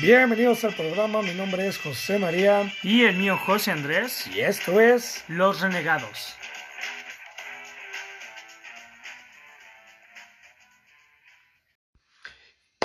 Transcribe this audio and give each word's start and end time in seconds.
Bienvenidos 0.00 0.64
al 0.64 0.74
programa, 0.74 1.22
mi 1.22 1.34
nombre 1.34 1.66
es 1.66 1.78
José 1.78 2.18
María 2.18 2.72
Y 2.82 3.04
el 3.04 3.16
mío 3.16 3.36
José 3.38 3.70
Andrés, 3.70 4.26
y 4.28 4.40
esto 4.40 4.80
es... 4.80 5.24
Los 5.28 5.60
Renegados. 5.60 6.34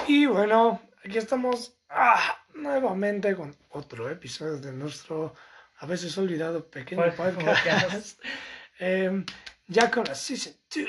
Y 0.07 0.25
bueno, 0.25 0.81
aquí 1.03 1.17
estamos 1.17 1.77
ah, 1.89 2.37
nuevamente 2.53 3.35
con 3.35 3.55
otro 3.69 4.09
episodio 4.09 4.57
de 4.57 4.71
nuestro 4.71 5.35
a 5.77 5.85
veces 5.85 6.17
olvidado 6.17 6.69
pequeño 6.69 7.03
Pod- 7.15 7.35
podcast. 7.35 8.19
Em, 8.81 9.25
ya 9.67 9.91
con 9.91 10.05
la 10.05 10.15
Season 10.15 10.53
2. 10.73 10.85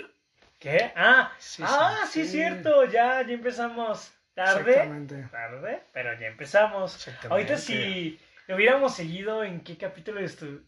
¿Qué? 0.60 0.92
Ah, 0.94 1.32
Sí, 1.38 1.62
ah, 1.66 2.04
sí. 2.08 2.24
cierto, 2.24 2.84
ya, 2.84 3.22
ya 3.26 3.32
empezamos. 3.34 4.12
Tarde, 4.44 5.28
tarde, 5.30 5.82
pero 5.92 6.18
ya 6.18 6.26
empezamos. 6.28 7.06
Ahorita 7.28 7.58
si 7.58 8.18
hubiéramos 8.48 8.94
seguido 8.94 9.44
en 9.44 9.60
qué 9.60 9.76
capítulo 9.76 10.18
estu 10.20 10.62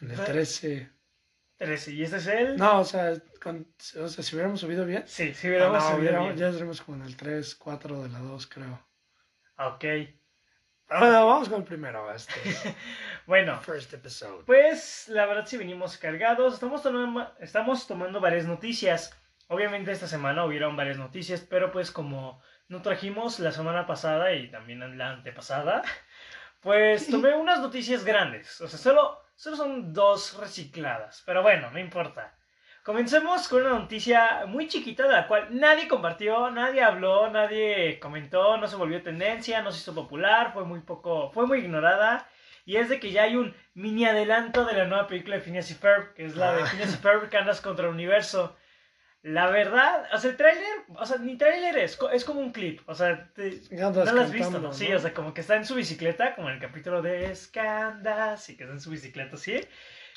En 0.00 0.10
el 0.10 0.16
13. 0.24 0.90
13, 1.56 1.92
¿y 1.92 2.02
este 2.02 2.16
es 2.16 2.26
el? 2.26 2.56
No, 2.56 2.80
o 2.80 2.84
sea, 2.84 3.12
con- 3.40 3.72
o 4.00 4.08
sea, 4.08 4.24
si 4.24 4.34
hubiéramos 4.34 4.58
subido 4.60 4.84
bien. 4.84 5.04
Sí, 5.06 5.32
si 5.32 5.46
Ah, 5.46 5.50
hubiéramos 5.50 5.84
no, 5.84 5.96
subido 5.96 6.20
bien. 6.24 6.36
ya 6.36 6.48
estaremos 6.48 6.80
como 6.82 6.96
en 7.00 7.04
el 7.08 7.16
3, 7.16 7.54
4 7.54 8.02
de 8.02 8.08
la 8.08 8.18
2, 8.18 8.46
creo. 8.48 8.84
Ok, 9.58 9.84
Ahora 10.88 11.20
vamos 11.24 11.48
con 11.48 11.60
el 11.60 11.64
primero, 11.64 12.12
este. 12.12 12.32
bueno, 13.26 13.58
First 13.60 13.94
episode. 13.94 14.42
Pues 14.44 15.06
la 15.08 15.24
verdad 15.26 15.46
sí 15.46 15.56
venimos 15.56 15.96
cargados, 15.96 16.54
estamos 16.54 16.82
tomando, 16.82 17.32
estamos 17.40 17.86
tomando 17.86 18.20
varias 18.20 18.44
noticias. 18.46 19.16
Obviamente 19.48 19.92
esta 19.92 20.06
semana 20.08 20.44
hubieron 20.44 20.76
varias 20.76 20.98
noticias, 20.98 21.40
pero 21.40 21.70
pues 21.70 21.90
como 21.90 22.42
no 22.68 22.82
trajimos 22.82 23.38
la 23.40 23.52
semana 23.52 23.86
pasada 23.86 24.32
y 24.32 24.50
también 24.50 24.98
la 24.98 25.10
antepasada, 25.10 25.82
pues 26.60 27.08
tomé 27.08 27.34
unas 27.34 27.60
noticias 27.60 28.04
grandes. 28.04 28.60
O 28.60 28.68
sea, 28.68 28.78
solo, 28.78 29.20
solo 29.34 29.56
son 29.56 29.92
dos 29.92 30.36
recicladas, 30.38 31.22
pero 31.26 31.42
bueno, 31.42 31.70
no 31.70 31.78
importa. 31.78 32.34
Comencemos 32.82 33.48
con 33.48 33.62
una 33.62 33.78
noticia 33.78 34.44
muy 34.46 34.68
chiquita 34.68 35.04
de 35.04 35.12
la 35.12 35.26
cual 35.26 35.48
nadie 35.58 35.88
compartió, 35.88 36.50
nadie 36.50 36.82
habló, 36.82 37.30
nadie 37.30 37.98
comentó, 37.98 38.58
no 38.58 38.66
se 38.66 38.76
volvió 38.76 39.02
tendencia, 39.02 39.62
no 39.62 39.72
se 39.72 39.78
hizo 39.78 39.94
popular, 39.94 40.52
fue 40.52 40.64
muy 40.64 40.80
poco, 40.80 41.30
fue 41.32 41.46
muy 41.46 41.60
ignorada. 41.60 42.28
Y 42.66 42.76
es 42.76 42.88
de 42.90 43.00
que 43.00 43.10
ya 43.10 43.22
hay 43.24 43.36
un 43.36 43.54
mini 43.74 44.04
adelanto 44.06 44.64
de 44.66 44.74
la 44.74 44.84
nueva 44.84 45.06
película 45.06 45.36
de 45.36 45.42
Phineas 45.42 45.70
y 45.70 45.74
Ferb, 45.74 46.14
que 46.14 46.26
es 46.26 46.36
la 46.36 46.52
de 46.54 46.62
Ah. 46.62 46.66
Phineas 46.66 46.94
y 46.94 46.96
Ferb 46.98 47.30
contra 47.62 47.86
el 47.86 47.92
universo. 47.92 48.56
La 49.26 49.46
verdad, 49.48 50.06
o 50.12 50.18
sea, 50.18 50.30
el 50.30 50.36
tráiler, 50.36 50.64
o 50.94 51.06
sea, 51.06 51.16
ni 51.16 51.36
tráiler 51.38 51.78
es, 51.78 51.98
es 52.12 52.24
como 52.26 52.40
un 52.40 52.52
clip, 52.52 52.82
o 52.86 52.94
sea, 52.94 53.26
te- 53.34 53.58
no 54.04 54.12
lo 54.12 54.20
has 54.20 54.30
visto, 54.32 54.50
¿no? 54.60 54.72
Sí, 54.74 54.92
o 54.92 54.98
sea, 54.98 55.14
como 55.14 55.32
que 55.32 55.40
está 55.40 55.56
en 55.56 55.64
su 55.64 55.74
bicicleta, 55.74 56.34
como 56.34 56.48
en 56.50 56.56
el 56.56 56.60
capítulo 56.60 57.00
de 57.00 57.32
Escandas, 57.32 58.50
y 58.50 58.56
que 58.56 58.64
está 58.64 58.74
en 58.74 58.80
su 58.82 58.90
bicicleta, 58.90 59.36
¿sí? 59.38 59.60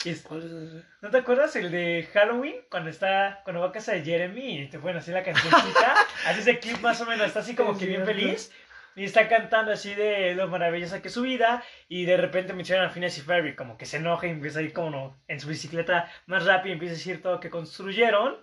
Y 0.04 0.10
es- 0.10 0.22
¿Cuál 0.24 0.44
es 0.44 0.52
ese? 0.52 0.84
¿No 1.02 1.10
te 1.10 1.18
acuerdas 1.18 1.56
el 1.56 1.72
de 1.72 2.08
Halloween? 2.14 2.58
Cuando 2.70 2.90
está, 2.90 3.40
cuando 3.46 3.62
va 3.62 3.70
a 3.70 3.72
casa 3.72 3.94
de 3.94 4.04
Jeremy 4.04 4.60
y 4.60 4.68
te 4.68 4.78
ponen 4.78 4.98
así 4.98 5.12
la 5.12 5.24
cancioncita, 5.24 5.96
así 6.28 6.42
ese 6.42 6.60
clip 6.60 6.80
más 6.82 7.00
o 7.02 7.06
menos, 7.06 7.28
está 7.28 7.40
así 7.40 7.56
como 7.56 7.78
que 7.78 7.86
bien 7.86 8.06
feliz. 8.06 8.52
Y 8.98 9.04
está 9.04 9.30
cantando 9.30 9.72
así 9.72 9.94
de 9.94 10.34
lo 10.34 10.48
maravillosa 10.48 11.02
que 11.04 11.08
es 11.10 11.14
su 11.14 11.22
vida. 11.22 11.64
Y 11.88 12.06
de 12.06 12.18
repente 12.18 12.54
mencionan 12.54 12.88
a 12.88 12.90
Phineas 12.90 13.16
y 13.20 13.22
Ferb 13.22 13.46
y 13.46 13.56
como 13.56 13.78
que 13.78 13.86
se 13.86 13.98
enoja 13.98 14.26
y 14.26 14.32
empieza 14.32 14.58
a 14.60 14.64
ir 14.64 14.74
como 14.74 14.90
no, 14.90 15.18
en 15.28 15.40
su 15.40 15.48
bicicleta 15.48 16.12
más 16.26 16.46
rápido 16.46 16.70
y 16.70 16.74
empieza 16.74 16.96
a 16.96 16.98
decir 16.98 17.22
todo 17.22 17.34
lo 17.34 17.40
que 17.40 17.52
construyeron. 17.52 18.38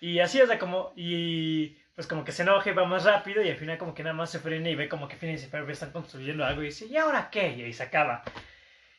Y 0.00 0.20
así, 0.20 0.40
o 0.40 0.46
sea, 0.46 0.58
como, 0.58 0.92
y 0.96 1.76
pues 1.94 2.06
como 2.06 2.24
que 2.24 2.32
se 2.32 2.42
enoja 2.42 2.70
y 2.70 2.74
va 2.74 2.84
más 2.84 3.04
rápido 3.04 3.42
y 3.42 3.50
al 3.50 3.56
final 3.56 3.76
como 3.76 3.94
que 3.94 4.04
nada 4.04 4.14
más 4.14 4.30
se 4.30 4.38
frena 4.38 4.70
y 4.70 4.76
ve 4.76 4.88
como 4.88 5.08
que 5.08 5.16
Phineas 5.16 5.42
y 5.42 5.48
Ferb 5.48 5.68
están 5.70 5.90
construyendo 5.90 6.44
algo 6.44 6.62
y 6.62 6.66
dice, 6.66 6.86
¿y 6.86 6.96
ahora 6.96 7.28
qué? 7.30 7.54
Y 7.56 7.62
ahí 7.62 7.72
se 7.72 7.82
acaba. 7.82 8.22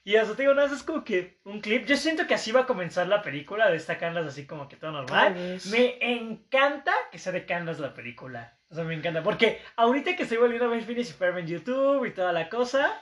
Y 0.03 0.15
eso 0.15 0.33
te 0.35 0.41
digo, 0.41 0.53
no, 0.53 0.63
eso 0.63 0.75
es 0.75 0.83
como 0.83 1.03
que 1.03 1.39
un 1.43 1.61
clip. 1.61 1.85
Yo 1.85 1.95
siento 1.95 2.25
que 2.25 2.33
así 2.33 2.51
va 2.51 2.61
a 2.61 2.65
comenzar 2.65 3.07
la 3.07 3.21
película 3.21 3.69
de 3.69 3.77
esta 3.77 3.97
Candace 3.97 4.27
así 4.27 4.47
como 4.47 4.67
que 4.67 4.75
todo 4.75 4.91
normal. 4.91 5.59
Me 5.71 5.97
encanta 6.01 6.93
que 7.11 7.19
sea 7.19 7.31
de 7.31 7.45
Candace 7.45 7.81
la 7.81 7.93
película. 7.93 8.57
O 8.69 8.75
sea, 8.75 8.83
me 8.83 8.95
encanta. 8.95 9.23
Porque 9.23 9.61
ahorita 9.75 10.15
que 10.15 10.23
estoy 10.23 10.37
volviendo 10.37 10.65
a 10.65 10.69
ver 10.69 10.83
Phineas 10.83 11.09
y 11.09 11.13
Ferb 11.13 11.37
en 11.37 11.47
YouTube 11.47 12.05
y 12.05 12.11
toda 12.11 12.33
la 12.33 12.49
cosa, 12.49 13.01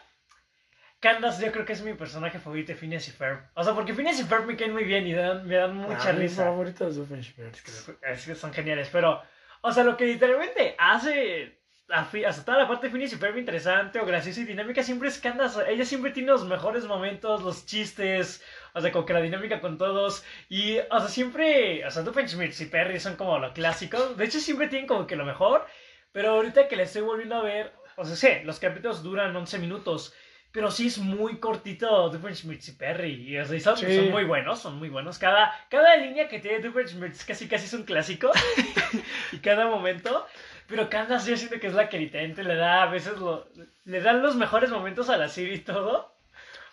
Candace 0.99 1.45
yo 1.45 1.51
creo 1.51 1.65
que 1.65 1.73
es 1.73 1.81
mi 1.83 1.93
personaje 1.93 2.39
favorito 2.39 2.71
de 2.71 2.77
Phineas 2.77 3.07
y 3.07 3.11
Ferb. 3.11 3.39
O 3.53 3.63
sea, 3.63 3.73
porque 3.73 3.93
Phineas 3.93 4.19
y 4.19 4.23
Ferb 4.23 4.45
me 4.45 4.55
caen 4.55 4.73
muy 4.73 4.83
bien 4.83 5.05
y 5.05 5.13
dan- 5.13 5.45
me 5.47 5.55
dan 5.55 5.75
mucha 5.75 6.09
Ah, 6.09 6.13
mi 6.13 6.19
risa. 6.21 6.45
favorito 6.45 6.87
es 6.87 6.95
Doofenshmirtz. 6.95 7.63
Es 8.01 8.25
que 8.25 8.35
son 8.35 8.51
geniales, 8.53 8.89
pero, 8.91 9.21
o 9.61 9.71
sea, 9.71 9.83
lo 9.83 9.95
que 9.95 10.05
literalmente 10.05 10.75
hace 10.79 11.55
hasta 11.89 12.43
toda 12.43 12.57
la 12.57 12.67
parte 12.67 12.87
de 12.87 12.91
Phineas 12.91 13.13
y 13.13 13.15
Ferb 13.15 13.37
interesante 13.37 13.97
o 13.99 14.05
graciosa 14.05 14.41
y 14.41 14.43
dinámica 14.43 14.83
siempre 14.83 15.07
es 15.07 15.19
Candace. 15.19 15.61
Ella 15.71 15.85
siempre 15.85 16.11
tiene 16.11 16.29
los 16.31 16.43
mejores 16.45 16.83
momentos, 16.85 17.43
los 17.43 17.65
chistes, 17.65 18.43
o 18.73 18.81
sea, 18.81 18.91
como 18.91 19.05
que 19.05 19.13
la 19.13 19.21
dinámica 19.21 19.61
con 19.61 19.77
todos. 19.77 20.25
Y, 20.49 20.79
o 20.79 20.99
sea, 20.99 21.07
siempre, 21.07 21.85
o 21.85 21.91
sea, 21.91 22.03
Doofenshmirtz 22.03 22.59
y 22.59 22.65
Perry 22.65 22.99
son 22.99 23.15
como 23.15 23.39
lo 23.39 23.53
clásico. 23.53 23.97
De 24.15 24.25
hecho, 24.25 24.39
siempre 24.41 24.67
tienen 24.67 24.85
como 24.87 25.07
que 25.07 25.15
lo 25.15 25.23
mejor. 25.25 25.65
Pero 26.11 26.31
ahorita 26.31 26.67
que 26.67 26.75
la 26.75 26.83
estoy 26.83 27.03
volviendo 27.03 27.35
a 27.35 27.43
ver, 27.43 27.71
o 27.95 28.03
sea, 28.05 28.15
sí, 28.15 28.43
los 28.43 28.59
capítulos 28.59 29.01
duran 29.03 29.33
11 29.35 29.57
minutos. 29.59 30.13
Pero 30.51 30.71
sí 30.71 30.87
es 30.87 30.97
muy 30.97 31.37
cortito 31.39 32.09
Doofenshmirtz 32.09 32.69
y 32.69 32.71
Perry. 32.71 33.11
Y, 33.29 33.37
o 33.37 33.45
sea, 33.45 33.59
son, 33.59 33.77
Sí. 33.77 33.95
son 33.95 34.09
muy 34.11 34.23
buenos, 34.23 34.59
son 34.59 34.77
muy 34.79 34.89
buenos. 34.89 35.17
Cada, 35.19 35.53
cada 35.69 35.95
línea 35.97 36.27
que 36.27 36.39
tiene 36.39 36.59
Doofenshmirtz 36.59 37.25
casi 37.25 37.47
casi 37.47 37.65
es 37.65 37.73
un 37.73 37.83
clásico. 37.83 38.31
y 39.31 39.37
cada 39.37 39.67
momento. 39.67 40.25
Pero 40.67 40.89
Candace 40.89 41.29
yo 41.31 41.37
siento 41.37 41.59
que 41.59 41.67
es 41.67 41.73
la 41.73 41.87
que 41.89 41.97
literalmente 41.99 42.43
le 42.43 42.55
da 42.55 42.83
a 42.83 42.87
veces 42.87 43.17
lo, 43.17 43.47
le 43.85 44.01
dan 44.01 44.21
los 44.21 44.35
mejores 44.35 44.69
momentos 44.69 45.09
a 45.09 45.17
la 45.17 45.29
serie 45.29 45.53
y 45.55 45.59
todo. 45.59 46.13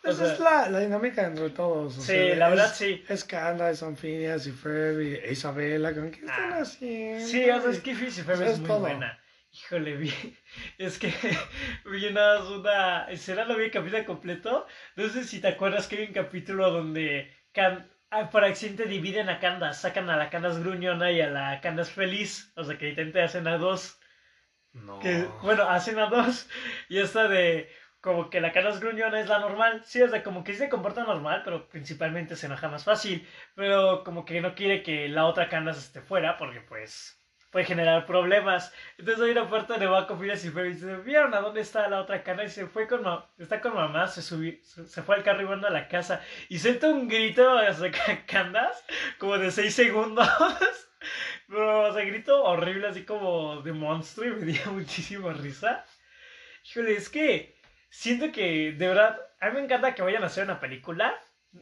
O 0.04 0.08
Esa 0.10 0.24
sea, 0.24 0.34
es 0.34 0.40
la, 0.40 0.68
la 0.68 0.78
dinámica 0.80 1.24
entre 1.26 1.50
todos. 1.50 1.96
o 1.96 2.00
Sí, 2.00 2.06
sea, 2.08 2.36
la 2.36 2.48
verdad 2.50 2.66
es- 2.66 2.76
sí. 2.76 3.04
Es 3.08 3.24
Candace, 3.24 3.76
son 3.76 3.96
Phineas 3.96 4.46
y 4.46 4.52
Ferb 4.52 5.00
y 5.00 5.30
Isabela. 5.30 5.94
¿Con 5.94 6.10
qué 6.10 6.20
están 6.20 6.52
Ah, 6.52 6.58
haciendo? 6.60 7.26
Sí, 7.26 7.48
o 7.50 7.60
sea, 7.60 7.70
es 7.70 7.80
que 7.80 7.90
Eso 7.92 8.04
es 8.32 8.40
es 8.40 8.58
muy 8.58 8.68
todo. 8.68 8.80
buena. 8.80 9.18
Híjole, 9.56 9.96
vi, 9.96 10.10
es 10.78 10.98
que 10.98 11.08
vi 11.90 12.10
nada 12.12 12.40
más 12.40 12.48
una 12.50 13.04
escena, 13.10 13.44
no 13.44 13.56
vi 13.56 13.64
el 13.64 13.70
capítulo 13.70 14.04
completo. 14.04 14.66
No 14.96 15.08
sé 15.08 15.24
si 15.24 15.40
te 15.40 15.48
acuerdas 15.48 15.86
que 15.88 15.96
hay 15.96 16.06
un 16.08 16.12
capítulo 16.12 16.70
donde 16.70 17.32
Can- 17.52 17.88
ah, 18.10 18.28
por 18.30 18.44
accidente 18.44 18.84
dividen 18.86 19.28
a 19.28 19.38
Candace, 19.38 19.80
sacan 19.80 20.10
a 20.10 20.16
la 20.16 20.28
Candace 20.30 20.60
gruñona 20.60 21.10
y 21.12 21.20
a 21.20 21.30
la 21.30 21.60
Candace 21.60 21.92
feliz. 21.92 22.52
O 22.56 22.64
sea, 22.64 22.76
que 22.78 22.90
intenten 22.90 23.24
hacen 23.24 23.46
a 23.48 23.56
dos. 23.58 23.98
No. 24.74 24.98
Que, 25.00 25.24
bueno, 25.42 25.64
hacen 25.64 25.98
a 25.98 26.06
dos. 26.06 26.48
Y 26.88 26.98
esta 26.98 27.28
de 27.28 27.70
como 28.00 28.30
que 28.30 28.40
la 28.40 28.52
Candace 28.52 28.80
gruñona 28.80 29.20
es 29.20 29.28
la 29.28 29.38
normal. 29.40 29.82
Sí, 29.84 30.02
o 30.02 30.08
sea, 30.08 30.22
como 30.24 30.44
que 30.44 30.52
sí 30.52 30.58
se 30.60 30.68
comporta 30.70 31.04
normal, 31.04 31.42
pero 31.44 31.68
principalmente 31.68 32.36
se 32.36 32.46
enoja 32.46 32.68
más 32.68 32.84
fácil. 32.84 33.26
Pero 33.54 34.04
como 34.04 34.24
que 34.24 34.40
no 34.42 34.54
quiere 34.54 34.82
que 34.82 35.08
la 35.08 35.26
otra 35.26 35.48
Candace 35.48 35.80
esté 35.80 36.00
fuera 36.02 36.36
porque 36.38 36.60
pues 36.62 37.23
puede 37.54 37.66
generar 37.66 38.04
problemas. 38.04 38.72
Entonces 38.98 39.24
hay 39.24 39.30
una 39.30 39.48
parte 39.48 39.74
donde 39.74 39.86
va 39.86 40.08
Phineas 40.08 40.44
y 40.44 40.50
Ferb 40.50 40.66
y 40.66 40.72
dice, 40.72 40.96
¿vieron 40.96 41.32
a 41.34 41.40
dónde 41.40 41.60
está 41.60 41.88
la 41.88 42.00
otra 42.00 42.24
Candace? 42.24 42.48
Y 42.48 42.64
se 42.64 42.66
fue 42.66 42.88
con, 42.88 43.04
está 43.38 43.60
con 43.60 43.76
mamá, 43.76 44.08
se, 44.08 44.22
subió, 44.22 44.54
se, 44.64 45.02
fue 45.02 45.14
al 45.14 45.22
carro 45.22 45.48
y 45.48 45.64
a 45.64 45.70
la 45.70 45.86
casa. 45.86 46.20
Y 46.48 46.58
suelta 46.58 46.88
un 46.88 47.06
grito 47.06 47.54
o 47.54 47.72
sea, 47.72 47.92
Candace 48.26 48.82
como 49.18 49.38
de 49.38 49.52
6 49.52 49.72
segundos. 49.72 50.28
Pero, 51.48 51.90
o 51.90 51.94
sea, 51.94 52.04
grito 52.04 52.42
horrible, 52.42 52.88
así 52.88 53.04
como 53.04 53.62
de 53.62 53.72
monstruo, 53.72 54.26
y 54.26 54.32
me 54.32 54.46
dio 54.46 54.72
muchísima 54.72 55.32
risa. 55.32 55.84
Híjole, 56.68 56.96
es 56.96 57.08
que 57.08 57.56
siento 57.88 58.32
que, 58.32 58.72
de 58.72 58.88
verdad, 58.88 59.16
a 59.40 59.50
mí 59.50 59.52
me 59.58 59.60
encanta 59.60 59.94
que 59.94 60.02
vayan 60.02 60.24
a 60.24 60.26
hacer 60.26 60.42
una 60.42 60.58
película. 60.58 61.14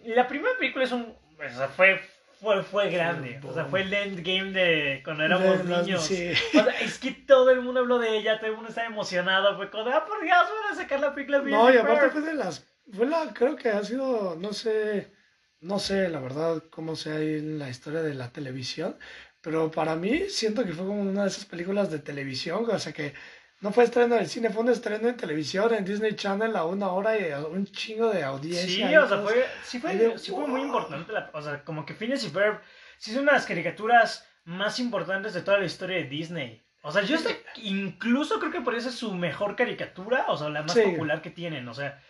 La 0.05 0.27
primera 0.27 0.57
película 0.57 0.87
es 0.87 0.93
un. 0.93 1.03
O 1.39 1.49
sea, 1.51 1.69
fue, 1.69 2.01
fue, 2.43 2.63
fue 2.65 2.91
grande. 2.91 3.41
O 3.45 3.55
sea, 3.55 3.65
fue 3.67 3.83
el 3.83 3.95
endgame 3.95 4.51
de 4.53 5.01
cuando 5.05 5.23
éramos 5.25 5.67
De 5.67 5.77
niños. 5.83 6.05
sí. 6.05 6.33
O 6.59 6.65
sea, 6.65 6.81
es 6.81 6.99
que 6.99 7.13
todo 7.13 7.51
el 7.51 7.61
mundo 7.63 7.81
habló 7.81 7.99
de 7.99 8.17
ella, 8.19 8.39
todo 8.39 8.51
el 8.51 8.57
mundo 8.57 8.69
estaba 8.69 8.89
emocionado. 8.89 9.57
Fue 9.57 9.71
como, 9.71 9.89
ah, 9.89 10.05
por 10.05 10.21
Dios, 10.23 10.37
van 10.37 10.73
a 10.73 10.77
sacar 10.77 11.01
la 11.01 11.15
película 11.15 11.41
de 11.41 11.51
No, 11.51 11.73
y 11.73 11.77
aparte 11.77 12.01
Ferb". 12.11 12.13
fue 12.13 12.21
de 12.23 12.35
las. 12.35 12.67
Fue 12.93 13.07
la. 13.07 13.33
Creo 13.33 13.57
que 13.57 13.69
ha 13.71 13.83
sido. 13.85 14.37
No 14.37 14.53
sé. 14.53 15.13
No 15.61 15.79
sé, 15.79 16.09
la 16.09 16.19
verdad, 16.19 16.65
cómo 16.71 16.97
sea 16.97 17.21
en 17.21 17.59
la 17.61 17.69
historia 17.69 18.03
de 18.03 18.15
la 18.15 18.31
televisión. 18.33 18.97
Pero 19.41 19.71
para 19.71 19.95
mí, 19.97 20.29
siento 20.29 20.65
que 20.65 20.73
fue 20.73 20.85
como 20.87 21.01
una 21.03 21.23
de 21.23 21.29
esas 21.29 21.45
películas 21.45 21.91
de 21.91 22.01
televisión. 22.01 22.67
O 22.69 22.79
sea 22.79 22.93
que. 22.93 23.15
No 23.63 23.73
fue 23.73 23.85
estreno 23.85 24.17
en 24.17 24.23
el 24.23 24.29
cine, 24.29 24.51
fue 24.51 24.63
un 24.63 24.69
estreno 24.71 25.09
en 25.09 25.17
televisión, 25.17 25.73
en 25.73 25.85
Disney 25.85 26.15
Channel 26.15 26.55
a 26.57 26.65
una 26.67 26.89
hora 26.89 27.17
y 27.19 27.31
a 27.31 27.39
un 27.47 27.65
chingo 27.67 28.11
de 28.11 28.23
audiencia. 28.25 28.89
Sí, 28.89 28.97
o 28.97 29.09
sea, 29.09 29.19
fue, 29.19 29.47
sí, 29.65 29.79
de, 29.79 30.11
fue, 30.11 30.19
sí 30.19 30.31
fue 30.33 30.47
muy 30.49 30.63
importante. 30.63 31.13
la- 31.13 31.31
o 31.33 31.41
sea, 31.41 31.65
como 31.65 31.87
que 31.87 31.95
Phineas 31.95 32.25
y 32.25 32.29
Ferb 32.31 32.61
sí 32.99 33.13
son 33.13 33.23
una 33.23 33.33
de 33.33 33.39
las 33.39 33.47
caricaturas 33.47 34.29
más 34.45 34.79
importantes 34.81 35.33
de 35.33 35.43
toda 35.43 35.59
la 35.59 35.65
historia 35.67 35.97
de 35.99 36.05
Disney. 36.05 36.61
O 36.83 36.91
sea, 36.91 37.03
yo 37.03 37.15
hasta 37.15 37.31
incluso 37.57 38.41
creo 38.41 38.51
que 38.51 38.61
por 38.61 38.75
eso 38.75 38.89
es 38.89 38.97
su 38.97 39.15
mejor 39.15 39.55
caricatura, 39.55 40.25
o 40.29 40.37
sea, 40.37 40.49
la 40.49 40.63
más 40.63 40.73
Sí. 40.75 40.83
popular 40.83 41.23
que 41.23 41.31
tienen, 41.31 41.69
o 41.69 41.75
sea, 41.75 42.03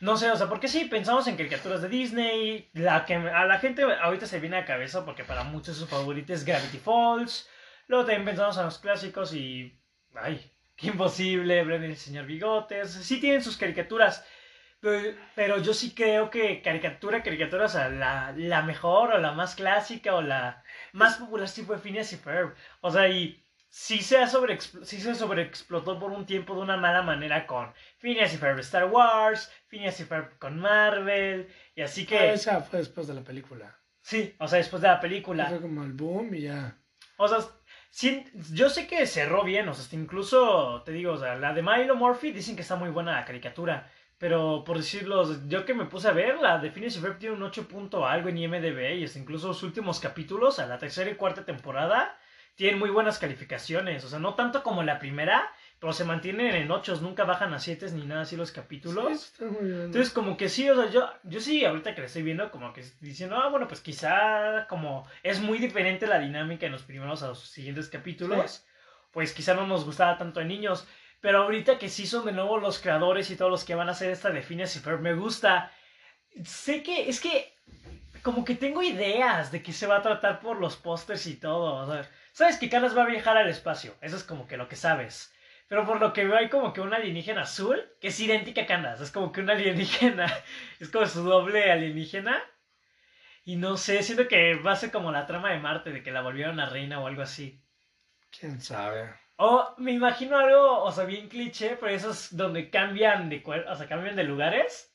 no 0.00 0.16
sé, 0.16 0.30
o 0.30 0.36
sea, 0.36 0.48
porque 0.48 0.68
sí, 0.68 0.86
pensamos 0.86 1.26
en 1.28 1.36
caricaturas 1.36 1.82
de 1.82 1.88
Disney, 1.90 2.70
la 2.72 3.04
que 3.04 3.14
a 3.14 3.44
la 3.44 3.58
gente 3.58 3.82
ahorita 3.82 4.26
se 4.26 4.40
viene 4.40 4.56
a 4.56 4.60
la 4.60 4.66
cabeza 4.66 5.04
porque 5.04 5.24
para 5.24 5.44
muchos 5.44 5.76
su 5.76 5.86
favorito 5.86 6.32
es 6.32 6.44
Gravity 6.46 6.78
Falls, 6.78 7.46
luego 7.86 8.04
también 8.06 8.24
pensamos 8.24 8.56
en 8.56 8.64
los 8.64 8.78
clásicos 8.78 9.34
y, 9.34 9.78
ay, 10.14 10.50
Imposible, 10.82 11.64
Brennan 11.64 11.90
el 11.90 11.96
señor 11.96 12.26
Bigotes, 12.26 12.90
sí 12.92 13.20
tienen 13.20 13.42
sus 13.42 13.56
caricaturas, 13.56 14.26
pero, 14.80 15.16
pero 15.34 15.58
yo 15.58 15.72
sí 15.72 15.94
creo 15.94 16.30
que 16.30 16.62
caricatura, 16.62 17.22
caricatura, 17.22 17.66
o 17.66 17.68
sea, 17.68 17.88
la, 17.88 18.34
la 18.36 18.62
mejor 18.62 19.12
o 19.12 19.18
la 19.18 19.32
más 19.32 19.54
clásica 19.54 20.14
o 20.14 20.22
la 20.22 20.62
más 20.92 21.16
popular 21.16 21.48
sí 21.48 21.62
fue 21.62 21.78
Phineas 21.78 22.12
y 22.12 22.16
Ferb, 22.16 22.54
o 22.80 22.90
sea, 22.90 23.08
y 23.08 23.42
sí 23.68 24.02
se, 24.02 24.26
sobre, 24.26 24.60
sí 24.60 25.00
se 25.00 25.14
sobreexplotó 25.14 25.98
por 25.98 26.10
un 26.10 26.26
tiempo 26.26 26.54
de 26.54 26.60
una 26.60 26.76
mala 26.76 27.02
manera 27.02 27.46
con 27.46 27.72
Phineas 27.98 28.34
y 28.34 28.36
Ferb 28.36 28.58
Star 28.58 28.86
Wars, 28.86 29.50
Phineas 29.68 29.98
y 30.00 30.04
Ferb 30.04 30.38
con 30.38 30.58
Marvel, 30.58 31.48
y 31.74 31.82
así 31.82 32.04
que... 32.04 32.18
Ah, 32.18 32.32
esa 32.32 32.60
fue 32.60 32.80
después 32.80 33.06
de 33.06 33.14
la 33.14 33.22
película. 33.22 33.78
Sí, 34.00 34.34
o 34.38 34.46
sea, 34.46 34.58
después 34.58 34.82
de 34.82 34.88
la 34.88 35.00
película. 35.00 35.46
Fue 35.46 35.62
como 35.62 35.82
el 35.82 35.92
boom 35.92 36.34
y 36.34 36.42
ya. 36.42 36.76
O 37.16 37.26
sea, 37.26 37.38
sí, 37.94 38.24
yo 38.50 38.68
sé 38.70 38.88
que 38.88 39.06
cerró 39.06 39.44
bien, 39.44 39.68
o 39.68 39.74
sea, 39.74 39.98
incluso, 39.98 40.82
te 40.84 40.90
digo, 40.90 41.12
o 41.12 41.16
sea, 41.16 41.36
la 41.36 41.54
de 41.54 41.62
Milo 41.62 41.94
Murphy 41.94 42.32
dicen 42.32 42.56
que 42.56 42.62
está 42.62 42.74
muy 42.74 42.90
buena 42.90 43.12
la 43.12 43.24
caricatura. 43.24 43.88
Pero 44.18 44.64
por 44.64 44.78
decirlo, 44.78 45.24
yo 45.48 45.64
que 45.64 45.74
me 45.74 45.86
puse 45.86 46.08
a 46.08 46.12
ver, 46.12 46.38
la 46.40 46.58
de 46.58 46.70
Phineas 46.70 46.96
y 46.96 47.00
tiene 47.18 47.36
un 47.36 47.42
8 47.42 47.68
punto 47.68 48.06
algo 48.06 48.28
en 48.28 48.38
IMDB 48.38 48.96
y 48.96 49.04
hasta 49.04 49.18
incluso 49.18 49.48
los 49.48 49.62
últimos 49.62 50.00
capítulos, 50.00 50.58
a 50.58 50.66
la 50.66 50.78
tercera 50.78 51.10
y 51.10 51.14
cuarta 51.14 51.44
temporada, 51.44 52.16
tienen 52.56 52.78
muy 52.78 52.90
buenas 52.90 53.18
calificaciones. 53.18 54.04
O 54.04 54.08
sea, 54.08 54.18
no 54.18 54.34
tanto 54.34 54.62
como 54.62 54.82
la 54.82 54.98
primera, 54.98 55.52
pero 55.84 55.92
se 55.92 56.04
mantienen 56.04 56.54
en 56.54 56.70
8, 56.70 57.00
nunca 57.02 57.24
bajan 57.24 57.52
a 57.52 57.58
7 57.58 57.90
ni 57.92 58.06
nada 58.06 58.22
así 58.22 58.36
los 58.36 58.52
capítulos. 58.52 59.20
Sí, 59.20 59.28
está 59.32 59.44
muy 59.44 59.68
bien. 59.68 59.82
Entonces, 59.82 60.10
como 60.14 60.34
que 60.38 60.48
sí, 60.48 60.66
o 60.70 60.74
sea, 60.74 60.90
yo, 60.90 61.10
yo 61.24 61.40
sí, 61.40 61.62
ahorita 61.62 61.94
que 61.94 62.00
la 62.00 62.06
estoy 62.06 62.22
viendo, 62.22 62.50
como 62.50 62.72
que 62.72 62.82
diciendo, 63.02 63.36
ah, 63.36 63.50
bueno, 63.50 63.68
pues 63.68 63.82
quizá 63.82 64.66
como 64.66 65.06
es 65.22 65.40
muy 65.40 65.58
diferente 65.58 66.06
la 66.06 66.18
dinámica 66.18 66.64
en 66.64 66.72
los 66.72 66.84
primeros 66.84 67.22
a 67.22 67.28
los 67.28 67.50
siguientes 67.50 67.90
capítulos, 67.90 68.64
pues 69.10 69.34
quizá 69.34 69.52
no 69.52 69.66
nos 69.66 69.84
gustaba 69.84 70.16
tanto 70.16 70.40
a 70.40 70.44
niños. 70.44 70.88
Pero 71.20 71.42
ahorita 71.42 71.78
que 71.78 71.90
sí 71.90 72.06
son 72.06 72.24
de 72.24 72.32
nuevo 72.32 72.56
los 72.56 72.78
creadores 72.78 73.30
y 73.30 73.36
todos 73.36 73.50
los 73.50 73.64
que 73.64 73.74
van 73.74 73.90
a 73.90 73.92
hacer 73.92 74.08
esta 74.08 74.30
de 74.30 74.40
Phineas 74.40 74.74
y 74.76 74.78
Ferb, 74.78 75.02
me 75.02 75.12
gusta. 75.12 75.70
Sé 76.46 76.82
que, 76.82 77.10
es 77.10 77.20
que, 77.20 77.52
como 78.22 78.42
que 78.46 78.54
tengo 78.54 78.82
ideas 78.82 79.52
de 79.52 79.62
que 79.62 79.74
se 79.74 79.86
va 79.86 79.98
a 79.98 80.02
tratar 80.02 80.40
por 80.40 80.58
los 80.58 80.76
pósters 80.76 81.26
y 81.26 81.36
todo. 81.36 81.74
O 81.74 81.92
sea, 81.92 82.08
sabes 82.32 82.56
que 82.56 82.70
Canas 82.70 82.96
va 82.96 83.02
a 83.02 83.06
viajar 83.06 83.36
al 83.36 83.50
espacio, 83.50 83.94
eso 84.00 84.16
es 84.16 84.24
como 84.24 84.46
que 84.46 84.56
lo 84.56 84.66
que 84.66 84.76
sabes. 84.76 85.33
Pero 85.74 85.86
por 85.86 86.00
lo 86.00 86.12
que 86.12 86.24
veo 86.24 86.36
hay 86.36 86.48
como 86.48 86.72
que 86.72 86.80
una 86.80 86.98
alienígena 86.98 87.42
azul 87.42 87.82
que 88.00 88.06
es 88.06 88.20
idéntica 88.20 88.62
a 88.62 88.66
Canas. 88.66 89.00
Es 89.00 89.10
como 89.10 89.32
que 89.32 89.40
una 89.40 89.52
alienígena. 89.54 90.32
Es 90.78 90.88
como 90.88 91.04
su 91.04 91.24
doble 91.24 91.72
alienígena. 91.72 92.40
Y 93.44 93.56
no 93.56 93.76
sé, 93.76 94.04
siento 94.04 94.28
que 94.28 94.54
va 94.54 94.70
a 94.70 94.76
ser 94.76 94.92
como 94.92 95.10
la 95.10 95.26
trama 95.26 95.50
de 95.50 95.58
Marte, 95.58 95.90
de 95.90 96.04
que 96.04 96.12
la 96.12 96.22
volvieron 96.22 96.60
a 96.60 96.66
reina 96.66 97.00
o 97.00 97.08
algo 97.08 97.22
así. 97.22 97.60
¿Quién 98.30 98.60
sabe? 98.60 99.14
O 99.34 99.74
me 99.78 99.90
imagino 99.90 100.38
algo, 100.38 100.84
o 100.84 100.92
sea, 100.92 101.06
bien 101.06 101.28
cliché, 101.28 101.76
pero 101.80 101.90
esos 101.90 102.36
donde 102.36 102.70
cambian 102.70 103.28
de 103.28 103.42
o 103.44 103.74
sea, 103.74 103.88
cambian 103.88 104.14
de 104.14 104.22
lugares. 104.22 104.94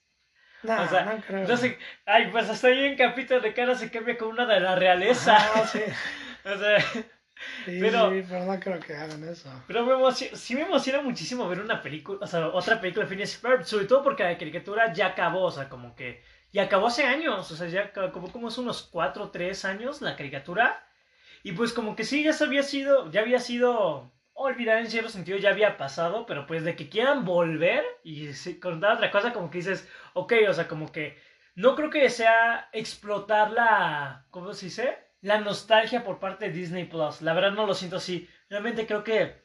O 0.63 0.87
sea, 0.87 1.03
no 1.03 1.21
creo. 1.27 1.45
no 1.45 1.57
sé, 1.57 1.77
ay, 2.05 2.29
pues 2.31 2.49
hasta 2.49 2.69
ahí 2.69 2.85
en 2.85 2.95
capítulo 2.95 3.41
de 3.41 3.53
cara 3.53 3.75
se 3.75 3.91
cambia 3.91 4.17
con 4.17 4.29
una 4.29 4.45
de 4.45 4.61
la 4.61 4.77
realeza. 4.77 5.35
Ah, 5.55 5.67
sí. 5.67 5.81
O 6.45 6.57
sea, 6.57 6.77
Sí, 7.65 7.77
Pero- 7.79 8.11
sí, 8.11 8.23
pero 8.27 8.45
no 8.45 8.59
creo 8.59 8.79
que 8.79 8.95
hagan 8.95 9.23
eso. 9.23 9.49
pero 9.67 9.85
me 9.85 9.93
emoci- 9.93 10.33
sí 10.35 10.55
me 10.55 10.61
emociona 10.61 11.01
muchísimo 11.01 11.47
ver 11.47 11.59
una 11.61 11.81
película, 11.81 12.19
o 12.21 12.27
sea, 12.27 12.47
otra 12.47 12.81
película 12.81 13.05
de 13.05 13.09
Phineas 13.09 13.37
Ferb, 13.37 13.63
sobre 13.63 13.85
todo 13.85 14.03
porque 14.03 14.23
la 14.23 14.37
caricatura 14.37 14.91
ya 14.93 15.07
acabó, 15.07 15.43
o 15.43 15.51
sea, 15.51 15.69
como 15.69 15.95
que, 15.95 16.21
y 16.51 16.59
acabó 16.59 16.87
hace 16.87 17.05
años, 17.05 17.49
o 17.51 17.55
sea, 17.55 17.67
ya 17.67 17.91
ca- 17.93 18.11
como, 18.11 18.47
hace 18.47 18.59
unos 18.61 18.83
4 18.91 19.25
o 19.25 19.29
3 19.31 19.63
años 19.65 20.01
la 20.01 20.15
caricatura, 20.15 20.83
y 21.43 21.53
pues 21.53 21.71
como 21.73 21.95
que 21.95 22.03
sí, 22.03 22.23
ya 22.23 22.33
se 22.33 22.43
había 22.43 22.63
sido, 22.63 23.09
ya 23.11 23.21
había 23.21 23.39
sido 23.39 24.11
olvidar 24.33 24.79
en 24.79 24.89
cierto 24.89 25.09
sentido, 25.09 25.37
ya 25.37 25.49
había 25.51 25.77
pasado, 25.77 26.25
pero 26.25 26.45
pues 26.47 26.63
de 26.63 26.75
que 26.75 26.89
quieran 26.89 27.23
volver 27.25 27.83
y 28.03 28.29
contar 28.59 28.93
otra 28.95 29.11
cosa, 29.11 29.31
como 29.33 29.49
que 29.49 29.57
dices, 29.59 29.87
ok, 30.13 30.33
o 30.49 30.53
sea, 30.53 30.67
como 30.67 30.91
que 30.91 31.17
no 31.55 31.75
creo 31.75 31.89
que 31.89 32.09
sea 32.09 32.69
explotar 32.73 33.51
la, 33.51 34.25
¿cómo 34.29 34.53
se 34.53 34.67
dice? 34.67 34.97
La 35.21 35.39
nostalgia 35.39 36.03
por 36.03 36.19
parte 36.19 36.45
de 36.45 36.51
Disney 36.51 36.85
Plus. 36.85 37.21
La 37.21 37.33
verdad 37.33 37.51
no 37.51 37.65
lo 37.65 37.73
siento 37.73 37.97
así. 37.97 38.29
Realmente 38.49 38.85
creo 38.87 39.03
que 39.03 39.43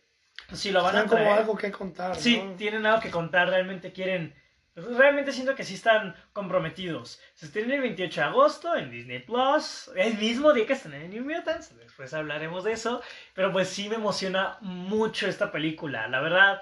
si 0.52 0.70
lo 0.70 0.82
van 0.82 0.96
a 0.96 1.00
Tienen 1.00 1.08
como 1.08 1.22
traer, 1.22 1.38
algo 1.38 1.56
que 1.56 1.72
contar, 1.72 2.16
Sí, 2.16 2.42
¿no? 2.42 2.52
tienen 2.54 2.86
algo 2.86 3.00
que 3.00 3.10
contar, 3.10 3.48
realmente 3.48 3.92
quieren. 3.92 4.34
Realmente 4.76 5.32
siento 5.32 5.54
que 5.54 5.62
sí 5.62 5.74
están 5.74 6.16
comprometidos. 6.32 7.20
Se 7.34 7.46
estrena 7.46 7.76
el 7.76 7.80
28 7.80 8.20
de 8.20 8.26
agosto 8.26 8.74
en 8.76 8.90
Disney 8.90 9.20
Plus, 9.20 9.88
el 9.94 10.18
mismo 10.18 10.52
día 10.52 10.66
que 10.66 10.72
estrenan 10.72 11.02
en 11.02 11.10
New 11.10 11.24
Mutants. 11.24 11.76
Después 11.76 12.12
hablaremos 12.12 12.64
de 12.64 12.72
eso. 12.72 13.00
Pero 13.34 13.52
pues 13.52 13.68
sí 13.68 13.88
me 13.88 13.94
emociona 13.94 14.58
mucho 14.60 15.28
esta 15.28 15.52
película. 15.52 16.08
La 16.08 16.20
verdad, 16.20 16.60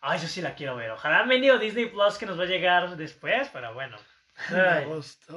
ay, 0.00 0.18
yo 0.20 0.26
sí 0.26 0.42
la 0.42 0.56
quiero 0.56 0.74
ver. 0.74 0.90
Ojalá 0.90 1.22
venido 1.22 1.56
Disney 1.58 1.86
Plus 1.86 2.18
que 2.18 2.26
nos 2.26 2.38
va 2.38 2.44
a 2.44 2.46
llegar 2.46 2.96
después, 2.96 3.48
pero 3.52 3.72
bueno. 3.74 3.96
En 4.50 4.58
Ay. 4.58 4.84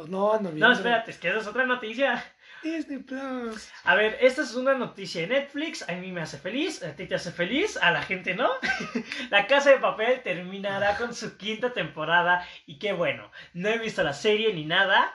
No, 0.07 0.35
en 0.35 0.43
noviembre. 0.43 0.59
No, 0.59 0.71
espérate, 0.71 1.11
es 1.11 1.17
que 1.19 1.29
esa 1.29 1.39
es 1.39 1.47
otra 1.47 1.67
noticia. 1.67 2.23
Disney 2.65 2.97
Plus. 2.97 3.69
A 3.83 3.93
ver, 3.93 4.17
esta 4.19 4.41
es 4.41 4.55
una 4.55 4.73
noticia 4.73 5.21
de 5.21 5.27
Netflix. 5.27 5.87
A 5.87 5.93
mí 5.93 6.11
me 6.11 6.21
hace 6.21 6.39
feliz, 6.39 6.81
a 6.81 6.95
ti 6.95 7.05
te 7.05 7.13
hace 7.13 7.31
feliz, 7.31 7.77
a 7.77 7.91
la 7.91 8.01
gente 8.01 8.33
no. 8.33 8.49
la 9.29 9.45
Casa 9.45 9.69
de 9.69 9.77
Papel 9.77 10.21
terminará 10.23 10.97
con 10.97 11.13
su 11.13 11.37
quinta 11.37 11.73
temporada. 11.73 12.43
Y 12.65 12.79
qué 12.79 12.91
bueno, 12.91 13.31
no 13.53 13.69
he 13.69 13.77
visto 13.77 14.01
la 14.01 14.13
serie 14.13 14.51
ni 14.51 14.65
nada. 14.65 15.13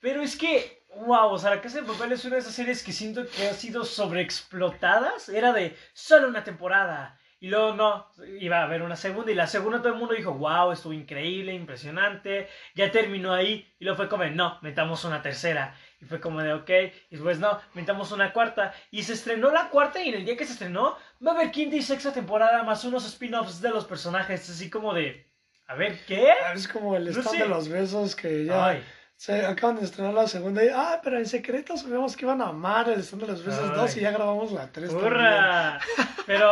Pero 0.00 0.20
es 0.20 0.36
que, 0.36 0.84
wow, 0.94 1.30
o 1.30 1.38
sea, 1.38 1.50
La 1.50 1.62
Casa 1.62 1.80
de 1.80 1.86
Papel 1.86 2.12
es 2.12 2.24
una 2.26 2.34
de 2.34 2.42
esas 2.42 2.54
series 2.54 2.82
que 2.82 2.92
siento 2.92 3.26
que 3.26 3.48
ha 3.48 3.54
sido 3.54 3.84
sobreexplotadas. 3.84 5.30
Era 5.30 5.54
de 5.54 5.74
solo 5.94 6.28
una 6.28 6.44
temporada. 6.44 7.18
Y 7.42 7.48
luego 7.48 7.72
no, 7.72 8.06
iba 8.38 8.58
a 8.58 8.64
haber 8.64 8.82
una 8.82 8.96
segunda. 8.96 9.32
Y 9.32 9.34
la 9.34 9.46
segunda 9.46 9.78
todo 9.78 9.94
el 9.94 9.98
mundo 9.98 10.14
dijo, 10.14 10.34
wow, 10.34 10.72
estuvo 10.72 10.92
increíble, 10.92 11.54
impresionante. 11.54 12.48
Ya 12.74 12.92
terminó 12.92 13.32
ahí. 13.32 13.74
Y 13.78 13.84
luego 13.84 13.96
fue 13.96 14.08
como, 14.10 14.24
no, 14.26 14.58
metamos 14.60 15.06
una 15.06 15.22
tercera. 15.22 15.74
Y 16.00 16.06
fue 16.06 16.18
como 16.20 16.40
de, 16.42 16.52
ok, 16.54 16.70
y 17.10 17.10
después 17.16 17.38
no, 17.38 17.60
metamos 17.74 18.10
una 18.12 18.32
cuarta. 18.32 18.72
Y 18.90 19.02
se 19.02 19.12
estrenó 19.12 19.50
la 19.50 19.68
cuarta 19.68 20.02
y 20.02 20.08
en 20.08 20.14
el 20.14 20.24
día 20.24 20.36
que 20.36 20.46
se 20.46 20.52
estrenó 20.52 20.96
va 21.24 21.32
a 21.32 21.34
haber 21.34 21.50
quinta 21.50 21.76
y 21.76 21.82
sexta 21.82 22.12
temporada 22.12 22.62
más 22.62 22.84
unos 22.84 23.04
spin-offs 23.06 23.60
de 23.60 23.68
los 23.70 23.84
personajes. 23.84 24.48
Así 24.48 24.70
como 24.70 24.94
de, 24.94 25.26
a 25.66 25.74
ver, 25.74 25.98
¿qué? 26.06 26.30
Ah, 26.44 26.54
Es 26.54 26.66
como 26.68 26.96
el 26.96 27.04
No 27.04 27.10
stand 27.10 27.36
sé. 27.36 27.42
de 27.42 27.48
los 27.48 27.68
besos 27.68 28.16
que 28.16 28.46
ya 28.46 28.66
Ay, 28.68 28.84
se 29.14 29.44
acaban 29.44 29.76
de 29.76 29.84
estrenar 29.84 30.14
la 30.14 30.26
segunda 30.26 30.64
y, 30.64 30.68
ah, 30.74 31.00
pero 31.04 31.18
en 31.18 31.26
secreto 31.26 31.76
sabíamos 31.76 32.16
que 32.16 32.24
iban 32.24 32.40
a 32.40 32.48
amar 32.48 32.88
el 32.88 33.00
stand 33.00 33.22
de 33.24 33.28
los 33.32 33.44
besos 33.44 33.68
Ay. 33.70 33.76
2 33.76 33.96
y 33.98 34.00
ya 34.00 34.10
grabamos 34.12 34.52
la 34.52 34.72
3 34.72 34.94
¡Hurra! 34.94 35.78
Pero, 36.26 36.50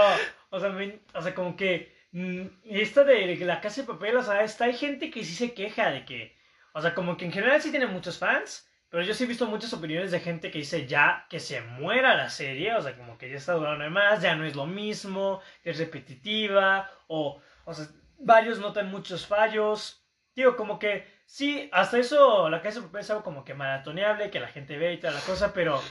o 0.51 0.61
sea, 0.61 0.69
me- 0.71 1.01
o 1.15 1.23
sea, 1.23 1.35
como 1.35 1.57
que 1.57 1.97
mm, 2.13 2.43
esta 2.65 3.05
de 3.05 3.35
la 3.37 3.63
casa 3.63 3.81
de 3.81 3.87
papel, 3.87 4.15
o 4.19 4.23
sea, 4.23 4.43
está, 4.43 4.65
hay 4.67 4.75
gente 4.75 5.11
que 5.11 5.25
sí 5.25 5.35
se 5.35 5.55
queja 5.55 5.91
de 5.91 6.05
que, 6.05 6.37
o 6.75 6.83
sea, 6.83 6.95
como 6.95 7.17
que 7.17 7.25
en 7.25 7.33
general 7.33 7.63
sí 7.63 7.71
tiene 7.71 7.87
muchos 7.87 8.19
fans, 8.19 8.68
pero 8.91 9.03
yo 9.03 9.13
sí 9.13 9.25
he 9.25 9.27
visto 9.27 9.47
muchas 9.47 9.73
opiniones 9.73 10.11
de 10.11 10.21
gente 10.21 10.51
que 10.51 10.59
dice 10.59 10.87
ya 10.87 11.27
que 11.29 11.41
se 11.41 11.61
muera 11.61 12.17
la 12.17 12.31
serie, 12.31 12.75
o 12.75 12.81
sea, 12.83 12.97
como 12.97 13.19
que 13.19 13.29
ya 13.29 13.37
está 13.37 13.53
durando 13.53 13.89
más, 13.91 14.23
ya 14.23 14.35
no 14.35 14.45
es 14.45 14.57
lo 14.57 14.67
mismo, 14.67 15.43
que 15.63 15.71
es 15.71 15.79
repetitiva, 15.79 16.91
o, 17.07 17.41
o 17.65 17.75
sea, 17.75 17.87
varios 18.19 18.59
notan 18.59 18.91
muchos 18.91 19.27
fallos. 19.27 20.05
Digo, 20.35 20.57
como 20.57 20.79
que 20.79 21.07
sí, 21.27 21.69
hasta 21.73 21.99
eso 21.99 22.49
la 22.49 22.63
casa 22.63 22.81
de 22.81 22.87
papel 22.87 23.01
es 23.01 23.11
algo 23.11 23.25
como 23.25 23.45
que 23.45 23.55
maratoneable, 23.55 24.31
que 24.31 24.41
la 24.41 24.49
gente 24.49 24.79
ve 24.79 24.95
y 24.95 24.99
toda 24.99 25.13
la 25.13 25.21
cosa, 25.21 25.53
pero 25.53 25.83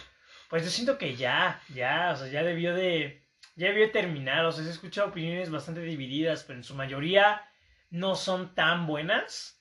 pues 0.49 0.63
yo 0.63 0.69
siento 0.69 0.97
que 0.97 1.15
ya, 1.15 1.61
ya, 1.73 2.11
o 2.13 2.15
sea, 2.15 2.27
ya 2.27 2.43
debió 2.43 2.73
de, 2.73 3.27
ya 3.55 3.67
debió 3.67 3.85
de 3.85 3.91
terminar, 3.91 4.45
o 4.45 4.51
sea, 4.51 4.63
se 4.63 4.69
he 4.69 4.73
escuchado 4.73 5.09
opiniones 5.09 5.51
bastante 5.51 5.81
divididas, 5.81 6.43
pero 6.43 6.57
en 6.57 6.63
su 6.63 6.73
mayoría 6.73 7.47
no 7.89 8.15
son 8.15 8.55
tan 8.55 8.87
buenas. 8.87 9.56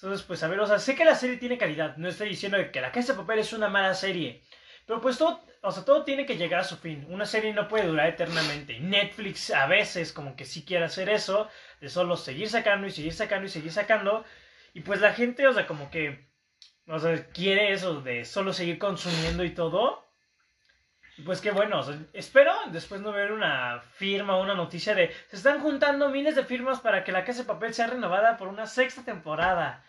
Entonces, 0.00 0.24
pues 0.24 0.44
a 0.44 0.48
ver, 0.48 0.60
o 0.60 0.66
sea, 0.66 0.78
sé 0.78 0.94
que 0.94 1.04
la 1.04 1.16
serie 1.16 1.38
tiene 1.38 1.58
calidad, 1.58 1.96
no 1.96 2.08
estoy 2.08 2.28
diciendo 2.28 2.56
que 2.70 2.80
La 2.80 2.92
Casa 2.92 3.12
de 3.12 3.18
Papel 3.18 3.40
es 3.40 3.52
una 3.52 3.68
mala 3.68 3.94
serie, 3.94 4.44
pero 4.86 5.00
pues 5.00 5.18
todo, 5.18 5.44
o 5.60 5.72
sea, 5.72 5.84
todo 5.84 6.04
tiene 6.04 6.24
que 6.24 6.36
llegar 6.36 6.60
a 6.60 6.64
su 6.64 6.76
fin. 6.76 7.04
Una 7.10 7.26
serie 7.26 7.52
no 7.52 7.66
puede 7.66 7.88
durar 7.88 8.06
eternamente. 8.08 8.78
Netflix 8.78 9.50
a 9.50 9.66
veces 9.66 10.12
como 10.12 10.36
que 10.36 10.44
sí 10.44 10.64
quiere 10.64 10.84
hacer 10.84 11.08
eso, 11.08 11.48
de 11.80 11.88
solo 11.88 12.16
seguir 12.16 12.48
sacando 12.48 12.86
y 12.86 12.92
seguir 12.92 13.12
sacando 13.12 13.46
y 13.46 13.48
seguir 13.50 13.72
sacando, 13.72 14.24
y 14.72 14.82
pues 14.82 15.00
la 15.00 15.14
gente, 15.14 15.48
o 15.48 15.52
sea, 15.52 15.66
como 15.66 15.90
que, 15.90 16.28
o 16.86 16.98
sea, 17.00 17.26
quiere 17.32 17.72
eso 17.72 18.00
de 18.00 18.24
solo 18.24 18.52
seguir 18.52 18.78
consumiendo 18.78 19.42
y 19.42 19.50
todo. 19.50 20.06
Y 21.16 21.22
pues 21.22 21.40
qué 21.40 21.50
bueno, 21.50 21.84
espero 22.12 22.54
después 22.70 23.00
no 23.00 23.10
ver 23.10 23.32
una 23.32 23.80
firma 23.94 24.36
o 24.36 24.42
una 24.42 24.54
noticia 24.54 24.94
de 24.94 25.12
se 25.28 25.36
están 25.36 25.60
juntando 25.60 26.10
miles 26.10 26.36
de 26.36 26.44
firmas 26.44 26.78
para 26.78 27.02
que 27.02 27.10
la 27.10 27.24
Casa 27.24 27.40
de 27.40 27.48
Papel 27.48 27.74
sea 27.74 27.88
renovada 27.88 28.36
por 28.36 28.46
una 28.46 28.66
sexta 28.66 29.02
temporada. 29.02 29.84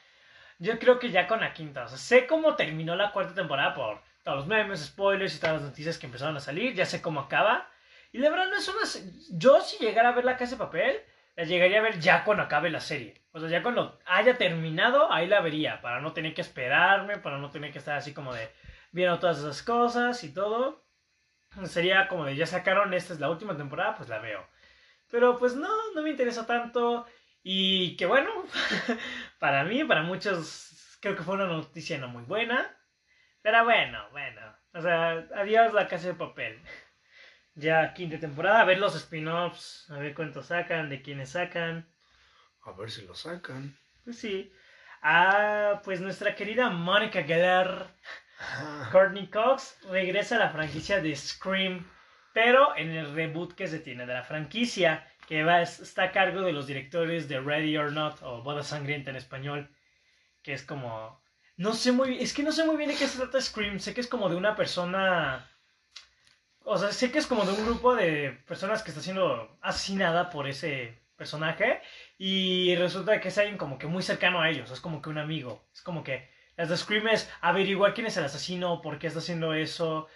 Yo 0.60 0.78
creo 0.78 1.00
que 1.00 1.10
ya 1.10 1.28
con 1.28 1.39
la 1.39 1.54
quinta, 1.54 1.86
o 1.86 1.88
sea, 1.88 1.98
sé 1.98 2.28
cómo 2.28 2.56
terminó 2.56 2.96
la 2.96 3.12
cuarta 3.12 3.34
temporada 3.34 3.74
por 3.74 4.01
todos 4.24 4.39
los 4.39 4.48
memes, 4.48 4.86
spoilers 4.86 5.36
y 5.36 5.39
todas 5.39 5.56
las 5.56 5.70
noticias 5.70 5.98
que 5.98 6.06
empezaron 6.06 6.36
a 6.36 6.42
salir, 6.42 6.74
ya 6.74 6.86
sé 6.86 7.01
cómo 7.01 7.22
acaba. 7.22 7.70
Y 8.12 8.18
la 8.18 8.30
verdad 8.30 8.50
no 8.50 8.58
es 8.58 8.68
una... 8.68 8.82
Yo 9.32 9.62
si 9.62 9.78
llegara 9.84 10.10
a 10.10 10.12
ver 10.13 10.25
la 10.25 10.36
Casa 10.36 10.51
de 10.51 10.58
Papel, 10.58 11.01
la 11.36 11.46
llegaría 11.46 11.80
a 11.80 11.84
ver 11.84 12.00
ya 12.00 12.25
cuando 12.25 12.44
acabe 12.44 12.70
la 12.70 12.82
serie. 12.82 13.22
O 13.32 13.39
sea, 13.39 13.48
ya 13.48 13.63
cuando 13.63 14.00
haya 14.06 14.38
terminado, 14.38 15.12
ahí 15.12 15.28
la 15.28 15.39
vería, 15.42 15.80
para 15.82 16.01
no 16.01 16.12
tener 16.12 16.34
que 16.34 16.42
esperarme, 16.42 17.18
para 17.18 17.38
no 17.38 17.50
tener 17.50 17.72
que 17.72 17.80
estar 17.80 17.98
así 17.98 18.13
como 18.13 18.34
de 18.34 18.51
viendo 18.92 19.20
todas 19.20 19.39
esas 19.39 19.63
cosas 19.63 20.24
y 20.24 20.34
todo. 20.34 20.84
Sería 21.66 22.08
como 22.10 22.25
de 22.25 22.36
ya 22.36 22.46
sacaron, 22.46 22.94
esta 22.94 23.13
es 23.13 23.20
la 23.20 23.30
última 23.30 23.56
temporada, 23.56 23.96
pues 23.96 24.10
la 24.10 24.20
veo. 24.20 24.46
Pero 25.10 25.38
pues 25.38 25.56
no, 25.56 25.70
no 25.96 26.01
me 26.01 26.10
interesa 26.10 26.46
tanto. 26.46 27.06
Y 27.43 27.96
que 27.98 28.05
bueno, 28.05 28.29
para 29.39 29.63
mí, 29.63 29.84
para 29.84 30.03
muchos, 30.03 30.98
creo 31.01 31.15
que 31.15 31.24
fue 31.24 31.36
una 31.36 31.48
noticia 31.48 31.98
no 31.98 32.08
muy 32.08 32.24
buena. 32.24 32.75
Pero 33.41 33.63
bueno, 33.63 34.10
bueno. 34.12 34.41
O 34.74 34.81
sea, 34.81 35.27
adiós 35.36 35.74
la 35.74 35.88
casa 35.88 36.08
de 36.08 36.13
papel. 36.15 36.62
Ya 37.55 37.93
quinta 37.93 38.17
temporada, 38.17 38.62
a 38.62 38.65
ver 38.65 38.79
los 38.79 38.96
spin-offs, 38.96 39.89
a 39.89 39.98
ver 39.98 40.13
cuántos 40.13 40.46
sacan, 40.46 40.88
de 40.88 41.01
quiénes 41.01 41.31
sacan. 41.31 41.91
A 42.62 42.72
ver 42.72 42.89
si 42.89 43.05
lo 43.05 43.13
sacan. 43.15 43.77
Pues 44.05 44.17
sí. 44.17 44.53
Ah, 45.01 45.81
pues 45.84 46.00
nuestra 46.00 46.36
querida 46.36 46.69
Mónica 46.69 47.24
Geller, 47.24 47.88
Courtney 48.93 49.27
Cox, 49.27 49.77
regresa 49.89 50.38
a 50.38 50.39
la 50.39 50.50
franquicia 50.51 51.01
de 51.01 51.13
Scream, 51.13 51.86
pero 52.34 52.77
en 52.77 52.91
el 52.91 53.13
reboot 53.13 53.53
que 53.55 53.67
se 53.67 53.79
tiene 53.79 54.05
de 54.05 54.13
la 54.13 54.24
franquicia, 54.24 55.05
que 55.29 55.43
va, 55.43 55.62
está 55.62 56.05
a 56.05 56.12
cargo 56.12 56.41
de 56.41 56.51
los 56.51 56.65
directores 56.65 57.29
de 57.29 57.39
Ready 57.39 57.77
or 57.77 57.91
Not, 57.91 58.19
o 58.24 58.41
Boda 58.41 58.63
Sangrienta 58.63 59.12
en 59.12 59.15
español, 59.15 59.69
que 60.41 60.53
es 60.53 60.63
como... 60.63 61.21
No 61.55 61.74
sé 61.74 61.91
muy 61.91 62.09
bien, 62.09 62.21
es 62.24 62.33
que 62.33 62.41
no 62.41 62.51
sé 62.51 62.65
muy 62.65 62.77
bien 62.77 62.89
de 62.89 62.95
qué 62.95 63.07
se 63.07 63.19
trata 63.19 63.39
Scream, 63.39 63.79
sé 63.79 63.93
que 63.93 64.01
es 64.01 64.07
como 64.07 64.27
de 64.27 64.36
una 64.36 64.55
persona... 64.55 65.48
O 66.63 66.79
sea, 66.79 66.91
sé 66.91 67.12
que 67.12 67.19
es 67.19 67.27
como 67.27 67.45
de 67.45 67.51
un 67.51 67.63
grupo 67.63 67.95
de 67.95 68.39
personas 68.48 68.81
que 68.81 68.89
está 68.89 69.03
siendo 69.03 69.55
asesinada 69.62 70.31
por 70.31 70.48
ese 70.48 71.00
personaje 71.15 71.79
y 72.17 72.75
resulta 72.77 73.21
que 73.21 73.27
es 73.27 73.38
alguien 73.38 73.57
como 73.57 73.77
que 73.77 73.86
muy 73.86 74.01
cercano 74.01 74.41
a 74.41 74.50
ellos, 74.50 74.71
es 74.71 74.81
como 74.81 75.00
que 75.00 75.09
un 75.09 75.19
amigo, 75.19 75.63
es 75.71 75.83
como 75.83 76.03
que 76.03 76.27
las 76.57 76.69
de 76.69 76.77
Scream 76.77 77.07
es 77.07 77.29
averiguar 77.41 77.93
quién 77.93 78.07
es 78.07 78.17
el 78.17 78.25
asesino, 78.25 78.81
por 78.81 78.98
qué 78.98 79.05
está 79.05 79.19
haciendo 79.19 79.53
eso. 79.53 80.07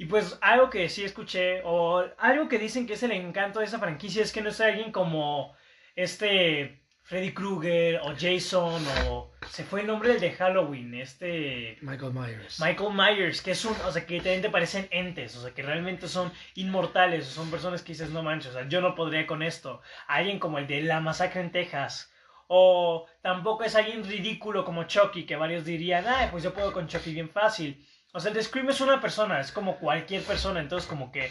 Y 0.00 0.06
pues 0.06 0.38
algo 0.40 0.70
que 0.70 0.88
sí 0.88 1.04
escuché, 1.04 1.60
o 1.62 2.02
algo 2.16 2.48
que 2.48 2.58
dicen 2.58 2.86
que 2.86 2.94
es 2.94 3.02
el 3.02 3.12
encanto 3.12 3.58
de 3.58 3.66
esa 3.66 3.78
franquicia, 3.78 4.22
es 4.22 4.32
que 4.32 4.40
no 4.40 4.48
es 4.48 4.58
alguien 4.62 4.92
como 4.92 5.54
este 5.94 6.80
Freddy 7.02 7.34
Krueger 7.34 8.00
o 8.02 8.14
Jason 8.18 8.82
o 9.10 9.30
se 9.46 9.62
fue 9.62 9.82
el 9.82 9.88
nombre 9.88 10.08
del 10.08 10.20
de 10.22 10.32
Halloween, 10.32 10.94
este 10.94 11.76
Michael 11.82 12.14
Myers. 12.14 12.58
Michael 12.60 12.94
Myers, 12.94 13.42
que 13.42 13.50
es 13.50 13.62
un, 13.66 13.76
o 13.84 13.92
sea, 13.92 14.06
que 14.06 14.16
también 14.16 14.40
te 14.40 14.48
parecen 14.48 14.88
entes, 14.90 15.36
o 15.36 15.42
sea, 15.42 15.52
que 15.52 15.62
realmente 15.62 16.08
son 16.08 16.32
inmortales, 16.54 17.28
o 17.28 17.32
son 17.32 17.50
personas 17.50 17.82
que 17.82 17.92
dices, 17.92 18.08
no 18.08 18.22
manches, 18.22 18.52
o 18.52 18.54
sea, 18.54 18.68
yo 18.68 18.80
no 18.80 18.94
podría 18.94 19.26
con 19.26 19.42
esto. 19.42 19.82
Alguien 20.06 20.38
como 20.38 20.56
el 20.56 20.66
de 20.66 20.80
La 20.80 21.00
Masacre 21.00 21.42
en 21.42 21.52
Texas, 21.52 22.10
o 22.46 23.06
tampoco 23.20 23.64
es 23.64 23.76
alguien 23.76 24.02
ridículo 24.02 24.64
como 24.64 24.84
Chucky, 24.84 25.26
que 25.26 25.36
varios 25.36 25.66
dirían, 25.66 26.06
ah, 26.08 26.28
pues 26.30 26.42
yo 26.42 26.54
puedo 26.54 26.72
con 26.72 26.88
Chucky 26.88 27.12
bien 27.12 27.28
fácil. 27.28 27.86
O 28.12 28.20
sea, 28.20 28.30
el 28.30 28.36
de 28.36 28.42
Scream 28.42 28.70
es 28.70 28.80
una 28.80 29.00
persona, 29.00 29.40
es 29.40 29.52
como 29.52 29.78
cualquier 29.78 30.22
persona, 30.22 30.60
entonces 30.60 30.88
como 30.88 31.12
que 31.12 31.30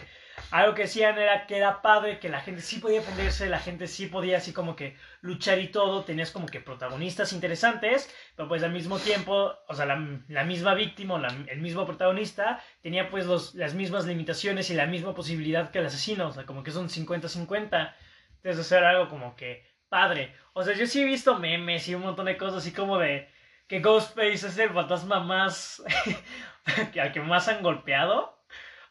algo 0.51 0.73
que 0.73 0.83
decían 0.83 1.17
era 1.17 1.45
que 1.45 1.57
era 1.57 1.81
padre, 1.81 2.19
que 2.19 2.29
la 2.29 2.39
gente 2.39 2.61
sí 2.61 2.79
podía 2.79 2.99
defenderse, 2.99 3.49
la 3.49 3.59
gente 3.59 3.87
sí 3.87 4.07
podía 4.07 4.37
así 4.37 4.53
como 4.53 4.75
que 4.75 4.95
luchar 5.21 5.59
y 5.59 5.67
todo, 5.67 6.05
tenías 6.05 6.31
como 6.31 6.47
que 6.47 6.61
protagonistas 6.61 7.33
interesantes, 7.33 8.13
pero 8.35 8.47
pues 8.47 8.63
al 8.63 8.71
mismo 8.71 8.97
tiempo, 8.97 9.53
o 9.67 9.73
sea, 9.73 9.85
la, 9.85 9.97
misma 10.45 10.73
víctima, 10.73 11.21
el 11.47 11.59
mismo 11.59 11.85
protagonista, 11.85 12.63
tenía 12.81 13.09
pues 13.09 13.53
las 13.55 13.73
mismas 13.73 14.05
limitaciones 14.05 14.69
y 14.69 14.73
la 14.73 14.85
misma 14.85 15.13
posibilidad 15.13 15.71
que 15.71 15.79
el 15.79 15.85
asesino, 15.85 16.27
o 16.29 16.31
sea, 16.31 16.45
como 16.45 16.63
que 16.63 16.71
son 16.71 16.89
50-50, 16.89 17.93
entonces 18.41 18.71
era 18.71 18.91
algo 18.91 19.09
como 19.09 19.35
que 19.35 19.67
padre. 19.89 20.33
O 20.53 20.63
sea, 20.63 20.75
yo 20.75 20.87
sí 20.87 21.01
he 21.01 21.05
visto 21.05 21.37
memes 21.37 21.87
y 21.87 21.95
un 21.95 22.03
montón 22.03 22.25
de 22.25 22.37
cosas 22.37 22.59
así 22.59 22.71
como 22.71 22.97
de 22.97 23.27
que 23.67 23.81
Ghostface 23.81 24.47
es 24.47 24.57
el 24.57 24.71
fantasma 24.71 25.19
más 25.19 25.83
al 27.01 27.11
que 27.11 27.21
más 27.21 27.47
han 27.47 27.63
golpeado. 27.63 28.39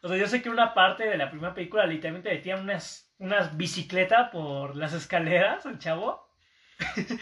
O 0.01 0.07
sea, 0.07 0.17
yo 0.17 0.27
sé 0.27 0.41
que 0.41 0.49
una 0.49 0.73
parte 0.73 1.05
de 1.05 1.17
la 1.17 1.29
primera 1.29 1.53
película 1.53 1.85
literalmente 1.85 2.29
metía 2.29 2.55
unas, 2.55 3.11
unas 3.17 3.57
bicicleta 3.57 4.31
por 4.31 4.75
las 4.75 4.93
escaleras, 4.93 5.65
el 5.65 5.77
chavo. 5.77 6.29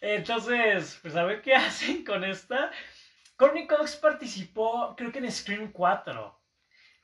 Entonces, 0.00 0.98
pues 1.02 1.16
a 1.16 1.24
ver 1.24 1.40
qué 1.40 1.54
hacen 1.54 2.04
con 2.04 2.24
esta. 2.24 2.70
Courtney 3.36 3.66
Cox 3.66 3.96
participó, 3.96 4.94
creo 4.96 5.10
que 5.10 5.18
en 5.18 5.30
Scream 5.30 5.72
4. 5.72 6.40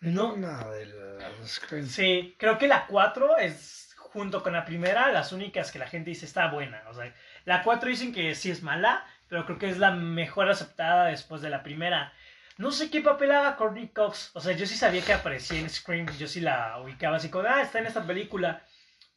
No, 0.00 0.36
nada 0.36 0.70
de 0.72 0.86
la 0.86 1.46
Scream. 1.46 1.86
Sí, 1.86 2.36
creo 2.38 2.58
que 2.58 2.68
la 2.68 2.86
4 2.86 3.38
es, 3.38 3.94
junto 3.96 4.42
con 4.42 4.52
la 4.52 4.64
primera, 4.64 5.10
las 5.12 5.32
únicas 5.32 5.70
que 5.70 5.78
la 5.78 5.88
gente 5.88 6.10
dice 6.10 6.26
está 6.26 6.48
buena. 6.48 6.82
O 6.88 6.94
sea, 6.94 7.14
la 7.44 7.62
4 7.62 7.88
dicen 7.88 8.12
que 8.12 8.34
sí 8.34 8.50
es 8.50 8.62
mala, 8.62 9.06
pero 9.28 9.44
creo 9.44 9.58
que 9.58 9.68
es 9.68 9.78
la 9.78 9.90
mejor 9.90 10.48
aceptada 10.50 11.06
después 11.06 11.42
de 11.42 11.50
la 11.50 11.62
primera. 11.62 12.12
No 12.60 12.70
sé 12.72 12.90
qué 12.90 13.00
papel 13.00 13.30
haga 13.30 13.56
Courtney 13.56 13.88
Cox. 13.88 14.32
O 14.34 14.40
sea, 14.40 14.54
yo 14.54 14.66
sí 14.66 14.76
sabía 14.76 15.00
que 15.02 15.14
aparecía 15.14 15.58
en 15.58 15.70
Scream. 15.70 16.06
Yo 16.18 16.26
sí 16.26 16.42
la 16.42 16.78
ubicaba 16.82 17.16
así 17.16 17.30
como, 17.30 17.48
ah, 17.48 17.62
está 17.62 17.78
en 17.78 17.86
esta 17.86 18.06
película. 18.06 18.62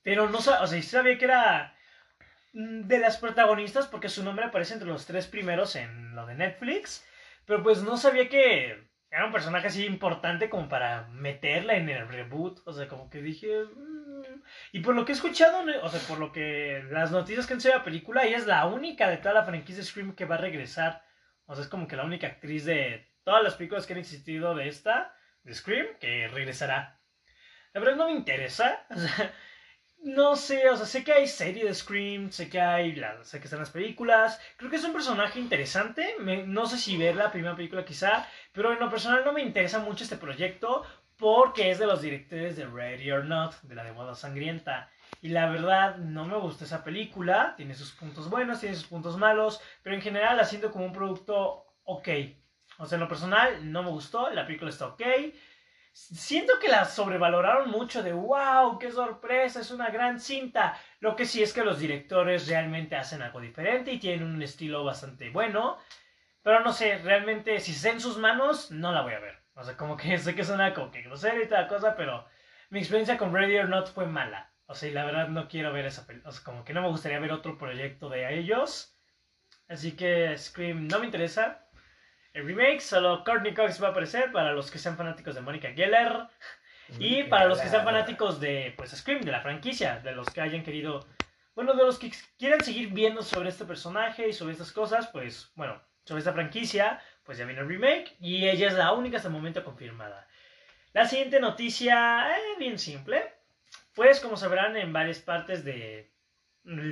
Pero 0.01 0.29
no 0.29 0.37
o 0.37 0.41
sea, 0.41 0.65
sí 0.65 0.81
sabía 0.81 1.17
que 1.17 1.25
era 1.25 1.75
mm, 2.53 2.87
de 2.87 2.99
las 2.99 3.17
protagonistas 3.17 3.87
porque 3.87 4.07
su 4.07 4.23
nombre 4.23 4.45
aparece 4.45 4.75
entre 4.75 4.87
los 4.87 5.05
tres 5.05 5.27
primeros 5.27 5.75
en 5.75 6.15
lo 6.15 6.25
de 6.25 6.35
Netflix. 6.35 7.05
Pero 7.45 7.61
pues 7.63 7.83
no 7.83 7.97
sabía 7.97 8.29
que 8.29 8.87
era 9.11 9.25
un 9.25 9.33
personaje 9.33 9.67
así 9.67 9.85
importante 9.85 10.49
como 10.49 10.69
para 10.69 11.09
meterla 11.09 11.75
en 11.75 11.89
el 11.89 12.07
reboot. 12.07 12.61
O 12.65 12.71
sea, 12.71 12.87
como 12.87 13.09
que 13.09 13.21
dije... 13.21 13.65
Mm". 13.65 14.41
Y 14.71 14.79
por 14.79 14.95
lo 14.95 15.03
que 15.03 15.11
he 15.11 15.15
escuchado, 15.15 15.65
o 15.81 15.89
sea, 15.89 15.99
por 16.07 16.17
lo 16.17 16.31
que 16.31 16.81
las 16.91 17.11
noticias 17.11 17.45
que 17.45 17.55
han 17.55 17.59
sido 17.59 17.73
de 17.73 17.79
la 17.79 17.85
película, 17.85 18.23
ella 18.23 18.37
es 18.37 18.47
la 18.47 18.65
única 18.67 19.09
de 19.09 19.17
toda 19.17 19.33
la 19.33 19.43
franquicia 19.43 19.81
de 19.81 19.89
Scream 19.89 20.15
que 20.15 20.23
va 20.23 20.35
a 20.35 20.37
regresar. 20.37 21.03
O 21.45 21.55
sea, 21.55 21.63
es 21.65 21.69
como 21.69 21.89
que 21.89 21.97
la 21.97 22.05
única 22.05 22.27
actriz 22.27 22.63
de 22.63 23.12
todas 23.23 23.43
las 23.43 23.55
películas 23.55 23.85
que 23.85 23.93
han 23.93 23.99
existido 23.99 24.55
de 24.55 24.67
esta, 24.67 25.15
de 25.43 25.53
Scream, 25.53 25.87
que 25.99 26.27
regresará. 26.27 26.99
La 27.73 27.81
verdad 27.81 27.95
no 27.95 28.05
me 28.07 28.13
interesa. 28.13 28.85
no 30.03 30.35
sé, 30.35 30.69
o 30.69 30.77
sea, 30.77 30.85
sé 30.85 31.03
que 31.03 31.13
hay 31.13 31.27
serie 31.27 31.65
de 31.65 31.73
Scream, 31.73 32.31
sé 32.31 32.49
que 32.49 32.59
hay, 32.59 33.01
sé 33.23 33.39
que 33.39 33.45
están 33.45 33.59
las 33.59 33.71
películas. 33.71 34.39
Creo 34.57 34.69
que 34.69 34.75
es 34.75 34.83
un 34.83 34.93
personaje 34.93 35.39
interesante. 35.39 36.15
no 36.19 36.65
sé 36.65 36.77
si 36.77 36.97
ver 36.97 37.15
la 37.15 37.31
primera 37.31 37.55
película 37.55 37.85
quizá, 37.85 38.27
pero 38.51 38.73
en 38.73 38.79
lo 38.79 38.89
personal 38.89 39.23
no 39.25 39.33
me 39.33 39.41
interesa 39.41 39.79
mucho 39.79 40.03
este 40.03 40.17
proyecto 40.17 40.85
porque 41.17 41.71
es 41.71 41.79
de 41.79 41.87
los 41.87 42.01
directores 42.01 42.57
de 42.57 42.65
Ready 42.65 43.11
or 43.11 43.25
Not, 43.25 43.61
de 43.61 43.75
la 43.75 43.83
de 43.83 43.91
Boda 43.91 44.13
Sangrienta. 44.13 44.89
Y 45.21 45.29
la 45.29 45.49
verdad, 45.49 45.95
no 45.97 46.25
me 46.25 46.37
gusta 46.37 46.65
esa 46.65 46.83
película. 46.83 47.53
Tiene 47.55 47.75
sus 47.75 47.93
puntos 47.93 48.29
buenos, 48.29 48.59
tiene 48.59 48.75
sus 48.75 48.87
puntos 48.87 49.17
malos, 49.17 49.61
pero 49.81 49.95
en 49.95 50.01
general 50.01 50.35
la 50.35 50.43
siento 50.43 50.71
como 50.71 50.85
un 50.85 50.91
producto 50.91 51.65
ok. 51.85 52.09
O 52.83 52.85
sea, 52.85 52.97
en 52.97 53.01
lo 53.01 53.07
personal 53.07 53.71
no 53.71 53.81
me 53.81 53.91
gustó, 53.91 54.29
la 54.31 54.45
película 54.45 54.69
está 54.69 54.87
ok. 54.87 55.01
Siento 55.93 56.59
que 56.59 56.67
la 56.67 56.83
sobrevaloraron 56.83 57.71
mucho 57.71 58.03
de 58.03 58.11
wow, 58.11 58.77
qué 58.77 58.91
sorpresa, 58.91 59.61
es 59.61 59.71
una 59.71 59.89
gran 59.89 60.19
cinta. 60.19 60.77
Lo 60.99 61.15
que 61.15 61.25
sí 61.25 61.41
es 61.41 61.53
que 61.53 61.63
los 61.63 61.79
directores 61.79 62.49
realmente 62.49 62.97
hacen 62.97 63.21
algo 63.21 63.39
diferente 63.39 63.93
y 63.93 63.99
tienen 63.99 64.27
un 64.27 64.43
estilo 64.43 64.83
bastante 64.83 65.29
bueno. 65.29 65.77
Pero 66.41 66.59
no 66.59 66.73
sé, 66.73 66.97
realmente 66.97 67.61
si 67.61 67.71
está 67.71 67.89
en 67.91 68.01
sus 68.01 68.17
manos, 68.17 68.69
no 68.69 68.91
la 68.91 69.01
voy 69.01 69.13
a 69.13 69.19
ver. 69.19 69.39
O 69.53 69.63
sea, 69.63 69.77
como 69.77 69.95
que 69.95 70.17
sé 70.17 70.35
que 70.35 70.43
suena 70.43 70.73
como 70.73 70.91
que 70.91 71.03
grosera 71.03 71.41
y 71.41 71.47
toda 71.47 71.69
cosa, 71.69 71.95
pero 71.95 72.25
mi 72.69 72.79
experiencia 72.79 73.17
con 73.17 73.33
Ready 73.33 73.59
or 73.59 73.69
Not 73.69 73.93
fue 73.93 74.07
mala. 74.07 74.51
O 74.65 74.75
sea, 74.75 74.89
y 74.89 74.91
la 74.91 75.05
verdad 75.05 75.29
no 75.29 75.47
quiero 75.47 75.71
ver 75.71 75.85
esa 75.85 76.05
película. 76.05 76.31
O 76.31 76.33
sea, 76.33 76.43
como 76.43 76.65
que 76.65 76.73
no 76.73 76.81
me 76.81 76.89
gustaría 76.89 77.19
ver 77.19 77.31
otro 77.31 77.57
proyecto 77.57 78.09
de 78.09 78.37
ellos. 78.37 78.97
Así 79.69 79.93
que 79.93 80.37
Scream 80.37 80.89
no 80.89 80.99
me 80.99 81.05
interesa. 81.05 81.63
El 82.33 82.47
remake, 82.47 82.81
solo 82.81 83.23
Courtney 83.23 83.53
Cox 83.53 83.81
va 83.81 83.89
a 83.89 83.91
aparecer 83.91 84.31
para 84.31 84.53
los 84.53 84.71
que 84.71 84.79
sean 84.79 84.97
fanáticos 84.97 85.35
de 85.35 85.41
Monica 85.41 85.71
Geller. 85.71 86.27
Y 86.99 87.23
para 87.23 87.45
los 87.45 87.61
que 87.61 87.69
sean 87.69 87.85
fanáticos 87.85 88.39
de 88.39 88.73
pues 88.75 88.91
Scream, 88.91 89.21
de 89.21 89.31
la 89.31 89.41
franquicia, 89.41 89.99
de 89.99 90.13
los 90.13 90.29
que 90.29 90.41
hayan 90.41 90.63
querido, 90.63 91.07
bueno, 91.55 91.73
de 91.75 91.83
los 91.83 91.97
que 91.97 92.11
quieran 92.37 92.61
seguir 92.61 92.89
viendo 92.89 93.21
sobre 93.21 93.49
este 93.49 93.65
personaje 93.65 94.27
y 94.27 94.33
sobre 94.33 94.53
estas 94.53 94.71
cosas, 94.71 95.07
pues 95.07 95.51
bueno, 95.55 95.81
sobre 96.05 96.19
esta 96.19 96.33
franquicia, 96.33 97.01
pues 97.23 97.37
ya 97.37 97.45
viene 97.45 97.61
el 97.61 97.67
remake 97.67 98.15
y 98.19 98.47
ella 98.47 98.67
es 98.67 98.73
la 98.73 98.91
única 98.93 99.17
hasta 99.17 99.29
el 99.29 99.33
momento 99.33 99.63
confirmada. 99.63 100.27
La 100.91 101.07
siguiente 101.07 101.39
noticia, 101.39 102.35
eh, 102.35 102.57
bien 102.59 102.77
simple, 102.77 103.31
pues 103.93 104.19
como 104.19 104.37
sabrán 104.37 104.75
en 104.75 104.91
varias 104.91 105.19
partes 105.19 105.63
del 105.63 106.09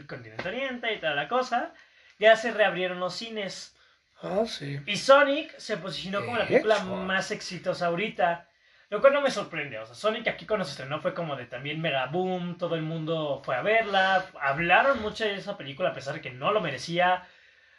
continente 0.07 0.48
oriente 0.48 0.93
y 0.93 1.00
toda 1.00 1.15
la 1.15 1.27
cosa, 1.27 1.74
ya 2.17 2.36
se 2.36 2.51
reabrieron 2.51 3.00
los 3.00 3.15
cines. 3.15 3.75
Ah, 4.22 4.44
sí. 4.46 4.80
Y 4.86 4.98
Sonic 4.98 5.58
se 5.58 5.78
posicionó 5.78 6.24
como 6.24 6.38
la 6.38 6.48
película 6.48 6.80
más 6.84 7.32
exitosa 7.32 7.88
ahorita. 7.88 8.48
Lo 8.90 9.00
cual 9.00 9.13
no 9.13 9.22
me 9.22 9.32
sorprende. 9.32 9.80
O 9.80 9.86
sea, 9.86 9.96
Sonic 9.96 10.28
aquí 10.28 10.46
cuando 10.46 10.66
se 10.66 10.72
estrenó 10.72 11.00
fue 11.00 11.13
como 11.13 11.38
de 11.38 11.46
también 11.46 11.82
mega 11.82 12.08
boom. 12.08 12.58
Todo 12.58 12.75
el 12.75 12.82
mundo 12.82 13.42
fue 13.44 13.56
a 13.56 13.62
verla. 13.62 14.25
Hablaron 14.40 15.01
mucho 15.01 15.24
de 15.24 15.36
esa 15.36 15.58
película 15.58 15.90
a 15.90 15.94
pesar 15.94 16.13
de 16.13 16.22
que 16.22 16.32
no 16.32 16.51
lo 16.51 16.60
merecía. 16.60 17.25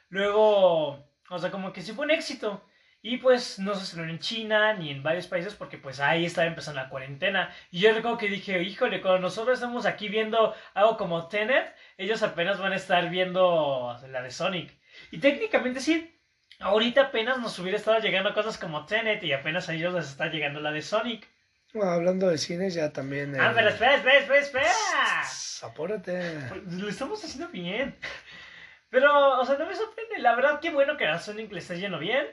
Luego, 0.09 1.07
o 1.29 1.39
sea, 1.39 1.51
como 1.51 1.73
que 1.73 1.83
sí 1.83 1.93
fue 1.93 2.07
un 2.07 2.13
éxito. 2.13 2.65
Y 3.03 3.19
pues 3.19 3.59
no 3.59 3.75
se 3.75 3.83
estrenó 3.83 4.11
en 4.11 4.21
China 4.21 4.75
ni 4.75 4.91
en 4.91 5.03
varios 5.03 5.27
países 5.27 5.55
porque 5.55 5.77
pues 5.77 6.01
ahí 6.01 6.25
estaba 6.25 6.47
empezando 6.47 6.81
la 6.81 6.89
cuarentena. 6.89 7.53
Y 7.71 7.81
yo 7.81 7.93
recuerdo 7.93 8.17
que 8.17 8.29
dije, 8.29 8.63
híjole, 8.63 9.03
cuando 9.03 9.21
nosotros 9.21 9.59
estamos 9.59 9.87
aquí 9.87 10.09
viendo 10.09 10.55
algo 10.73 10.97
como 10.97 11.29
Tenet, 11.29 11.75
ellos 11.99 12.23
apenas 12.23 12.59
van 12.59 12.73
a 12.73 12.77
estar 12.77 13.11
viendo 13.11 13.99
la 14.09 14.23
de 14.23 14.31
Sonic. 14.31 14.73
Y 15.11 15.19
técnicamente 15.19 15.81
sí, 15.81 16.15
Ahorita 16.63 17.03
apenas 17.03 17.39
nos 17.39 17.59
hubiera 17.59 17.77
estado 17.77 17.99
llegando 17.99 18.33
cosas 18.35 18.57
como 18.57 18.87
Tenet 18.87 19.23
y 19.25 19.33
apenas 19.33 19.69
a 19.69 19.75
ellos 19.75 19.93
les 19.95 20.09
está 20.09 20.29
llegando 20.29 20.61
la 20.61 20.71
de 20.71 20.83
Sonic. 20.83 21.29
hablando 21.75 22.29
de 22.29 22.39
cines, 22.39 22.75
ya 22.75 22.93
también. 22.93 23.39
Ah, 23.41 23.53
pero 23.55 23.69
espera, 23.69 23.97
espera, 23.97 24.19
espera, 24.19 24.41
espera. 24.41 24.73
Apúrate. 25.63 26.39
Pues, 26.49 26.63
lo 26.75 26.89
estamos 26.89 27.23
haciendo 27.25 27.49
bien. 27.49 27.97
Pero, 28.91 29.41
o 29.41 29.45
sea, 29.45 29.57
no 29.57 29.67
me 29.67 29.75
sorprende. 29.75 30.19
La 30.19 30.37
verdad, 30.37 30.61
qué 30.61 30.71
bueno 30.71 30.97
que 30.97 31.07
a 31.07 31.19
Sonic 31.19 31.51
le 31.51 31.59
está 31.59 31.75
yendo 31.75 31.99
bien. 31.99 32.27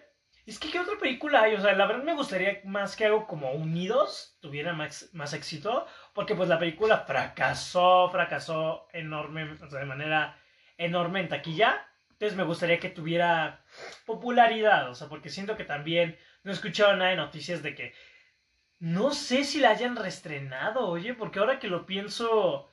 Es 0.45 0.59
que, 0.59 0.69
¿qué 0.69 0.79
otra 0.79 0.97
película 0.99 1.43
hay? 1.43 1.55
O 1.55 1.61
sea, 1.61 1.73
la 1.73 1.85
verdad 1.85 2.03
me 2.03 2.15
gustaría 2.15 2.61
más 2.65 2.95
que 2.95 3.05
algo 3.05 3.27
como 3.27 3.51
Unidos 3.51 4.37
tuviera 4.41 4.73
más, 4.73 5.09
más 5.13 5.33
éxito. 5.33 5.87
Porque, 6.13 6.35
pues, 6.35 6.49
la 6.49 6.59
película 6.59 6.99
fracasó, 6.99 8.09
fracasó 8.11 8.87
enorme, 8.93 9.53
o 9.53 9.69
sea, 9.69 9.79
de 9.79 9.85
manera 9.85 10.37
enorme 10.77 11.21
en 11.21 11.29
taquilla. 11.29 11.88
Entonces 12.19 12.37
me 12.37 12.43
gustaría 12.43 12.81
que 12.81 12.89
tuviera 12.89 13.63
popularidad, 14.05 14.89
o 14.89 14.93
sea, 14.93 15.07
porque 15.07 15.29
siento 15.29 15.55
que 15.55 15.63
también 15.63 16.19
no 16.43 16.51
he 16.51 16.53
escuchado 16.53 16.93
nada 16.97 17.11
de 17.11 17.15
noticias 17.15 17.63
de 17.63 17.73
que 17.75 17.93
no 18.79 19.13
sé 19.13 19.45
si 19.45 19.61
la 19.61 19.69
hayan 19.69 19.95
restrenado, 19.95 20.85
oye, 20.89 21.13
porque 21.13 21.39
ahora 21.39 21.59
que 21.59 21.69
lo 21.69 21.85
pienso, 21.85 22.69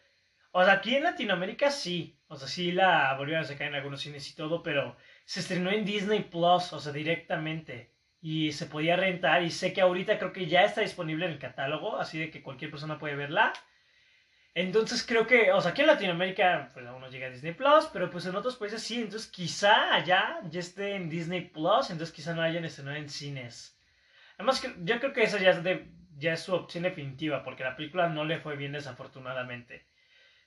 o 0.50 0.64
sea, 0.64 0.72
aquí 0.72 0.96
en 0.96 1.04
Latinoamérica 1.04 1.70
sí, 1.70 2.18
o 2.26 2.34
sea, 2.34 2.48
sí 2.48 2.72
la 2.72 3.14
volvieron 3.16 3.44
a 3.44 3.46
sacar 3.46 3.68
en 3.68 3.76
algunos 3.76 4.00
cines 4.00 4.28
y 4.28 4.34
todo, 4.34 4.64
pero 4.64 4.96
se 5.24 5.38
estrenó 5.38 5.70
en 5.70 5.84
Disney 5.84 6.24
Plus, 6.24 6.72
o 6.72 6.80
sea, 6.80 6.92
directamente. 6.92 7.92
Y 8.20 8.50
se 8.50 8.66
podía 8.66 8.96
rentar 8.96 9.44
y 9.44 9.50
sé 9.52 9.72
que 9.72 9.80
ahorita 9.80 10.18
creo 10.18 10.32
que 10.32 10.46
ya 10.46 10.64
está 10.64 10.80
disponible 10.80 11.26
en 11.26 11.32
el 11.32 11.38
catálogo, 11.38 11.98
así 11.98 12.18
de 12.18 12.32
que 12.32 12.42
cualquier 12.42 12.72
persona 12.72 12.98
puede 12.98 13.14
verla. 13.14 13.52
Entonces 14.56 15.04
creo 15.06 15.26
que, 15.26 15.52
o 15.52 15.60
sea, 15.60 15.72
aquí 15.72 15.82
en 15.82 15.88
Latinoamérica 15.88 16.70
pues 16.72 16.86
aún 16.86 17.02
no 17.02 17.10
llega 17.10 17.26
a 17.26 17.30
Disney 17.30 17.52
Plus, 17.52 17.90
pero 17.92 18.10
pues 18.10 18.25
en 18.25 18.36
otros 18.36 18.56
países 18.56 18.82
sí, 18.82 19.02
entonces 19.02 19.30
quizá 19.30 19.92
allá 19.92 20.40
ya 20.48 20.60
esté 20.60 20.94
en 20.94 21.10
Disney 21.10 21.42
Plus, 21.42 21.90
entonces 21.90 22.10
quizá 22.10 22.34
no 22.34 22.40
hayan 22.40 22.64
estrenado 22.64 22.96
en 22.96 23.10
cines. 23.10 23.78
Además, 24.38 24.66
yo 24.78 24.98
creo 24.98 25.12
que 25.12 25.25
esa 25.25 25.38
ya 25.38 25.50
es, 25.50 25.62
de, 25.62 25.90
ya 26.16 26.32
es 26.32 26.40
su 26.40 26.54
opción 26.54 26.84
definitiva, 26.84 27.44
porque 27.44 27.64
la 27.64 27.76
película 27.76 28.08
no 28.08 28.25
le 28.25 28.40
fue 28.40 28.56
bien 28.56 28.72
desafortunadamente. 28.72 29.88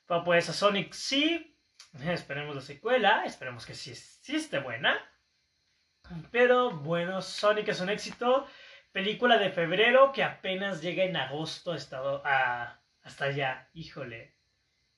Pero 0.08 0.24
pues 0.24 0.50
a 0.50 0.54
Sonic 0.54 0.92
sí, 0.94 1.56
esperemos 2.04 2.56
la 2.56 2.62
secuela, 2.62 3.26
esperemos 3.26 3.68
que 3.68 3.76
sí, 3.76 3.94
sí 3.94 4.38
esté 4.38 4.58
buena. 4.58 4.98
Pero 6.32 6.72
bueno, 6.72 7.22
Sonic 7.22 7.68
es 7.68 7.80
un 7.80 7.92
éxito. 7.92 8.48
Película 8.92 9.38
de 9.38 9.52
febrero 9.52 10.12
que 10.12 10.24
apenas 10.24 10.82
llega 10.82 11.04
en 11.04 11.16
agosto 11.16 11.76
estado 11.76 12.24
a 12.26 12.79
hasta 13.10 13.26
allá, 13.26 13.68
híjole. 13.74 14.36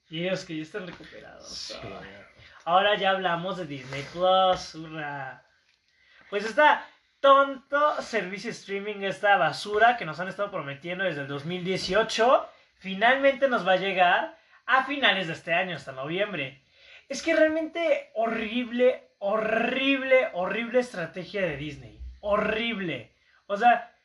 Y 0.10 0.26
ellos 0.26 0.44
que 0.44 0.58
ya 0.58 0.64
están 0.64 0.86
recuperados. 0.86 1.80
Ahora 2.66 2.98
ya 2.98 3.12
hablamos 3.12 3.58
de 3.58 3.66
Disney 3.66 4.06
Plus. 4.12 4.76
Hurra. 4.76 5.46
Pues 6.30 6.44
esta 6.44 6.86
tonto 7.22 8.02
servicio 8.02 8.52
streaming, 8.52 9.04
esta 9.04 9.38
basura 9.38 9.96
que 9.96 10.04
nos 10.04 10.20
han 10.20 10.28
estado 10.28 10.52
prometiendo 10.52 11.06
desde 11.06 11.22
el 11.22 11.28
2018, 11.28 12.50
finalmente 12.80 13.48
nos 13.48 13.66
va 13.66 13.74
a 13.74 13.78
llegar 13.78 14.38
a 14.66 14.84
finales 14.84 15.28
de 15.28 15.34
este 15.34 15.54
año, 15.54 15.78
hasta 15.78 15.94
noviembre. 15.94 16.66
Es 17.08 17.22
que 17.22 17.34
realmente 17.34 18.12
horrible, 18.16 19.14
horrible, 19.20 20.30
horrible 20.34 20.80
estrategia 20.80 21.44
de 21.44 21.56
Disney. 21.56 22.02
Horrible. 22.20 23.16
O 23.48 23.56
sea, 23.56 23.96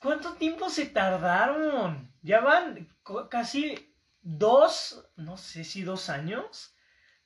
¿cuánto 0.00 0.34
tiempo 0.34 0.68
se 0.68 0.86
tardaron? 0.86 2.12
Ya 2.26 2.40
van 2.40 2.88
casi 3.30 3.94
dos, 4.20 5.08
no 5.14 5.36
sé 5.36 5.62
si 5.62 5.82
dos 5.82 6.10
años 6.10 6.74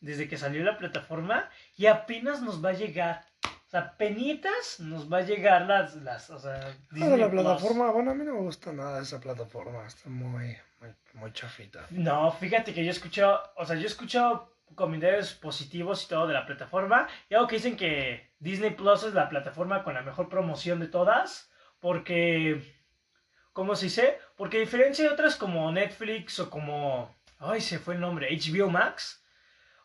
desde 0.00 0.28
que 0.28 0.36
salió 0.36 0.62
la 0.62 0.76
plataforma 0.76 1.48
y 1.74 1.86
apenas 1.86 2.42
nos 2.42 2.62
va 2.62 2.68
a 2.68 2.74
llegar. 2.74 3.24
O 3.46 3.70
sea, 3.70 3.96
penitas 3.96 4.78
nos 4.78 5.10
va 5.10 5.18
a 5.18 5.22
llegar 5.22 5.62
las, 5.62 5.96
las 5.96 6.28
o 6.28 6.38
sea, 6.38 6.60
ah, 6.66 6.74
Disney 6.90 7.18
la 7.18 7.30
plataforma, 7.30 7.90
bueno, 7.92 8.10
a 8.10 8.14
mí 8.14 8.26
no 8.26 8.34
me 8.34 8.40
gusta 8.40 8.74
nada 8.74 9.00
esa 9.00 9.18
plataforma, 9.20 9.86
está 9.86 10.10
muy, 10.10 10.54
muy, 11.14 11.32
chafita. 11.32 11.86
No, 11.88 12.30
fíjate 12.32 12.74
que 12.74 12.84
yo 12.84 12.90
escucho, 12.90 13.40
o 13.56 13.64
sea, 13.64 13.76
yo 13.76 13.86
escucho 13.86 14.52
comentarios 14.74 15.32
positivos 15.32 16.04
y 16.04 16.08
todo 16.08 16.26
de 16.26 16.34
la 16.34 16.44
plataforma 16.44 17.08
y 17.30 17.34
algo 17.34 17.46
que 17.46 17.56
dicen 17.56 17.78
que 17.78 18.34
Disney 18.38 18.72
Plus 18.72 19.04
es 19.04 19.14
la 19.14 19.30
plataforma 19.30 19.82
con 19.82 19.94
la 19.94 20.02
mejor 20.02 20.28
promoción 20.28 20.78
de 20.78 20.88
todas 20.88 21.50
porque 21.80 22.79
¿Cómo 23.52 23.74
se 23.74 23.86
dice? 23.86 24.18
Porque 24.36 24.58
a 24.58 24.60
diferencia 24.60 25.04
de 25.04 25.10
otras 25.10 25.36
como 25.36 25.70
Netflix 25.72 26.38
o 26.38 26.50
como... 26.50 27.14
Ay, 27.38 27.60
se 27.60 27.78
fue 27.78 27.94
el 27.94 28.00
nombre, 28.00 28.28
HBO 28.30 28.70
Max. 28.70 29.24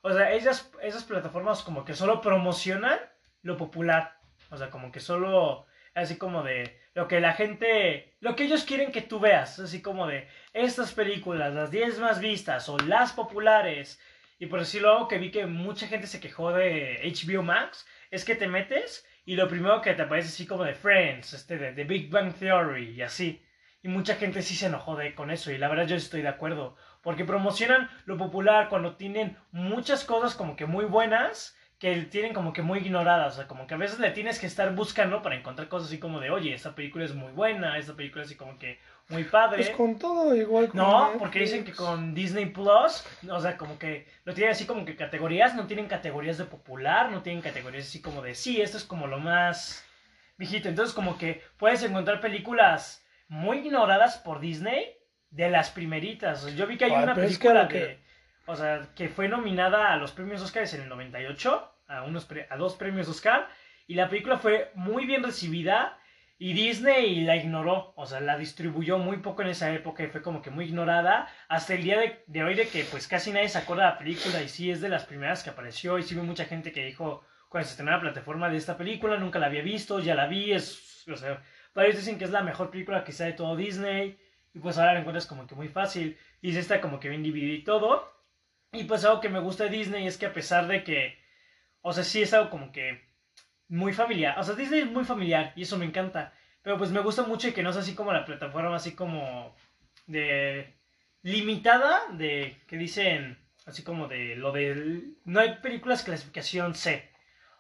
O 0.02 0.14
sea, 0.14 0.32
ellas, 0.32 0.72
esas 0.82 1.04
plataformas 1.04 1.64
como 1.64 1.84
que 1.84 1.96
solo 1.96 2.22
promocionan 2.22 3.00
lo 3.42 3.58
popular. 3.58 4.20
O 4.52 4.58
sea, 4.58 4.70
como 4.70 4.92
que 4.92 5.00
solo... 5.00 5.66
Así 5.96 6.18
como 6.18 6.44
de 6.44 6.80
lo 6.94 7.08
que 7.08 7.20
la 7.20 7.34
gente... 7.34 8.16
Lo 8.20 8.36
que 8.36 8.44
ellos 8.44 8.66
quieren 8.66 8.92
que 8.92 9.02
tú 9.02 9.20
veas. 9.20 9.60
Así 9.60 9.82
como 9.82 10.06
de 10.06 10.28
estas 10.54 10.94
películas, 10.94 11.54
las 11.54 11.72
10 11.72 12.00
más 12.00 12.20
vistas 12.20 12.70
o 12.70 12.78
las 12.78 13.14
populares. 13.14 14.00
Y 14.38 14.46
por 14.46 14.60
decirlo 14.60 14.92
algo 14.92 15.08
que 15.08 15.18
vi 15.18 15.32
que 15.32 15.48
mucha 15.48 15.88
gente 15.88 16.06
se 16.06 16.20
quejó 16.20 16.52
de 16.52 17.00
HBO 17.04 17.42
Max. 17.42 17.88
Es 18.12 18.26
que 18.26 18.36
te 18.36 18.48
metes 18.48 19.06
y 19.26 19.36
lo 19.36 19.48
primero 19.48 19.82
que 19.82 19.94
te 19.94 20.04
aparece 20.04 20.30
así 20.30 20.46
como 20.46 20.64
de 20.64 20.76
Friends, 20.76 21.34
este 21.34 21.58
de, 21.58 21.74
de 21.74 21.84
Big 21.84 22.12
Bang 22.12 22.34
Theory 22.36 22.92
y 22.92 23.02
así. 23.02 23.42
Y 23.86 23.88
mucha 23.88 24.16
gente 24.16 24.42
sí 24.42 24.56
se 24.56 24.66
enojó 24.66 24.96
de, 24.96 25.14
con 25.14 25.30
eso. 25.30 25.52
Y 25.52 25.60
la 25.60 25.68
verdad 25.68 25.86
yo 25.86 25.96
estoy 25.96 26.24
de 26.24 26.28
acuerdo. 26.28 26.76
Porque 27.04 27.24
promocionan 27.24 27.88
lo 28.06 28.18
popular 28.18 28.68
cuando 28.68 28.96
tienen 28.96 29.38
muchas 29.52 30.04
cosas 30.06 30.34
como 30.34 30.56
que 30.56 30.66
muy 30.66 30.86
buenas 30.86 31.56
que 31.78 31.96
tienen 32.02 32.34
como 32.34 32.52
que 32.52 32.64
muy 32.64 32.80
ignoradas. 32.80 33.34
O 33.34 33.36
sea, 33.36 33.48
como 33.48 33.68
que 33.68 33.76
a 33.76 33.78
veces 33.78 34.00
le 34.00 34.10
tienes 34.10 34.40
que 34.40 34.48
estar 34.48 34.74
buscando 34.74 35.22
para 35.22 35.36
encontrar 35.36 35.68
cosas 35.68 35.90
así 35.90 36.00
como 36.00 36.20
de, 36.20 36.32
oye, 36.32 36.56
esta 36.56 36.74
película 36.74 37.06
es 37.06 37.14
muy 37.14 37.32
buena, 37.32 37.78
esta 37.78 37.94
película 37.94 38.24
es 38.24 38.30
así 38.30 38.36
como 38.36 38.58
que 38.58 38.80
muy 39.10 39.24
padre. 39.24 39.58
Pues 39.58 39.78
con 39.78 40.00
todo 40.00 40.36
igual. 40.36 40.72
no, 40.74 41.12
porque 41.20 41.42
dicen 41.42 41.64
que 41.64 41.74
con 41.74 42.16
Disney 42.16 42.48
Plus, 42.48 43.06
o 43.30 43.40
sea, 43.40 43.56
como 43.56 43.78
que 43.78 44.08
lo 44.24 44.34
tienen 44.34 44.54
así 44.54 44.66
como 44.66 44.84
que 44.84 44.96
categorías, 44.96 45.54
no 45.54 45.68
tienen 45.68 45.86
categorías 45.86 46.40
de 46.40 46.46
popular, 46.46 47.12
no 47.12 47.22
tienen 47.22 47.44
categorías 47.44 47.86
así 47.86 48.02
como 48.02 48.24
de, 48.24 48.34
sí, 48.34 48.60
esto 48.60 48.78
es 48.78 48.84
como 48.84 49.06
lo 49.06 49.20
más 49.20 49.86
viejito. 50.40 50.70
Entonces 50.70 50.96
como 50.96 51.20
que 51.20 51.44
puedes 51.60 51.84
encontrar 51.84 52.20
películas 52.20 53.05
muy 53.28 53.60
ignoradas 53.60 54.18
por 54.18 54.40
Disney 54.40 54.98
de 55.30 55.50
las 55.50 55.70
primeritas. 55.70 56.56
Yo 56.56 56.68
vi 56.68 56.78
que 56.78 56.86
hay 56.86 56.92
una 56.92 57.16
película 57.16 57.68
que... 57.68 58.00
o 58.46 58.56
sea, 58.56 58.90
que 58.96 59.10
fue 59.10 59.28
nominada 59.28 59.92
a 59.92 59.98
los 59.98 60.12
premios 60.12 60.42
Oscar 60.42 60.66
en 60.74 60.82
el 60.82 60.90
98, 60.90 61.72
a, 61.88 62.04
unos 62.04 62.28
a 62.50 62.58
dos 62.58 62.76
premios 62.76 63.08
Oscar, 63.08 63.48
y 63.88 63.96
la 63.96 64.10
película 64.10 64.38
fue 64.38 64.72
muy 64.76 65.06
bien 65.06 65.24
recibida 65.24 66.00
y 66.38 66.52
Disney 66.54 67.22
la 67.22 67.38
ignoró, 67.38 67.94
o 67.96 68.06
sea, 68.06 68.20
la 68.20 68.38
distribuyó 68.38 68.98
muy 68.98 69.18
poco 69.18 69.42
en 69.42 69.50
esa 69.50 69.74
época 69.74 70.04
y 70.04 70.08
fue 70.08 70.22
como 70.22 70.42
que 70.42 70.50
muy 70.50 70.66
ignorada 70.66 71.30
hasta 71.48 71.76
el 71.76 71.84
día 71.84 71.98
de, 72.28 72.44
hoy 72.44 72.56
de 72.56 72.68
que 72.68 72.84
pues 72.84 73.08
casi 73.08 73.32
nadie 73.32 73.48
se 73.48 73.58
acuerda 73.58 73.86
de 73.86 73.92
la 73.92 73.98
película 73.98 74.42
y 74.42 74.50
sí 74.50 74.70
es 74.70 74.82
de 74.82 74.90
las 74.90 75.06
primeras 75.06 75.44
que 75.44 75.50
apareció 75.50 75.98
y 75.98 76.04
sí 76.04 76.16
hubo 76.16 76.26
mucha 76.26 76.44
gente 76.44 76.74
que 76.74 76.84
dijo 76.84 77.24
cuando 77.48 77.68
se 77.68 77.72
estrenó 77.72 77.92
la 77.92 78.02
plataforma 78.02 78.50
de 78.50 78.58
esta 78.58 78.76
película, 78.76 79.16
nunca 79.18 79.40
la 79.40 79.46
había 79.46 79.62
visto, 79.62 80.00
ya 80.02 80.14
la 80.14 80.28
vi, 80.28 80.52
es, 80.52 81.08
o 81.08 81.16
sea, 81.16 81.42
Varios 81.76 81.98
dicen 81.98 82.18
que 82.18 82.24
es 82.24 82.32
la 82.32 82.42
mejor 82.42 82.72
película 82.72 83.06
sea 83.06 83.28
de 83.28 83.34
todo 83.34 83.56
Disney. 83.58 84.18
Y 84.54 84.60
pues 84.60 84.78
ahora 84.78 84.94
la 84.94 85.02
encuentras 85.02 85.28
como 85.28 85.46
que 85.46 85.56
muy 85.56 85.68
fácil. 85.68 86.18
Y 86.42 86.54
se 86.54 86.62
está 86.62 86.80
como 86.80 87.00
que 87.00 87.10
bien 87.10 87.22
dividido 87.22 87.54
y 87.54 87.64
todo. 87.64 88.10
Y 88.72 88.86
pues 88.86 89.04
algo 89.04 89.20
que 89.20 89.30
me 89.30 89.42
gusta 89.42 89.66
de 89.66 89.72
Disney 89.72 90.08
es 90.08 90.18
que 90.18 90.26
a 90.26 90.34
pesar 90.34 90.68
de 90.68 90.84
que. 90.84 91.20
O 91.82 91.92
sea, 91.94 92.06
sí 92.06 92.22
es 92.22 92.34
algo 92.34 92.50
como 92.50 92.72
que. 92.72 93.04
Muy 93.68 93.94
familiar. 93.94 94.40
O 94.40 94.44
sea, 94.44 94.56
Disney 94.56 94.82
es 94.82 94.90
muy 94.90 95.04
familiar. 95.04 95.52
Y 95.58 95.64
eso 95.64 95.78
me 95.78 95.86
encanta. 95.86 96.34
Pero 96.62 96.78
pues 96.78 96.92
me 96.92 97.02
gusta 97.02 97.24
mucho 97.24 97.50
y 97.50 97.52
que 97.52 97.62
no 97.62 97.72
es 97.72 97.78
así 97.78 97.94
como 97.94 98.14
la 98.14 98.26
plataforma, 98.26 98.78
así 98.78 98.96
como. 98.96 99.54
De. 100.08 100.74
Limitada. 101.24 102.04
De. 102.14 102.58
Que 102.68 102.78
dicen. 102.78 103.38
Así 103.66 103.84
como 103.84 104.08
de 104.08 104.38
lo 104.38 104.54
de. 104.54 105.02
No 105.26 105.42
hay 105.42 105.58
películas 105.58 106.04
clasificación 106.04 106.74
C. 106.74 107.12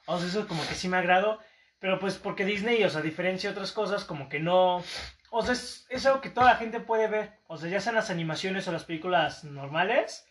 O 0.06 0.18
sea, 0.18 0.28
eso 0.28 0.48
como 0.48 0.66
que 0.66 0.76
sí 0.76 0.88
me 0.88 0.98
agrado. 0.98 1.40
Pero 1.80 2.00
pues 2.00 2.18
porque 2.18 2.46
Disney, 2.46 2.84
o 2.84 2.90
sea, 2.90 3.02
diferencia 3.02 3.50
de 3.50 3.56
otras 3.56 3.72
cosas, 3.72 4.06
como 4.06 4.30
que 4.30 4.40
no... 4.40 4.84
O 5.30 5.42
sea, 5.42 5.54
es, 5.54 6.06
algo 6.06 6.22
que 6.22 6.30
toda 6.30 6.52
la 6.52 6.56
gente 6.58 6.80
puede 6.80 7.08
ver. 7.08 7.40
O 7.48 7.58
sea, 7.58 7.70
ya 7.70 7.82
sean 7.82 7.96
las 7.96 8.10
animaciones 8.10 8.68
o 8.68 8.72
las 8.72 8.86
películas 8.86 9.44
normales. 9.44 10.28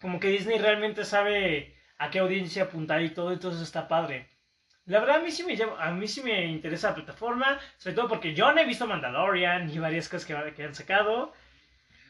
Como 0.00 0.18
que 0.18 0.28
Disney 0.28 0.58
realmente 0.58 1.04
sabe 1.04 1.76
a 1.98 2.10
qué 2.10 2.18
audiencia 2.18 2.64
apuntar 2.64 3.02
y 3.02 3.10
todo, 3.10 3.32
entonces 3.32 3.62
está 3.62 3.88
padre. 3.88 4.28
La 4.86 5.00
verdad 5.00 5.16
a 5.16 5.20
mí 5.20 5.30
sí 5.30 5.44
me 5.44 5.58
a 5.78 5.90
mí 5.90 6.08
sí 6.08 6.22
me 6.22 6.46
interesa 6.46 6.88
la 6.88 6.94
plataforma, 6.94 7.58
sobre 7.76 7.94
todo 7.94 8.08
porque 8.08 8.34
yo 8.34 8.50
no 8.52 8.60
he 8.60 8.64
visto 8.64 8.86
Mandalorian 8.86 9.68
y 9.68 9.78
varias 9.78 10.08
cosas 10.08 10.24
que, 10.26 10.54
que 10.54 10.64
han 10.64 10.74
sacado. 10.74 11.32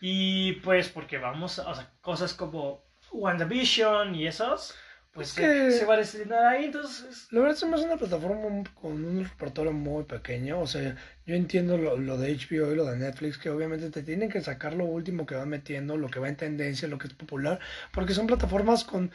Y 0.01 0.53
pues 0.61 0.89
porque 0.89 1.19
vamos, 1.19 1.59
o 1.59 1.75
sea, 1.75 1.91
cosas 2.01 2.35
como 2.35 2.85
WandaVision 3.11 4.15
y 4.15 4.27
esos 4.27 4.77
pues 5.19 5.33
que 5.33 5.73
se 5.73 5.85
va 5.85 5.97
a 5.97 6.01
estrenar 6.01 6.47
ahí, 6.47 6.67
entonces... 6.67 7.27
La 7.33 7.41
verdad 7.41 7.57
es 7.57 7.65
que 7.65 7.75
es 7.75 7.83
una 7.83 7.97
plataforma 7.97 8.63
con 8.81 9.05
un 9.05 9.25
repertorio 9.25 9.73
muy 9.73 10.05
pequeño, 10.05 10.61
o 10.61 10.67
sea, 10.67 10.97
yo 11.27 11.35
entiendo 11.35 11.77
lo, 11.77 12.17
de 12.17 12.37
HBO 12.37 12.73
y 12.73 12.77
lo 12.77 12.85
de 12.85 12.97
Netflix, 12.97 13.37
que 13.37 13.51
obviamente 13.51 13.91
te 13.91 14.05
tienen 14.05 14.31
que 14.31 14.41
sacar 14.41 14.75
lo 14.75 14.85
último 14.85 15.27
que 15.27 15.35
van 15.35 15.49
metiendo, 15.49 15.97
lo 15.97 16.09
que 16.09 16.21
va 16.21 16.29
en 16.29 16.37
tendencia, 16.37 16.87
lo 16.87 16.99
que 16.99 17.09
es 17.09 17.15
popular, 17.15 17.59
porque 17.93 18.15
son 18.15 18.29
plataformas 18.29 18.85
con 18.85 19.11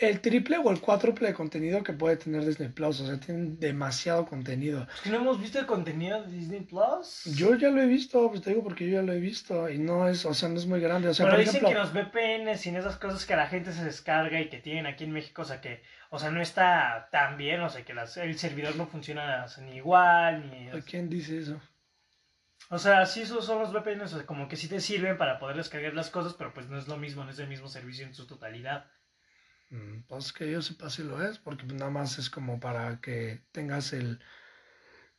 el 0.00 0.20
triple 0.20 0.56
o 0.58 0.70
el 0.70 0.80
cuádruple 0.80 1.28
de 1.28 1.34
contenido 1.34 1.82
que 1.82 1.92
puede 1.92 2.16
tener 2.16 2.44
Disney 2.44 2.68
Plus. 2.70 3.00
O 3.00 3.06
sea, 3.06 3.20
tienen 3.20 3.58
demasiado 3.60 4.26
contenido. 4.26 4.86
No 5.04 5.16
hemos 5.16 5.40
visto 5.40 5.58
el 5.58 5.66
contenido 5.66 6.22
de 6.22 6.32
Disney 6.32 6.60
Plus. 6.60 7.24
Yo 7.36 7.54
ya 7.54 7.68
lo 7.70 7.80
he 7.82 7.86
visto, 7.86 8.28
pues 8.30 8.42
te 8.42 8.50
digo 8.50 8.62
porque 8.64 8.86
yo 8.88 8.94
ya 8.96 9.02
lo 9.02 9.12
he 9.12 9.20
visto 9.20 9.68
y 9.68 9.78
no 9.78 10.08
es, 10.08 10.24
o 10.24 10.32
sea, 10.34 10.48
no 10.48 10.56
es 10.56 10.66
muy 10.66 10.80
grande. 10.80 11.08
O 11.08 11.14
sea, 11.14 11.26
Pero 11.26 11.36
por 11.36 11.44
dicen 11.44 11.56
ejemplo, 11.64 11.68
que 11.68 11.78
los 11.78 11.92
VPNs 11.92 12.66
y 12.66 12.76
esas 12.76 12.96
cosas 12.96 13.26
que 13.26 13.36
la 13.36 13.46
gente 13.46 13.72
se 13.72 13.84
descarga 13.84 14.40
y 14.40 14.48
que 14.48 14.58
tienen 14.58 14.86
aquí 14.86 15.04
en 15.04 15.12
México, 15.12 15.42
o 15.42 15.44
sea, 15.44 15.60
que, 15.60 15.82
o 16.10 16.18
sea, 16.18 16.30
no 16.30 16.40
está 16.40 17.08
tan 17.12 17.36
bien, 17.36 17.60
o 17.60 17.68
sea, 17.68 17.84
que 17.84 17.94
las- 17.94 18.16
el 18.16 18.38
servidor 18.38 18.76
no 18.76 18.86
funciona 18.86 19.46
ni 19.62 19.76
igual, 19.76 20.50
ni... 20.50 20.80
¿quién 20.82 21.08
dice 21.10 21.38
eso? 21.38 21.60
O 22.72 22.78
sea, 22.78 23.04
sí, 23.04 23.22
esos 23.22 23.44
son 23.44 23.58
los 23.58 23.72
VPNs, 23.72 24.12
o 24.12 24.16
sea, 24.18 24.26
como 24.26 24.46
que 24.48 24.56
sí 24.56 24.68
te 24.68 24.80
sirven 24.80 25.18
para 25.18 25.38
poder 25.40 25.56
descargar 25.56 25.92
las 25.92 26.08
cosas, 26.10 26.34
pero 26.34 26.54
pues 26.54 26.68
no 26.68 26.78
es 26.78 26.86
lo 26.86 26.96
mismo, 26.96 27.24
no 27.24 27.30
es 27.30 27.38
el 27.40 27.48
mismo 27.48 27.68
servicio 27.68 28.06
en 28.06 28.14
su 28.14 28.26
totalidad. 28.26 28.86
Pues 30.08 30.32
que 30.32 30.50
yo 30.50 30.62
sepa 30.62 30.90
si 30.90 31.02
lo 31.04 31.22
es, 31.24 31.38
porque 31.38 31.64
pues 31.64 31.74
nada 31.78 31.90
más 31.90 32.18
es 32.18 32.28
como 32.30 32.58
para 32.60 33.00
que 33.00 33.44
tengas 33.52 33.92
el... 33.92 34.20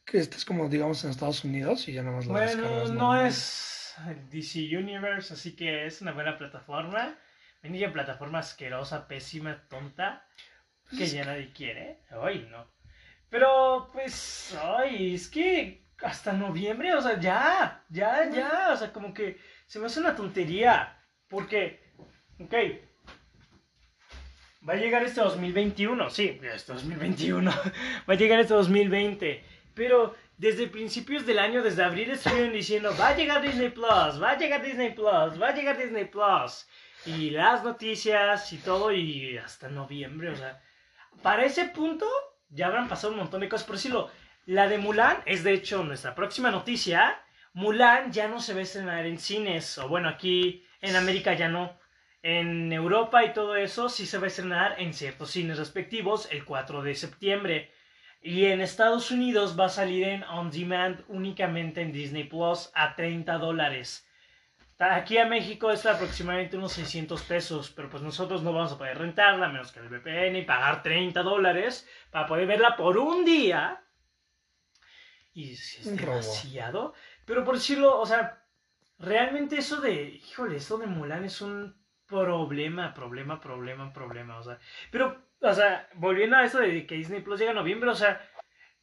Que 0.05 0.17
estés 0.19 0.45
como, 0.45 0.67
digamos, 0.69 1.03
en 1.03 1.11
Estados 1.11 1.43
Unidos 1.43 1.87
y 1.87 1.93
ya 1.93 2.03
nada 2.03 2.17
más 2.17 2.25
lo 2.27 2.33
Bueno, 2.33 2.47
descargas 2.55 2.91
no 2.91 3.13
normal. 3.13 3.27
es 3.27 3.95
DC 4.29 4.75
Universe, 4.77 5.33
así 5.33 5.55
que 5.55 5.85
es 5.85 6.01
una 6.01 6.11
buena 6.13 6.37
plataforma. 6.37 7.17
Mendiga 7.61 7.93
plataforma 7.93 8.39
asquerosa, 8.39 9.07
pésima, 9.07 9.67
tonta, 9.69 10.27
que 10.97 10.97
Pues 10.97 11.13
es 11.13 11.13
ya 11.13 11.25
nadie 11.25 11.51
quiere. 11.53 12.03
Ay, 12.09 12.47
no. 12.49 12.67
Pero, 13.29 13.89
pues, 13.93 14.55
ay, 14.61 15.15
es 15.15 15.29
que 15.29 15.87
hasta 16.03 16.33
noviembre, 16.33 16.93
o 16.93 17.01
sea, 17.01 17.19
ya, 17.19 17.85
ya, 17.89 18.29
ya, 18.29 18.71
o 18.73 18.77
sea, 18.77 18.91
como 18.91 19.13
que 19.13 19.39
se 19.67 19.79
me 19.79 19.85
hace 19.87 19.99
una 19.99 20.15
tontería. 20.15 20.97
Porque, 21.27 21.93
ok, 22.39 22.53
va 24.67 24.73
a 24.73 24.77
llegar 24.77 25.03
este 25.03 25.21
2021, 25.21 26.09
sí, 26.09 26.39
este 26.43 26.73
2021, 26.73 27.51
va 28.09 28.13
a 28.13 28.17
llegar 28.17 28.39
este 28.39 28.53
2020, 28.53 29.43
pero 29.73 30.15
desde 30.37 30.67
principios 30.67 31.25
del 31.25 31.39
año, 31.39 31.61
desde 31.61 31.83
abril, 31.83 32.11
estuvieron 32.11 32.53
diciendo, 32.53 32.95
va 32.99 33.09
a 33.09 33.15
llegar 33.15 33.41
Disney 33.41 33.69
Plus, 33.69 34.21
va 34.21 34.31
a 34.31 34.37
llegar 34.37 34.63
Disney 34.63 34.93
Plus, 34.93 35.41
va 35.41 35.49
a 35.49 35.55
llegar 35.55 35.77
Disney 35.77 36.05
Plus. 36.05 36.67
Y 37.05 37.31
las 37.31 37.63
noticias 37.63 38.51
y 38.53 38.57
todo, 38.57 38.91
y 38.91 39.37
hasta 39.37 39.69
noviembre, 39.69 40.29
o 40.29 40.35
sea, 40.35 40.61
para 41.21 41.45
ese 41.45 41.65
punto 41.65 42.07
ya 42.49 42.67
habrán 42.67 42.89
pasado 42.89 43.13
un 43.13 43.19
montón 43.19 43.41
de 43.41 43.49
cosas. 43.49 43.65
Por 43.65 43.75
decirlo, 43.75 44.09
la 44.45 44.67
de 44.67 44.77
Mulan 44.77 45.17
es 45.25 45.43
de 45.43 45.53
hecho 45.53 45.83
nuestra 45.83 46.15
próxima 46.15 46.51
noticia. 46.51 47.21
Mulan 47.53 48.11
ya 48.11 48.27
no 48.27 48.39
se 48.39 48.53
va 48.53 48.59
a 48.59 48.63
estrenar 48.63 49.05
en 49.05 49.19
cines, 49.19 49.77
o 49.77 49.87
bueno, 49.87 50.09
aquí 50.09 50.65
en 50.81 50.95
América 50.95 51.33
ya 51.33 51.49
no. 51.49 51.79
En 52.23 52.71
Europa 52.71 53.23
y 53.25 53.33
todo 53.33 53.55
eso 53.55 53.89
sí 53.89 54.05
se 54.05 54.19
va 54.19 54.25
a 54.25 54.27
estrenar 54.27 54.79
en 54.79 54.93
ciertos 54.93 55.31
cines 55.31 55.57
respectivos 55.57 56.27
el 56.31 56.45
4 56.45 56.83
de 56.83 56.93
septiembre. 56.93 57.71
Y 58.21 58.45
en 58.45 58.61
Estados 58.61 59.09
Unidos 59.09 59.59
va 59.59 59.65
a 59.65 59.69
salir 59.69 60.03
en 60.07 60.23
On 60.23 60.51
Demand 60.51 61.03
únicamente 61.07 61.81
en 61.81 61.91
Disney 61.91 62.25
Plus 62.25 62.69
a 62.75 62.95
30 62.95 63.39
dólares. 63.39 64.07
Aquí 64.77 65.17
a 65.17 65.25
México 65.25 65.71
es 65.71 65.85
aproximadamente 65.85 66.57
unos 66.57 66.73
600 66.73 67.21
pesos, 67.23 67.71
pero 67.71 67.89
pues 67.89 68.01
nosotros 68.01 68.41
no 68.41 68.53
vamos 68.53 68.71
a 68.71 68.77
poder 68.77 68.97
rentarla, 68.97 69.47
menos 69.47 69.71
que 69.71 69.79
el 69.79 69.89
VPN, 69.89 70.37
y 70.37 70.41
pagar 70.43 70.81
30 70.81 71.21
dólares 71.21 71.87
para 72.09 72.27
poder 72.27 72.47
verla 72.47 72.75
por 72.75 72.97
un 72.97 73.25
día. 73.25 73.83
Y 75.33 75.55
si 75.55 75.81
es 75.81 75.97
demasiado. 75.97 76.93
Pero 77.25 77.43
por 77.43 77.55
decirlo, 77.55 77.99
o 77.99 78.05
sea, 78.05 78.43
realmente 78.97 79.57
eso 79.57 79.81
de, 79.81 80.03
híjole, 80.03 80.57
esto 80.57 80.77
de 80.77 80.87
Mulan 80.87 81.25
es 81.25 81.41
un 81.41 81.80
problema, 82.11 82.93
problema, 82.93 83.39
problema, 83.41 83.91
problema, 83.91 84.37
o 84.37 84.43
sea. 84.43 84.59
Pero, 84.91 85.17
o 85.41 85.53
sea, 85.53 85.89
volviendo 85.95 86.35
a 86.35 86.43
eso 86.43 86.59
de 86.59 86.85
que 86.85 86.95
Disney 86.95 87.21
Plus 87.21 87.39
llega 87.39 87.51
en 87.51 87.57
noviembre, 87.57 87.89
o 87.89 87.95
sea, 87.95 88.21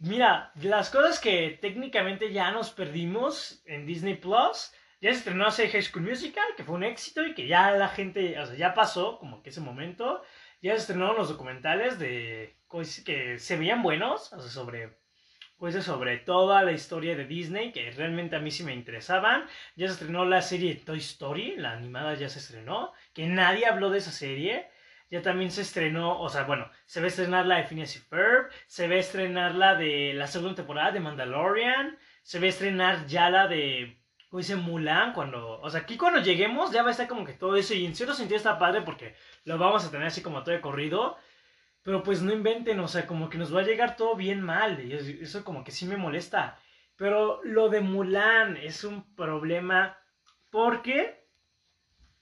mira, 0.00 0.50
las 0.56 0.90
cosas 0.90 1.20
que 1.20 1.58
técnicamente 1.60 2.32
ya 2.32 2.50
nos 2.50 2.70
perdimos 2.70 3.62
en 3.66 3.86
Disney 3.86 4.14
Plus, 4.14 4.72
ya 5.00 5.12
se 5.12 5.18
estrenó 5.18 5.46
hace 5.46 5.68
High 5.68 5.82
School 5.82 6.04
Musical, 6.04 6.48
que 6.56 6.64
fue 6.64 6.74
un 6.74 6.84
éxito 6.84 7.24
y 7.24 7.34
que 7.34 7.46
ya 7.46 7.70
la 7.72 7.88
gente, 7.88 8.38
o 8.40 8.46
sea, 8.46 8.56
ya 8.56 8.74
pasó 8.74 9.18
como 9.18 9.42
que 9.42 9.50
ese 9.50 9.60
momento. 9.60 10.22
Ya 10.60 10.72
se 10.72 10.78
estrenaron 10.78 11.16
los 11.16 11.28
documentales 11.28 12.00
de 12.00 12.58
cosas 12.66 13.04
que 13.04 13.38
se 13.38 13.56
veían 13.56 13.80
buenos, 13.80 14.32
o 14.32 14.40
sea, 14.40 14.50
sobre 14.50 14.97
cosas 15.59 15.85
sobre 15.85 16.18
toda 16.18 16.62
la 16.62 16.73
historia 16.73 17.16
de 17.16 17.27
Disney, 17.27 17.73
que 17.73 17.90
realmente 17.90 18.37
a 18.37 18.38
mí 18.38 18.51
sí 18.51 18.62
me 18.62 18.73
interesaban. 18.73 19.44
Ya 19.77 19.88
se 19.88 19.94
estrenó 19.94 20.25
la 20.25 20.40
serie 20.40 20.77
Toy 20.77 20.99
Story, 20.99 21.57
la 21.57 21.73
animada 21.73 22.14
ya 22.14 22.29
se 22.29 22.38
estrenó, 22.38 22.92
que 23.12 23.27
nadie 23.27 23.66
habló 23.66 23.90
de 23.90 23.99
esa 23.99 24.12
serie. 24.12 24.68
Ya 25.11 25.23
también 25.23 25.51
se 25.51 25.62
estrenó, 25.62 26.21
o 26.21 26.29
sea, 26.29 26.44
bueno, 26.44 26.71
se 26.85 27.01
va 27.01 27.07
a 27.07 27.09
estrenar 27.09 27.47
la 27.47 27.57
de 27.57 27.64
Phineas 27.64 27.97
y 27.97 27.99
Ferb, 27.99 28.51
se 28.66 28.88
va 28.88 28.94
a 28.94 28.99
estrenar 28.99 29.55
la 29.55 29.75
de 29.75 30.12
la 30.14 30.27
segunda 30.27 30.57
temporada 30.57 30.92
de 30.92 31.01
Mandalorian, 31.01 31.99
se 32.23 32.38
va 32.38 32.44
a 32.44 32.51
estrenar 32.51 33.07
ya 33.07 33.31
la 33.31 33.49
de, 33.49 33.99
¿cómo 34.29 34.40
dice? 34.40 34.57
Mulan, 34.57 35.14
cuando, 35.14 35.61
o 35.61 35.71
sea, 35.71 35.81
aquí 35.81 35.97
cuando 35.97 36.21
lleguemos 36.21 36.73
ya 36.73 36.83
va 36.83 36.88
a 36.88 36.90
estar 36.90 37.09
como 37.09 37.25
que 37.25 37.33
todo 37.33 37.57
eso, 37.57 37.73
y 37.73 37.87
en 37.87 37.97
cierto 37.97 38.14
sentido 38.14 38.37
está 38.37 38.59
padre 38.59 38.83
porque 38.83 39.14
lo 39.44 39.57
vamos 39.57 39.83
a 39.87 39.90
tener 39.90 40.07
así 40.07 40.21
como 40.21 40.42
todo 40.42 40.55
de 40.55 40.61
corrido, 40.61 41.16
pero 41.88 42.03
pues 42.03 42.20
no 42.20 42.35
inventen, 42.35 42.79
o 42.81 42.87
sea, 42.87 43.07
como 43.07 43.31
que 43.31 43.38
nos 43.38 43.57
va 43.57 43.61
a 43.62 43.64
llegar 43.64 43.96
todo 43.96 44.14
bien 44.14 44.42
mal, 44.42 44.79
y 44.79 44.92
eso 44.92 45.42
como 45.42 45.64
que 45.64 45.72
sí 45.72 45.87
me 45.87 45.96
molesta. 45.96 46.59
Pero 46.96 47.40
lo 47.44 47.70
de 47.70 47.81
Mulan 47.81 48.59
es 48.59 48.85
un 48.85 49.14
problema 49.14 49.96
porque 50.51 51.24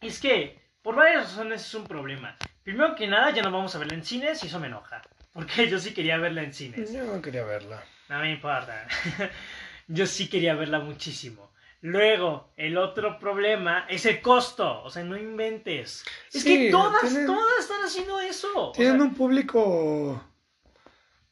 es 0.01 0.21
que 0.21 0.57
por 0.83 0.95
varias 0.95 1.25
razones 1.25 1.67
es 1.67 1.75
un 1.75 1.85
problema. 1.85 2.37
Primero 2.63 2.95
que 2.95 3.09
nada, 3.09 3.33
ya 3.33 3.43
no 3.43 3.51
vamos 3.51 3.75
a 3.75 3.81
verla 3.81 3.95
en 3.95 4.05
cines 4.05 4.45
y 4.45 4.47
eso 4.47 4.61
me 4.61 4.69
enoja. 4.69 5.03
Porque 5.33 5.69
yo 5.69 5.81
sí 5.81 5.93
quería 5.93 6.17
verla 6.19 6.45
en 6.45 6.55
cines. 6.55 6.93
Yo 6.93 7.03
no 7.03 7.21
quería 7.21 7.43
verla. 7.43 7.83
No 8.09 8.21
me 8.21 8.31
importa. 8.31 8.87
Yo 9.89 10.07
sí 10.07 10.29
quería 10.29 10.55
verla 10.55 10.79
muchísimo. 10.79 11.51
Luego, 11.83 12.53
el 12.57 12.79
otro 12.79 13.19
problema 13.19 13.87
es 13.89 14.07
el 14.07 14.21
costo. 14.21 14.83
O 14.83 14.91
sea, 14.91 15.05
no 15.05 15.17
inventes. 15.17 16.05
Es 16.33 16.43
Sí, 16.43 16.65
que 16.67 16.71
todas, 16.71 17.01
tienen- 17.03 17.27
todas 17.27 17.59
están 17.61 17.83
haciendo 17.85 18.19
eso. 18.21 18.49
O 18.57 18.73
Tienen 18.73 18.97
sea, 18.97 19.03
un 19.05 19.15
público, 19.15 20.25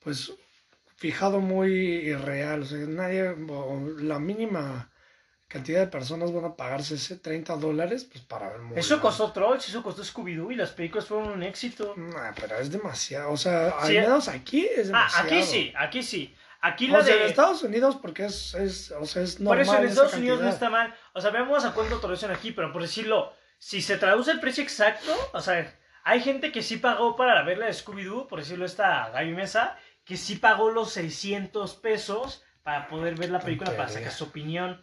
pues, 0.00 0.33
fijado 0.96 1.40
muy 1.40 1.72
irreal. 1.72 2.62
O 2.62 2.64
sea, 2.66 2.78
nadie, 2.87 3.35
la 3.98 4.18
mínima 4.18 4.90
cantidad 5.48 5.80
de 5.80 5.87
personas 5.87 6.33
van 6.33 6.44
a 6.46 6.57
pagarse 6.57 6.94
ese 6.96 7.16
30 7.16 7.57
dólares, 7.57 8.04
pues, 8.11 8.24
para 8.24 8.50
ver 8.50 8.61
Mulan. 8.61 8.78
Eso 8.78 9.00
costó 9.00 9.30
Trolls, 9.33 9.68
eso 9.68 9.83
costó 9.83 10.02
Scooby-Doo 10.02 10.50
y 10.52 10.57
las 10.57 10.72
películas 10.72 11.07
fueron 11.07 11.28
un 11.30 11.42
éxito. 11.42 11.94
Nah, 11.96 12.33
pero 12.38 12.59
es 12.59 12.70
demasiado. 12.70 13.30
O 13.33 13.37
sea, 13.37 13.68
al 13.70 13.88
Sí. 13.88 13.94
menos 13.94 14.28
aquí 14.28 14.66
es 14.66 14.88
Ah, 14.92 15.09
demasiado. 15.09 15.26
aquí 15.26 15.42
sí, 15.42 15.72
aquí 15.76 16.02
sí. 16.02 16.35
Aquí 16.66 16.90
O 16.90 16.96
la 16.96 17.05
sea, 17.05 17.14
de... 17.14 17.24
en 17.24 17.29
Estados 17.29 17.62
Unidos, 17.62 17.98
porque 18.00 18.24
es, 18.24 18.55
es, 18.55 18.90
o 18.92 19.05
sea, 19.05 19.22
es 19.22 19.37
Por 19.37 19.59
normal 19.59 19.61
eso 19.61 19.77
en 19.77 19.85
Estados 19.85 20.14
Unidos 20.14 20.40
no 20.40 20.48
está 20.48 20.70
mal. 20.70 20.94
O 21.12 21.20
sea, 21.20 21.31
vemos 21.31 21.62
a 21.66 21.74
cuánto 21.74 22.00
traducen 22.00 22.31
aquí, 22.31 22.53
pero 22.53 22.72
por 22.72 22.81
decirlo, 22.81 23.35
si 23.59 23.83
se 23.83 23.98
traduce 23.98 24.31
el 24.31 24.40
precio 24.40 24.62
exacto, 24.62 25.14
o 25.35 25.42
sea, 25.42 25.79
hay 26.05 26.20
gente 26.20 26.53
que 26.53 26.62
sí 26.62 26.79
pagó 26.79 27.16
para 27.16 27.42
ver 27.42 27.59
la 27.59 27.66
de 27.66 27.74
Scooby-Doo, 27.74 28.29
por 28.29 28.38
decirlo, 28.38 28.64
esta 28.64 29.11
Gaby 29.11 29.35
Mesa, 29.35 29.77
que 30.07 30.16
sí 30.16 30.37
pagó 30.37 30.70
los 30.70 30.90
600 30.92 31.74
pesos 31.74 32.42
para 32.62 32.88
poder 32.88 33.14
ver 33.14 33.29
la 33.29 33.40
película, 33.40 33.77
para 33.77 33.90
sacar 33.90 34.12
su 34.12 34.24
opinión. 34.24 34.83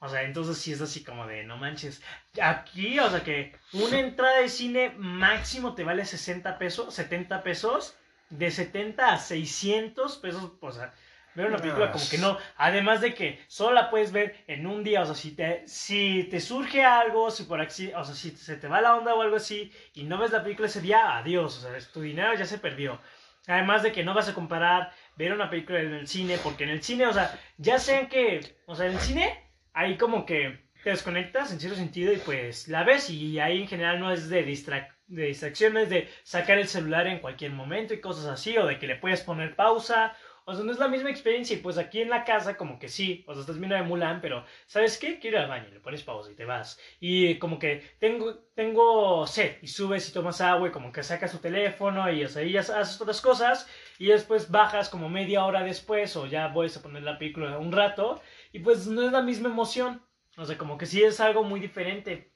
O 0.00 0.10
sea, 0.10 0.24
entonces 0.24 0.58
sí 0.58 0.70
es 0.70 0.82
así 0.82 1.02
como 1.02 1.26
de, 1.26 1.44
no 1.44 1.56
manches. 1.56 2.02
Aquí, 2.42 2.98
o 2.98 3.08
sea, 3.08 3.24
que 3.24 3.56
una 3.72 4.00
entrada 4.00 4.36
de 4.40 4.50
cine 4.50 4.92
máximo 4.98 5.74
te 5.74 5.82
vale 5.82 6.04
60 6.04 6.58
pesos, 6.58 6.92
70 6.92 7.42
pesos, 7.42 7.96
de 8.28 8.50
70 8.50 9.14
a 9.14 9.18
600 9.18 10.18
pesos, 10.18 10.52
o 10.60 10.72
sea, 10.72 10.92
ver 11.34 11.46
una 11.46 11.58
película 11.58 11.86
Ah, 11.86 11.92
como 11.92 12.08
que 12.08 12.18
no. 12.18 12.38
Además 12.56 13.00
de 13.00 13.14
que 13.14 13.40
solo 13.48 13.74
la 13.74 13.90
puedes 13.90 14.12
ver 14.12 14.44
en 14.46 14.66
un 14.66 14.82
día, 14.84 15.02
o 15.02 15.06
sea, 15.06 15.14
si 15.14 15.32
te, 15.34 15.66
si 15.66 16.24
te 16.30 16.40
surge 16.40 16.84
algo, 16.84 17.30
si 17.30 17.44
por 17.44 17.60
acci- 17.60 17.92
o 17.94 18.04
sea, 18.04 18.14
si 18.14 18.30
se 18.32 18.56
te 18.56 18.68
va 18.68 18.80
la 18.80 18.96
onda 18.96 19.14
o 19.14 19.22
algo 19.22 19.36
así, 19.36 19.72
y 19.94 20.04
no 20.04 20.18
ves 20.18 20.30
la 20.32 20.42
película 20.42 20.68
ese 20.68 20.80
día, 20.80 21.16
adiós, 21.18 21.58
o 21.58 21.60
sea, 21.60 21.92
tu 21.92 22.00
dinero 22.02 22.34
ya 22.34 22.44
se 22.46 22.58
perdió. 22.58 23.00
Además 23.46 23.82
de 23.82 23.90
que 23.92 24.04
no 24.04 24.14
vas 24.14 24.28
a 24.28 24.34
comparar 24.34 24.92
ver 25.16 25.32
una 25.32 25.50
película 25.50 25.80
en 25.80 25.94
el 25.94 26.06
cine, 26.06 26.38
porque 26.42 26.64
en 26.64 26.70
el 26.70 26.82
cine, 26.82 27.06
o 27.06 27.12
sea, 27.12 27.36
ya 27.56 27.78
sean 27.78 28.08
que, 28.08 28.40
o 28.66 28.74
sea, 28.76 28.86
en 28.86 28.92
el 28.92 29.00
cine, 29.00 29.50
ahí 29.72 29.96
como 29.96 30.24
que 30.26 30.62
te 30.84 30.90
desconectas 30.90 31.52
en 31.52 31.58
cierto 31.60 31.76
sentido 31.78 32.12
y 32.12 32.16
pues 32.18 32.68
la 32.68 32.82
ves 32.84 33.08
y 33.10 33.38
ahí 33.40 33.60
en 33.62 33.68
general 33.68 33.98
no 34.00 34.12
es 34.12 34.28
de, 34.28 34.44
distra- 34.46 34.94
de 35.06 35.26
distracciones, 35.26 35.88
de 35.90 36.08
sacar 36.24 36.58
el 36.58 36.68
celular 36.68 37.06
en 37.06 37.18
cualquier 37.20 37.52
momento 37.52 37.94
y 37.94 38.00
cosas 38.00 38.26
así, 38.26 38.56
o 38.58 38.66
de 38.66 38.78
que 38.78 38.86
le 38.86 38.96
puedes 38.96 39.22
poner 39.22 39.54
pausa, 39.56 40.14
o 40.52 40.54
sea, 40.54 40.64
no 40.64 40.72
es 40.72 40.78
la 40.78 40.88
misma 40.88 41.08
experiencia 41.08 41.56
y 41.56 41.60
pues 41.60 41.78
aquí 41.78 42.02
en 42.02 42.10
la 42.10 42.24
casa 42.24 42.58
como 42.58 42.78
que 42.78 42.88
sí, 42.88 43.24
o 43.26 43.32
sea, 43.32 43.40
estás 43.40 43.58
viendo 43.58 43.74
de 43.74 43.82
Mulan, 43.82 44.20
pero 44.20 44.44
¿sabes 44.66 44.98
qué? 44.98 45.18
Quiero 45.18 45.38
ir 45.38 45.42
al 45.44 45.48
baño, 45.48 45.70
le 45.72 45.80
pones 45.80 46.02
pausa 46.02 46.30
y 46.30 46.34
te 46.34 46.44
vas. 46.44 46.78
Y 47.00 47.38
como 47.38 47.58
que 47.58 47.82
tengo, 47.98 48.34
tengo 48.54 49.26
sed 49.26 49.56
y 49.62 49.68
subes 49.68 50.08
y 50.08 50.12
tomas 50.12 50.42
agua 50.42 50.68
y 50.68 50.70
como 50.70 50.92
que 50.92 51.02
sacas 51.02 51.32
tu 51.32 51.38
teléfono 51.38 52.12
y 52.12 52.22
o 52.22 52.28
sea, 52.28 52.42
y 52.42 52.56
haces 52.56 53.00
otras 53.00 53.22
cosas 53.22 53.66
y 53.98 54.08
después 54.08 54.50
bajas 54.50 54.90
como 54.90 55.08
media 55.08 55.44
hora 55.44 55.62
después 55.62 56.14
o 56.16 56.26
ya 56.26 56.48
vuelves 56.48 56.76
a 56.76 56.82
poner 56.82 57.02
la 57.02 57.18
película 57.18 57.56
un 57.58 57.72
rato 57.72 58.20
y 58.52 58.58
pues 58.58 58.86
no 58.86 59.02
es 59.02 59.12
la 59.12 59.22
misma 59.22 59.48
emoción. 59.48 60.02
O 60.36 60.44
sea, 60.44 60.58
como 60.58 60.76
que 60.76 60.86
sí 60.86 61.02
es 61.02 61.18
algo 61.20 61.44
muy 61.44 61.60
diferente. 61.60 62.30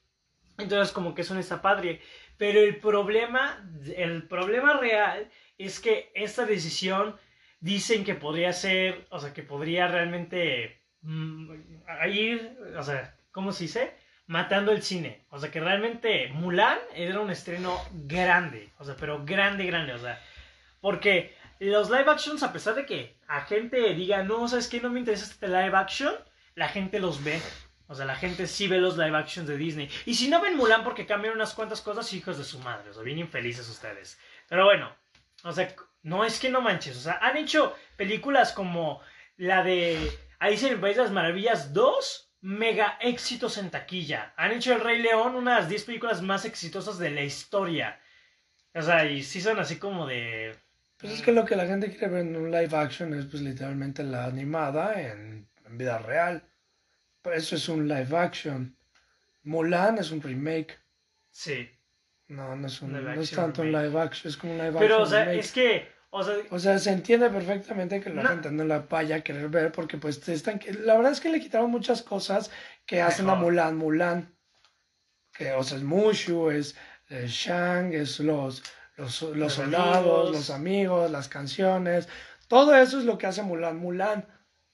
Entonces 0.57 0.91
como 0.91 1.13
que 1.13 1.21
eso 1.21 1.35
no 1.35 1.39
está 1.39 1.61
padre. 1.61 2.01
Pero 2.37 2.61
el 2.61 2.77
problema, 2.77 3.63
el 3.95 4.27
problema 4.27 4.73
real 4.77 5.29
es 5.57 5.79
que 5.79 6.11
esta 6.13 6.45
decisión 6.45 7.15
dicen 7.59 8.03
que 8.03 8.15
podría 8.15 8.53
ser, 8.53 9.05
o 9.09 9.19
sea, 9.19 9.33
que 9.33 9.43
podría 9.43 9.87
realmente 9.87 10.81
mm, 11.01 11.51
ir, 12.09 12.57
o 12.77 12.83
sea, 12.83 13.15
¿cómo 13.31 13.51
se 13.51 13.65
dice? 13.65 13.95
Matando 14.27 14.71
el 14.71 14.83
cine. 14.83 15.25
O 15.29 15.39
sea, 15.39 15.51
que 15.51 15.59
realmente 15.59 16.29
Mulan 16.33 16.77
era 16.93 17.19
un 17.19 17.29
estreno 17.29 17.79
grande, 17.91 18.71
o 18.77 18.83
sea, 18.83 18.95
pero 18.95 19.23
grande, 19.25 19.65
grande, 19.65 19.93
o 19.93 19.99
sea, 19.99 20.21
porque 20.81 21.35
los 21.59 21.89
live 21.89 22.09
actions, 22.09 22.43
a 22.43 22.53
pesar 22.53 22.75
de 22.75 22.85
que 22.85 23.17
a 23.27 23.41
gente 23.41 23.93
diga, 23.93 24.23
no, 24.23 24.47
¿sabes 24.47 24.67
qué? 24.67 24.79
No 24.79 24.89
me 24.89 24.99
interesa 24.99 25.25
este 25.25 25.47
live 25.47 25.75
action, 25.75 26.13
la 26.55 26.69
gente 26.69 26.99
los 26.99 27.23
ve. 27.23 27.41
O 27.89 27.95
sea, 27.95 28.05
la 28.05 28.15
gente 28.15 28.47
sí 28.47 28.67
ve 28.67 28.79
los 28.79 28.97
live 28.97 29.15
actions 29.15 29.47
de 29.47 29.57
Disney. 29.57 29.89
Y 30.05 30.13
si 30.13 30.27
no 30.27 30.41
ven 30.41 30.57
Mulan 30.57 30.83
porque 30.83 31.05
cambian 31.05 31.33
unas 31.33 31.53
cuantas 31.53 31.81
cosas, 31.81 32.11
hijos 32.11 32.37
de 32.37 32.43
su 32.43 32.59
madre. 32.59 32.89
O 32.89 32.93
sea, 32.93 33.03
bien 33.03 33.17
infelices 33.17 33.67
ustedes. 33.69 34.19
Pero 34.49 34.65
bueno, 34.65 34.93
o 35.43 35.51
sea, 35.53 35.73
no 36.07 36.23
es 36.23 36.39
que 36.39 36.49
no 36.49 36.61
manches. 36.61 36.95
O 36.95 37.01
sea, 37.01 37.19
han 37.21 37.35
hecho 37.35 37.75
películas 37.97 38.53
como 38.53 39.01
la 39.35 39.61
de 39.61 40.09
Alicia 40.39 40.69
en 40.69 40.75
el 40.75 40.79
País 40.79 40.95
de 40.95 41.03
las 41.03 41.11
Maravillas 41.11 41.73
2, 41.73 42.33
mega 42.41 42.97
éxitos 43.01 43.57
en 43.57 43.69
taquilla. 43.69 44.33
Han 44.37 44.53
hecho 44.53 44.73
El 44.73 44.79
Rey 44.79 45.01
León, 45.01 45.35
una 45.35 45.55
de 45.55 45.59
las 45.61 45.69
10 45.69 45.83
películas 45.83 46.21
más 46.21 46.45
exitosas 46.45 46.97
de 46.97 47.09
la 47.09 47.23
historia. 47.23 47.99
O 48.73 48.81
sea, 48.81 49.05
y 49.05 49.21
sí 49.21 49.41
son 49.41 49.59
así 49.59 49.79
como 49.79 50.07
de... 50.07 50.55
Pues 50.95 51.11
es 51.11 51.21
que 51.21 51.33
lo 51.33 51.43
que 51.43 51.57
la 51.57 51.67
gente 51.67 51.89
quiere 51.89 52.07
ver 52.07 52.21
en 52.21 52.37
un 52.37 52.51
live 52.51 52.75
action 52.75 53.13
es 53.13 53.25
pues 53.25 53.43
literalmente 53.43 54.01
la 54.03 54.25
animada 54.25 55.01
en, 55.01 55.45
en 55.65 55.77
vida 55.77 55.97
real. 55.97 56.41
Eso 57.25 57.57
es 57.57 57.67
un 57.67 57.85
live 57.85 58.17
action. 58.17 58.77
Mulan 59.43 59.97
es 59.97 60.11
un 60.11 60.21
remake. 60.21 60.79
Sí. 61.31 61.69
No, 62.29 62.55
no 62.55 62.67
es, 62.67 62.81
un, 62.81 62.93
Live 62.93 63.15
no 63.15 63.21
es 63.21 63.31
tanto 63.31 63.61
un 63.61 63.73
live 63.73 63.99
action, 63.99 64.29
es 64.29 64.37
como 64.37 64.53
un 64.53 64.59
live 64.59 64.69
action. 64.69 64.87
Pero, 64.87 65.01
o 65.01 65.05
sea, 65.05 65.25
remake. 65.25 65.39
es 65.39 65.51
que... 65.51 65.96
O 66.19 66.23
sea, 66.23 66.35
O 66.49 66.59
sea, 66.59 66.79
se 66.79 66.91
entiende 66.91 67.29
perfectamente 67.29 68.01
que 68.01 68.09
la 68.09 68.23
No. 68.23 68.29
gente 68.29 68.51
no 68.51 68.63
la 68.63 68.79
vaya 68.79 69.17
a 69.17 69.21
querer 69.21 69.49
ver 69.49 69.71
porque 69.71 69.97
pues 69.97 70.19
te 70.19 70.33
están... 70.33 70.59
La 70.83 70.95
verdad 70.95 71.11
es 71.11 71.19
que 71.21 71.29
le 71.29 71.39
quitaron 71.39 71.69
muchas 71.69 72.01
cosas 72.01 72.49
que 72.85 73.01
hacen 73.01 73.29
a. 73.29 73.35
Mulan 73.35 73.77
Mulan. 73.77 74.35
Que, 75.33 75.51
o 75.51 75.63
sea, 75.63 75.77
es 75.77 75.83
Mushu, 75.83 76.49
es 76.49 76.75
eh, 77.09 77.25
Shang, 77.27 77.93
es 77.93 78.19
los, 78.19 78.63
los, 78.95 79.21
los, 79.21 79.35
Los 79.37 79.53
soldados, 79.53 79.95
amigos. 79.97 80.31
los 80.31 80.49
amigos, 80.49 81.11
las 81.11 81.27
canciones. 81.29 82.09
Todo 82.47 82.75
eso 82.75 82.97
es 82.97 83.05
lo 83.05 83.17
que 83.17 83.27
hace 83.27 83.43
Mulan 83.43 83.77
Mulan. 83.77 84.27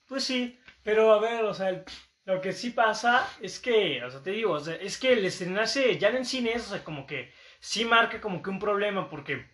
Pues 0.06 0.24
sí, 0.24 0.58
pero 0.82 1.12
a 1.12 1.20
ver, 1.20 1.44
o 1.44 1.52
sea, 1.52 1.68
el- 1.70 1.84
lo 2.24 2.40
que 2.40 2.52
sí 2.54 2.70
pasa 2.70 3.28
es 3.42 3.58
que, 3.58 4.02
o 4.02 4.10
sea, 4.10 4.22
te 4.22 4.30
digo, 4.30 4.52
o 4.52 4.60
sea, 4.60 4.76
es 4.76 4.96
que 4.98 5.12
el 5.12 5.24
estrenarse 5.26 5.98
ya 5.98 6.08
en 6.08 6.24
cines, 6.24 6.66
o 6.66 6.70
sea, 6.70 6.82
como 6.84 7.06
que 7.06 7.30
sí 7.60 7.84
marca 7.84 8.18
como 8.20 8.42
que 8.42 8.48
un 8.48 8.58
problema 8.58 9.10
porque, 9.10 9.44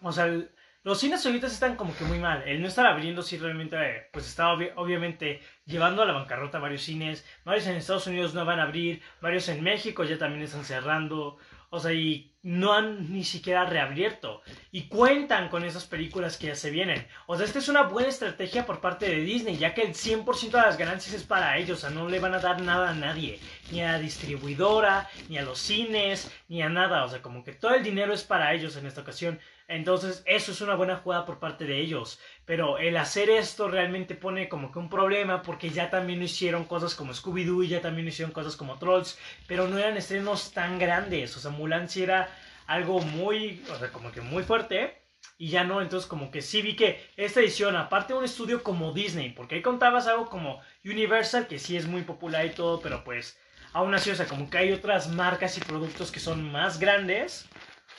o 0.00 0.10
sea, 0.12 0.24
el- 0.26 0.53
los 0.84 1.00
cines 1.00 1.24
ahorita 1.26 1.46
están 1.48 1.76
como 1.76 1.96
que 1.96 2.04
muy 2.04 2.18
mal. 2.18 2.42
El 2.46 2.60
no 2.62 2.68
estar 2.68 2.86
abriendo 2.86 3.22
sí 3.22 3.36
realmente, 3.38 3.76
eh, 3.76 4.08
pues 4.12 4.26
está 4.26 4.52
obvi- 4.52 4.72
obviamente 4.76 5.40
llevando 5.66 6.02
a 6.02 6.06
la 6.06 6.12
bancarrota 6.12 6.58
varios 6.58 6.82
cines. 6.82 7.24
Varios 7.44 7.66
en 7.66 7.76
Estados 7.76 8.06
Unidos 8.06 8.34
no 8.34 8.44
van 8.44 8.60
a 8.60 8.64
abrir, 8.64 9.02
varios 9.20 9.48
en 9.48 9.62
México 9.62 10.04
ya 10.04 10.18
también 10.18 10.42
están 10.42 10.64
cerrando. 10.64 11.38
O 11.70 11.80
sea, 11.80 11.92
y 11.92 12.30
no 12.42 12.72
han 12.72 13.12
ni 13.12 13.24
siquiera 13.24 13.64
reabierto. 13.64 14.42
Y 14.70 14.82
cuentan 14.82 15.48
con 15.48 15.64
esas 15.64 15.86
películas 15.86 16.36
que 16.36 16.46
ya 16.48 16.54
se 16.54 16.70
vienen. 16.70 17.04
O 17.26 17.36
sea, 17.36 17.46
esta 17.46 17.58
es 17.58 17.68
una 17.68 17.82
buena 17.82 18.10
estrategia 18.10 18.64
por 18.64 18.80
parte 18.80 19.06
de 19.08 19.22
Disney, 19.22 19.56
ya 19.56 19.74
que 19.74 19.82
el 19.82 19.94
100% 19.94 20.58
de 20.60 20.66
las 20.66 20.78
ganancias 20.78 21.16
es 21.16 21.24
para 21.24 21.56
ellos. 21.58 21.78
O 21.78 21.80
sea, 21.80 21.90
no 21.90 22.08
le 22.08 22.20
van 22.20 22.34
a 22.34 22.38
dar 22.38 22.60
nada 22.60 22.90
a 22.90 22.94
nadie. 22.94 23.40
Ni 23.72 23.80
a 23.82 23.92
la 23.92 23.98
distribuidora, 23.98 25.08
ni 25.28 25.38
a 25.38 25.42
los 25.42 25.58
cines, 25.58 26.30
ni 26.48 26.62
a 26.62 26.68
nada. 26.68 27.04
O 27.04 27.08
sea, 27.08 27.22
como 27.22 27.42
que 27.42 27.52
todo 27.52 27.74
el 27.74 27.82
dinero 27.82 28.12
es 28.12 28.22
para 28.22 28.52
ellos 28.54 28.76
en 28.76 28.86
esta 28.86 29.00
ocasión. 29.00 29.40
Entonces, 29.66 30.22
eso 30.26 30.52
es 30.52 30.60
una 30.60 30.74
buena 30.74 30.96
jugada 30.96 31.24
por 31.24 31.38
parte 31.38 31.64
de 31.64 31.80
ellos. 31.80 32.20
Pero 32.44 32.78
el 32.78 32.96
hacer 32.96 33.30
esto 33.30 33.68
realmente 33.68 34.14
pone 34.14 34.48
como 34.48 34.70
que 34.70 34.78
un 34.78 34.90
problema 34.90 35.42
porque 35.42 35.70
ya 35.70 35.90
también 35.90 36.22
hicieron 36.22 36.64
cosas 36.64 36.94
como 36.94 37.12
Scooby-Doo 37.12 37.64
ya 37.66 37.80
también 37.80 38.08
hicieron 38.08 38.32
cosas 38.32 38.56
como 38.56 38.78
Trolls, 38.78 39.18
pero 39.46 39.66
no 39.68 39.78
eran 39.78 39.96
estrenos 39.96 40.52
tan 40.52 40.78
grandes. 40.78 41.36
O 41.36 41.40
sea, 41.40 41.50
Mulan 41.50 41.88
sí 41.88 42.02
era 42.02 42.28
algo 42.66 43.00
muy, 43.00 43.62
o 43.70 43.76
sea, 43.76 43.90
como 43.90 44.12
que 44.12 44.20
muy 44.20 44.42
fuerte. 44.42 45.02
Y 45.38 45.48
ya 45.48 45.64
no, 45.64 45.80
entonces 45.80 46.06
como 46.08 46.30
que 46.30 46.42
sí 46.42 46.62
vi 46.62 46.76
que 46.76 47.10
esta 47.16 47.40
edición, 47.40 47.76
aparte 47.76 48.12
de 48.12 48.18
un 48.18 48.24
estudio 48.24 48.62
como 48.62 48.92
Disney, 48.92 49.30
porque 49.30 49.56
ahí 49.56 49.62
contabas 49.62 50.06
algo 50.06 50.28
como 50.28 50.60
Universal, 50.84 51.48
que 51.48 51.58
sí 51.58 51.76
es 51.76 51.86
muy 51.86 52.02
popular 52.02 52.46
y 52.46 52.50
todo, 52.50 52.80
pero 52.80 53.02
pues 53.02 53.38
aún 53.72 53.94
así, 53.94 54.10
o 54.10 54.14
sea, 54.14 54.26
como 54.26 54.48
que 54.48 54.58
hay 54.58 54.72
otras 54.72 55.08
marcas 55.08 55.58
y 55.58 55.60
productos 55.60 56.12
que 56.12 56.20
son 56.20 56.50
más 56.52 56.78
grandes. 56.78 57.46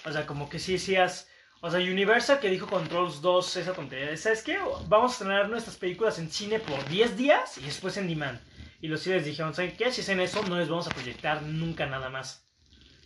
O 0.06 0.12
sea, 0.12 0.26
como 0.26 0.50
que 0.50 0.60
sí 0.60 0.74
decías, 0.74 1.30
o 1.66 1.72
sea, 1.72 1.80
Universal 1.80 2.40
que 2.40 2.52
dijo 2.52 2.68
Controls 2.68 3.22
2 3.22 3.58
esa 3.58 3.74
tontería 3.74 4.12
de, 4.12 4.18
¿sabes 4.18 4.44
qué? 4.44 4.60
Vamos 4.88 5.10
a 5.10 5.14
estrenar 5.14 5.50
nuestras 5.50 5.76
películas 5.78 6.20
en 6.20 6.30
cine 6.30 6.60
por 6.60 6.88
10 6.90 7.18
días 7.18 7.58
y 7.58 7.62
después 7.62 7.98
en 7.98 8.08
demand. 8.08 8.40
Y 8.82 8.88
los 8.88 9.02
cines 9.02 9.26
dijeron, 9.26 9.56
¿saben 9.56 9.76
qué? 9.76 9.92
Si 9.92 10.02
hacen 10.02 10.20
eso, 10.20 10.44
no 10.44 10.60
les 10.60 10.70
vamos 10.70 10.86
a 10.86 10.92
proyectar 10.92 11.42
nunca 11.42 11.88
nada 11.88 12.12
más. 12.12 12.48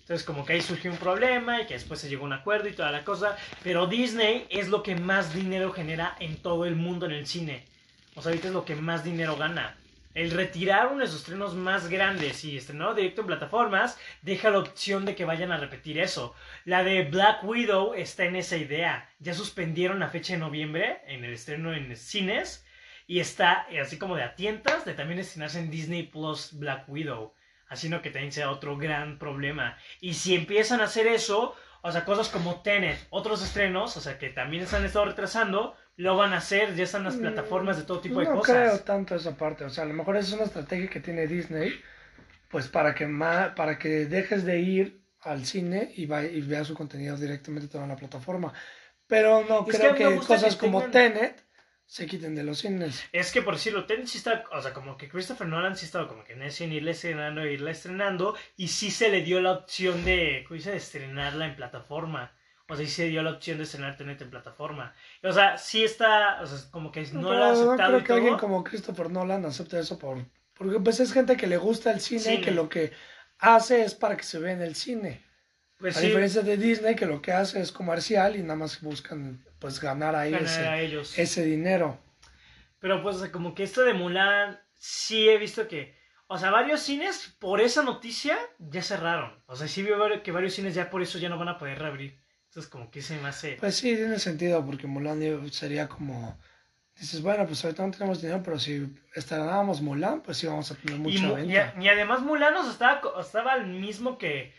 Entonces 0.01 0.25
como 0.25 0.45
que 0.45 0.51
ahí 0.51 0.61
surgió 0.61 0.91
un 0.91 0.97
problema 0.97 1.61
y 1.61 1.67
que 1.67 1.75
después 1.75 2.01
se 2.01 2.09
llegó 2.09 2.23
a 2.23 2.27
un 2.27 2.33
acuerdo 2.33 2.67
y 2.67 2.73
toda 2.73 2.91
la 2.91 3.05
cosa. 3.05 3.37
Pero 3.63 3.87
Disney 3.87 4.45
es 4.49 4.67
lo 4.67 4.83
que 4.83 4.97
más 4.97 5.33
dinero 5.33 5.71
genera 5.71 6.17
en 6.19 6.35
todo 6.35 6.65
el 6.65 6.75
mundo 6.75 7.05
en 7.05 7.13
el 7.13 7.27
cine. 7.27 7.65
O 8.15 8.21
sea, 8.21 8.31
ahorita 8.31 8.49
es 8.49 8.53
lo 8.53 8.65
que 8.65 8.75
más 8.75 9.05
dinero 9.05 9.37
gana. 9.37 9.77
El 10.19 10.31
retirar 10.31 10.87
uno 10.87 10.99
de 10.99 11.07
sus 11.07 11.19
estrenos 11.19 11.55
más 11.55 11.87
grandes 11.87 12.43
y 12.43 12.57
estrenarlo 12.57 12.93
directo 12.93 13.21
en 13.21 13.27
plataformas 13.27 13.97
deja 14.21 14.49
la 14.49 14.59
opción 14.59 15.05
de 15.05 15.15
que 15.15 15.23
vayan 15.23 15.53
a 15.53 15.57
repetir 15.57 15.97
eso. 15.97 16.35
La 16.65 16.83
de 16.83 17.03
Black 17.03 17.41
Widow 17.45 17.93
está 17.93 18.25
en 18.25 18.35
esa 18.35 18.57
idea. 18.57 19.09
Ya 19.19 19.33
suspendieron 19.33 20.01
la 20.01 20.09
fecha 20.09 20.33
de 20.33 20.39
noviembre 20.39 20.99
en 21.07 21.23
el 21.23 21.31
estreno 21.31 21.73
en 21.73 21.95
cines 21.95 22.65
y 23.07 23.21
está 23.21 23.65
eh, 23.69 23.79
así 23.79 23.97
como 23.97 24.17
de 24.17 24.23
a 24.23 24.35
tientas 24.35 24.83
de 24.83 24.93
también 24.93 25.21
estrenarse 25.21 25.59
en 25.59 25.71
Disney 25.71 26.03
Plus 26.03 26.49
Black 26.51 26.89
Widow. 26.89 27.33
Haciendo 27.69 28.01
que 28.01 28.11
también 28.11 28.33
sea 28.33 28.51
otro 28.51 28.75
gran 28.75 29.19
problema. 29.19 29.77
Y 30.01 30.15
si 30.15 30.35
empiezan 30.35 30.81
a 30.81 30.85
hacer 30.85 31.07
eso, 31.07 31.55
o 31.81 31.93
sea, 31.93 32.03
cosas 32.03 32.27
como 32.27 32.61
Tenet, 32.61 33.07
otros 33.09 33.41
estrenos, 33.41 33.95
o 33.95 34.01
sea, 34.01 34.17
que 34.17 34.27
también 34.27 34.67
se 34.67 34.75
han 34.75 34.83
estado 34.83 35.05
retrasando, 35.05 35.77
lo 35.99 36.15
van 36.15 36.31
a 36.31 36.37
hacer, 36.37 36.75
ya 36.75 36.85
están 36.85 37.03
las 37.03 37.17
plataformas 37.17 37.75
de 37.77 37.83
todo 37.83 37.99
tipo 37.99 38.19
de 38.21 38.25
Mm, 38.25 38.29
no 38.29 38.39
cosas. 38.39 38.55
creo 38.55 38.79
tanto 38.79 39.15
esa 39.15 39.35
parte. 39.35 39.65
O 39.65 39.69
sea, 39.69 39.83
a 39.83 39.87
lo 39.87 39.93
mejor 39.93 40.15
es 40.15 40.31
una 40.31 40.43
estrategia 40.45 40.89
que 40.89 41.01
tiene 41.01 41.27
Disney, 41.27 41.73
pues 42.49 42.69
para 42.69 42.95
que 42.95 43.05
ma- 43.05 43.53
para 43.53 43.77
que 43.77 44.05
dejes 44.05 44.45
de 44.45 44.59
ir 44.59 45.01
al 45.19 45.45
cine 45.45 45.91
y, 45.95 46.05
va- 46.05 46.23
y 46.25 46.39
veas 46.39 46.67
su 46.67 46.73
contenido 46.73 47.17
directamente 47.17 47.67
toda 47.67 47.85
la 47.85 47.97
plataforma. 47.97 48.53
Pero 49.07 49.43
no 49.49 49.65
Es 49.67 49.73
que 49.73 49.77
creo 49.77 49.95
que, 49.95 50.05
gusta 50.15 50.35
cosas 50.35 50.55
que 50.55 50.59
como 50.67 50.79
tengan- 50.83 50.91
Tenet 51.13 51.43
se 51.85 52.05
quiten 52.05 52.33
de 52.33 52.43
los 52.43 52.59
cines. 52.59 53.03
Es 53.11 53.33
que 53.33 53.41
por 53.41 53.55
decirlo, 53.55 53.85
Tenet 53.85 54.07
sí 54.07 54.19
está, 54.19 54.45
o 54.53 54.61
sea, 54.61 54.71
como 54.73 54.95
que 54.95 55.09
Christopher 55.09 55.47
Nolan 55.47 55.75
sí 55.75 55.85
estaba 55.85 56.07
como 56.07 56.23
que 56.23 56.31
en 56.31 56.71
irla 56.71 56.91
estrenando, 56.91 57.45
irla 57.45 57.71
estrenando, 57.71 58.35
y 58.55 58.69
sí 58.69 58.89
se 58.89 59.09
le 59.09 59.21
dio 59.21 59.41
la 59.41 59.51
opción 59.51 60.05
de, 60.05 60.45
¿cómo 60.47 60.55
dice? 60.55 60.71
de 60.71 60.77
estrenarla 60.77 61.47
en 61.47 61.55
plataforma. 61.57 62.31
O 62.69 62.75
sea, 62.75 62.85
sí 62.85 62.91
se 62.91 63.07
dio 63.07 63.23
la 63.23 63.31
opción 63.31 63.57
de 63.57 63.63
estrenar 63.63 63.97
Tenet 63.97 64.21
en 64.21 64.29
plataforma. 64.29 64.93
O 65.23 65.31
sea, 65.31 65.57
sí 65.57 65.83
está, 65.83 66.39
o 66.41 66.45
sea, 66.45 66.69
como 66.71 66.91
que 66.91 67.01
no 67.13 67.33
lo 67.33 67.43
ha 67.43 67.47
no 67.47 67.53
aceptado 67.53 67.89
creo 67.89 67.99
y 67.99 68.03
que 68.03 68.13
alguien 68.13 68.37
como 68.37 68.63
Christopher 68.63 69.09
Nolan 69.09 69.43
acepte 69.45 69.79
eso 69.79 69.97
por 69.97 70.23
porque 70.53 70.79
pues 70.81 70.99
es 70.99 71.13
gente 71.13 71.37
que 71.37 71.47
le 71.47 71.57
gusta 71.57 71.89
el 71.89 72.01
cine, 72.01 72.19
Cine. 72.19 72.41
que 72.41 72.51
lo 72.51 72.67
que 72.67 72.91
hace 73.39 73.81
es 73.81 73.95
para 73.95 74.17
que 74.17 74.23
se 74.23 74.39
vea 74.39 74.51
en 74.51 74.61
el 74.61 74.75
cine. 74.75 75.23
Pues 75.77 75.95
a 75.95 76.01
sí, 76.01 76.07
diferencia 76.07 76.41
de 76.41 76.57
Disney 76.57 76.95
que 76.95 77.05
lo 77.05 77.21
que 77.21 77.31
hace 77.31 77.61
es 77.61 77.71
comercial 77.71 78.35
y 78.35 78.41
nada 78.41 78.57
más 78.57 78.81
buscan 78.81 79.43
pues 79.57 79.79
ganar 79.79 80.15
ahí 80.15 80.31
ganar 80.31 80.45
ese, 80.45 80.67
a 80.67 80.81
ellos. 80.81 81.17
ese 81.17 81.45
dinero. 81.45 81.97
Pero 82.79 83.01
pues, 83.01 83.17
como 83.29 83.55
que 83.55 83.63
esto 83.63 83.83
de 83.83 83.93
Mulan, 83.93 84.59
sí 84.75 85.29
he 85.29 85.37
visto 85.37 85.67
que, 85.69 85.97
o 86.27 86.37
sea, 86.37 86.51
varios 86.51 86.81
cines 86.81 87.33
por 87.39 87.61
esa 87.61 87.81
noticia 87.81 88.37
ya 88.59 88.83
cerraron. 88.83 89.41
O 89.45 89.55
sea, 89.55 89.67
sí 89.69 89.81
veo 89.81 90.21
que 90.21 90.31
varios 90.33 90.53
cines 90.53 90.75
ya 90.75 90.89
por 90.89 91.01
eso 91.01 91.17
ya 91.19 91.29
no 91.29 91.39
van 91.39 91.47
a 91.47 91.57
poder 91.57 91.79
reabrir. 91.79 92.19
Entonces, 92.49 92.69
como 92.71 92.89
que 92.89 93.01
se 93.03 93.15
me 93.19 93.29
hace... 93.29 93.57
Pues 93.59 93.75
sí, 93.75 93.95
tiene 93.95 94.17
sentido, 94.17 94.65
porque 94.65 94.87
Mulan 94.87 95.21
sería 95.51 95.87
como, 95.87 96.35
dices, 96.97 97.21
bueno, 97.21 97.45
pues 97.45 97.63
ahorita 97.63 97.85
no 97.85 97.91
tenemos 97.91 98.21
dinero, 98.23 98.41
pero 98.43 98.57
si 98.57 98.87
estrenábamos 99.13 99.81
Mulan, 99.81 100.21
pues 100.23 100.37
sí 100.37 100.47
vamos 100.47 100.71
a 100.71 100.75
tener 100.75 100.95
Y, 100.97 100.99
mucha 100.99 101.27
mu- 101.27 101.35
venta. 101.35 101.73
y- 101.77 101.83
y 101.85 101.89
además 101.89 102.21
Mulan 102.21 102.55
sea, 102.55 102.71
estaba, 102.71 103.01
estaba 103.21 103.53
el 103.55 103.67
mismo 103.67 104.17
que 104.17 104.51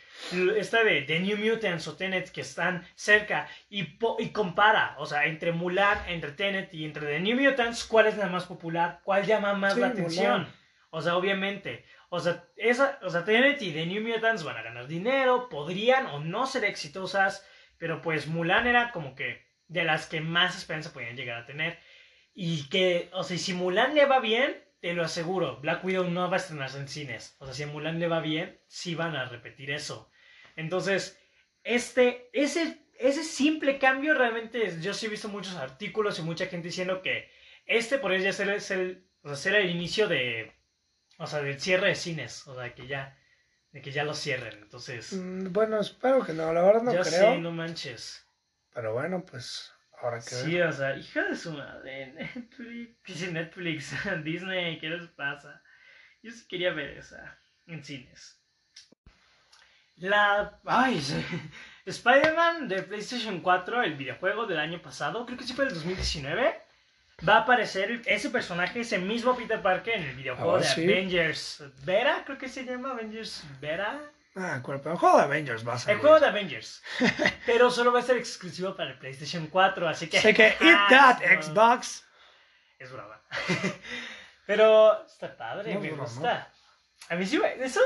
esta 0.57 0.85
de, 0.85 1.03
de 1.03 1.19
New 1.19 1.37
Mutants 1.37 1.89
o 1.89 1.97
Tenet 1.97 2.31
que 2.31 2.43
están 2.43 2.87
cerca 2.95 3.49
y, 3.69 3.83
po- 3.83 4.19
y 4.21 4.29
compara, 4.29 4.95
o 4.99 5.07
sea, 5.07 5.25
entre 5.27 5.51
Mulan, 5.51 5.99
entre 6.09 6.31
Tenet 6.31 6.73
y 6.73 6.85
entre 6.85 7.07
The 7.09 7.19
New 7.19 7.41
Mutants, 7.41 7.83
¿cuál 7.85 8.07
es 8.07 8.17
la 8.17 8.29
más 8.29 8.45
popular? 8.45 9.01
¿Cuál 9.03 9.27
llama 9.27 9.55
más 9.55 9.75
Sí, 9.75 9.81
la 9.81 9.89
atención? 9.89 10.39
Mulan. 10.43 10.55
O 10.91 11.03
sea, 11.03 11.17
obviamente, 11.17 11.85
o 12.09 12.21
sea, 12.21 12.45
esa, 12.57 13.01
o 13.03 13.11
sea, 13.11 13.25
Tenet 13.25 13.61
y 13.63 13.73
The 13.73 13.87
New 13.87 14.07
Mutants 14.07 14.45
van 14.45 14.57
a 14.59 14.63
ganar 14.63 14.87
dinero, 14.87 15.49
podrían 15.49 16.07
o 16.07 16.21
no 16.21 16.47
ser 16.47 16.65
exitosas, 16.65 17.45
pero 17.81 18.03
pues 18.03 18.29
Mulan 18.29 18.67
era 18.67 18.93
como 18.93 19.15
que 19.15 19.47
de 19.67 19.85
las 19.85 20.07
que 20.07 20.21
más 20.21 20.57
esperanza 20.57 20.93
podían 20.93 21.17
llegar 21.17 21.43
a 21.43 21.47
tener. 21.47 21.79
Y 22.35 22.69
que, 22.69 23.09
o 23.13 23.25
sea, 23.25 23.39
si 23.39 23.55
Mulan 23.55 23.95
le 23.95 24.05
va 24.05 24.21
bien, 24.21 24.63
te 24.81 24.93
lo 24.93 25.03
aseguro, 25.03 25.61
Black 25.61 25.83
Widow 25.83 26.09
no 26.09 26.29
va 26.29 26.37
a 26.37 26.41
estrenarse 26.41 26.79
en 26.79 26.89
cines. 26.89 27.37
O 27.39 27.47
sea, 27.47 27.55
si 27.55 27.63
a 27.63 27.67
Mulan 27.69 27.99
le 27.99 28.07
va 28.07 28.21
bien, 28.21 28.61
sí 28.67 28.95
van 28.95 29.17
a 29.17 29.25
repetir 29.25 29.71
eso. 29.71 30.11
Entonces, 30.57 31.19
este, 31.65 32.29
ese, 32.35 32.87
ese 32.99 33.25
simple 33.25 33.79
cambio 33.79 34.13
realmente, 34.13 34.79
yo 34.83 34.93
sí 34.93 35.07
he 35.07 35.09
visto 35.09 35.29
muchos 35.29 35.57
artículos 35.57 36.19
y 36.19 36.23
mucha 36.23 36.47
gente 36.47 36.69
diciendo 36.69 37.01
que 37.01 37.31
este 37.65 37.99
podría 37.99 38.31
ser, 38.35 38.49
el, 38.51 39.07
o 39.23 39.29
sea, 39.29 39.37
ser 39.37 39.55
el 39.55 39.71
inicio 39.71 40.07
de, 40.07 40.53
o 41.17 41.27
sea, 41.27 41.41
del 41.41 41.59
cierre 41.59 41.89
de 41.89 41.95
cines, 41.95 42.47
o 42.47 42.55
sea, 42.55 42.75
que 42.75 42.87
ya, 42.87 43.17
de 43.73 43.83
que 43.83 43.93
ya 43.93 44.05
lo 44.05 44.15
cierren, 44.15 44.59
entonces... 44.63 45.13
Mm, 45.13 45.53
bueno, 45.53 45.81
espero 45.81 46.25
que 46.25 46.33
no, 46.33 46.53
la 46.53 46.63
verdad 46.63 46.83
no 46.83 46.93
ya 46.93 47.03
creo. 47.03 47.35
Sí, 47.35 47.41
no 47.41 47.53
manches. 47.53 48.27
Pero 48.73 48.93
bueno, 48.93 49.25
pues, 49.25 49.73
ahora 50.01 50.19
que 50.19 50.31
Sí, 50.31 50.61
o 50.61 50.73
sea, 50.73 50.97
hija 50.97 51.25
de 51.25 51.37
su 51.37 51.53
madre, 51.53 52.13
Netflix, 52.15 53.31
Netflix, 53.33 53.95
Disney, 54.25 54.79
¿qué 54.79 54.89
les 54.89 55.09
pasa? 55.09 55.63
Yo 56.23 56.31
sí 56.31 56.47
quería 56.49 56.73
ver 56.73 56.99
esa 56.99 57.39
en 57.67 57.85
cines. 57.85 58.41
La. 59.97 60.59
Ay, 60.65 61.01
Spider-Man 61.87 62.69
de 62.69 62.83
PlayStation 62.83 63.41
4, 63.41 63.83
el 63.83 63.97
videojuego 63.97 64.47
del 64.47 64.59
año 64.59 64.81
pasado, 64.81 65.27
creo 65.27 65.39
que 65.39 65.45
sí 65.45 65.53
fue 65.53 65.67
el 65.67 65.75
2019. 65.75 66.70
Va 67.29 67.37
a 67.37 67.41
aparecer 67.41 68.01
ese 68.07 68.31
personaje, 68.31 68.81
ese 68.81 68.99
mismo 68.99 69.37
Peter 69.37 69.61
Parker 69.61 69.95
en 69.95 70.05
el 70.05 70.15
videojuego 70.17 70.53
Oh, 70.53 70.59
de 70.59 70.65
sí. 70.65 70.85
Avengers 70.85 71.63
Vera, 71.85 72.23
creo 72.25 72.39
que 72.39 72.49
se 72.49 72.65
llama 72.65 72.93
Avengers 72.93 73.45
Vera. 73.61 74.01
Ah, 74.37 74.57
el 74.57 74.63
juego 74.63 75.17
de 75.19 75.23
Avengers 75.25 75.67
va 75.67 75.73
a 75.73 75.75
El 75.75 75.81
salir. 75.81 76.01
juego 76.01 76.21
de 76.21 76.27
Avengers. 76.27 76.83
Pero 77.47 77.71
solo 77.71 77.93
va 77.93 77.99
a 77.99 78.03
ser 78.03 78.17
exclusivo 78.17 78.75
para 78.77 78.91
el 78.93 78.99
PlayStation 78.99 79.49
4, 79.49 79.89
así 79.89 80.09
que. 80.09 80.21
Sé 80.21 80.33
que 80.33 80.47
eat 80.47 80.59
Ah, 80.63 80.87
that, 80.89 81.21
no. 81.21 81.43
Xbox. 81.43 82.05
Es 82.79 82.91
broma. 82.93 83.21
Pero 84.47 85.05
está 85.07 85.37
padre, 85.37 85.75
No 85.75 85.81
me 85.81 85.89
broma. 85.89 86.05
gusta. 86.05 86.49
A 87.09 87.15
mí 87.17 87.27
sí, 87.27 87.41
eso. 87.59 87.81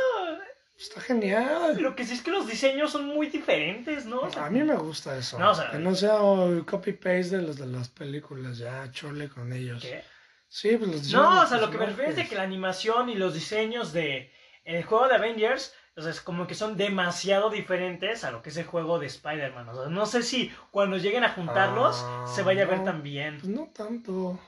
Está 0.77 1.01
genial. 1.01 1.77
Lo 1.81 1.95
que 1.95 2.05
sí 2.05 2.15
es 2.15 2.23
que 2.23 2.31
los 2.33 2.47
diseños 2.49 2.91
son 2.91 3.07
muy 3.07 3.29
diferentes, 3.29 4.07
¿no? 4.07 4.21
O 4.23 4.31
sea, 4.31 4.47
A 4.47 4.51
mí 4.51 4.63
me 4.63 4.75
gusta 4.77 5.17
eso. 5.17 5.39
No, 5.39 5.53
o 5.53 5.55
sea- 5.55 5.71
que 5.71 5.79
no 5.79 5.95
sea 5.95 6.19
copy-paste 6.67 7.37
de 7.37 7.43
los 7.43 7.57
de 7.57 7.67
las 7.67 7.89
películas, 7.89 8.59
ya, 8.59 8.91
chole 8.91 9.29
con 9.29 9.53
ellos. 9.53 9.83
¿qué? 9.83 10.03
Sí, 10.49 10.77
pues 10.77 10.91
los 10.91 11.03
diseños 11.03 11.23
No, 11.23 11.43
o 11.43 11.47
sea, 11.47 11.59
lo 11.59 11.71
que 11.71 11.79
me 11.79 11.87
refiero 11.87 12.11
es 12.11 12.17
de 12.17 12.29
que 12.29 12.35
la 12.37 12.43
animación 12.43 13.09
y 13.09 13.15
los 13.15 13.35
diseños 13.35 13.93
de 13.93 14.33
el 14.65 14.83
juego 14.85 15.09
de 15.09 15.15
Avengers, 15.17 15.75
o 15.97 16.03
sea, 16.03 16.11
es 16.11 16.21
como 16.21 16.47
que 16.47 16.55
son 16.55 16.77
demasiado 16.77 17.51
diferentes 17.51 18.25
a 18.25 18.31
lo 18.31 18.43
que 18.43 18.51
es 18.51 18.57
el 18.57 18.65
juego 18.65 18.99
de 18.99 19.07
Spider-Man. 19.07 19.69
O 19.69 19.75
sea, 19.75 19.91
no 19.91 20.07
sé 20.07 20.23
si 20.23 20.53
cuando 20.71 20.97
lleguen 20.97 21.23
a 21.25 21.31
juntarlos 21.35 21.97
Ah, 22.03 22.27
se 22.35 22.43
vaya 22.43 22.65
a 22.65 22.67
ver 22.67 22.79
no. 22.79 22.85
tan 22.85 23.03
bien. 23.03 23.39
Pues 23.41 23.49
no 23.53 23.71
tanto. 23.75 24.41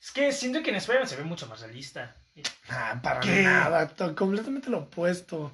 Es 0.00 0.10
que 0.10 0.32
siento 0.32 0.62
que 0.62 0.70
en 0.70 0.76
Spider-Man 0.76 1.08
se 1.08 1.16
ve 1.16 1.24
mucho 1.24 1.46
más 1.46 1.60
realista. 1.60 2.16
Ah, 2.68 3.00
para 3.02 3.20
¿Qué? 3.20 3.42
nada, 3.42 3.92
completamente 4.14 4.70
lo 4.70 4.78
opuesto. 4.78 5.52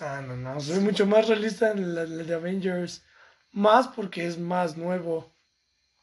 Ah, 0.00 0.22
no, 0.26 0.36
no, 0.36 0.60
soy 0.60 0.80
mucho 0.80 1.06
más 1.06 1.28
realista 1.28 1.72
en 1.72 1.94
la, 1.94 2.04
la 2.04 2.24
de 2.24 2.34
Avengers. 2.34 3.04
Más 3.52 3.88
porque 3.88 4.26
es 4.26 4.38
más 4.38 4.76
nuevo. 4.76 5.32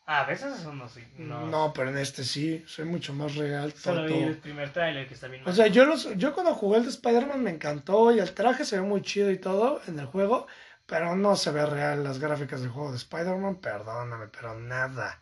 Ah, 0.08 0.22
a 0.22 0.26
veces 0.26 0.60
eso 0.60 0.74
no 0.74 0.88
sé. 0.88 1.08
No, 1.18 1.48
No, 1.48 1.74
pero 1.74 1.90
en 1.90 1.98
este 1.98 2.24
sí, 2.24 2.64
soy 2.68 2.86
mucho 2.86 3.14
más 3.14 3.36
real. 3.36 3.74
Solo 3.74 4.06
vi 4.06 4.22
el 4.22 4.38
primer 4.38 4.72
tráiler 4.72 5.08
que 5.08 5.16
está 5.16 5.28
bien. 5.28 5.42
O 5.48 5.52
sea, 5.52 5.68
yo, 5.68 5.86
los, 5.86 6.16
yo 6.18 6.34
cuando 6.34 6.54
jugué 6.54 6.78
el 6.78 6.84
de 6.84 6.90
Spider-Man 6.90 7.42
me 7.42 7.50
encantó 7.52 8.12
y 8.12 8.20
el 8.20 8.34
traje 8.34 8.66
se 8.66 8.80
ve 8.80 8.84
muy 8.84 9.02
chido 9.02 9.32
y 9.32 9.40
todo 9.40 9.82
en 9.88 9.98
el 10.00 10.06
juego, 10.06 10.48
pero 10.86 11.16
no 11.16 11.36
se 11.36 11.52
ve 11.52 11.66
real 11.66 12.04
las 12.04 12.20
gráficas 12.20 12.62
del 12.62 12.70
juego 12.70 12.92
de 12.92 12.98
Spider-Man, 12.98 13.56
perdóname, 13.56 14.28
pero 14.28 14.60
nada. 14.60 15.20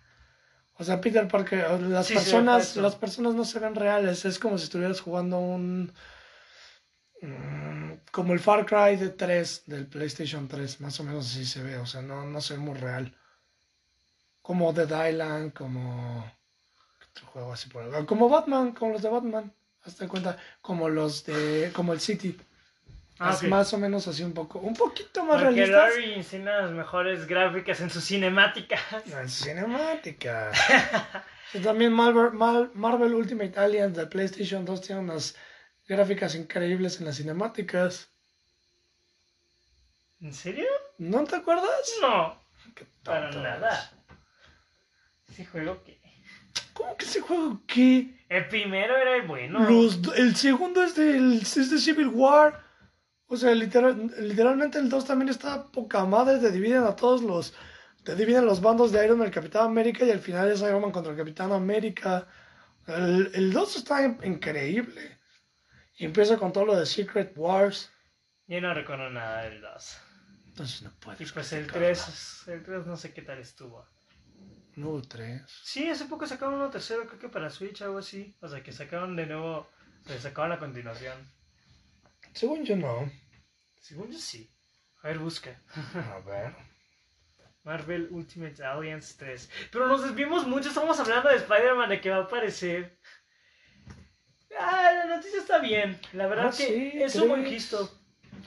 O 0.78 0.84
sea, 0.84 1.00
Peter 1.02 1.28
Parker, 1.28 1.82
las 1.82 2.08
Sí, 2.08 2.14
personas, 2.16 2.76
las 2.78 2.96
personas 2.96 3.36
no 3.36 3.46
se 3.46 3.60
ven 3.60 3.76
reales, 3.76 4.26
es 4.26 4.40
como 4.40 4.58
si 4.58 4.66
estuvieras 4.66 5.02
jugando 5.02 5.40
un 5.40 5.94
mm, 7.22 7.92
como 8.12 8.34
el 8.34 8.40
Far 8.40 8.66
Cry 8.66 8.98
de 8.98 9.10
3 9.10 9.64
del 9.66 9.88
PlayStation 9.88 10.48
3, 10.48 10.82
más 10.82 11.00
o 11.00 11.04
menos 11.04 11.28
así 11.28 11.46
se 11.46 11.62
ve, 11.64 11.78
o 11.78 11.86
sea, 11.86 12.02
no, 12.02 12.26
no 12.26 12.42
se 12.42 12.54
ve 12.56 12.60
muy 12.60 12.76
real. 12.78 13.16
Como 14.42 14.74
Dead 14.74 15.10
Island, 15.10 15.54
como 15.54 16.32
¿qué 17.00 17.06
otro 17.12 17.26
juego 17.28 17.54
así 17.54 17.70
por 17.70 17.84
el- 17.84 18.06
como 18.06 18.30
Batman, 18.30 18.74
como 18.74 18.94
los 18.94 19.02
de 19.02 19.10
Batman, 19.10 19.54
hazte 19.84 20.08
cuenta, 20.08 20.38
como 20.62 20.90
los 20.90 21.24
de 21.26 21.72
como 21.74 21.94
el 21.94 22.00
City. 22.02 22.38
Ah, 23.20 23.38
más 23.48 23.74
o 23.74 23.78
menos 23.78 24.08
así 24.08 24.24
un 24.24 24.34
poco, 24.34 24.60
un 24.60 24.74
poquito 24.74 25.24
más 25.24 25.42
Porque 25.42 25.56
realistas. 25.56 25.90
Larry 25.96 26.14
enseña 26.16 26.62
las 26.62 26.72
mejores 26.72 27.28
gráficas 27.28 27.80
en 27.82 27.90
sus 27.90 28.04
cinemáticas. 28.04 28.82
En 29.06 29.30
cinemática. 29.30 30.52
Y 31.54 31.60
también 31.60 31.94
Marvel, 31.94 32.32
Marvel 32.74 33.14
Ultimate 33.14 33.60
Alliance 33.60 34.00
de 34.00 34.08
PlayStation 34.08 34.66
2 34.66 34.82
tiene 34.82 35.02
unas 35.02 35.36
gráficas 35.88 36.34
increíbles 36.34 37.00
en 37.00 37.06
las 37.06 37.18
cinemáticas. 37.18 38.10
¿En 40.20 40.34
serio? 40.34 40.68
¿No 40.98 41.24
te 41.26 41.36
acuerdas? 41.36 41.94
No, 42.02 42.42
Qué 42.74 42.88
para 43.04 43.30
nada. 43.32 43.92
Ese 45.30 45.46
juego 45.46 45.84
que... 45.84 45.92
eres. 45.92 46.72
¿Cómo 46.74 46.98
que 46.98 47.06
ese 47.06 47.22
juego 47.22 47.62
qué? 47.68 48.26
El 48.30 48.48
primero 48.48 48.98
era 48.98 49.16
el 49.18 49.28
bueno. 49.28 49.60
Los 49.70 50.00
el 50.16 50.36
segundo 50.36 50.82
es, 50.84 50.96
del, 50.96 51.42
es 51.42 51.70
de 51.70 51.78
Civil 51.78 52.08
War. 52.08 52.63
O 53.34 53.38
sea, 53.38 53.54
literal- 53.56 54.14
literalmente 54.20 54.78
el 54.78 54.90
2 54.90 55.06
también 55.06 55.30
está 55.30 55.66
poca 55.72 56.06
madre. 56.06 56.38
Te 56.40 56.52
dividen 56.52 56.84
a 56.84 56.96
todos 56.96 57.22
los. 57.24 57.54
Te 58.04 58.16
dividen 58.16 58.46
los 58.46 58.62
bandos 58.62 58.92
de 58.92 59.04
Iron 59.04 59.18
Man, 59.18 59.28
el 59.28 59.34
Capitán 59.34 59.66
América. 59.66 60.06
Y 60.06 60.12
al 60.12 60.20
final 60.20 60.52
es 60.52 60.62
Iron 60.62 60.82
Man 60.82 60.92
contra 60.92 61.12
el 61.14 61.18
Capitán 61.18 61.52
América. 61.52 62.28
El, 62.86 63.32
el 63.34 63.52
2 63.54 63.76
está 63.78 64.04
in- 64.06 64.20
increíble. 64.24 65.18
Y 65.98 66.06
empieza 66.06 66.38
con 66.38 66.52
todo 66.52 66.66
lo 66.66 66.76
de 66.76 66.86
Secret 66.86 67.34
Wars. 67.36 67.92
Yo 68.48 68.60
no 68.62 68.74
recuerdo 68.74 69.10
nada 69.10 69.44
del 69.44 69.62
2. 69.62 69.98
Entonces 70.48 70.82
no 70.84 70.92
puedes. 71.00 71.22
Y 71.22 71.34
pues 71.34 71.52
el 71.54 71.66
criticarlo. 71.68 71.88
3, 72.04 72.44
el 72.48 72.64
3 72.64 72.86
no 72.86 72.98
sé 72.98 73.14
qué 73.14 73.22
tal 73.22 73.40
estuvo. 73.40 73.88
No 74.76 74.90
hubo 74.90 75.02
3. 75.02 75.42
Sí, 75.64 75.88
hace 75.90 76.06
poco 76.06 76.28
sacaron 76.28 76.56
uno 76.56 76.70
tercero, 76.70 77.06
creo 77.08 77.20
que 77.20 77.30
para 77.30 77.50
Switch 77.50 77.82
o 77.82 77.86
algo 77.86 78.00
así. 78.00 78.36
O 78.42 78.48
sea, 78.48 78.62
que 78.62 78.72
sacaron 78.72 79.16
de 79.16 79.26
nuevo, 79.28 79.68
sea, 80.06 80.20
sacaron 80.20 80.50
la 80.50 80.60
continuación. 80.60 81.32
Según 82.34 82.66
yo 82.66 82.76
no. 82.76 83.10
Según 83.84 84.10
yo 84.10 84.18
sí. 84.18 84.50
A 85.02 85.08
ver, 85.10 85.20
busca. 85.20 85.60
A 85.94 86.20
ver. 86.20 86.56
Marvel 87.64 88.08
Ultimate 88.12 88.64
Alliance 88.64 89.16
3. 89.18 89.50
Pero 89.74 89.88
nos 89.88 90.04
desvimos 90.04 90.48
mucho, 90.48 90.70
estamos 90.70 90.98
hablando 91.02 91.28
de 91.28 91.36
Spider-Man, 91.36 91.90
de 91.90 92.00
que 92.00 92.10
va 92.10 92.18
a 92.18 92.22
aparecer. 92.22 92.98
Ah, 94.58 94.90
la 94.94 95.16
noticia 95.18 95.40
está 95.40 95.60
bien. 95.60 96.00
La 96.14 96.28
verdad 96.28 96.48
Ah, 96.48 96.56
que 96.58 96.66
sí, 96.66 96.92
es 96.96 97.16
un 97.16 97.28
buen 97.28 97.46
gesto. 97.46 97.92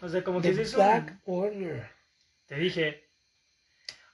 O 0.01 0.09
sea, 0.09 0.25
como 0.25 0.40
que 0.40 0.49
The 0.49 0.55
sí 0.55 0.61
es 0.62 0.75
Black 0.75 1.18
un... 1.27 1.44
Order. 1.44 1.90
Te 2.46 2.55
dije. 2.57 3.11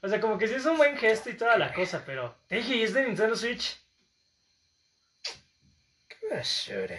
O 0.00 0.08
sea, 0.08 0.20
como 0.20 0.36
que 0.38 0.48
sí 0.48 0.54
es 0.54 0.66
un 0.66 0.76
buen 0.76 0.96
gesto 0.96 1.30
y 1.30 1.34
toda 1.36 1.56
la 1.56 1.72
cosa, 1.72 2.02
pero... 2.04 2.36
Te 2.48 2.56
dije, 2.56 2.76
y 2.76 2.82
es 2.82 2.94
de 2.94 3.04
Nintendo 3.06 3.36
Switch. 3.36 3.78
Qué 6.08 6.16
basura. 6.34 6.98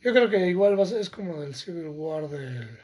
Yo 0.00 0.12
creo 0.12 0.30
que 0.30 0.38
igual 0.46 0.78
va 0.78 0.84
a 0.84 0.86
ser, 0.86 1.00
es 1.02 1.10
como 1.10 1.42
del 1.42 1.54
Civil 1.54 1.88
War 1.88 2.28
del, 2.28 2.80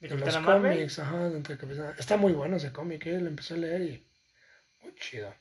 De 0.00 0.08
de 0.08 0.16
los 0.16 0.40
Marvel. 0.42 0.74
cómics. 0.74 0.98
Ajá, 0.98 1.26
entre 1.26 1.56
Capitán- 1.56 1.94
Está 1.98 2.16
muy 2.16 2.32
bueno 2.32 2.56
ese 2.56 2.72
cómic, 2.72 3.06
eh, 3.06 3.18
lo 3.20 3.28
empecé 3.28 3.54
a 3.54 3.56
leer 3.58 3.80
y 3.82 4.06
muy 4.82 4.94
chido. 4.96 5.34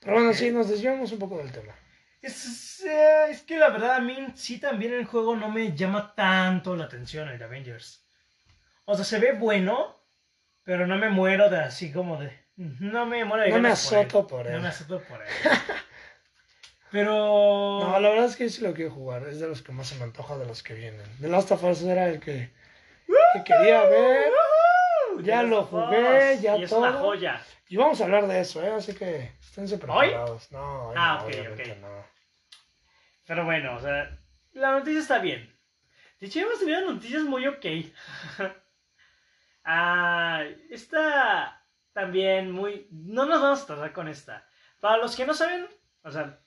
Pero 0.00 0.14
bueno, 0.14 0.32
sí, 0.34 0.50
nos 0.50 0.68
desviamos 0.68 1.12
un 1.12 1.18
poco 1.20 1.38
del 1.38 1.52
tema. 1.52 1.74
Es, 2.20 2.44
es, 2.44 2.84
eh, 2.84 3.26
es 3.30 3.42
que 3.42 3.58
la 3.58 3.70
verdad 3.70 3.96
a 3.96 4.00
mí 4.00 4.16
sí 4.34 4.58
también 4.58 4.92
el 4.92 5.04
juego 5.06 5.36
no 5.36 5.48
me 5.48 5.74
llama 5.76 6.14
tanto 6.14 6.74
la 6.76 6.84
atención 6.84 7.28
el 7.28 7.42
Avengers. 7.42 8.04
O 8.84 8.94
sea, 8.96 9.04
se 9.04 9.18
ve 9.20 9.32
bueno, 9.32 9.96
pero 10.64 10.86
no 10.86 10.96
me 10.98 11.08
muero 11.08 11.48
de 11.50 11.58
así 11.60 11.92
como 11.92 12.20
de... 12.20 12.36
No 12.56 13.06
me 13.06 13.24
muero 13.24 13.44
de 13.44 13.50
No 13.50 13.56
me 13.56 13.62
ganas 13.62 13.86
por 13.88 13.98
él. 13.98 14.06
azoto 14.06 14.26
por 14.26 14.46
él. 14.46 14.52
No 14.54 14.60
me 14.60 14.68
azoto 14.68 15.00
por 15.04 15.20
él. 15.22 15.28
pero... 16.90 17.80
No, 17.80 18.00
la 18.00 18.08
verdad 18.10 18.26
es 18.26 18.36
que 18.36 18.48
sí 18.50 18.62
lo 18.62 18.74
quiero 18.74 18.90
jugar, 18.90 19.26
es 19.28 19.40
de 19.40 19.48
los 19.48 19.62
que 19.62 19.72
más 19.72 19.86
se 19.88 19.96
me 19.96 20.04
antoja 20.04 20.36
de 20.36 20.46
los 20.46 20.62
que 20.62 20.74
vienen. 20.74 21.06
The 21.20 21.28
Last 21.28 21.50
of 21.52 21.62
Us 21.64 21.82
era 21.82 22.08
el 22.08 22.20
que, 22.20 22.50
que 23.34 23.44
quería 23.44 23.84
ver. 23.84 24.32
Ya 25.20 25.42
lo 25.42 25.64
jugué, 25.64 26.38
ya 26.40 26.56
y 26.56 26.64
es 26.64 26.72
una 26.72 26.92
todo. 26.92 27.00
joya. 27.00 27.40
Y 27.68 27.76
vamos 27.76 28.00
a 28.00 28.04
hablar 28.04 28.26
de 28.26 28.40
eso, 28.40 28.62
¿eh? 28.62 28.72
Así 28.72 28.94
que 28.94 29.32
esténse 29.40 29.78
preparados. 29.78 30.50
No, 30.50 30.88
hoy 30.88 30.94
Ah, 30.98 31.18
no, 31.20 31.26
ok, 31.26 31.52
ok. 31.52 31.66
no. 31.80 32.04
Pero 33.26 33.44
bueno, 33.44 33.76
o 33.76 33.80
sea, 33.80 34.18
la 34.52 34.72
noticia 34.72 35.00
está 35.00 35.18
bien. 35.18 35.54
De 36.20 36.26
hecho, 36.26 36.40
hemos 36.40 36.58
tenido 36.58 36.80
noticias 36.92 37.22
muy 37.22 37.46
ok. 37.46 37.64
ah, 39.64 40.44
esta 40.70 41.64
también 41.92 42.50
muy... 42.52 42.88
No 42.90 43.26
nos 43.26 43.40
vamos 43.42 43.62
a 43.62 43.66
tardar 43.66 43.92
con 43.92 44.08
esta. 44.08 44.46
Para 44.80 44.96
los 44.98 45.14
que 45.16 45.26
no 45.26 45.34
saben, 45.34 45.68
o 46.02 46.10
sea, 46.10 46.40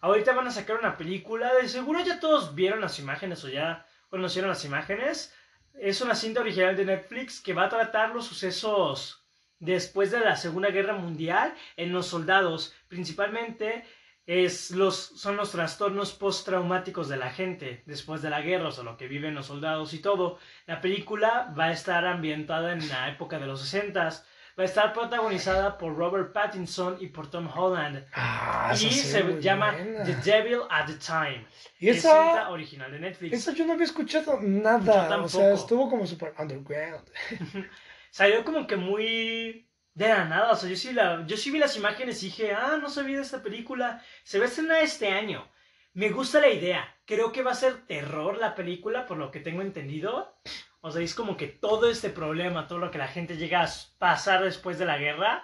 ahorita 0.00 0.32
van 0.32 0.48
a 0.48 0.50
sacar 0.52 0.76
una 0.78 0.96
película. 0.96 1.54
De 1.54 1.68
seguro 1.68 2.00
ya 2.04 2.20
todos 2.20 2.54
vieron 2.54 2.80
las 2.80 2.98
imágenes 2.98 3.44
o 3.44 3.48
ya 3.48 3.86
conocieron 4.10 4.50
las 4.50 4.64
imágenes. 4.64 5.34
Es 5.80 6.00
una 6.00 6.14
cinta 6.14 6.40
original 6.40 6.76
de 6.76 6.84
Netflix 6.84 7.40
que 7.40 7.54
va 7.54 7.66
a 7.66 7.68
tratar 7.68 8.10
los 8.10 8.26
sucesos 8.26 9.24
después 9.60 10.10
de 10.10 10.20
la 10.20 10.36
Segunda 10.36 10.70
Guerra 10.70 10.94
Mundial 10.94 11.54
en 11.76 11.92
los 11.92 12.06
soldados, 12.06 12.74
principalmente 12.88 13.84
es 14.26 14.72
los, 14.72 14.96
son 14.96 15.36
los 15.36 15.52
trastornos 15.52 16.12
postraumáticos 16.12 17.08
de 17.08 17.16
la 17.16 17.30
gente 17.30 17.82
después 17.86 18.20
de 18.22 18.28
la 18.28 18.42
guerra, 18.42 18.68
o 18.68 18.72
sea, 18.72 18.84
lo 18.84 18.96
que 18.96 19.08
viven 19.08 19.34
los 19.34 19.46
soldados 19.46 19.94
y 19.94 20.00
todo. 20.00 20.38
La 20.66 20.80
película 20.80 21.54
va 21.58 21.66
a 21.66 21.72
estar 21.72 22.04
ambientada 22.04 22.72
en 22.72 22.86
la 22.88 23.08
época 23.08 23.38
de 23.38 23.46
los 23.46 23.62
60 23.62 24.24
va 24.58 24.62
a 24.62 24.66
estar 24.66 24.92
protagonizada 24.92 25.78
por 25.78 25.96
Robert 25.96 26.32
Pattinson 26.32 26.96
y 27.00 27.06
por 27.06 27.30
Tom 27.30 27.48
Holland. 27.54 28.04
Ah, 28.12 28.72
y 28.74 28.76
sí, 28.76 28.90
se 28.90 29.40
llama 29.40 29.72
buena. 29.72 30.02
The 30.04 30.14
Devil 30.16 30.60
at 30.68 30.86
the 30.86 30.94
Time. 30.94 31.46
Y 31.78 31.90
Es 31.90 31.98
esa, 31.98 32.24
cinta 32.24 32.50
original 32.50 32.90
de 32.90 32.98
Netflix. 32.98 33.34
esa 33.34 33.52
yo 33.52 33.64
no 33.64 33.74
había 33.74 33.84
escuchado 33.84 34.40
nada. 34.40 35.22
O 35.22 35.28
sea, 35.28 35.52
estuvo 35.54 35.88
como 35.88 36.06
super 36.06 36.34
underground. 36.36 37.08
Salió 38.10 38.44
como 38.44 38.66
que 38.66 38.76
muy 38.76 39.68
de 39.94 40.08
la 40.08 40.24
nada. 40.24 40.50
O 40.50 40.56
sea, 40.56 40.68
yo 40.68 40.76
sí, 40.76 40.92
la, 40.92 41.24
yo 41.24 41.36
sí 41.36 41.52
vi 41.52 41.58
las 41.58 41.76
imágenes 41.76 42.20
y 42.24 42.26
dije, 42.26 42.52
ah, 42.52 42.78
no 42.80 42.90
sabía 42.90 43.18
de 43.18 43.22
esta 43.22 43.42
película. 43.42 44.02
Se 44.24 44.38
va 44.38 44.46
a 44.46 44.48
estrenar 44.48 44.82
este 44.82 45.08
año. 45.08 45.48
Me 45.92 46.10
gusta 46.10 46.40
la 46.40 46.48
idea. 46.48 46.97
Creo 47.08 47.32
que 47.32 47.42
va 47.42 47.52
a 47.52 47.54
ser 47.54 47.86
terror 47.86 48.36
la 48.36 48.54
película, 48.54 49.06
por 49.06 49.16
lo 49.16 49.30
que 49.30 49.40
tengo 49.40 49.62
entendido. 49.62 50.36
O 50.82 50.90
sea, 50.92 51.00
es 51.00 51.14
como 51.14 51.38
que 51.38 51.46
todo 51.48 51.88
este 51.90 52.10
problema, 52.10 52.66
todo 52.68 52.78
lo 52.78 52.90
que 52.90 52.98
la 52.98 53.08
gente 53.08 53.38
llega 53.38 53.64
a 53.64 53.68
pasar 53.98 54.44
después 54.44 54.78
de 54.78 54.84
la 54.84 54.98
guerra. 54.98 55.42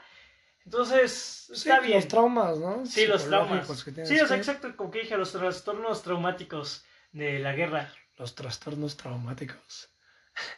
Entonces, 0.67 1.47
Sí, 1.47 1.53
está 1.71 1.81
bien. 1.81 1.95
Los 2.01 2.09
traumas, 2.09 2.59
¿no? 2.59 2.85
Sí, 2.85 3.07
los 3.07 3.27
traumas. 3.27 3.67
Sí, 4.05 4.21
o 4.21 4.27
sea, 4.27 4.29
que- 4.29 4.35
exacto, 4.35 4.77
como 4.77 4.91
que 4.91 5.01
dije, 5.01 5.17
los 5.17 5.33
trastornos 5.33 6.03
traumáticos 6.03 6.85
de 7.13 7.39
la 7.39 7.53
guerra. 7.55 7.91
Los 8.19 8.35
trastornos 8.35 8.99
traumáticos. 8.99 9.89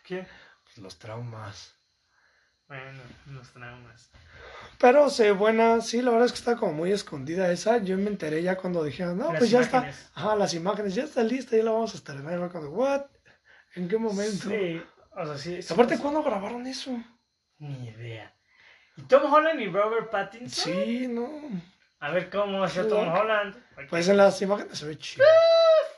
¿Qué? 0.03 0.27
Pues 0.65 0.79
los 0.79 0.99
traumas. 0.99 1.76
Bueno, 2.69 3.01
los 3.33 3.49
traumas. 3.53 4.11
Pero 4.79 5.09
se 5.09 5.31
buena, 5.33 5.81
sí, 5.81 6.03
la 6.03 6.11
verdad 6.11 6.27
es 6.27 6.33
que 6.33 6.39
está 6.39 6.57
como 6.57 6.73
muy 6.73 6.93
escondida 6.93 7.51
esa. 7.51 7.79
Yo 7.79 7.97
me 7.97 8.09
enteré 8.11 8.43
ya 8.43 8.57
cuando 8.57 8.83
dijeron, 8.85 9.17
no, 9.17 9.31
Las 9.31 9.39
pues 9.39 9.51
ya 9.51 9.63
imágenes. 9.63 9.99
está. 9.99 10.21
Ajá, 10.21 10.37
las 10.37 10.53
imágenes 10.55 10.95
ya 10.95 11.05
está 11.05 11.23
lista, 11.23 11.57
ya 11.57 11.63
la 11.65 11.71
vamos 11.71 11.95
a 11.95 11.97
estrenar. 11.97 12.35
Y 12.47 12.51
cuando, 12.51 12.71
¿what? 12.71 13.03
¿En 13.75 13.89
qué 13.89 13.97
momento? 13.97 14.49
Sí, 14.51 14.83
o 15.13 15.27
sea, 15.27 15.39
sí. 15.39 15.63
sí 15.63 15.73
Aparte, 15.73 15.93
pasó. 15.95 16.03
¿cuándo 16.03 16.23
grabaron 16.23 16.67
eso? 16.67 16.91
Ni 17.59 17.89
idea. 17.89 18.35
¿Y 18.97 19.03
Tom 19.03 19.33
Holland 19.33 19.61
y 19.61 19.69
Robert 19.69 20.11
Pattinson? 20.11 20.73
Sí, 20.75 21.07
no. 21.09 21.31
A 22.01 22.11
ver 22.11 22.29
cómo 22.31 22.67
Sí, 22.69 22.81
Tom 22.89 23.07
¿no? 23.07 23.15
Holland. 23.15 23.57
Pues 23.89 24.09
en 24.09 24.17
las 24.19 24.41
imágenes 24.43 24.79
se 24.79 24.87
ve 24.87 24.99
chido. 24.99 25.25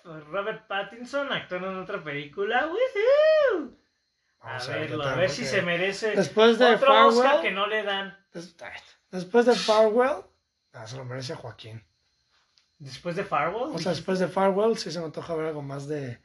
Robert 0.04 0.66
Pattinson 0.68 1.32
actuando 1.32 1.70
en 1.70 1.78
otra 1.78 2.02
película. 2.02 2.66
¡Woohoo! 2.66 3.76
A 4.40 4.58
verlo, 4.66 5.02
a 5.04 5.14
ver 5.16 5.30
si 5.30 5.44
se 5.44 5.62
merece 5.62 6.14
Después 6.14 6.58
de 6.58 6.74
otro 6.74 7.08
Oscar 7.08 7.22
Farewell, 7.24 7.42
que 7.42 7.50
no 7.50 7.66
le 7.66 7.82
dan. 7.82 8.16
des- 8.32 8.54
después 9.10 9.46
de 9.46 9.54
Farewell, 9.54 10.22
ah, 10.72 10.86
se 10.86 10.96
lo 10.96 11.04
merece 11.04 11.32
a 11.32 11.36
Joaquín. 11.36 11.84
Después 12.78 13.16
de 13.16 13.24
Farewell. 13.24 13.74
O 13.74 13.78
sea, 13.78 13.92
después 13.92 14.18
de 14.20 14.28
Farewell, 14.28 14.76
sí 14.78 14.90
se 14.92 15.00
me 15.00 15.06
antoja 15.06 15.34
ver 15.34 15.46
algo 15.46 15.62
más 15.62 15.88
de. 15.88 16.20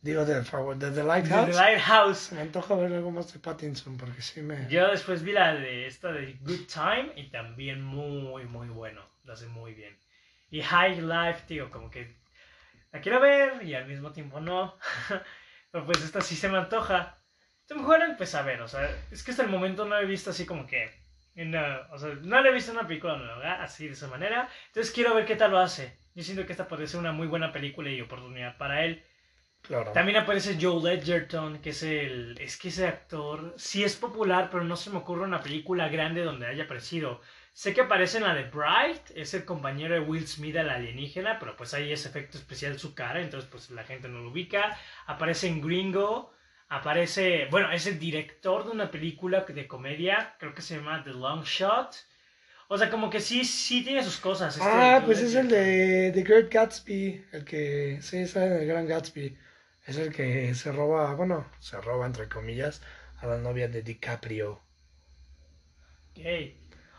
Digo, 0.00 0.24
de 0.24 0.42
Farewell, 0.44 0.78
de 0.78 0.90
The 0.90 0.96
de 0.96 1.04
Lighthouse. 1.04 1.46
The 1.46 1.52
Lighthouse. 1.54 2.18
Se 2.18 2.34
me 2.34 2.40
antoja 2.42 2.74
ver 2.74 2.92
algo 2.92 3.10
más 3.10 3.32
de 3.32 3.38
Pattinson, 3.38 3.96
porque 3.96 4.20
sí 4.22 4.42
me. 4.42 4.68
Yo 4.68 4.88
después 4.88 5.22
vi 5.22 5.32
la 5.32 5.54
de 5.54 5.86
esta 5.86 6.12
de 6.12 6.34
Good 6.42 6.66
Time 6.72 7.12
y 7.16 7.30
también 7.30 7.82
muy, 7.82 8.44
muy 8.46 8.68
bueno. 8.68 9.02
Lo 9.24 9.32
hace 9.32 9.46
muy 9.46 9.74
bien. 9.74 9.96
Y 10.50 10.62
High 10.62 11.00
Life, 11.02 11.44
tío, 11.46 11.70
como 11.70 11.90
que 11.90 12.16
la 12.92 13.00
quiero 13.00 13.20
ver 13.20 13.62
y 13.64 13.74
al 13.74 13.86
mismo 13.86 14.12
tiempo 14.12 14.40
no. 14.40 14.76
Pero 15.72 15.84
pues 15.86 16.02
esta 16.04 16.20
sí 16.20 16.36
se 16.36 16.48
me 16.48 16.58
antoja. 16.58 17.15
Tom 17.66 17.84
Holland, 17.88 18.16
pues 18.16 18.34
a 18.34 18.42
ver, 18.42 18.60
o 18.62 18.68
sea, 18.68 18.88
es 19.10 19.22
que 19.22 19.32
hasta 19.32 19.42
el 19.42 19.48
momento 19.50 19.84
no 19.84 19.98
he 19.98 20.04
visto 20.06 20.30
así 20.30 20.46
como 20.46 20.66
que. 20.66 20.90
la- 21.34 21.88
o 21.92 21.98
sea, 21.98 22.14
no 22.22 22.40
le 22.40 22.48
he 22.48 22.52
visto 22.52 22.72
una 22.72 22.86
película 22.86 23.16
nueva, 23.16 23.62
así 23.62 23.86
de 23.86 23.92
esa 23.92 24.08
manera. 24.08 24.48
Entonces 24.68 24.92
quiero 24.92 25.14
ver 25.14 25.26
qué 25.26 25.36
tal 25.36 25.50
lo 25.50 25.58
hace. 25.58 25.98
Yo 26.14 26.22
siento 26.22 26.46
que 26.46 26.52
esta 26.52 26.66
podría 26.68 26.86
ser 26.86 27.00
una 27.00 27.12
muy 27.12 27.26
buena 27.26 27.52
película 27.52 27.90
y 27.90 28.00
oportunidad 28.00 28.56
para 28.56 28.84
él. 28.84 29.04
Claro. 29.62 29.90
También 29.92 30.16
aparece 30.18 30.56
Joe 30.60 30.80
Ledgerton, 30.82 31.58
que 31.60 31.70
es 31.70 31.82
el. 31.82 32.36
Es 32.40 32.56
que 32.56 32.68
ese 32.68 32.86
actor 32.86 33.52
sí 33.58 33.82
es 33.84 33.96
popular, 33.96 34.48
pero 34.50 34.64
no 34.64 34.76
se 34.76 34.90
me 34.90 34.98
ocurre 34.98 35.24
una 35.24 35.42
película 35.42 35.88
grande 35.88 36.22
donde 36.22 36.46
haya 36.46 36.64
aparecido. 36.64 37.20
Sé 37.52 37.74
que 37.74 37.80
aparece 37.82 38.18
en 38.18 38.24
la 38.24 38.34
de 38.34 38.44
Bright, 38.44 39.10
es 39.14 39.34
el 39.34 39.44
compañero 39.44 39.94
de 39.94 40.00
Will 40.00 40.26
Smith 40.28 40.56
al 40.56 40.70
alienígena, 40.70 41.38
pero 41.38 41.56
pues 41.56 41.74
ahí 41.74 41.90
es 41.90 42.04
efecto 42.06 42.38
especial 42.38 42.78
su 42.78 42.94
cara, 42.94 43.20
entonces 43.20 43.48
pues 43.50 43.70
la 43.70 43.82
gente 43.84 44.08
no 44.08 44.20
lo 44.20 44.30
ubica. 44.30 44.78
Aparece 45.06 45.48
en 45.48 45.60
Gringo, 45.62 46.32
aparece. 46.68 47.46
Bueno, 47.50 47.70
es 47.72 47.86
el 47.86 47.98
director 47.98 48.64
de 48.64 48.70
una 48.72 48.90
película 48.90 49.42
de 49.42 49.66
comedia, 49.68 50.36
creo 50.38 50.54
que 50.54 50.62
se 50.62 50.76
llama 50.76 51.02
The 51.04 51.10
Long 51.10 51.44
Shot. 51.44 51.94
O 52.68 52.76
sea, 52.78 52.90
como 52.90 53.10
que 53.10 53.20
sí, 53.20 53.44
sí 53.44 53.84
tiene 53.84 54.02
sus 54.02 54.18
cosas. 54.18 54.56
este 54.56 54.68
Ah, 54.68 55.02
pues 55.04 55.20
es 55.20 55.34
el 55.34 55.48
de 55.48 56.10
The 56.12 56.22
Great 56.22 56.50
Gatsby, 56.52 57.26
el 57.32 57.44
que, 57.44 57.98
sí, 58.02 58.26
sale 58.26 58.60
el 58.62 58.66
Gran 58.66 58.86
Gatsby. 58.86 59.36
Es 59.84 59.96
el 59.98 60.12
que 60.12 60.52
se 60.54 60.72
roba, 60.72 61.14
bueno, 61.14 61.48
se 61.60 61.80
roba 61.80 62.06
entre 62.06 62.28
comillas 62.28 62.82
a 63.18 63.26
la 63.28 63.38
novia 63.38 63.68
de 63.68 63.82
DiCaprio. 63.82 64.62
Ok. 66.10 66.20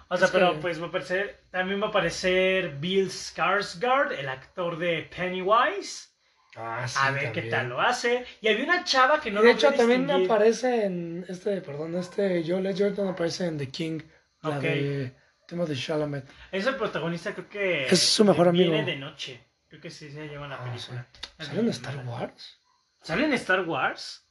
O 0.09 0.15
sea, 0.18 0.28
Es 0.28 0.32
pero 0.32 0.53
que- 0.53 0.59
pues 0.59 0.80
va 0.82 0.86
a 0.86 0.89
aparecer, 0.89 1.43
también 1.51 1.82
va 1.82 1.88
a 1.88 1.89
aparecer 1.89 2.78
Bill 2.80 3.09
Skarsgård, 3.09 4.13
el 4.18 4.30
actor 4.30 4.78
de 4.78 5.03
Pennywise. 5.15 6.09
Ah, 6.57 6.87
sí, 6.87 6.97
a 6.99 7.11
ver 7.11 7.31
qué 7.31 7.43
tal 7.43 7.69
lo 7.69 7.79
hace. 7.79 8.25
Y 8.41 8.47
había 8.47 8.63
una 8.63 8.83
chava 8.83 9.21
que 9.21 9.29
no 9.31 9.41
Y 9.41 9.45
de 9.45 9.51
hecho 9.51 9.71
también 9.73 10.09
aparece 10.09 10.85
en 10.85 11.23
este, 11.29 11.61
perdón, 11.61 11.95
este 11.95 12.43
Joe 12.47 12.61
Ledgerton 12.61 13.07
aparece 13.07 13.45
en 13.45 13.57
The 13.59 13.69
King, 13.69 13.99
la 14.41 14.59
de 14.59 15.13
Timothy 15.47 15.75
Chalamet. 15.75 16.25
Es 16.51 16.65
el 16.65 16.75
protagonista, 16.75 17.33
creo 17.33 17.47
que. 17.47 17.85
Es 17.85 17.99
su 18.01 18.25
mejor 18.25 18.47
amigo. 18.47 18.71
Viene 18.71 18.91
de 18.91 18.97
noche. 18.97 19.43
Creo 19.69 19.81
que 19.81 19.91
sí 19.91 20.09
se 20.11 20.27
llama 20.27 20.47
la 20.47 20.55
Ah, 20.55 20.63
película. 20.63 21.07
¿Sale 21.39 21.59
en 21.59 21.69
Star 21.69 21.97
Wars? 22.05 22.59
¿Sale 23.03 23.25
en 23.25 23.33
Star 23.33 23.61
Wars? 23.61 24.25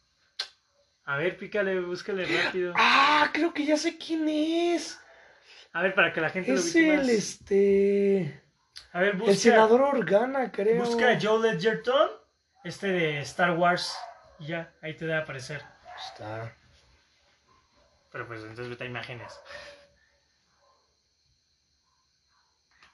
A 1.05 1.17
ver, 1.19 1.37
pícale, 1.37 1.79
búscale 1.81 2.25
rápido. 2.27 2.73
Ah, 2.77 3.31
creo 3.33 3.55
que 3.55 3.65
ya 3.65 3.77
sé 3.77 3.97
quién 3.97 4.29
es. 4.29 4.99
A 5.73 5.83
ver, 5.83 5.95
para 5.95 6.13
que 6.13 6.21
la 6.21 6.31
gente 6.31 6.51
lo 6.53 6.59
Es 6.59 6.65
ubique 6.75 6.91
el, 6.95 6.97
más. 7.01 7.09
este, 7.09 8.43
A 8.93 9.01
ver, 9.01 9.17
busca. 9.17 9.31
el 9.33 9.39
senador 9.39 9.83
Organa, 9.83 10.51
creo. 10.53 10.85
Busca 10.85 11.11
a 11.13 11.19
Joe 11.21 11.41
Ledgerton, 11.53 12.11
este 12.65 12.89
de 12.89 13.21
Star 13.21 13.53
Wars. 13.53 13.97
Y 14.39 14.47
ya, 14.49 14.73
ahí 14.83 14.95
te 14.97 15.07
debe 15.07 15.19
aparecer. 15.19 15.63
Está. 16.11 16.55
Pero 18.13 18.27
pues 18.27 18.41
entonces 18.43 18.69
vete 18.69 18.85
a 18.85 18.87
imágenes. 18.87 19.39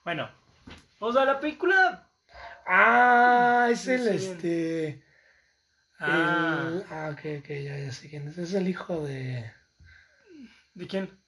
Bueno, 0.03 0.29
o 0.99 1.11
sea, 1.13 1.25
la 1.25 1.39
película. 1.39 2.09
Ah, 2.65 3.67
es 3.71 3.81
Sí, 3.81 3.91
el 3.91 4.19
sí. 4.19 4.25
este. 4.27 5.03
Ah, 5.99 6.65
el- 6.69 6.85
ah, 6.89 7.09
ok, 7.13 7.19
ok, 7.39 7.47
ya, 7.49 7.77
ya 7.77 7.91
sé 7.91 8.09
quién 8.09 8.27
es. 8.27 8.37
Es 8.37 8.53
el 8.53 8.67
hijo 8.67 9.05
de. 9.05 9.51
¿de 10.73 10.87
quién? 10.87 11.22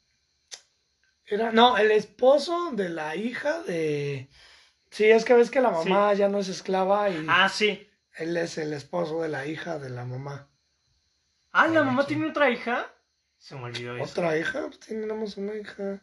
Era, 1.27 1.51
no, 1.51 1.77
el 1.77 1.91
esposo 1.91 2.71
de 2.73 2.89
la 2.89 3.15
hija 3.15 3.61
de. 3.63 4.29
Sí, 4.91 5.05
es 5.05 5.25
que 5.25 5.33
ves 5.33 5.49
que 5.51 5.59
la 5.61 5.71
mamá 5.71 6.13
ya 6.13 6.29
no 6.29 6.39
es 6.39 6.47
esclava 6.47 7.09
y 7.09 7.25
Ah, 7.27 7.49
sí. 7.49 7.89
él 8.17 8.37
es 8.37 8.57
el 8.57 8.73
esposo 8.73 9.21
de 9.21 9.29
la 9.29 9.45
hija 9.45 9.79
de 9.79 9.89
la 9.89 10.05
mamá. 10.05 10.47
Ah, 11.51 11.67
la 11.67 11.83
mamá 11.83 12.05
tiene 12.05 12.29
otra 12.29 12.49
hija. 12.49 12.87
Se 13.37 13.55
me 13.55 13.63
olvidó 13.63 13.95
eso. 13.97 14.03
¿Otra 14.05 14.37
hija? 14.37 14.61
Pues 14.67 14.79
tenemos 14.79 15.37
una 15.37 15.55
hija. 15.55 16.01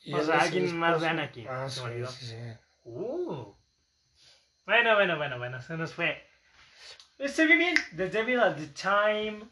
Y 0.00 0.14
O 0.14 0.22
sea, 0.22 0.38
alguien 0.40 0.76
más 0.78 1.00
de. 1.00 1.08
Anakin, 1.08 1.46
Ah, 1.48 1.68
se 1.68 1.80
me 1.80 1.86
olvidó. 1.90 2.08
sí, 2.08 2.26
sí. 2.26 2.36
Uh. 2.84 3.54
Bueno, 4.64 4.94
bueno, 4.94 5.16
bueno, 5.16 5.38
bueno, 5.38 5.60
se 5.62 5.76
nos 5.76 5.92
fue. 5.94 6.22
Estoy 7.18 7.46
bien, 7.56 7.74
The 7.96 8.08
Devil 8.10 8.40
at 8.40 8.56
the 8.56 8.66
Time, 8.68 9.48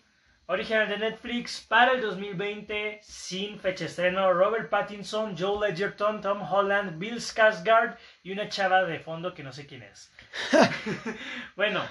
original 0.47 0.88
de 0.88 0.99
Netflix 0.99 1.61
para 1.61 1.92
el 1.92 2.01
2020, 2.01 3.01
sin 3.03 3.59
fecha 3.59 3.84
de 3.84 3.90
estreno, 3.90 4.32
Robert 4.32 4.70
Pattinson, 4.70 5.36
Joe 5.36 5.68
Ledgerton, 5.68 6.20
Tom 6.20 6.42
Holland, 6.42 6.99
Bill 6.99 7.16
Skarsgård 7.16 7.97
y 8.22 8.32
una 8.32 8.49
chava 8.49 8.84
de 8.84 9.01
fondo 9.01 9.34
que 9.34 9.42
no 9.42 9.53
sé 9.53 9.66
quién 9.66 9.82
es. 9.82 10.12
bueno, 11.57 11.82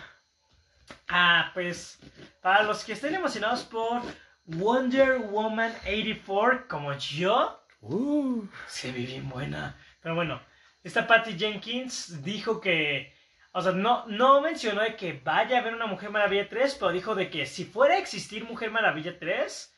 ah, 1.09 1.51
pues 1.53 1.99
para 2.41 2.63
los 2.63 2.83
que 2.83 2.93
estén 2.93 3.15
emocionados 3.15 3.63
por 3.63 4.01
Wonder 4.45 5.19
Woman 5.19 5.73
84 5.85 6.67
como 6.67 6.93
yo, 6.93 7.59
Uh, 7.85 8.47
se 8.65 8.93
ve 8.93 8.99
bien 8.99 9.27
buena. 9.27 9.75
Pero 10.01 10.15
bueno, 10.15 10.41
esta 10.83 11.05
Patty 11.05 11.37
Jenkins 11.37 12.23
dijo 12.23 12.61
que, 12.61 13.13
o 13.55 13.61
sea, 13.61 13.71
no, 13.71 14.07
no 14.07 14.41
mencionó 14.41 14.81
de 14.81 14.95
que 14.95 15.13
vaya 15.23 15.57
a 15.57 15.61
haber 15.61 15.75
una 15.75 15.85
Mujer 15.85 16.09
Maravilla 16.09 16.49
3, 16.49 16.75
pero 16.79 16.91
dijo 16.91 17.13
de 17.13 17.29
que 17.29 17.45
si 17.45 17.65
fuera 17.65 17.93
a 17.93 17.99
existir 17.99 18.43
Mujer 18.45 18.71
Maravilla 18.71 19.17
3, 19.19 19.73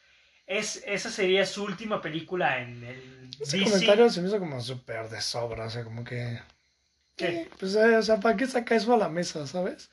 es, 0.47 0.82
esa 0.86 1.09
sería 1.09 1.45
su 1.45 1.65
última 1.65 2.01
película 2.01 2.61
en 2.61 2.82
el 2.86 3.30
ese 3.38 3.57
DC. 3.57 3.69
comentario 3.69 4.09
se 4.09 4.21
me 4.21 4.30
hizo 4.30 4.39
como 4.39 4.61
súper 4.61 5.09
de 5.09 5.19
sobra, 5.19 5.65
o 5.65 5.69
sea, 5.69 5.84
como 5.84 6.05
que. 6.05 6.39
¿Qué? 7.17 7.49
Pues, 7.59 7.76
eh, 7.76 7.97
o 7.97 8.01
sea, 8.01 8.17
¿para 8.21 8.38
qué 8.38 8.47
saca 8.47 8.76
eso 8.76 8.93
a 8.93 8.97
la 8.97 9.09
mesa, 9.09 9.45
sabes? 9.45 9.91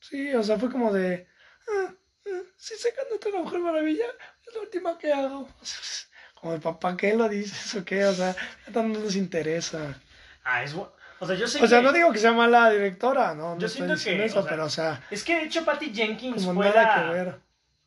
Sí, 0.00 0.32
o 0.34 0.42
sea, 0.42 0.58
fue 0.58 0.70
como 0.70 0.90
de. 0.94 1.28
Ah, 1.68 1.94
ah, 2.28 2.42
si 2.56 2.76
sacan 2.76 3.04
otra 3.14 3.30
la 3.30 3.40
Mujer 3.40 3.60
Maravilla, 3.60 4.06
es 4.48 4.54
la 4.54 4.60
última 4.62 4.96
que 4.96 5.12
hago. 5.12 5.48
Como 6.34 6.54
el 6.54 6.60
papá, 6.62 6.96
¿qué 6.96 7.14
lo 7.14 7.28
dices 7.28 7.74
o 7.74 7.84
qué? 7.84 8.02
O 8.06 8.14
sea, 8.14 8.34
no 8.72 8.82
nos 8.84 9.14
interesa. 9.14 10.00
Ah, 10.42 10.64
es 10.64 10.72
bueno. 10.72 10.90
O 11.20 11.26
sea, 11.26 11.36
yo 11.36 11.46
sé 11.46 11.62
O 11.62 11.66
sea, 11.66 11.82
no 11.82 11.92
digo 11.92 12.10
que 12.12 12.18
sea 12.18 12.32
mala 12.32 12.70
directora, 12.70 13.34
no, 13.34 13.54
no 13.54 13.60
Yo 13.60 13.66
estoy 13.66 13.86
siento 13.86 14.02
que, 14.02 14.24
eso, 14.24 14.40
o 14.40 14.42
sea, 14.42 14.50
pero 14.50 14.64
o 14.64 14.70
sea, 14.70 15.02
Es 15.10 15.22
que 15.22 15.36
de 15.36 15.42
hecho 15.44 15.64
Patty 15.64 15.92
Jenkins 15.94 16.44
como 16.46 16.64
nada 16.64 16.94
que 17.06 17.12
ver. 17.12 17.38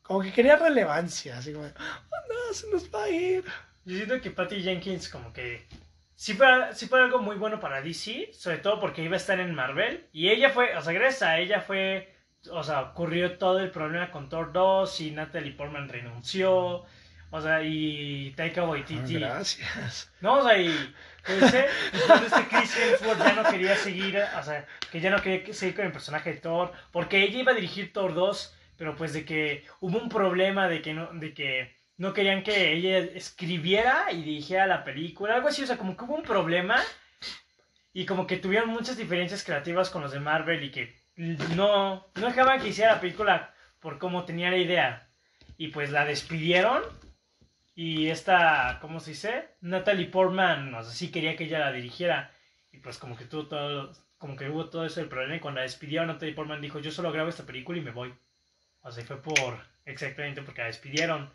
Como 0.04 0.22
que 0.22 0.32
quería 0.32 0.56
relevancia, 0.56 1.38
así 1.38 1.52
como, 1.54 1.66
oh 1.66 1.70
no, 1.70 2.54
se 2.54 2.70
nos 2.70 2.94
va 2.94 3.04
a 3.04 3.10
ir. 3.10 3.44
Yo 3.86 3.96
siento 3.96 4.22
que 4.22 4.32
Patty 4.32 4.62
Jenkins 4.62 5.10
como 5.10 5.34
que 5.34 5.66
sí 6.16 6.34
fue, 6.36 6.46
sí 6.74 6.88
fue 6.88 7.02
algo 7.02 7.20
muy 7.20 7.36
bueno 7.38 7.60
para 7.60 7.82
DC, 7.82 8.30
sobre 8.34 8.58
todo 8.60 8.80
porque 8.80 9.04
iba 9.04 9.16
a 9.16 9.18
estar 9.18 9.40
en 9.40 9.56
Marvel. 9.56 10.08
Y 10.14 10.30
ella 10.30 10.50
fue, 10.52 10.76
o 10.78 10.82
sea, 10.82 10.94
gracias 10.94 11.24
a 11.24 11.40
ella 11.40 11.62
fue, 11.62 12.14
o 12.52 12.64
sea, 12.64 12.82
ocurrió 12.82 13.38
todo 13.38 13.60
el 13.60 13.72
problema 13.72 14.12
con 14.12 14.30
Thor 14.30 14.54
2 14.54 15.02
y 15.02 15.12
Natalie 15.12 15.54
Portman 15.54 15.90
renunció. 15.90 16.86
O 17.32 17.42
sea, 17.42 17.64
y 17.64 18.32
Taika 18.36 18.62
Ah, 18.62 18.66
Waititi. 18.70 19.16
gracias. 19.16 20.12
No, 20.22 20.36
o 20.40 20.44
sea, 20.48 20.58
y 20.60 20.70
pues, 21.26 21.54
¿eh? 21.54 21.66
Entonces 21.94 22.34
este 22.34 22.48
Chris 22.48 22.78
Hemsworth 22.78 23.20
ya 23.20 23.34
no 23.34 23.50
quería 23.50 23.76
seguir, 23.76 24.22
o 24.40 24.44
sea, 24.44 24.66
que 24.92 25.00
ya 25.00 25.10
no 25.10 25.22
quería 25.22 25.54
seguir 25.54 25.76
con 25.76 25.86
el 25.86 25.92
personaje 25.92 26.34
de 26.34 26.40
Thor, 26.40 26.72
porque 26.92 27.24
ella 27.24 27.40
iba 27.40 27.52
a 27.52 27.56
dirigir 27.56 27.94
Thor 27.94 28.14
2, 28.14 28.56
pero 28.78 28.96
pues 28.96 29.14
de 29.14 29.26
que 29.26 29.66
hubo 29.80 29.98
un 29.98 30.10
problema 30.10 30.68
de 30.68 30.82
que 30.82 30.94
no, 30.94 31.10
de 31.14 31.34
que 31.34 31.76
no 31.98 32.14
querían 32.14 32.44
que 32.44 32.74
ella 32.74 32.98
escribiera 32.98 34.12
y 34.12 34.24
dirigiera 34.24 34.68
la 34.68 34.84
película, 34.84 35.36
algo 35.36 35.48
así, 35.48 35.64
o 35.64 35.68
sea, 35.68 35.78
como 35.78 35.96
que 35.96 36.04
hubo 36.04 36.16
un 36.16 36.24
problema 36.24 36.82
y 37.94 38.06
como 38.06 38.28
que 38.28 38.38
tuvieron 38.38 38.70
muchas 38.70 38.98
diferencias 38.98 39.44
creativas 39.44 39.90
con 39.90 40.02
los 40.02 40.12
de 40.12 40.20
Marvel 40.20 40.64
y 40.64 40.72
que 40.72 40.96
no, 41.16 42.08
no 42.16 42.28
dejaban 42.28 42.60
que 42.60 42.70
hiciera 42.70 42.96
la 42.96 43.02
película 43.02 43.54
por 43.80 44.00
cómo 44.00 44.26
tenía 44.26 44.50
la 44.50 44.58
idea. 44.58 45.08
Y 45.58 45.68
pues 45.68 45.92
la 45.92 46.04
despidieron 46.04 46.82
y 47.76 48.10
esta, 48.10 48.78
¿cómo 48.82 49.00
se 49.00 49.12
dice? 49.12 49.50
Natalie 49.62 50.08
Portman, 50.08 50.74
o 50.76 50.84
sea, 50.84 50.94
sí 50.94 51.12
quería 51.12 51.36
que 51.36 51.46
ella 51.46 51.60
la 51.60 51.72
dirigiera. 51.72 52.32
Y 52.72 52.78
pues 52.80 52.98
como 52.98 53.16
que 53.18 53.26
tuvo 53.26 53.48
todo, 53.48 53.92
como 54.18 54.36
que 54.36 54.50
hubo 54.50 54.70
todo 54.70 54.86
eso 54.86 55.00
el 55.02 55.08
problema. 55.10 55.36
Y 55.36 55.40
cuando 55.40 55.60
la 55.60 55.64
despidieron, 55.66 56.08
Natalie 56.08 56.34
Portman 56.36 56.62
dijo, 56.62 56.80
yo 56.80 56.92
solo 56.92 57.12
grabo 57.12 57.30
esta 57.30 57.44
película 57.46 57.78
y 57.78 57.82
me 57.82 57.92
voy. 57.92 58.14
O 58.82 58.92
sea, 58.92 59.04
fue 59.06 59.22
por, 59.22 59.60
exactamente 59.86 60.42
porque 60.42 60.62
la 60.62 60.68
despidieron. 60.68 61.32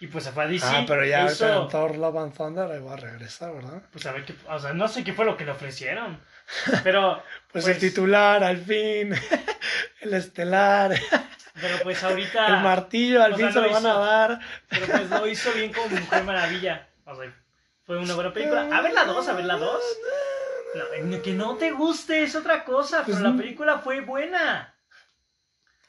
Y 0.00 0.06
pues 0.06 0.24
se 0.24 0.32
fue 0.32 0.44
a 0.44 0.46
DC. 0.46 0.64
ah, 0.66 0.84
pero 0.88 1.04
ya 1.04 1.26
hizo- 1.26 1.64
en 1.64 1.68
Thor 1.68 1.96
Love 1.98 2.16
and 2.16 2.34
Thunder 2.34 2.70
ahí 2.72 2.80
va 2.80 2.94
a 2.94 2.96
regresar, 2.96 3.52
¿verdad? 3.52 3.82
Pues 3.92 4.06
a 4.06 4.12
ver 4.12 4.24
qué, 4.24 4.34
o 4.48 4.58
sea, 4.58 4.72
no 4.72 4.88
sé 4.88 5.04
qué 5.04 5.12
fue 5.12 5.26
lo 5.26 5.36
que 5.36 5.44
le 5.44 5.50
ofrecieron. 5.50 6.18
Pero, 6.82 7.22
Pues, 7.52 7.64
Pues- 7.66 7.68
el 7.68 7.78
titular, 7.78 8.42
al 8.42 8.56
fin, 8.58 9.12
el 10.00 10.14
estelar, 10.14 10.94
pero 11.54 11.78
pues 11.82 12.02
ahorita... 12.02 12.46
el 12.46 12.62
martillo, 12.62 13.22
al 13.22 13.34
fin 13.34 13.46
sea, 13.46 13.52
se 13.52 13.60
lo 13.60 13.66
lo 13.66 13.72
van 13.72 13.86
a 13.86 13.94
dar. 13.94 14.40
Pero 14.68 14.86
pues 14.86 15.10
lo 15.10 15.26
hizo 15.26 15.52
bien 15.52 15.72
como 15.72 15.88
Mujer 15.88 16.24
Maravilla. 16.24 16.88
O 17.04 17.14
sea, 17.14 17.32
fue 17.84 17.98
una 17.98 18.14
buena 18.14 18.32
película. 18.32 18.68
A 18.72 18.80
ver 18.82 18.92
la 18.92 19.04
2, 19.04 19.28
a 19.28 19.32
ver 19.32 19.44
la 19.44 19.56
2. 19.56 19.82
No, 21.02 21.22
que 21.22 21.32
no 21.32 21.56
te 21.56 21.72
guste 21.72 22.22
es 22.22 22.36
otra 22.36 22.64
cosa, 22.64 23.02
Pues 23.04 23.16
pero 23.16 23.30
la 23.30 23.36
película 23.36 23.78
fue 23.78 24.00
buena. 24.00 24.74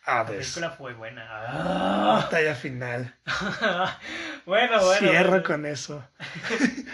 La 0.07 0.22
Hades. 0.22 0.38
película 0.38 0.72
fue 0.72 0.93
buena. 0.93 1.28
Ah. 1.30 2.22
Batalla 2.24 2.55
final. 2.55 3.16
bueno, 4.45 4.84
bueno. 4.84 4.99
Cierro 4.99 5.30
bueno. 5.30 5.43
con 5.43 5.66
eso. 5.66 6.07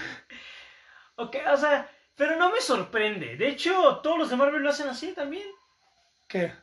Ok, 1.20 1.36
o 1.52 1.58
sea, 1.58 1.90
pero 2.16 2.36
no 2.36 2.52
me 2.52 2.62
sorprende. 2.62 3.38
De 3.38 3.48
hecho, 3.48 4.02
todos 4.04 4.20
los 4.20 4.30
de 4.30 4.36
Marvel 4.36 4.62
lo 4.62 4.70
hacen 4.70 4.88
así 4.88 5.14
también. 5.14 5.48
¿Qué? 6.28 6.54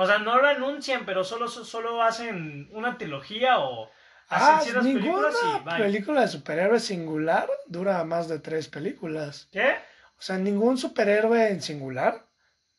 O 0.00 0.06
sea, 0.06 0.18
no 0.18 0.40
lo 0.40 0.46
anuncian, 0.46 1.04
pero 1.04 1.24
solo, 1.24 1.48
solo 1.48 2.02
hacen 2.02 2.68
una 2.72 2.96
trilogía 2.96 3.58
o 3.58 3.90
hacen 4.28 4.54
Ah, 4.54 4.60
ciertas 4.62 4.84
ninguna 4.84 5.28
películas 5.28 5.36
y 5.76 5.82
película 5.82 6.20
de 6.20 6.28
superhéroe 6.28 6.78
singular 6.80 7.48
dura 7.66 8.04
más 8.04 8.28
de 8.28 8.38
tres 8.38 8.68
películas. 8.68 9.48
¿Qué? 9.50 9.72
O 10.18 10.22
sea, 10.22 10.36
ningún 10.38 10.78
superhéroe 10.78 11.48
en 11.50 11.60
singular 11.62 12.26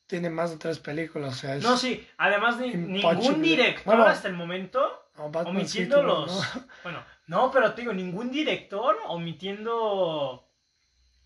tiene 0.08 0.30
más 0.30 0.52
de 0.52 0.58
tres 0.58 0.80
películas. 0.80 1.34
O 1.36 1.38
sea, 1.38 1.56
es... 1.56 1.64
No, 1.64 1.76
sí. 1.78 2.08
Además, 2.18 2.58
ni- 2.58 2.74
ningún 2.74 3.42
director 3.42 3.86
Bueno. 3.86 4.06
hasta 4.06 4.28
el 4.28 4.34
momento 4.36 4.80
No, 5.18 5.30
Batman 5.30 5.58
omitiendo 5.58 6.02
los. 6.04 6.56
¿no? 6.56 6.64
Bueno, 6.84 7.04
no, 7.28 7.52
pero 7.52 7.74
te 7.74 7.82
digo, 7.82 7.94
ningún 7.94 8.32
director 8.32 8.98
omitiendo. 9.08 10.46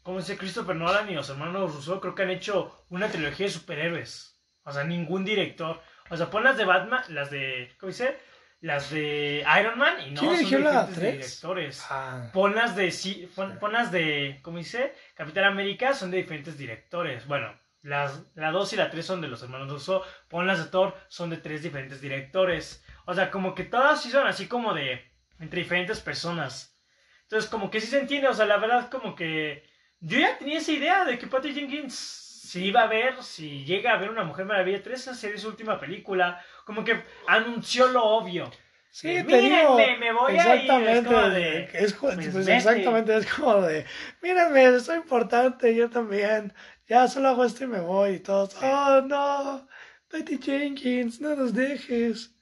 Como 0.02 0.18
dice 0.18 0.38
Christopher 0.38 0.76
Nolan 0.76 1.10
y 1.10 1.14
los 1.14 1.30
hermanos 1.30 1.74
Russo, 1.76 2.02
creo 2.02 2.14
que 2.16 2.24
han 2.24 2.30
hecho 2.32 2.86
una 2.90 3.08
trilogía 3.10 3.46
de 3.46 3.52
superhéroes. 3.54 4.33
O 4.66 4.72
sea, 4.72 4.84
ningún 4.84 5.26
director. 5.26 5.82
O 6.10 6.18
sea, 6.18 6.30
pon 6.30 6.44
las 6.44 6.58
de 6.58 6.66
Batman, 6.66 7.04
las 7.10 7.30
de. 7.30 7.72
¿Cómo 7.80 7.92
dice? 7.92 8.18
Las 8.62 8.92
de 8.92 9.46
Iron 9.60 9.78
Man 9.78 9.96
y 10.08 10.12
no 10.12 10.22
¿Quién 10.22 10.48
son 10.48 10.64
la 10.64 10.86
directores. 10.86 11.86
Ah, 11.90 12.30
Pon 12.32 12.56
las 12.56 12.76
de. 12.78 12.92
sí, 12.92 13.30
Pon, 13.36 13.60
pon 13.60 13.74
las 13.74 13.92
de. 13.92 14.40
¿Cómo 14.42 14.58
dice? 14.58 14.94
Capitán 15.16 15.44
América 15.44 15.94
son 15.94 16.12
de 16.12 16.18
diferentes 16.18 16.58
directores. 16.58 17.28
Bueno, 17.28 17.54
las, 17.82 18.24
la 18.36 18.52
2 18.52 18.72
y 18.74 18.76
la 18.78 18.90
3 18.90 19.06
son 19.06 19.20
de 19.20 19.28
los 19.28 19.44
hermanos 19.44 19.70
Russo. 19.70 20.06
Pon 20.30 20.48
las 20.48 20.64
de 20.64 20.70
Thor 20.72 20.96
son 21.10 21.30
de 21.30 21.38
tres 21.38 21.62
diferentes 21.62 22.00
directores. 22.00 22.86
O 23.06 23.14
sea, 23.14 23.32
como 23.32 23.54
que 23.54 23.66
todas 23.66 24.02
sí 24.02 24.10
son 24.10 24.28
así 24.28 24.48
como 24.48 24.74
de. 24.74 25.12
entre 25.40 25.62
diferentes 25.62 26.00
personas. 26.00 26.80
Entonces, 27.24 27.50
como 27.50 27.70
que 27.70 27.82
sí 27.82 27.88
se 27.88 28.00
entiende. 28.00 28.30
O 28.30 28.34
sea, 28.34 28.46
la 28.46 28.58
verdad, 28.58 28.90
como 28.90 29.14
que. 29.14 29.68
Yo 30.00 30.20
ya 30.20 30.38
tenía 30.38 30.60
esa 30.60 30.72
idea 30.72 31.04
de 31.04 31.18
que 31.18 31.28
Patty 31.28 31.54
Jenkins 31.54 32.23
se 32.48 32.60
iba 32.62 32.84
a 32.84 32.88
ver, 32.88 33.22
si 33.24 33.64
llega 33.66 33.94
a 33.94 33.98
ver 33.98 34.10
una 34.10 34.24
Mujer 34.24 34.46
Maravilla 34.46 34.82
3, 34.84 35.00
esa 35.00 35.16
sería 35.16 35.38
su 35.40 35.48
última 35.50 35.80
película. 35.80 36.44
Como 36.66 36.84
que 36.84 37.04
anunció 37.28 37.88
lo 37.88 38.04
obvio. 38.06 38.52
sí, 38.90 39.18
Eh, 39.18 39.24
te 39.24 39.42
digo. 39.42 39.78
mírenme, 39.78 39.98
me 39.98 40.14
voy 40.14 40.38
a 40.38 40.56
ir, 40.56 40.84
es 40.84 41.02
exactamente. 41.02 41.04
como 41.04 41.30
de, 41.30 41.70
es 41.74 41.94
pues, 41.94 42.20
pues 42.32 42.48
exactamente, 42.48 43.16
es 43.18 43.26
como 43.34 43.62
de. 43.62 43.86
Mírenme, 44.22 44.80
soy 44.80 44.98
importante, 44.98 45.76
yo 45.76 45.90
también. 45.90 46.54
Ya 46.88 47.08
solo 47.08 47.30
hago 47.30 47.46
esto 47.46 47.64
y 47.64 47.68
me 47.68 47.80
voy. 47.80 48.16
Y 48.16 48.20
todos, 48.20 48.56
oh 48.62 49.02
no, 49.02 49.68
Patty 50.10 50.38
Jenkins, 50.42 51.22
no 51.22 51.36
nos 51.36 51.54
dejes. 51.54 52.36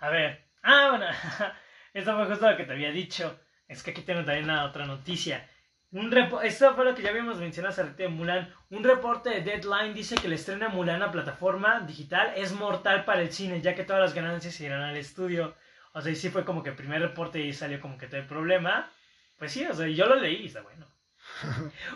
A 0.00 0.10
ver. 0.10 0.44
Ah, 0.62 0.88
bueno. 0.90 1.06
Esto 1.94 2.16
fue 2.16 2.26
justo 2.26 2.50
lo 2.50 2.56
que 2.56 2.64
te 2.64 2.72
había 2.72 2.90
dicho. 2.90 3.38
Es 3.68 3.82
que 3.82 3.90
aquí 3.92 4.02
tengo 4.02 4.24
también 4.24 4.44
una 4.44 4.64
otra 4.64 4.86
noticia. 4.86 5.46
Un 5.92 6.10
Esto 6.42 6.74
fue 6.74 6.86
lo 6.86 6.94
que 6.94 7.02
ya 7.02 7.10
habíamos 7.10 7.36
mencionado 7.36 7.72
hace 7.72 7.84
de 7.92 8.08
Mulan. 8.08 8.50
Un 8.70 8.82
reporte 8.82 9.28
de 9.28 9.40
Deadline 9.42 9.92
dice 9.92 10.14
que 10.16 10.26
el 10.26 10.32
estreno 10.32 10.66
de 10.66 10.74
Mulan 10.74 11.02
a 11.02 11.12
plataforma 11.12 11.80
digital 11.80 12.32
es 12.34 12.52
mortal 12.52 13.04
para 13.04 13.20
el 13.20 13.30
cine, 13.30 13.60
ya 13.60 13.74
que 13.74 13.84
todas 13.84 14.00
las 14.00 14.14
ganancias 14.14 14.58
irán 14.60 14.80
al 14.82 14.96
estudio. 14.96 15.54
O 15.92 16.00
sea, 16.00 16.10
y 16.10 16.16
sí 16.16 16.30
fue 16.30 16.46
como 16.46 16.62
que 16.62 16.70
el 16.70 16.76
primer 16.76 17.02
reporte 17.02 17.40
y 17.40 17.52
salió 17.52 17.78
como 17.78 17.98
que 17.98 18.06
todo 18.06 18.20
el 18.20 18.26
problema. 18.26 18.90
Pues 19.38 19.52
sí, 19.52 19.66
o 19.66 19.74
sea, 19.74 19.86
yo 19.86 20.06
lo 20.06 20.14
leí 20.14 20.36
y 20.36 20.46
está 20.46 20.62
bueno. 20.62 20.86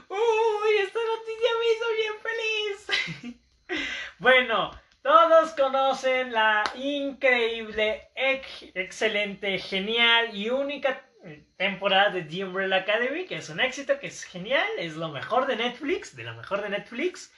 Uy, 0.09 0.77
esta 0.83 0.99
noticia 1.13 1.51
me 1.59 1.67
hizo 1.73 1.87
bien 1.97 3.25
feliz. 3.25 3.41
bueno, 4.19 4.71
todos 5.01 5.53
conocen 5.55 6.33
la 6.33 6.65
increíble, 6.75 8.11
ex- 8.15 8.67
excelente, 8.75 9.59
genial 9.59 10.37
y 10.37 10.51
única 10.51 11.06
temporada 11.57 12.11
de 12.11 12.23
The 12.23 12.45
Umbrella 12.45 12.77
Academy, 12.77 13.27
que 13.27 13.37
es 13.37 13.49
un 13.49 13.61
éxito, 13.61 13.99
que 13.99 14.09
es 14.09 14.25
genial, 14.25 14.69
es 14.79 14.97
lo 14.97 15.09
mejor 15.11 15.47
de 15.47 15.57
Netflix, 15.57 16.17
de 16.17 16.25
lo 16.25 16.35
mejor 16.35 16.63
de 16.63 16.71
Netflix. 16.71 17.33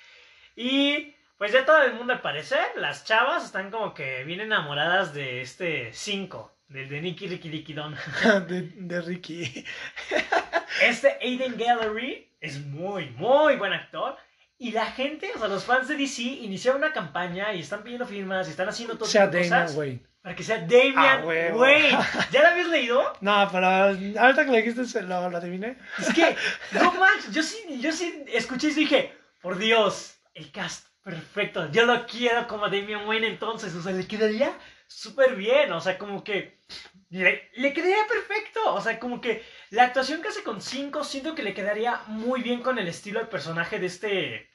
Y 0.57 1.14
pues 1.36 1.53
ya 1.53 1.64
todo 1.64 1.82
el 1.82 1.95
mundo 1.95 2.12
al 2.12 2.20
parecer, 2.20 2.64
las 2.76 3.05
chavas 3.05 3.45
están 3.45 3.70
como 3.70 3.95
que 3.95 4.24
bien 4.24 4.41
enamoradas 4.41 5.14
de 5.14 5.41
este 5.41 5.93
5, 5.93 6.53
del 6.68 6.89
de 6.89 7.01
Nicky 7.01 7.28
Ricky 7.28 7.51
Ricky 7.51 7.72
Don. 7.72 7.95
de, 8.49 8.62
de 8.62 9.01
Ricky. 9.01 9.64
Este 10.82 11.18
Aiden 11.20 11.57
Gallery 11.59 12.30
es 12.41 12.61
muy, 12.61 13.11
muy 13.11 13.57
buen 13.57 13.72
actor. 13.72 14.16
Y 14.59 14.72
la 14.72 14.86
gente, 14.86 15.30
o 15.34 15.39
sea, 15.39 15.49
los 15.49 15.64
fans 15.64 15.89
de 15.89 15.97
DC 15.97 16.22
iniciaron 16.22 16.82
una 16.82 16.93
campaña 16.93 17.53
y 17.53 17.61
están 17.61 17.82
pidiendo 17.82 18.07
firmas 18.07 18.49
y 18.49 18.51
están 18.51 18.68
haciendo 18.68 18.97
todo 18.97 19.09
sea 19.09 19.30
cosas 19.30 19.74
Wayne. 19.76 20.03
Para 20.29 20.37
que 20.37 20.45
sea 20.45 20.59
Damian. 20.59 21.24
Wayne. 21.24 21.99
¿Ya 22.31 22.43
la 22.43 22.51
habías 22.51 22.68
leído? 22.68 23.14
No, 23.22 23.49
pero 23.51 23.66
ahorita 23.66 24.45
que 24.45 24.51
le 24.51 24.62
dijiste, 24.62 25.01
lo, 25.01 25.31
lo 25.31 25.37
adiviné. 25.39 25.79
Es 25.99 26.12
que, 26.12 26.37
no 26.72 26.93
manches, 26.93 27.33
yo 27.33 27.43
sí, 27.43 27.81
yo 27.81 27.91
sí 27.93 28.24
escuché 28.35 28.68
y 28.68 28.74
dije, 28.74 29.16
por 29.41 29.57
Dios, 29.57 30.18
el 30.35 30.53
cast 30.53 30.87
perfecto. 31.03 31.72
Yo 31.72 31.87
lo 31.87 32.05
quiero 32.05 32.47
como 32.47 32.68
Damian 32.68 33.09
Wayne 33.09 33.26
entonces, 33.26 33.74
o 33.74 33.81
sea, 33.81 33.93
le 33.93 34.07
quedaría 34.07 34.53
súper 34.87 35.35
bien, 35.35 35.72
o 35.72 35.81
sea, 35.81 35.97
como 35.97 36.22
que 36.22 36.61
le, 37.09 37.51
le 37.55 37.72
quedaría 37.72 38.07
perfecto, 38.07 38.74
o 38.74 38.83
sea, 38.83 38.99
como 38.99 39.22
que 39.22 39.43
la 39.70 39.85
actuación 39.85 40.20
que 40.20 40.29
hace 40.29 40.43
con 40.43 40.61
5 40.61 41.05
siento 41.05 41.35
que 41.35 41.43
le 41.43 41.55
quedaría 41.55 42.03
muy 42.07 42.43
bien 42.43 42.61
con 42.61 42.79
el 42.79 42.87
estilo 42.87 43.18
del 43.18 43.29
personaje 43.31 43.79
de 43.79 43.87
este, 43.87 44.51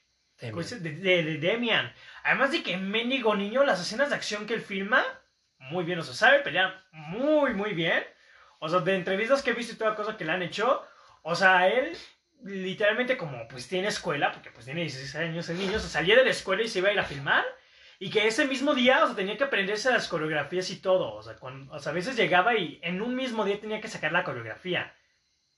pues, 0.51 0.83
de, 0.83 0.91
de, 0.91 1.23
de 1.23 1.37
Damian. 1.39 1.91
Además 2.23 2.51
de 2.51 2.61
que 2.61 2.77
mendigo 2.77 3.35
niño, 3.35 3.63
las 3.63 3.81
escenas 3.81 4.11
de 4.11 4.15
acción 4.17 4.45
que 4.45 4.53
él 4.53 4.61
filma, 4.61 5.03
muy 5.69 5.83
bien, 5.83 5.99
o 5.99 6.03
sea, 6.03 6.13
sabe 6.13 6.39
pelear 6.39 6.83
muy, 6.91 7.53
muy 7.53 7.73
bien. 7.73 8.03
O 8.59 8.69
sea, 8.69 8.79
de 8.79 8.95
entrevistas 8.95 9.41
que 9.41 9.51
he 9.51 9.53
visto 9.53 9.73
y 9.73 9.77
toda 9.77 9.95
cosa 9.95 10.15
que 10.15 10.25
le 10.25 10.31
han 10.31 10.41
hecho, 10.41 10.85
o 11.21 11.35
sea, 11.35 11.67
él 11.67 11.97
literalmente 12.43 13.17
como 13.17 13.47
pues 13.47 13.67
tiene 13.67 13.87
escuela, 13.87 14.31
porque 14.31 14.51
pues 14.51 14.65
tiene 14.65 14.81
16 14.81 15.15
años 15.15 15.49
el 15.49 15.57
niño, 15.57 15.79
se 15.79 15.89
salía 15.89 16.15
de 16.15 16.25
la 16.25 16.31
escuela 16.31 16.63
y 16.63 16.67
se 16.67 16.79
iba 16.79 16.89
a 16.89 16.93
ir 16.93 16.99
a 16.99 17.03
filmar. 17.03 17.45
Y 17.99 18.09
que 18.09 18.27
ese 18.27 18.45
mismo 18.45 18.73
día, 18.73 19.03
o 19.03 19.07
sea, 19.07 19.15
tenía 19.15 19.37
que 19.37 19.45
aprenderse 19.45 19.91
las 19.91 20.07
coreografías 20.07 20.69
y 20.71 20.81
todo. 20.81 21.13
O 21.13 21.23
sea, 21.23 21.35
cuando, 21.35 21.73
o 21.73 21.79
sea, 21.79 21.91
a 21.91 21.95
veces 21.95 22.17
llegaba 22.17 22.55
y 22.55 22.79
en 22.83 23.01
un 23.01 23.15
mismo 23.15 23.45
día 23.45 23.59
tenía 23.59 23.79
que 23.79 23.87
sacar 23.87 24.11
la 24.11 24.23
coreografía. 24.25 24.93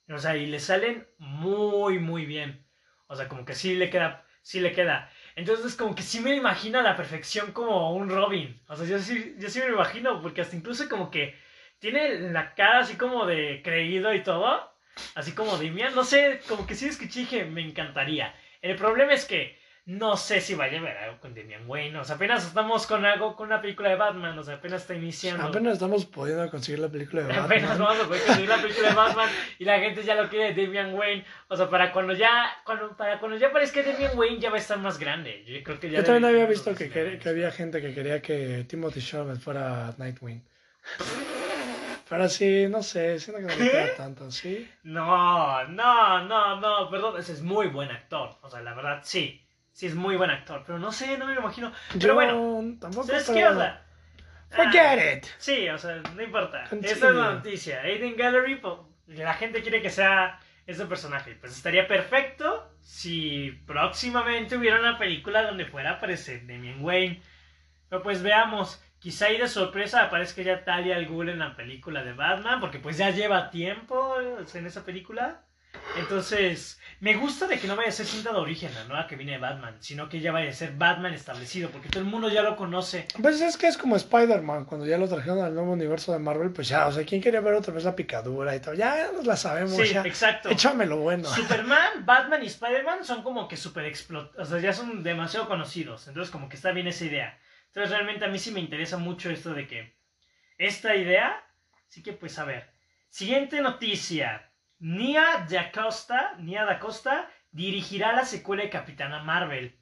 O 0.10 0.20
sea, 0.20 0.38
y 0.38 0.46
le 0.46 0.60
salen 0.60 1.08
muy, 1.18 1.98
muy 1.98 2.26
bien. 2.26 2.68
O 3.08 3.16
sea, 3.16 3.28
como 3.28 3.46
que 3.46 3.56
sí 3.56 3.76
le 3.76 3.90
queda, 3.90 4.26
sí 4.42 4.60
le 4.60 4.74
queda. 4.74 5.12
Entonces, 5.36 5.76
como 5.76 5.96
que 5.96 6.02
sí 6.02 6.22
me 6.22 6.36
imagino 6.36 6.80
a 6.80 6.84
la 6.84 6.96
perfección 6.96 7.52
como 7.52 7.94
un 7.94 8.10
Robin. 8.10 8.60
O 8.68 8.76
sea, 8.76 8.88
yo 8.88 9.00
sí, 9.00 9.36
yo 9.38 9.50
sí 9.50 9.60
me 9.60 9.68
imagino, 9.68 10.22
porque 10.22 10.42
hasta 10.42 10.56
incluso 10.56 10.88
como 10.88 11.12
que 11.12 11.36
tiene 11.80 12.32
la 12.32 12.54
cara 12.56 12.80
así 12.80 12.96
como 12.96 13.26
de 13.26 13.62
creído 13.64 14.14
y 14.14 14.24
todo. 14.24 14.74
Así 15.14 15.34
como 15.34 15.58
de 15.58 15.72
mía, 15.72 15.90
no 15.94 16.06
sé, 16.06 16.40
como 16.48 16.66
que 16.66 16.76
sí 16.76 16.88
escuché 16.88 17.46
me 17.46 17.62
encantaría. 17.62 18.34
El 18.62 18.78
problema 18.78 19.14
es 19.14 19.26
que 19.26 19.60
no 19.88 20.18
sé 20.18 20.42
si 20.42 20.56
vaya 20.56 20.80
a 20.80 20.82
ver 20.82 20.98
algo 20.98 21.20
con 21.20 21.36
Damian 21.36 21.70
Wayne. 21.70 22.00
O 22.00 22.04
sea, 22.04 22.16
apenas 22.16 22.44
estamos 22.44 22.88
con 22.88 23.06
algo, 23.06 23.36
con 23.36 23.48
una 23.48 23.62
película 23.62 23.90
de 23.90 23.96
Batman. 23.96 24.38
O 24.40 24.44
sea, 24.44 24.56
apenas 24.56 24.82
está 24.82 24.96
iniciando. 24.96 25.44
Apenas 25.44 25.74
estamos 25.74 26.06
pudiendo 26.06 26.50
conseguir 26.50 26.80
la 26.80 26.90
película 26.90 27.22
de 27.22 27.28
Batman. 27.30 27.46
Apenas 27.46 27.78
vamos 27.78 28.00
a 28.00 28.08
poder 28.08 28.24
conseguir 28.24 28.50
la 28.50 28.62
película 28.62 28.90
de 28.90 28.96
Batman 28.96 29.30
y 29.60 29.66
la 29.66 29.80
gente 29.80 30.04
ya 30.04 30.16
lo 30.16 30.28
quiere 30.28 30.54
de 30.54 30.66
Damian 30.66 30.96
Wayne. 30.96 31.24
O 31.50 31.56
sea, 31.56 31.70
para 31.70 31.92
cuando 31.92 32.14
ya, 32.14 32.52
cuando, 32.66 32.98
para 32.98 33.20
cuando 33.20 33.38
ya 33.38 33.52
parezca 33.52 33.84
Damian 33.84 34.18
Wayne 34.18 34.40
ya 34.40 34.50
va 34.50 34.56
a 34.56 34.60
estar 34.60 34.80
más 34.80 34.98
grande. 34.98 35.44
Yo 35.46 35.64
creo 35.64 35.80
que 35.80 35.92
ya. 35.92 36.00
Yo 36.00 36.04
también 36.04 36.26
había 36.26 36.48
visto 36.48 36.74
que, 36.74 36.90
que, 36.90 37.30
había 37.30 37.52
gente 37.52 37.80
que 37.80 37.94
quería 37.94 38.24
que 38.24 38.66
Timothy 38.68 39.02
Chalamet 39.02 39.40
fuera 39.40 39.94
Nightwing. 40.00 40.44
Pero 42.10 42.30
sí, 42.30 42.68
no 42.70 42.82
sé, 42.82 43.20
siento 43.20 43.42
que 43.42 43.54
no 43.54 43.60
me 43.60 43.72
queda 43.72 43.96
tanto, 43.96 44.30
¿sí? 44.32 44.68
No, 44.84 45.64
no, 45.68 46.24
no, 46.24 46.60
no, 46.60 46.90
perdón, 46.90 47.20
ese 47.20 47.34
es 47.34 47.42
muy 47.42 47.68
buen 47.68 47.90
actor. 47.90 48.38
O 48.42 48.50
sea, 48.50 48.62
la 48.62 48.76
verdad, 48.76 49.02
sí 49.04 49.45
sí 49.76 49.88
es 49.88 49.96
muy 49.96 50.16
buen 50.16 50.30
actor, 50.30 50.64
pero 50.66 50.80
no 50.80 50.94
sé, 50.94 51.18
no 51.18 51.26
me 51.26 51.34
lo 51.36 51.42
imagino. 51.42 51.72
Pero 52.00 52.14
bueno, 52.14 52.78
tampoco 52.80 53.08
¿sabes 53.08 53.30
qué 53.30 53.46
onda? 53.46 53.86
Forget 54.50 54.82
ah, 54.82 55.14
it. 55.18 55.26
Sí, 55.38 55.68
o 55.68 55.78
sea, 55.78 55.98
no 56.16 56.24
importa. 56.24 56.64
Esta 56.64 57.10
es 57.10 57.16
la 57.16 57.34
noticia. 57.34 57.82
Aiden 57.82 58.16
Gallery, 58.16 58.62
la 59.08 59.34
gente 59.34 59.62
quiere 59.62 59.82
que 59.82 59.90
sea 59.90 60.40
ese 60.66 60.86
personaje. 60.86 61.36
Pues 61.36 61.58
estaría 61.58 61.90
perfecto 61.90 62.72
si 62.80 63.52
próximamente 63.68 64.56
hubiera 64.56 64.80
una 64.80 64.98
película 64.98 65.44
donde 65.44 65.66
fuera 65.66 65.90
a 65.90 65.94
aparecer 65.96 66.48
Damian 66.48 66.82
Wayne. 66.82 67.22
Pero 67.90 68.02
pues 68.02 68.24
veamos. 68.24 68.82
Quizá 69.00 69.26
ahí 69.26 69.38
de 69.38 69.50
sorpresa 69.50 70.04
aparezca 70.04 70.42
ya 70.42 70.64
Talia 70.64 70.96
al 70.96 71.06
Ghul 71.06 71.30
en 71.30 71.40
la 71.40 71.56
película 71.56 72.02
de 72.02 72.14
Batman, 72.14 72.62
porque 72.62 72.80
pues 72.80 72.98
ya 72.98 73.10
lleva 73.10 73.52
tiempo 73.52 74.16
en 74.22 74.66
esa 74.66 74.86
película. 74.86 75.44
Entonces, 75.98 76.80
me 77.00 77.16
gusta 77.16 77.48
de 77.48 77.60
que 77.60 77.68
no 77.68 77.76
vaya 77.76 77.90
a 77.90 77.92
ser 77.92 78.06
cinta 78.06 78.32
de 78.32 78.38
origen 78.38 78.74
la 78.74 78.86
nueva 78.86 79.08
que 79.08 79.16
viene 79.16 79.34
de 79.34 79.38
Batman, 79.38 79.76
sino 79.80 80.08
que 80.10 80.20
ya 80.20 80.32
vaya 80.32 80.50
a 80.50 80.54
ser 80.54 80.74
Batman 80.74 81.14
establecido, 81.14 81.70
porque 81.70 81.90
todo 81.90 82.00
el 82.00 82.10
mundo 82.10 82.30
ya 82.30 82.42
lo 82.42 82.56
conoce. 82.56 83.08
Pues 83.22 83.42
es 83.42 83.58
que 83.58 83.68
es 83.68 83.78
como 83.78 83.96
Spider-Man, 83.96 84.66
cuando 84.66 84.88
ya 84.88 84.98
lo 84.98 85.08
trajeron 85.08 85.40
al 85.40 85.54
nuevo 85.54 85.74
universo 85.74 86.14
de 86.14 86.20
Marvel, 86.20 86.52
pues 86.52 86.68
ya, 86.68 86.88
o 86.88 86.92
sea, 86.92 87.06
¿quién 87.06 87.22
quería 87.22 87.42
ver 87.42 87.54
otra 87.54 87.74
vez 87.74 87.84
la 87.84 87.96
picadura 87.96 88.56
y 88.56 88.60
todo? 88.60 88.74
Ya 88.74 89.12
nos 89.12 89.26
la 89.26 89.38
sabemos, 89.38 89.76
sí, 89.76 89.98
exacto. 89.98 90.50
Échamelo 90.50 90.98
bueno. 90.98 91.28
Superman, 91.28 92.06
Batman 92.06 92.44
y 92.44 92.48
Spider-Man 92.48 93.04
son 93.04 93.24
como 93.24 93.48
que 93.48 93.58
súper 93.58 93.86
explot... 93.86 94.38
O 94.38 94.46
sea, 94.46 94.60
ya 94.60 94.74
son 94.74 95.04
demasiado 95.04 95.48
conocidos, 95.48 96.08
entonces 96.08 96.32
como 96.32 96.50
que 96.50 96.56
está 96.56 96.72
bien 96.72 96.88
esa 96.88 97.06
idea. 97.06 97.38
Entonces 97.68 97.92
realmente 97.92 98.24
a 98.24 98.30
mí 98.30 98.40
sí 98.40 98.52
me 98.52 98.62
interesa 98.62 98.98
mucho 98.98 99.30
esto 99.30 99.54
de 99.54 99.68
que 99.68 99.96
esta 100.58 100.96
idea, 100.96 101.44
sí 101.90 102.02
que 102.02 102.14
pues 102.14 102.40
a 102.40 102.46
ver. 102.46 102.70
Siguiente 103.10 103.60
noticia. 103.62 104.50
Nia 104.80 105.46
DaCosta, 105.50 106.36
Nia 106.40 106.66
DaCosta 106.66 107.30
dirigirá 107.52 108.14
la 108.14 108.26
secuela 108.26 108.64
de 108.64 108.70
Capitana 108.70 109.24
Marvel. 109.24 109.74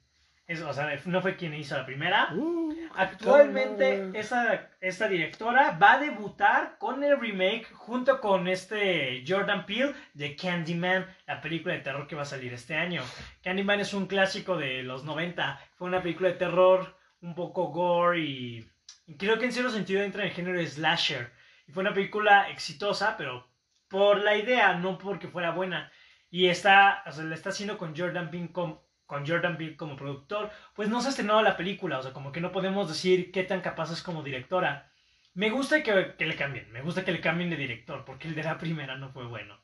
o 0.48 0.72
sea, 0.72 1.00
no 1.06 1.20
fue 1.20 1.36
quien 1.36 1.54
hizo 1.54 1.76
la 1.76 1.84
primera. 1.84 2.28
Uh, 2.32 2.72
Actualmente, 2.96 4.10
esta, 4.14 4.70
esta, 4.80 5.08
directora 5.08 5.76
va 5.76 5.94
a 5.94 5.98
debutar 5.98 6.78
con 6.78 7.02
el 7.02 7.18
remake 7.18 7.66
junto 7.72 8.20
con 8.20 8.46
este 8.46 9.24
Jordan 9.26 9.66
Peele 9.66 9.94
de 10.12 10.36
Candyman, 10.36 11.06
la 11.26 11.40
película 11.40 11.74
de 11.74 11.80
terror 11.80 12.06
que 12.06 12.14
va 12.14 12.22
a 12.22 12.26
salir 12.26 12.52
este 12.52 12.76
año. 12.76 13.02
Candyman 13.42 13.80
es 13.80 13.92
un 13.94 14.06
clásico 14.06 14.56
de 14.56 14.84
los 14.84 15.02
90. 15.04 15.60
Fue 15.74 15.88
una 15.88 16.02
película 16.02 16.28
de 16.28 16.36
terror 16.36 16.96
un 17.20 17.34
poco 17.34 17.72
gore 17.72 18.20
y, 18.20 18.70
y 19.06 19.16
creo 19.16 19.38
que 19.38 19.46
en 19.46 19.52
cierto 19.52 19.72
sentido 19.72 20.02
entra 20.02 20.22
en 20.22 20.28
el 20.28 20.34
género 20.34 20.58
de 20.58 20.66
slasher. 20.66 21.32
Y 21.66 21.72
fue 21.72 21.80
una 21.80 21.94
película 21.94 22.48
exitosa, 22.50 23.16
pero 23.16 23.48
por 23.88 24.22
la 24.22 24.36
idea, 24.36 24.74
no 24.74 24.98
porque 24.98 25.28
fuera 25.28 25.50
buena. 25.52 25.92
Y 26.30 26.48
está, 26.48 27.02
o 27.06 27.12
sea, 27.12 27.24
la 27.24 27.34
está 27.34 27.50
haciendo 27.50 27.78
con 27.78 27.96
Jordan 27.96 28.30
Peele 28.30 28.52
como, 28.52 28.84
con 29.06 29.26
Jordan 29.26 29.56
Peele 29.56 29.76
como 29.76 29.96
productor, 29.96 30.50
pues 30.74 30.88
no 30.88 31.00
se 31.00 31.08
ha 31.08 31.10
estrenado 31.10 31.42
la 31.42 31.56
película, 31.56 31.98
o 31.98 32.02
sea, 32.02 32.12
como 32.12 32.32
que 32.32 32.40
no 32.40 32.52
podemos 32.52 32.88
decir 32.88 33.30
qué 33.32 33.44
tan 33.44 33.60
capaz 33.60 33.92
es 33.92 34.02
como 34.02 34.22
directora. 34.22 34.90
Me 35.34 35.50
gusta 35.50 35.82
que, 35.82 36.14
que 36.16 36.26
le 36.26 36.36
cambien, 36.36 36.70
me 36.72 36.82
gusta 36.82 37.04
que 37.04 37.12
le 37.12 37.20
cambien 37.20 37.50
de 37.50 37.56
director, 37.56 38.04
porque 38.04 38.28
el 38.28 38.34
de 38.34 38.44
la 38.44 38.58
primera 38.58 38.96
no 38.96 39.10
fue 39.12 39.26
bueno. 39.26 39.63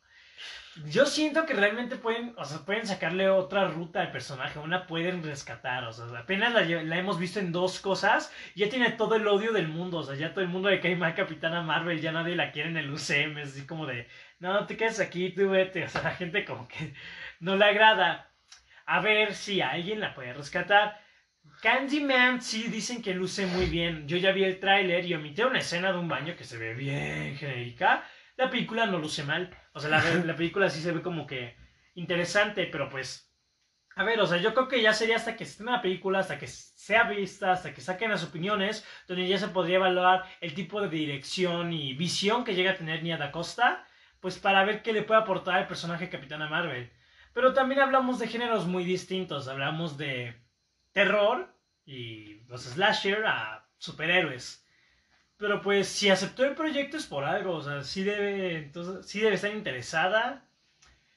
Yo 0.87 1.05
siento 1.05 1.47
que 1.47 1.55
realmente 1.55 1.97
pueden, 1.97 2.33
o 2.37 2.45
sea, 2.45 2.59
pueden 2.65 2.87
sacarle 2.87 3.29
otra 3.29 3.69
ruta 3.69 4.01
al 4.01 4.13
personaje, 4.13 4.59
una 4.59 4.87
pueden 4.87 5.23
rescatar, 5.23 5.85
o 5.85 5.93
sea, 5.93 6.07
apenas 6.17 6.55
la, 6.55 6.97
hemos 6.97 7.19
visto 7.19 7.41
en 7.41 7.51
dos 7.53 7.81
cosas, 7.81 8.33
ya 8.55 8.69
tiene 8.69 8.91
todo 8.93 9.17
el 9.17 9.27
odio 9.27 9.53
del 9.53 9.69
mundo, 9.69 9.99
o 9.99 10.03
sea, 10.05 10.15
ya 10.15 10.33
todo 10.33 10.43
el 10.43 10.49
mundo 10.49 10.71
que 10.81 10.89
hay 10.89 10.97
mal 10.97 11.15
Capitana 11.15 11.63
Marvel, 11.63 12.01
ya 12.01 12.13
nadie 12.13 12.37
la 12.37 12.53
quiere 12.53 12.71
en 12.71 12.77
el 12.77 12.91
UCM, 12.91 13.39
es 13.39 13.51
así 13.51 13.67
como 13.67 13.85
de, 13.87 14.07
no, 14.39 14.67
te 14.67 14.77
quedes 14.77 15.01
aquí, 15.01 15.31
tú 15.31 15.51
vete, 15.51 15.85
o 15.85 15.89
sea, 15.89 16.03
la 16.03 16.13
gente 16.13 16.45
como 16.45 16.69
que 16.69 16.95
no 17.41 17.57
le 17.57 17.65
agrada. 17.65 18.31
A 18.87 19.01
ver 19.01 19.35
si 19.35 19.61
alguien 19.61 20.01
la 20.01 20.15
puede 20.15 20.33
rescatar. 20.33 21.01
Candyman 21.63 22.43
sí 22.43 22.69
dicen 22.69 23.03
que 23.03 23.15
luce 23.15 23.47
muy 23.47 23.67
bien. 23.67 24.09
Yo 24.09 24.17
ya 24.17 24.33
vi 24.33 24.43
el 24.45 24.59
tráiler 24.59 25.05
y 25.05 25.15
omité 25.15 25.45
una 25.45 25.61
escena 25.61 25.93
de 25.93 25.99
un 25.99 26.09
baño 26.09 26.35
que 26.37 26.45
se 26.45 26.59
ve 26.59 26.75
bien 26.75 27.37
genérica. 27.37 28.03
La 28.41 28.49
película 28.49 28.87
no 28.87 28.99
luce 28.99 29.23
mal. 29.23 29.55
O 29.75 29.81
sea, 29.81 29.91
la, 29.91 30.03
la 30.25 30.35
película 30.35 30.71
sí 30.71 30.81
se 30.81 30.93
ve 30.93 31.03
como 31.03 31.27
que 31.27 31.57
interesante, 31.95 32.67
pero 32.67 32.89
pues... 32.89 33.27
A 33.97 34.05
ver, 34.05 34.19
o 34.21 34.27
sea, 34.27 34.39
yo 34.39 34.55
creo 34.55 34.69
que 34.69 34.81
ya 34.81 34.95
sería 34.95 35.17
hasta 35.17 35.37
que 35.37 35.45
esté 35.45 35.63
la 35.63 35.83
película, 35.83 36.21
hasta 36.21 36.39
que 36.39 36.47
sea 36.47 37.05
vista, 37.05 37.53
hasta 37.53 37.75
que 37.75 37.83
saquen 37.83 38.11
las 38.11 38.25
opiniones, 38.25 38.87
donde 39.07 39.29
ya 39.29 39.37
se 39.37 39.49
podría 39.49 39.77
evaluar 39.77 40.25
el 40.41 40.55
tipo 40.55 40.81
de 40.81 40.89
dirección 40.89 41.73
y 41.75 41.93
visión 41.93 42.45
que 42.45 42.55
llega 42.55 42.71
a 42.71 42.77
tener 42.77 43.03
Nia 43.03 43.19
Da 43.19 43.31
Costa, 43.31 43.85
pues 44.21 44.39
para 44.39 44.65
ver 44.65 44.83
qué 44.83 44.95
le 44.95 45.03
puede 45.03 45.21
aportar 45.21 45.61
el 45.61 45.67
personaje 45.67 46.09
Capitana 46.09 46.49
Marvel. 46.49 46.91
Pero 47.35 47.53
también 47.53 47.81
hablamos 47.81 48.19
de 48.19 48.29
géneros 48.29 48.67
muy 48.67 48.85
distintos, 48.85 49.49
hablamos 49.49 49.99
de 49.99 50.35
terror 50.93 51.55
y 51.85 52.45
los 52.45 52.63
slasher 52.63 53.27
a 53.27 53.69
superhéroes. 53.77 54.60
Pero 55.41 55.63
pues 55.63 55.89
si 55.89 56.11
aceptó 56.11 56.45
el 56.45 56.55
proyecto 56.55 56.99
es 56.99 57.07
por 57.07 57.25
algo, 57.25 57.55
o 57.55 57.63
sea, 57.63 57.83
sí 57.83 58.05
debe, 58.05 58.59
entonces, 58.59 59.07
sí 59.11 59.21
debe 59.21 59.37
estar 59.37 59.51
interesada. 59.51 60.45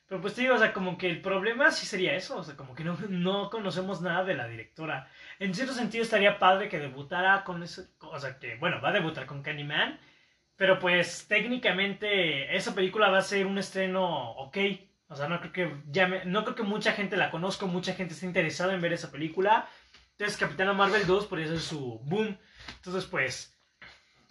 Pero 0.07 0.21
pues 0.21 0.33
te 0.33 0.43
digo, 0.43 0.55
o 0.55 0.57
sea, 0.57 0.71
como 0.71 0.97
que 0.97 1.09
el 1.09 1.21
problema 1.21 1.71
sí 1.71 1.85
sería 1.85 2.15
eso, 2.15 2.37
o 2.37 2.43
sea, 2.43 2.55
como 2.55 2.73
que 2.73 2.85
no, 2.85 2.97
no 3.09 3.49
conocemos 3.49 4.01
nada 4.01 4.23
de 4.23 4.35
la 4.35 4.47
directora. 4.47 5.09
En 5.39 5.53
cierto 5.53 5.73
sentido 5.73 6.03
estaría 6.03 6.39
padre 6.39 6.69
que 6.69 6.79
debutara 6.79 7.43
con 7.43 7.63
eso, 7.63 7.83
o 7.99 8.17
sea, 8.17 8.39
que 8.39 8.55
bueno, 8.55 8.79
va 8.81 8.89
a 8.89 8.93
debutar 8.93 9.25
con 9.25 9.43
Candyman, 9.43 9.99
pero 10.55 10.79
pues 10.79 11.27
técnicamente 11.27 12.55
esa 12.55 12.73
película 12.73 13.09
va 13.09 13.17
a 13.17 13.21
ser 13.23 13.45
un 13.45 13.57
estreno 13.57 14.31
ok. 14.33 14.57
O 15.09 15.15
sea, 15.17 15.27
no 15.27 15.41
creo 15.41 15.51
que 15.51 15.75
ya 15.91 16.07
no 16.25 16.43
creo 16.45 16.55
que 16.55 16.63
mucha 16.63 16.93
gente 16.93 17.17
la 17.17 17.29
conozca, 17.29 17.65
mucha 17.65 17.93
gente 17.93 18.13
esté 18.13 18.25
interesada 18.25 18.73
en 18.73 18.81
ver 18.81 18.93
esa 18.93 19.11
película. 19.11 19.67
Entonces 20.11 20.37
Capitana 20.37 20.71
Marvel 20.73 21.05
2 21.05 21.25
podría 21.27 21.47
ser 21.47 21.59
su 21.59 21.99
boom. 22.05 22.37
Entonces 22.77 23.05
pues 23.05 23.53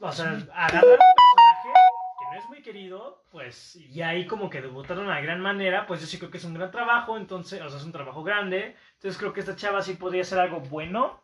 o 0.03 0.11
sea, 0.11 0.31
agarrar 0.53 0.85
un 0.85 0.99
personaje 0.99 1.73
que 2.19 2.25
no 2.27 2.35
es 2.35 2.49
muy 2.49 2.61
querido, 2.63 3.23
pues, 3.31 3.77
y 3.77 4.03
ahí 4.03 4.27
como 4.27 4.51
que 4.51 4.61
debutaron 4.61 5.05
de 5.05 5.11
una 5.11 5.21
gran 5.21 5.41
manera, 5.41 5.87
pues 5.87 6.01
yo 6.01 6.07
sí 6.09 6.19
creo 6.19 6.31
que 6.31 6.39
es 6.39 6.45
un 6.45 6.55
gran 6.55 6.73
trabajo, 6.73 7.17
entonces, 7.17 7.61
o 7.63 7.69
sea, 7.69 7.79
es 7.79 7.85
un 7.85 7.93
trabajo 7.93 8.25
grande, 8.25 8.77
entonces 8.95 9.17
creo 9.17 9.33
que 9.33 9.41
esta 9.41 9.55
chava 9.55 9.81
sí 9.81 9.95
podría 9.95 10.23
hacer 10.23 10.41
algo 10.41 10.61
bueno. 10.61 11.23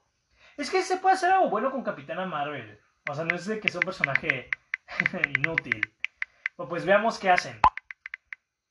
Es 0.56 0.70
que 0.70 0.82
se 0.82 0.98
puede 0.98 1.16
hacer 1.16 1.32
algo 1.32 1.50
bueno 1.50 1.72
con 1.72 1.82
Capitana 1.82 2.24
Marvel, 2.24 2.80
o 3.10 3.14
sea, 3.14 3.24
no 3.24 3.34
es 3.34 3.46
de 3.46 3.58
que 3.58 3.68
sea 3.68 3.80
un 3.80 3.86
personaje 3.86 4.48
inútil. 5.36 5.80
pues 6.56 6.84
veamos 6.84 7.18
qué 7.18 7.30
hacen. 7.30 7.60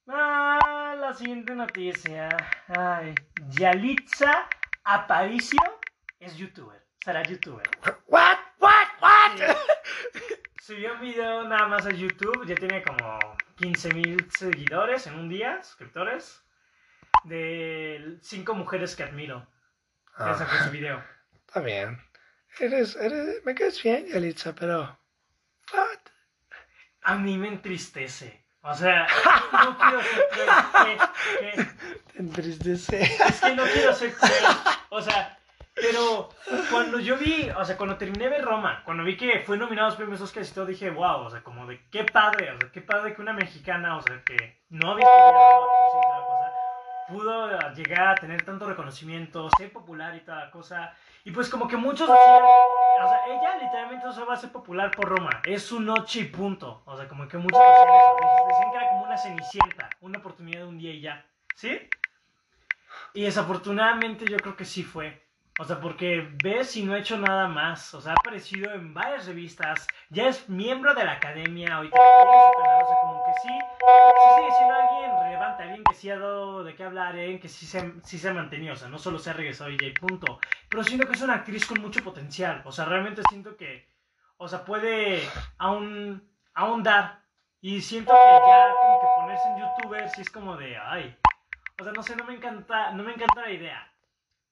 Ah, 0.08 0.96
la 0.98 1.14
siguiente 1.14 1.54
noticia. 1.54 2.30
Ay, 2.70 3.14
Yalitza 3.50 4.48
Aparicio 4.86 5.60
es 6.18 6.38
youtuber. 6.38 6.82
Será 7.04 7.24
youtuber. 7.24 7.68
What? 8.08 8.47
What? 8.60 8.88
What? 9.02 9.58
Subió 10.62 10.94
un 10.94 11.02
video 11.02 11.44
nada 11.48 11.68
más 11.68 11.86
a 11.86 11.92
YouTube, 11.92 12.46
ya 12.46 12.56
tiene 12.56 12.84
como 12.84 13.20
15.000 13.58 14.30
seguidores 14.38 15.08
en 15.08 15.16
un 15.16 15.30
día, 15.30 15.64
suscriptores, 15.64 16.42
de 17.24 18.18
cinco 18.22 18.54
mujeres 18.54 18.96
que 18.96 19.04
admiro. 19.04 19.48
Ah. 20.18 20.32
Ese 20.36 20.46
fue 20.46 20.60
su 20.60 20.72
video. 20.72 21.04
Está 21.48 21.62
bien. 21.62 22.02
Eres, 22.60 22.96
eres, 22.96 23.46
me 23.46 23.56
quedas 23.56 23.82
bien, 23.82 24.08
Yalitza, 24.08 24.54
pero... 24.56 25.00
What? 25.74 26.00
A 27.04 27.16
mí 27.16 27.38
me 27.38 27.48
entristece. 27.48 28.46
O 28.62 28.76
sea, 28.76 29.08
no 29.54 29.78
quiero 29.78 30.02
ser 30.04 30.28
cruel. 30.32 30.98
Te 32.12 32.20
entristece. 32.20 33.02
Es 33.04 33.40
que 33.40 33.56
no 33.56 33.64
quiero 33.64 33.94
ser 33.94 34.14
cruel. 34.14 34.34
O 34.90 35.02
sea, 35.02 35.37
Pero 35.80 36.30
cuando 36.72 37.00
yo 37.00 37.18
vi, 37.18 37.50
o 37.50 37.64
sea, 37.64 37.78
cuando 37.78 37.98
terminé 37.98 38.30
de 38.30 38.42
Roma, 38.42 38.82
cuando 38.84 39.04
vi 39.04 39.16
que 39.16 39.42
fue 39.42 39.58
nominado 39.58 39.88
a 39.88 39.90
los 39.90 39.98
premios 39.98 40.22
Oscar 40.22 40.44
y 40.44 40.48
todo, 40.48 40.66
dije, 40.66 40.90
wow, 40.90 41.22
o 41.22 41.30
sea, 41.30 41.44
como 41.44 41.68
de 41.68 41.88
qué 41.90 42.04
padre, 42.04 42.52
o 42.52 42.58
sea, 42.58 42.72
qué 42.72 42.82
padre 42.82 43.14
que 43.14 43.22
una 43.22 43.34
mexicana, 43.34 43.96
o 43.98 44.02
sea, 44.02 44.24
que 44.24 44.64
no 44.70 44.92
había 44.92 45.06
estudiado 45.06 45.68
pudo 47.08 47.50
llegar 47.74 48.08
a 48.10 48.20
tener 48.20 48.44
tanto 48.44 48.68
reconocimiento, 48.68 49.50
ser 49.50 49.72
popular 49.72 50.16
y 50.16 50.20
toda 50.22 50.46
la 50.46 50.52
cosa. 50.52 50.94
Y 51.24 51.32
pues 51.32 51.50
como 51.50 51.68
que 51.68 51.78
muchos 51.78 52.08
decían, 52.08 52.44
o 52.44 53.08
sea, 53.08 53.26
ella 53.28 53.58
literalmente 53.64 54.12
se 54.12 54.24
va 54.24 54.34
a 54.34 54.38
ser 54.38 54.52
popular 54.52 54.94
por 54.94 55.08
Roma, 55.10 55.42
es 55.46 55.64
su 55.64 55.80
noche 55.80 56.22
y 56.22 56.26
punto. 56.26 56.84
O 56.86 56.98
sea, 56.98 57.08
como 57.08 57.28
que 57.28 57.38
muchos 57.38 57.60
decían 57.60 57.88
eso, 57.96 58.48
decían 58.48 58.72
que 58.72 58.78
era 58.78 58.90
como 58.90 59.06
una 59.06 59.18
cenicienta, 59.18 59.96
una 60.02 60.20
oportunidad 60.20 60.62
de 60.62 60.68
un 60.68 60.78
día 60.78 60.92
y 60.92 61.02
ya, 61.02 61.26
¿sí? 61.54 61.90
Y 63.14 63.24
desafortunadamente 63.24 64.28
yo 64.28 64.42
creo 64.42 64.58
que 64.58 64.66
sí 64.66 64.84
fue. 64.84 65.27
O 65.60 65.64
sea, 65.64 65.80
porque 65.80 66.30
ves 66.44 66.78
y 66.78 66.84
no 66.84 66.94
ha 66.94 67.00
hecho 67.00 67.18
nada 67.18 67.48
más. 67.48 67.92
O 67.96 68.02
sea, 68.02 68.12
ha 68.12 68.16
aparecido 68.16 68.72
en 68.74 68.94
varias 68.94 69.26
revistas. 69.26 69.88
Ya 70.10 70.28
es 70.28 70.48
miembro 70.48 70.94
de 70.94 71.04
la 71.04 71.14
academia. 71.14 71.80
Tiene 71.80 71.90
su 71.90 72.62
canal. 72.62 72.84
O 72.84 72.86
sea, 72.86 72.96
como 73.02 73.24
que 73.26 73.32
sí. 73.42 73.48
Sí 73.48 74.36
sigue 74.36 74.52
siendo 74.52 74.76
alguien 74.76 75.20
relevante. 75.20 75.64
Alguien 75.64 75.84
que 75.84 75.96
sí 75.96 76.10
ha 76.12 76.20
dado 76.20 76.64
de 76.64 76.76
qué 76.76 76.84
hablar. 76.84 77.16
Alguien 77.16 77.40
que 77.40 77.50
sí 77.50 77.66
se, 77.66 77.92
sí 78.04 78.20
se 78.20 78.30
ha 78.30 78.34
mantenido. 78.34 78.74
O 78.74 78.76
sea, 78.76 78.88
no 78.88 79.00
solo 79.00 79.18
se 79.18 79.32
ha 79.32 79.34
regresado 79.34 79.72
y 79.72 79.78
ya 79.80 79.88
punto. 80.00 80.40
Pero 80.70 80.84
siento 80.84 81.08
que 81.08 81.14
es 81.14 81.22
una 81.24 81.34
actriz 81.36 81.66
con 81.66 81.82
mucho 81.82 82.04
potencial. 82.04 82.62
O 82.64 82.72
sea, 82.72 82.86
realmente 82.86 83.24
siento 83.28 83.58
que. 83.58 83.88
O 84.38 84.48
sea, 84.48 84.64
puede 84.64 85.28
aún, 85.58 86.22
aún 86.54 86.84
dar. 86.84 87.24
Y 87.62 87.82
siento 87.82 88.14
que 88.14 88.48
ya 88.48 88.74
como 88.80 89.02
que 89.02 89.08
ponerse 89.18 89.48
en 89.48 89.58
youtuber 89.58 90.10
sí 90.10 90.22
es 90.22 90.30
como 90.30 90.56
de. 90.56 90.78
Ay. 90.78 91.18
O 91.82 91.84
sea, 91.84 91.94
no 91.94 92.04
sé, 92.04 92.16
no 92.16 92.26
me 92.26 92.36
encanta. 92.36 92.92
No 92.92 93.02
me 93.02 93.14
encanta 93.14 93.42
la 93.42 93.50
idea 93.50 93.92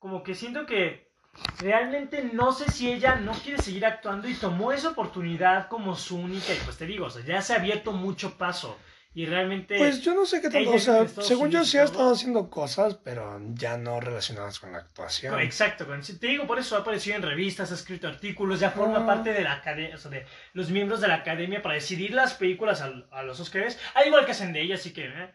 como 0.06 0.22
que 0.22 0.36
siento 0.36 0.68
que 0.68 1.10
realmente 1.58 2.30
no 2.32 2.52
sé 2.52 2.72
si 2.72 2.92
ella 2.92 3.16
no 3.16 3.32
quiere 3.32 3.60
seguir 3.60 3.88
actuando 3.88 4.30
y 4.30 4.36
tomó 4.36 4.72
esa 4.72 4.90
oportunidad 4.90 5.68
como 5.68 5.96
su 5.96 6.20
única, 6.20 6.54
y 6.54 6.58
pues 6.64 6.78
te 6.78 6.86
digo, 6.86 7.08
o 7.08 7.10
sea, 7.10 7.26
ya 7.26 7.42
se 7.42 7.54
ha 7.54 7.56
abierto 7.56 7.92
mucho 7.92 8.38
paso. 8.38 8.78
Y 9.16 9.26
realmente. 9.26 9.80
Pues 9.80 10.04
yo 10.04 10.14
no 10.14 10.28
sé 10.28 10.42
qué 10.42 10.52
tanto. 10.52 10.74
O 10.74 10.78
sea, 10.78 11.08
según 11.08 11.50
yo 11.50 11.66
sí 11.66 11.80
ha 11.80 11.86
estado 11.86 12.12
haciendo 12.12 12.52
cosas, 12.52 13.00
pero 13.04 13.42
ya 13.56 13.78
no 13.78 14.00
relacionadas 14.00 14.60
con 14.60 14.74
la 14.74 14.80
actuación. 14.80 15.40
Exacto. 15.40 15.88
Te 16.20 16.28
digo, 16.28 16.46
por 16.46 16.60
eso 16.60 16.76
ha 16.76 16.82
aparecido 16.82 17.16
en 17.16 17.24
revistas, 17.24 17.72
ha 17.72 17.76
escrito 17.76 18.08
artículos, 18.08 18.60
ya 18.60 18.70
forma 18.70 19.00
ah. 19.00 19.06
parte 19.08 19.34
de 19.34 19.42
la 19.42 19.54
academia, 19.54 19.96
o 19.96 19.98
sea, 19.98 20.12
de 20.12 20.28
los 20.54 20.70
miembros 20.70 21.02
de 21.02 21.08
la 21.08 21.16
academia 21.16 21.64
para 21.64 21.74
decidir 21.74 22.14
las 22.14 22.36
películas 22.36 22.82
a, 22.82 23.24
los 23.24 23.40
Oscars. 23.40 23.80
Al 23.96 24.06
igual 24.06 24.24
que 24.26 24.34
hacen 24.34 24.54
de 24.54 24.62
ella, 24.62 24.76
así 24.76 24.94
que. 24.94 25.06
¿eh? 25.06 25.34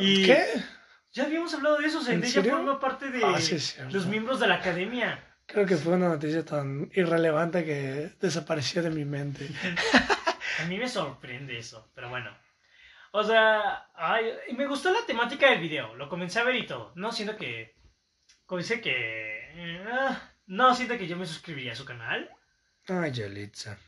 Y, 0.00 0.26
¿Qué? 0.26 0.46
Ya 1.14 1.26
habíamos 1.26 1.54
hablado 1.54 1.78
de 1.78 1.86
eso, 1.86 2.02
Zendaya 2.02 2.42
forma 2.42 2.80
parte 2.80 3.08
de 3.08 3.24
ah, 3.24 3.38
los 3.88 4.06
miembros 4.06 4.40
de 4.40 4.48
la 4.48 4.56
academia. 4.56 5.24
Creo 5.46 5.64
que 5.64 5.76
fue 5.76 5.94
una 5.94 6.08
noticia 6.08 6.44
tan 6.44 6.90
irrelevante 6.92 7.64
que 7.64 8.10
desapareció 8.20 8.82
de 8.82 8.90
mi 8.90 9.04
mente. 9.04 9.48
A 10.60 10.64
mí 10.64 10.76
me 10.76 10.88
sorprende 10.88 11.56
eso, 11.56 11.92
pero 11.94 12.08
bueno. 12.08 12.36
O 13.12 13.22
sea, 13.22 13.90
ay, 13.94 14.24
me 14.56 14.66
gustó 14.66 14.90
la 14.90 15.06
temática 15.06 15.50
del 15.50 15.60
video, 15.60 15.94
lo 15.94 16.08
comencé 16.08 16.40
a 16.40 16.44
ver 16.44 16.56
y 16.56 16.66
todo. 16.66 16.90
No 16.96 17.12
siento 17.12 17.36
que... 17.36 17.76
Como 18.44 18.58
dice 18.58 18.80
que... 18.80 19.50
Eh, 19.54 19.84
no 20.46 20.74
siento 20.74 20.98
que 20.98 21.06
yo 21.06 21.16
me 21.16 21.26
suscribiría 21.26 21.72
a 21.72 21.76
su 21.76 21.84
canal. 21.84 22.28
Ay, 22.88 23.12
Yelitza. 23.12 23.78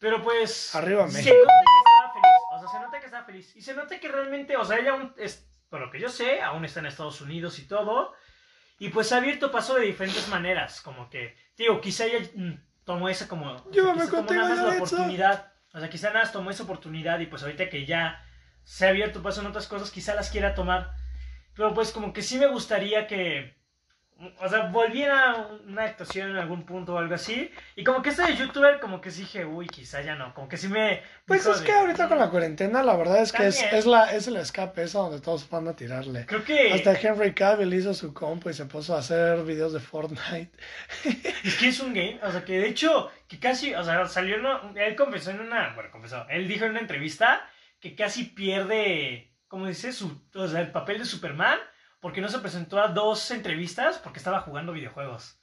Pero 0.00 0.20
pues... 0.24 0.74
Arriba 0.74 1.06
México. 1.06 1.22
Se 1.22 1.30
nota 1.30 1.50
que 1.70 1.86
estaba 1.86 2.12
feliz. 2.14 2.34
O 2.50 2.58
sea, 2.58 2.68
se 2.68 2.80
nota 2.80 2.98
que 2.98 3.06
estaba 3.06 3.24
feliz. 3.24 3.56
Y 3.56 3.62
se 3.62 3.74
nota 3.74 4.00
que 4.00 4.08
realmente, 4.08 4.56
o 4.56 4.64
sea, 4.64 4.78
ella 4.78 4.90
aún 4.90 5.14
por 5.68 5.80
lo 5.80 5.90
que 5.90 6.00
yo 6.00 6.08
sé, 6.08 6.40
aún 6.40 6.64
está 6.64 6.80
en 6.80 6.86
Estados 6.86 7.20
Unidos 7.20 7.58
y 7.58 7.66
todo. 7.66 8.14
Y 8.78 8.90
pues 8.90 9.12
ha 9.12 9.16
abierto 9.18 9.50
paso 9.50 9.74
de 9.74 9.86
diferentes 9.86 10.28
maneras. 10.28 10.80
Como 10.80 11.10
que, 11.10 11.36
digo, 11.56 11.80
quizá 11.80 12.06
ella 12.06 12.26
mm, 12.34 12.52
tomó 12.84 13.08
esa 13.08 13.28
como. 13.28 13.70
Yo 13.70 13.94
me 13.94 14.06
nada 14.06 14.48
más 14.48 14.58
la 14.58 14.74
oportunidad. 14.76 15.52
O 15.72 15.80
sea, 15.80 15.90
quizá 15.90 16.08
nada 16.08 16.20
más 16.20 16.32
tomó 16.32 16.50
esa 16.50 16.62
oportunidad 16.62 17.20
y 17.20 17.26
pues 17.26 17.42
ahorita 17.42 17.68
que 17.68 17.84
ya 17.84 18.24
se 18.64 18.86
ha 18.86 18.90
abierto 18.90 19.22
paso 19.22 19.40
en 19.40 19.48
otras 19.48 19.66
cosas, 19.66 19.90
quizá 19.90 20.14
las 20.14 20.30
quiera 20.30 20.54
tomar. 20.54 20.92
Pero 21.54 21.74
pues 21.74 21.90
como 21.90 22.12
que 22.12 22.22
sí 22.22 22.38
me 22.38 22.46
gustaría 22.46 23.06
que 23.06 23.57
o 24.40 24.48
sea, 24.48 24.66
volviera 24.70 25.48
una 25.64 25.84
actuación 25.84 26.30
en 26.30 26.38
algún 26.38 26.64
punto 26.64 26.94
o 26.94 26.98
algo 26.98 27.14
así. 27.14 27.52
Y 27.76 27.84
como 27.84 28.02
que 28.02 28.10
este 28.10 28.22
de 28.22 28.36
youtuber, 28.36 28.80
como 28.80 29.00
que 29.00 29.12
sí 29.12 29.20
dije, 29.20 29.44
uy, 29.44 29.68
quizá 29.68 30.02
ya 30.02 30.16
no. 30.16 30.34
Como 30.34 30.48
que 30.48 30.56
sí 30.56 30.66
me. 30.66 31.02
Pues 31.24 31.46
es 31.46 31.60
que 31.60 31.70
ahorita 31.70 32.08
con 32.08 32.18
la 32.18 32.28
cuarentena, 32.28 32.82
la 32.82 32.96
verdad 32.96 33.22
es 33.22 33.30
que 33.30 33.46
es, 33.46 33.62
es, 33.72 33.86
la, 33.86 34.12
es 34.12 34.26
el 34.26 34.36
escape, 34.36 34.82
es 34.82 34.96
a 34.96 35.00
donde 35.00 35.20
todos 35.20 35.48
van 35.48 35.68
a 35.68 35.76
tirarle. 35.76 36.26
Creo 36.26 36.42
que. 36.42 36.72
Hasta 36.72 36.98
Henry 36.98 37.32
Cavill 37.32 37.72
hizo 37.72 37.94
su 37.94 38.12
compo 38.12 38.50
y 38.50 38.54
se 38.54 38.64
puso 38.64 38.96
a 38.96 38.98
hacer 38.98 39.44
videos 39.44 39.72
de 39.72 39.78
Fortnite. 39.78 40.50
es 41.44 41.56
que 41.56 41.68
es 41.68 41.78
un 41.78 41.94
game, 41.94 42.18
o 42.20 42.32
sea, 42.32 42.44
que 42.44 42.58
de 42.58 42.68
hecho, 42.68 43.12
que 43.28 43.38
casi, 43.38 43.72
o 43.74 43.84
sea, 43.84 44.04
salió, 44.06 44.36
él 44.74 44.96
confesó 44.96 45.30
en 45.30 45.40
una. 45.40 45.74
Bueno, 45.74 45.90
confesó, 45.92 46.26
él 46.28 46.48
dijo 46.48 46.64
en 46.64 46.72
una 46.72 46.80
entrevista 46.80 47.48
que 47.78 47.94
casi 47.94 48.24
pierde, 48.24 49.32
como 49.46 49.68
dice, 49.68 49.92
su, 49.92 50.20
o 50.34 50.48
sea, 50.48 50.60
el 50.60 50.72
papel 50.72 50.98
de 50.98 51.04
Superman 51.04 51.58
porque 52.00 52.20
no 52.20 52.28
se 52.28 52.38
presentó 52.38 52.80
a 52.80 52.88
dos 52.88 53.30
entrevistas 53.30 53.98
porque 53.98 54.18
estaba 54.18 54.40
jugando 54.40 54.72
videojuegos. 54.72 55.38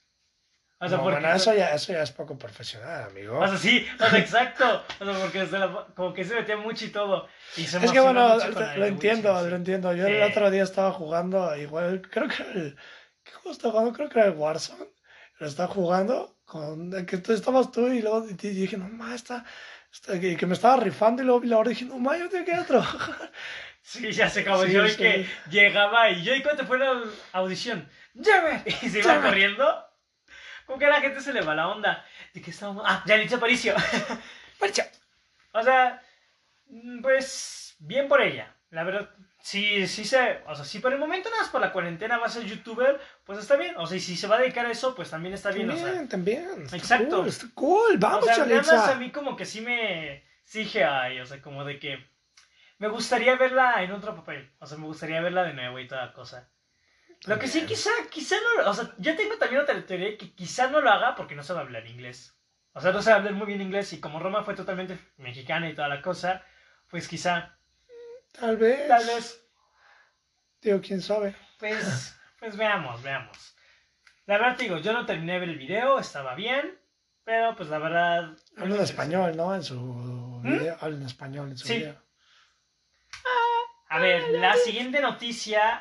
O 0.77 0.89
sea, 0.89 0.97
porque, 1.01 1.19
bueno, 1.19 1.33
eso 1.33 1.53
ya, 1.53 1.69
eso 1.69 1.93
ya 1.93 2.03
es 2.03 2.11
poco 2.11 2.37
profesional, 2.37 3.05
amigo. 3.05 3.39
O 3.39 3.47
sea, 3.47 3.57
sí, 3.57 3.87
o 3.95 4.09
sea, 4.09 4.19
exacto. 4.19 4.83
O 4.99 5.05
sea, 5.05 5.19
porque 5.21 5.47
como 5.95 6.13
que 6.13 6.25
se 6.25 6.35
metía 6.35 6.57
mucho 6.57 6.85
y 6.85 6.89
todo. 6.89 7.27
Y 7.55 7.63
se 7.63 7.83
es 7.83 7.91
que 7.91 7.99
bueno, 8.01 8.37
lo, 8.37 8.85
entiendo, 8.85 9.49
lo 9.49 9.55
entiendo. 9.55 9.93
Yo 9.93 10.05
el 10.05 10.23
otro 10.23 10.51
día 10.51 10.63
estaba 10.63 10.91
jugando, 10.91 11.55
igual, 11.55 12.01
creo 12.01 12.27
que 12.27 12.43
el. 12.43 12.77
¿Qué 13.23 13.31
juego 13.31 13.51
estaba 13.51 13.71
jugando? 13.71 13.93
Creo 13.93 14.09
que 14.09 14.19
era 14.19 14.27
el 14.27 14.35
Warzone. 14.35 14.85
Lo 15.39 15.47
estaba 15.47 15.73
jugando 15.73 16.37
con. 16.43 17.05
Que 17.05 17.17
tú 17.19 17.31
estabas 17.31 17.71
tú 17.71 17.87
y 17.87 18.01
luego 18.01 18.27
y 18.27 18.33
dije, 18.33 18.75
no 18.75 18.89
más, 18.89 19.15
está, 19.15 19.45
está. 19.91 20.19
que 20.19 20.45
me 20.45 20.53
estaba 20.53 20.75
rifando 20.75 21.23
y 21.23 21.25
luego, 21.25 21.43
y 21.45 21.47
luego 21.47 21.63
dije, 21.63 21.85
no 21.85 21.99
más, 21.99 22.19
yo 22.19 22.29
tengo 22.29 22.43
que 22.43 22.51
ir 22.51 22.57
a 22.57 22.65
trabajar. 22.65 23.31
Sí, 23.85 24.11
ya 24.11 24.27
se 24.29 24.39
acabó. 24.39 24.65
yo 24.65 24.83
vi 24.83 24.95
que 24.95 25.29
llegaba 25.51 26.09
y 26.09 26.23
yo, 26.23 26.33
¿y 26.33 26.41
cuánto 26.41 26.65
fue 26.65 26.79
la 26.79 27.03
audición? 27.33 27.87
¡Llame! 28.15 28.63
Y 28.81 28.89
se 28.89 28.99
iba 28.99 29.21
corriendo. 29.21 29.85
Como 30.65 30.79
que 30.79 30.85
a 30.85 30.89
la 30.89 31.01
gente 31.01 31.21
se 31.21 31.31
le 31.31 31.41
va 31.41 31.53
la 31.53 31.67
onda. 31.67 32.03
¿De 32.33 32.41
qué 32.41 32.49
estábamos? 32.49 32.83
Ah, 32.87 33.03
ya 33.05 33.15
dicho 33.17 33.35
Aparicio. 33.35 33.75
¡Marcha! 34.59 34.89
O 35.51 35.61
sea, 35.61 36.01
mm, 36.67 37.01
pues, 37.03 37.75
bien 37.77 38.07
por 38.07 38.23
ella. 38.23 38.55
La 38.71 38.83
verdad, 38.83 39.11
sí, 39.39 39.85
sí 39.85 40.03
se. 40.03 40.41
O 40.47 40.55
sea, 40.55 40.65
si 40.65 40.79
por 40.79 40.91
el 40.91 40.97
momento 40.97 41.29
nada 41.29 41.43
más 41.43 41.51
por 41.51 41.61
la 41.61 41.71
cuarentena 41.71 42.17
va 42.17 42.25
a 42.25 42.29
ser 42.29 42.43
youtuber, 42.43 42.99
pues 43.23 43.37
está 43.37 43.55
bien. 43.55 43.77
O 43.77 43.85
sea, 43.85 43.97
y 43.97 44.01
si 44.01 44.17
se 44.17 44.25
va 44.25 44.37
a 44.37 44.41
dedicar 44.41 44.65
a 44.65 44.71
eso, 44.71 44.95
pues 44.95 45.11
también 45.11 45.35
está 45.35 45.51
bien. 45.51 45.67
También, 45.67 45.87
o 45.87 45.93
sea, 45.93 46.07
también. 46.07 46.67
Exacto. 46.73 47.17
Cool, 47.17 47.27
está 47.27 47.47
cool, 47.53 47.97
vamos, 47.99 48.23
o 48.23 48.33
sea, 48.33 48.45
nada 48.47 48.63
más 48.63 48.89
a 48.89 48.95
mí 48.95 49.11
como 49.11 49.35
que 49.35 49.45
sí 49.45 49.61
me. 49.61 50.23
Sí 50.43 50.59
dije, 50.59 50.83
ay, 50.83 51.19
o 51.19 51.25
sea, 51.27 51.39
como 51.39 51.63
de 51.63 51.77
que 51.77 52.14
me 52.77 52.87
gustaría 52.87 53.35
verla 53.35 53.83
en 53.83 53.91
otro 53.91 54.15
papel. 54.15 54.51
O 54.59 54.65
sea, 54.65 54.77
me 54.77 54.85
gustaría 54.85 55.21
verla 55.21 55.43
de 55.43 55.53
nuevo 55.53 55.79
y 55.79 55.87
toda 55.87 56.13
cosa. 56.13 56.49
Lo 57.25 57.39
que 57.39 57.47
sí, 57.47 57.65
quizá, 57.65 57.89
quizá 58.11 58.35
no. 58.35 58.69
O 58.69 58.73
sea, 58.73 58.93
yo 58.97 59.15
tengo 59.15 59.37
también 59.37 59.61
otra 59.61 59.85
teoría 59.85 60.17
que 60.17 60.33
quizá 60.33 60.67
no 60.67 60.81
lo 60.81 60.89
haga 60.89 61.15
porque 61.15 61.35
no 61.35 61.43
sabe 61.43 61.61
hablar 61.61 61.87
inglés. 61.87 62.37
O 62.73 62.81
sea, 62.81 62.91
no 62.91 63.01
sabe 63.01 63.17
hablar 63.17 63.33
muy 63.33 63.47
bien 63.47 63.61
inglés 63.61 63.93
y 63.93 63.99
como 63.99 64.19
Roma 64.19 64.43
fue 64.43 64.53
totalmente 64.53 64.99
mexicana 65.17 65.69
y 65.69 65.73
toda 65.73 65.87
la 65.87 66.01
cosa, 66.01 66.43
pues 66.89 67.07
quizá. 67.07 67.57
Tal 68.33 68.57
vez. 68.57 68.87
Tal 68.87 69.05
vez. 69.05 69.41
Digo, 70.61 70.81
quién 70.81 71.01
sabe. 71.01 71.35
Pues, 71.57 72.15
pues 72.39 72.57
veamos, 72.57 73.01
veamos. 73.01 73.55
La 74.25 74.37
verdad, 74.37 74.57
digo, 74.57 74.77
yo 74.77 74.91
no 74.91 75.05
terminé 75.05 75.33
de 75.33 75.39
ver 75.39 75.49
el 75.49 75.57
video, 75.57 75.99
estaba 75.99 76.35
bien, 76.35 76.77
pero 77.23 77.55
pues 77.55 77.69
la 77.69 77.79
verdad. 77.79 78.35
Habla 78.57 78.75
en 78.75 78.81
español, 78.81 79.37
¿no? 79.37 79.55
En 79.55 79.63
su 79.63 79.79
¿Mm? 79.79 80.43
video. 80.43 80.77
Habla 80.81 80.97
en 80.97 81.03
español 81.03 81.49
en 81.49 81.57
su 81.57 81.67
sí. 81.67 81.77
video. 81.77 82.04
A 83.95 83.99
ver, 83.99 84.29
la 84.31 84.57
siguiente 84.57 84.99
noticia. 84.99 85.79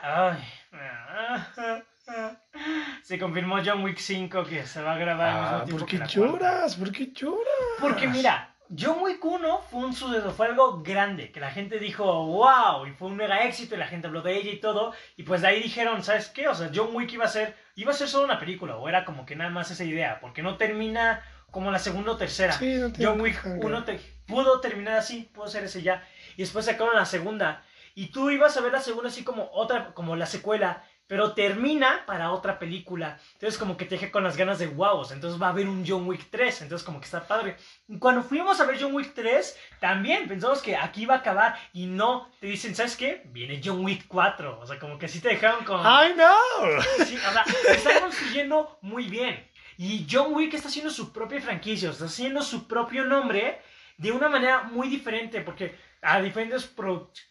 se 3.02 3.18
confirmó 3.18 3.56
John 3.64 3.82
Wick 3.82 3.98
5 3.98 4.44
que 4.44 4.64
se 4.64 4.80
va 4.80 4.94
a 4.94 4.98
grabar 4.98 5.30
al 5.30 5.66
mismo 5.66 5.78
ah, 5.78 5.80
¿Por 5.80 5.88
qué 5.88 6.00
lloras? 6.06 6.76
¿Por 6.76 6.92
qué 6.92 7.10
lloras? 7.12 7.48
Porque 7.80 8.06
mira, 8.06 8.54
John 8.78 8.98
Wick 9.00 9.24
1 9.24 9.62
fue 9.68 9.80
un 9.80 9.92
suceso, 9.94 10.30
fue 10.30 10.46
algo 10.46 10.80
grande, 10.84 11.32
que 11.32 11.40
la 11.40 11.50
gente 11.50 11.80
dijo, 11.80 12.04
wow, 12.04 12.86
y 12.86 12.92
fue 12.92 13.08
un 13.08 13.16
mega 13.16 13.42
éxito, 13.42 13.74
y 13.74 13.78
la 13.78 13.88
gente 13.88 14.06
habló 14.06 14.22
de 14.22 14.36
ella 14.36 14.52
y 14.52 14.60
todo, 14.60 14.92
y 15.16 15.24
pues 15.24 15.40
de 15.40 15.48
ahí 15.48 15.60
dijeron, 15.60 16.04
¿sabes 16.04 16.28
qué? 16.28 16.46
O 16.46 16.54
sea, 16.54 16.70
John 16.72 16.94
Wick 16.94 17.12
iba 17.14 17.24
a 17.24 17.28
ser, 17.28 17.56
iba 17.74 17.90
a 17.90 17.96
ser 17.96 18.06
solo 18.06 18.26
una 18.26 18.38
película, 18.38 18.76
o 18.76 18.88
era 18.88 19.04
como 19.04 19.26
que 19.26 19.34
nada 19.34 19.50
más 19.50 19.72
esa 19.72 19.82
idea, 19.82 20.20
porque 20.20 20.40
no 20.40 20.56
termina 20.56 21.20
como 21.50 21.72
la 21.72 21.80
segunda 21.80 22.12
o 22.12 22.16
tercera. 22.16 22.56
John 22.96 23.20
Wick 23.20 23.44
1 23.44 23.84
pudo 24.24 24.60
terminar 24.60 24.98
así, 24.98 25.28
pudo 25.34 25.48
ser 25.48 25.64
ese 25.64 25.82
ya, 25.82 26.06
y 26.36 26.42
después 26.42 26.64
sacaron 26.64 26.94
la 26.94 27.06
segunda, 27.06 27.64
y 27.94 28.08
tú 28.08 28.30
ibas 28.30 28.56
a 28.56 28.60
ver 28.60 28.72
la 28.72 28.80
segunda 28.80 29.08
así 29.08 29.22
como 29.24 29.50
otra, 29.52 29.94
como 29.94 30.16
la 30.16 30.26
secuela. 30.26 30.84
pero 31.06 31.34
termina 31.34 32.04
para 32.06 32.32
otra 32.32 32.58
película. 32.58 33.18
Entonces 33.34 33.58
como 33.58 33.76
que 33.76 33.84
te 33.84 33.96
deja 33.96 34.10
con 34.10 34.24
las 34.24 34.38
ganas 34.38 34.58
de 34.58 34.68
wow, 34.68 35.02
entonces 35.12 35.40
va 35.40 35.48
a 35.48 35.50
haber 35.50 35.68
un 35.68 35.84
John 35.86 36.08
Wick 36.08 36.28
3, 36.30 36.62
entonces 36.62 36.84
como 36.84 36.98
que 36.98 37.04
está 37.04 37.26
padre. 37.26 37.56
Y 37.86 37.98
cuando 37.98 38.22
fuimos 38.22 38.58
a 38.58 38.64
ver 38.64 38.78
John 38.80 38.94
Wick 38.94 39.12
3, 39.14 39.58
también 39.80 40.26
pensamos 40.26 40.62
que 40.62 40.76
aquí 40.76 41.02
iba 41.02 41.14
a 41.14 41.18
acabar 41.18 41.56
y 41.74 41.86
no, 41.86 42.30
te 42.40 42.46
dicen, 42.46 42.74
¿sabes 42.74 42.96
qué? 42.96 43.22
Viene 43.26 43.60
John 43.62 43.84
Wick 43.84 44.06
4, 44.08 44.60
o 44.60 44.66
sea, 44.66 44.78
como 44.78 44.98
que 44.98 45.06
así 45.06 45.20
te 45.20 45.28
dejaron 45.28 45.64
con... 45.64 45.80
¡I 45.80 46.14
know! 46.14 46.82
Sí, 47.04 47.16
o 47.16 47.32
sea, 47.32 47.44
están 47.68 48.00
construyendo 48.00 48.78
muy 48.80 49.08
bien. 49.08 49.46
Y 49.76 50.06
John 50.10 50.32
Wick 50.32 50.54
está 50.54 50.68
haciendo 50.68 50.90
su 50.90 51.12
propia 51.12 51.40
franquicia, 51.40 51.90
está 51.90 52.06
haciendo 52.06 52.42
su 52.42 52.66
propio 52.66 53.04
nombre 53.04 53.60
de 53.96 54.12
una 54.12 54.28
manera 54.28 54.62
muy 54.62 54.88
diferente, 54.88 55.40
porque 55.40 55.76
a 56.04 56.20
diferentes 56.20 56.72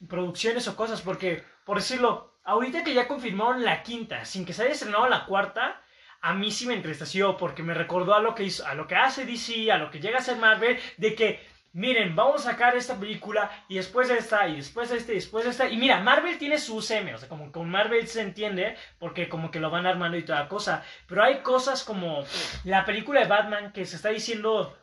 producciones 0.07 0.67
o 0.67 0.75
cosas, 0.75 1.01
porque, 1.01 1.43
por 1.63 1.77
decirlo, 1.77 2.39
ahorita 2.43 2.83
que 2.83 2.93
ya 2.93 3.07
confirmaron 3.07 3.63
la 3.63 3.83
quinta, 3.83 4.25
sin 4.25 4.45
que 4.45 4.53
se 4.53 4.63
haya 4.63 4.73
estrenado 4.73 5.07
la 5.07 5.25
cuarta, 5.25 5.81
a 6.21 6.33
mí 6.33 6.51
sí 6.51 6.65
me 6.65 6.73
entristeció 6.73 7.37
porque 7.37 7.63
me 7.63 7.73
recordó 7.73 8.15
a 8.15 8.21
lo 8.21 8.33
que 8.33 8.43
hizo, 8.43 8.65
a 8.65 8.73
lo 8.73 8.87
que 8.87 8.95
hace 8.95 9.25
DC, 9.25 9.71
a 9.71 9.77
lo 9.77 9.91
que 9.91 9.99
llega 9.99 10.19
a 10.19 10.21
ser 10.21 10.37
Marvel, 10.37 10.79
de 10.97 11.15
que 11.15 11.53
miren, 11.73 12.15
vamos 12.15 12.45
a 12.45 12.51
sacar 12.51 12.75
esta 12.77 12.99
película 12.99 13.51
y 13.67 13.75
después 13.75 14.09
esta 14.09 14.47
y 14.47 14.57
después 14.57 14.91
este 14.91 15.13
y 15.13 15.15
después 15.15 15.45
esta. 15.45 15.67
Y 15.67 15.77
mira, 15.77 15.99
Marvel 15.99 16.37
tiene 16.37 16.57
su 16.59 16.77
UCM, 16.77 17.13
o 17.13 17.17
sea, 17.17 17.27
como 17.27 17.51
con 17.51 17.69
Marvel 17.69 18.07
se 18.07 18.21
entiende 18.21 18.77
porque 18.99 19.27
como 19.27 19.51
que 19.51 19.59
lo 19.59 19.69
van 19.69 19.85
armando 19.85 20.17
y 20.17 20.23
toda 20.23 20.47
cosa. 20.47 20.83
Pero 21.07 21.23
hay 21.23 21.39
cosas 21.39 21.83
como 21.83 22.23
la 22.63 22.85
película 22.85 23.19
de 23.21 23.27
Batman 23.27 23.73
que 23.73 23.85
se 23.85 23.97
está 23.97 24.09
diciendo, 24.09 24.77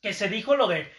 que 0.00 0.14
se 0.14 0.28
dijo 0.28 0.56
lo 0.56 0.66
de, 0.66 0.90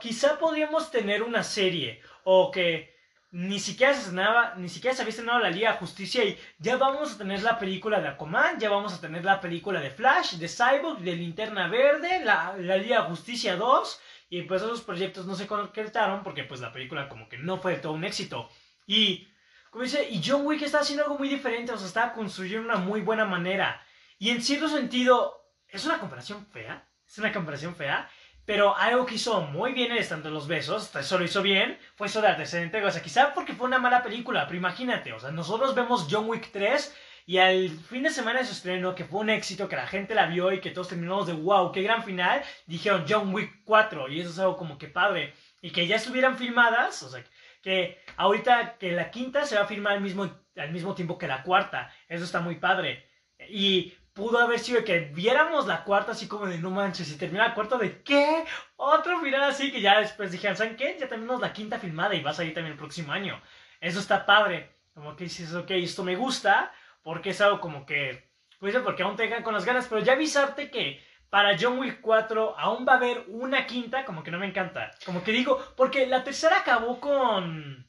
quizá 0.00 0.38
podríamos 0.38 0.90
tener 0.90 1.22
una 1.22 1.42
serie 1.42 2.00
o 2.24 2.50
que 2.50 2.94
ni 3.30 3.58
siquiera 3.58 3.92
se 3.94 4.00
estrenaba, 4.00 4.54
ni 4.56 4.68
siquiera 4.68 4.94
se 4.94 5.02
había 5.02 5.10
estrenado 5.10 5.40
la 5.40 5.50
Liga 5.50 5.72
de 5.72 5.78
Justicia 5.78 6.24
y 6.24 6.38
ya 6.58 6.76
vamos 6.76 7.12
a 7.12 7.18
tener 7.18 7.42
la 7.42 7.58
película 7.58 8.00
de 8.00 8.08
Aquaman, 8.08 8.60
ya 8.60 8.70
vamos 8.70 8.94
a 8.94 9.00
tener 9.00 9.24
la 9.24 9.40
película 9.40 9.80
de 9.80 9.90
Flash, 9.90 10.34
de 10.34 10.48
Cyborg, 10.48 11.00
de 11.00 11.16
Linterna 11.16 11.68
Verde, 11.68 12.24
la, 12.24 12.54
la 12.56 12.76
Liga 12.76 13.02
de 13.02 13.08
Justicia 13.08 13.56
2 13.56 14.00
y 14.30 14.42
pues 14.42 14.62
esos 14.62 14.82
proyectos 14.82 15.26
no 15.26 15.34
se 15.34 15.46
concretaron 15.46 16.22
porque 16.22 16.44
pues 16.44 16.60
la 16.60 16.72
película 16.72 17.08
como 17.08 17.28
que 17.28 17.38
no 17.38 17.58
fue 17.58 17.74
todo 17.76 17.92
un 17.92 18.04
éxito. 18.04 18.48
Y 18.86 19.28
como 19.70 19.84
y 19.84 20.22
John 20.24 20.46
Wick 20.46 20.62
está 20.62 20.80
haciendo 20.80 21.02
algo 21.02 21.18
muy 21.18 21.28
diferente, 21.28 21.72
o 21.72 21.76
sea, 21.76 21.88
está 21.88 22.12
construyendo 22.12 22.68
una 22.68 22.78
muy 22.78 23.00
buena 23.00 23.24
manera. 23.24 23.84
Y 24.18 24.30
en 24.30 24.40
cierto 24.40 24.68
sentido, 24.68 25.50
es 25.66 25.84
una 25.84 25.98
comparación 25.98 26.46
fea, 26.46 26.88
es 27.04 27.18
una 27.18 27.32
comparación 27.32 27.74
fea, 27.74 28.08
pero 28.46 28.76
algo 28.76 29.06
que 29.06 29.14
hizo 29.14 29.40
muy 29.42 29.72
bien 29.72 29.92
el 29.92 29.98
estando 29.98 30.28
de 30.28 30.34
los 30.34 30.46
besos, 30.46 30.94
eso 30.94 31.18
lo 31.18 31.24
hizo 31.24 31.42
bien, 31.42 31.78
fue 31.96 32.08
eso 32.08 32.20
de 32.20 32.28
entrega. 32.62 32.88
O 32.88 32.90
sea, 32.90 33.02
quizá 33.02 33.32
porque 33.32 33.54
fue 33.54 33.66
una 33.66 33.78
mala 33.78 34.02
película, 34.02 34.46
pero 34.46 34.58
imagínate, 34.58 35.12
o 35.12 35.20
sea, 35.20 35.30
nosotros 35.30 35.74
vemos 35.74 36.06
John 36.10 36.28
Wick 36.28 36.50
3 36.52 36.94
y 37.26 37.38
al 37.38 37.70
fin 37.70 38.02
de 38.02 38.10
semana 38.10 38.40
de 38.40 38.44
su 38.44 38.52
estreno, 38.52 38.94
que 38.94 39.04
fue 39.04 39.20
un 39.20 39.30
éxito, 39.30 39.68
que 39.68 39.76
la 39.76 39.86
gente 39.86 40.14
la 40.14 40.26
vio 40.26 40.52
y 40.52 40.60
que 40.60 40.70
todos 40.70 40.88
terminamos 40.88 41.26
de 41.26 41.32
wow, 41.32 41.72
qué 41.72 41.82
gran 41.82 42.04
final, 42.04 42.42
dijeron 42.66 43.06
John 43.08 43.34
Wick 43.34 43.62
4 43.64 44.08
y 44.08 44.20
eso 44.20 44.30
es 44.30 44.38
algo 44.38 44.56
como 44.56 44.76
que 44.76 44.88
padre. 44.88 45.32
Y 45.62 45.70
que 45.70 45.86
ya 45.86 45.96
estuvieran 45.96 46.36
filmadas, 46.36 47.02
o 47.02 47.08
sea, 47.08 47.24
que 47.62 47.98
ahorita 48.16 48.76
que 48.78 48.92
la 48.92 49.10
quinta 49.10 49.46
se 49.46 49.56
va 49.56 49.62
a 49.62 49.66
filmar 49.66 49.94
al 49.94 50.02
mismo, 50.02 50.30
al 50.56 50.70
mismo 50.70 50.94
tiempo 50.94 51.16
que 51.16 51.26
la 51.26 51.42
cuarta, 51.42 51.90
eso 52.08 52.24
está 52.24 52.40
muy 52.40 52.56
padre. 52.56 53.08
Y 53.48 53.94
pudo 54.14 54.38
haber 54.38 54.60
sido 54.60 54.84
que 54.84 55.00
viéramos 55.00 55.66
la 55.66 55.84
cuarta 55.84 56.12
así 56.12 56.28
como 56.28 56.46
de 56.46 56.58
no 56.58 56.70
manches 56.70 57.10
y 57.10 57.18
termina 57.18 57.48
la 57.48 57.54
cuarta 57.54 57.76
de 57.76 58.02
¿qué? 58.02 58.44
Otro 58.76 59.20
final 59.20 59.42
así 59.42 59.70
que 59.70 59.80
ya 59.80 60.00
después 60.00 60.30
dijeron, 60.30 60.56
¿saben 60.56 60.76
qué? 60.76 60.96
Ya 60.98 61.08
tenemos 61.08 61.40
la 61.40 61.52
quinta 61.52 61.78
filmada 61.78 62.14
y 62.14 62.22
va 62.22 62.30
a 62.30 62.34
salir 62.34 62.54
también 62.54 62.72
el 62.72 62.78
próximo 62.78 63.12
año. 63.12 63.42
Eso 63.80 63.98
está 63.98 64.24
padre. 64.24 64.70
Como 64.94 65.16
que 65.16 65.24
dices, 65.24 65.52
ok, 65.52 65.70
esto 65.72 66.04
me 66.04 66.14
gusta 66.14 66.72
porque 67.02 67.30
es 67.30 67.40
algo 67.40 67.60
como 67.60 67.84
que, 67.84 68.30
pues 68.60 68.76
porque 68.78 69.02
aún 69.02 69.16
te 69.16 69.42
con 69.42 69.52
las 69.52 69.64
ganas, 69.64 69.86
pero 69.88 70.00
ya 70.00 70.12
avisarte 70.12 70.70
que 70.70 71.04
para 71.28 71.58
John 71.58 71.80
Wick 71.80 72.00
4 72.00 72.54
aún 72.56 72.86
va 72.86 72.92
a 72.92 72.96
haber 72.96 73.24
una 73.26 73.66
quinta, 73.66 74.04
como 74.04 74.22
que 74.22 74.30
no 74.30 74.38
me 74.38 74.46
encanta. 74.46 74.92
Como 75.04 75.24
que 75.24 75.32
digo, 75.32 75.60
porque 75.76 76.06
la 76.06 76.22
tercera 76.22 76.58
acabó 76.58 77.00
con, 77.00 77.88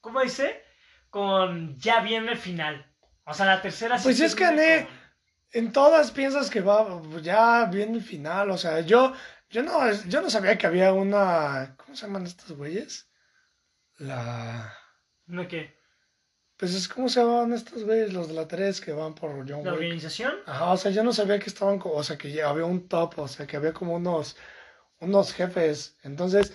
¿cómo 0.00 0.22
dice? 0.22 0.64
Con 1.10 1.76
ya 1.76 2.00
viene 2.00 2.32
el 2.32 2.38
final. 2.38 2.90
O 3.24 3.34
sea, 3.34 3.44
la 3.44 3.60
tercera... 3.60 3.98
Pues 4.02 4.18
es 4.20 4.34
que, 4.34 4.86
en 5.56 5.72
todas 5.72 6.10
piensas 6.10 6.50
que 6.50 6.60
va, 6.60 7.00
ya 7.22 7.64
viene 7.64 7.94
el 7.94 8.02
final, 8.02 8.50
o 8.50 8.58
sea, 8.58 8.80
yo, 8.80 9.14
yo 9.48 9.62
no, 9.62 9.90
yo 10.06 10.20
no 10.20 10.28
sabía 10.28 10.58
que 10.58 10.66
había 10.66 10.92
una, 10.92 11.74
¿cómo 11.78 11.96
se 11.96 12.06
llaman 12.06 12.26
estos 12.26 12.52
güeyes? 12.52 13.08
La... 13.96 14.76
¿No 15.24 15.48
qué? 15.48 15.74
Pues 16.58 16.74
es 16.74 16.86
como 16.88 17.08
se 17.08 17.20
llaman 17.20 17.54
estos 17.54 17.84
güeyes, 17.84 18.12
los 18.12 18.28
de 18.28 18.34
la 18.34 18.46
3 18.46 18.82
que 18.82 18.92
van 18.92 19.14
por 19.14 19.48
John 19.48 19.64
¿La 19.64 19.72
organización? 19.72 20.34
Ajá, 20.44 20.72
o 20.72 20.76
sea, 20.76 20.90
yo 20.90 21.02
no 21.02 21.14
sabía 21.14 21.38
que 21.38 21.48
estaban, 21.48 21.80
o 21.82 22.02
sea, 22.02 22.18
que 22.18 22.42
había 22.42 22.66
un 22.66 22.86
top, 22.86 23.18
o 23.18 23.28
sea, 23.28 23.46
que 23.46 23.56
había 23.56 23.72
como 23.72 23.94
unos, 23.94 24.36
unos 25.00 25.32
jefes. 25.32 25.96
Entonces, 26.02 26.52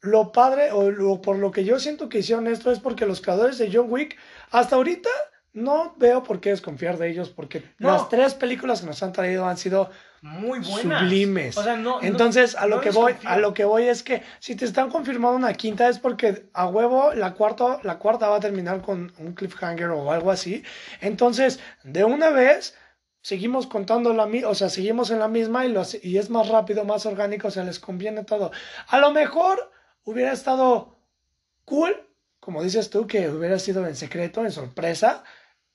lo 0.00 0.32
padre, 0.32 0.70
o 0.72 1.20
por 1.20 1.36
lo 1.36 1.50
que 1.50 1.64
yo 1.64 1.78
siento 1.78 2.08
que 2.08 2.20
hicieron 2.20 2.46
esto 2.46 2.72
es 2.72 2.80
porque 2.80 3.04
los 3.04 3.20
creadores 3.20 3.58
de 3.58 3.70
John 3.70 3.90
Wick, 3.90 4.16
hasta 4.50 4.76
ahorita, 4.76 5.10
no 5.52 5.94
veo 5.96 6.22
por 6.22 6.40
qué 6.40 6.50
desconfiar 6.50 6.96
de 6.96 7.10
ellos, 7.10 7.30
porque 7.30 7.64
las 7.78 8.08
tres 8.08 8.34
películas 8.34 8.80
que 8.80 8.86
nos 8.86 9.02
han 9.02 9.12
traído 9.12 9.46
han 9.46 9.56
sido 9.56 9.90
muy 10.22 10.60
buenas. 10.60 11.00
Sublimes. 11.00 11.56
Entonces, 12.02 12.54
a 12.54 12.66
lo 12.66 12.80
que 12.80 12.90
voy, 12.90 13.14
a 13.24 13.38
lo 13.38 13.54
que 13.54 13.64
voy 13.64 13.84
es 13.84 14.02
que 14.02 14.22
si 14.38 14.54
te 14.54 14.64
están 14.64 14.90
confirmando 14.90 15.36
una 15.36 15.54
quinta 15.54 15.88
es 15.88 15.98
porque 15.98 16.48
a 16.52 16.66
huevo 16.66 17.14
la 17.14 17.34
cuarta, 17.34 17.80
la 17.82 17.98
cuarta 17.98 18.28
va 18.28 18.36
a 18.36 18.40
terminar 18.40 18.82
con 18.82 19.12
un 19.18 19.32
cliffhanger 19.32 19.88
o 19.88 20.12
algo 20.12 20.30
así. 20.30 20.62
Entonces, 21.00 21.58
de 21.82 22.04
una 22.04 22.30
vez 22.30 22.76
seguimos 23.22 23.66
contando 23.66 24.14
la 24.14 24.28
o 24.46 24.54
sea, 24.54 24.68
seguimos 24.68 25.10
en 25.10 25.18
la 25.18 25.28
misma 25.28 25.66
y, 25.66 25.74
y 26.02 26.18
es 26.18 26.30
más 26.30 26.48
rápido, 26.48 26.84
más 26.84 27.06
orgánico, 27.06 27.48
o 27.48 27.50
sea, 27.50 27.64
les 27.64 27.78
conviene 27.78 28.24
todo. 28.24 28.50
A 28.88 28.98
lo 28.98 29.10
mejor 29.10 29.70
hubiera 30.04 30.32
estado 30.32 30.98
cool, 31.64 31.94
como 32.38 32.62
dices 32.62 32.90
tú, 32.90 33.06
que 33.06 33.28
hubiera 33.28 33.58
sido 33.58 33.86
en 33.86 33.96
secreto, 33.96 34.44
en 34.44 34.52
sorpresa, 34.52 35.24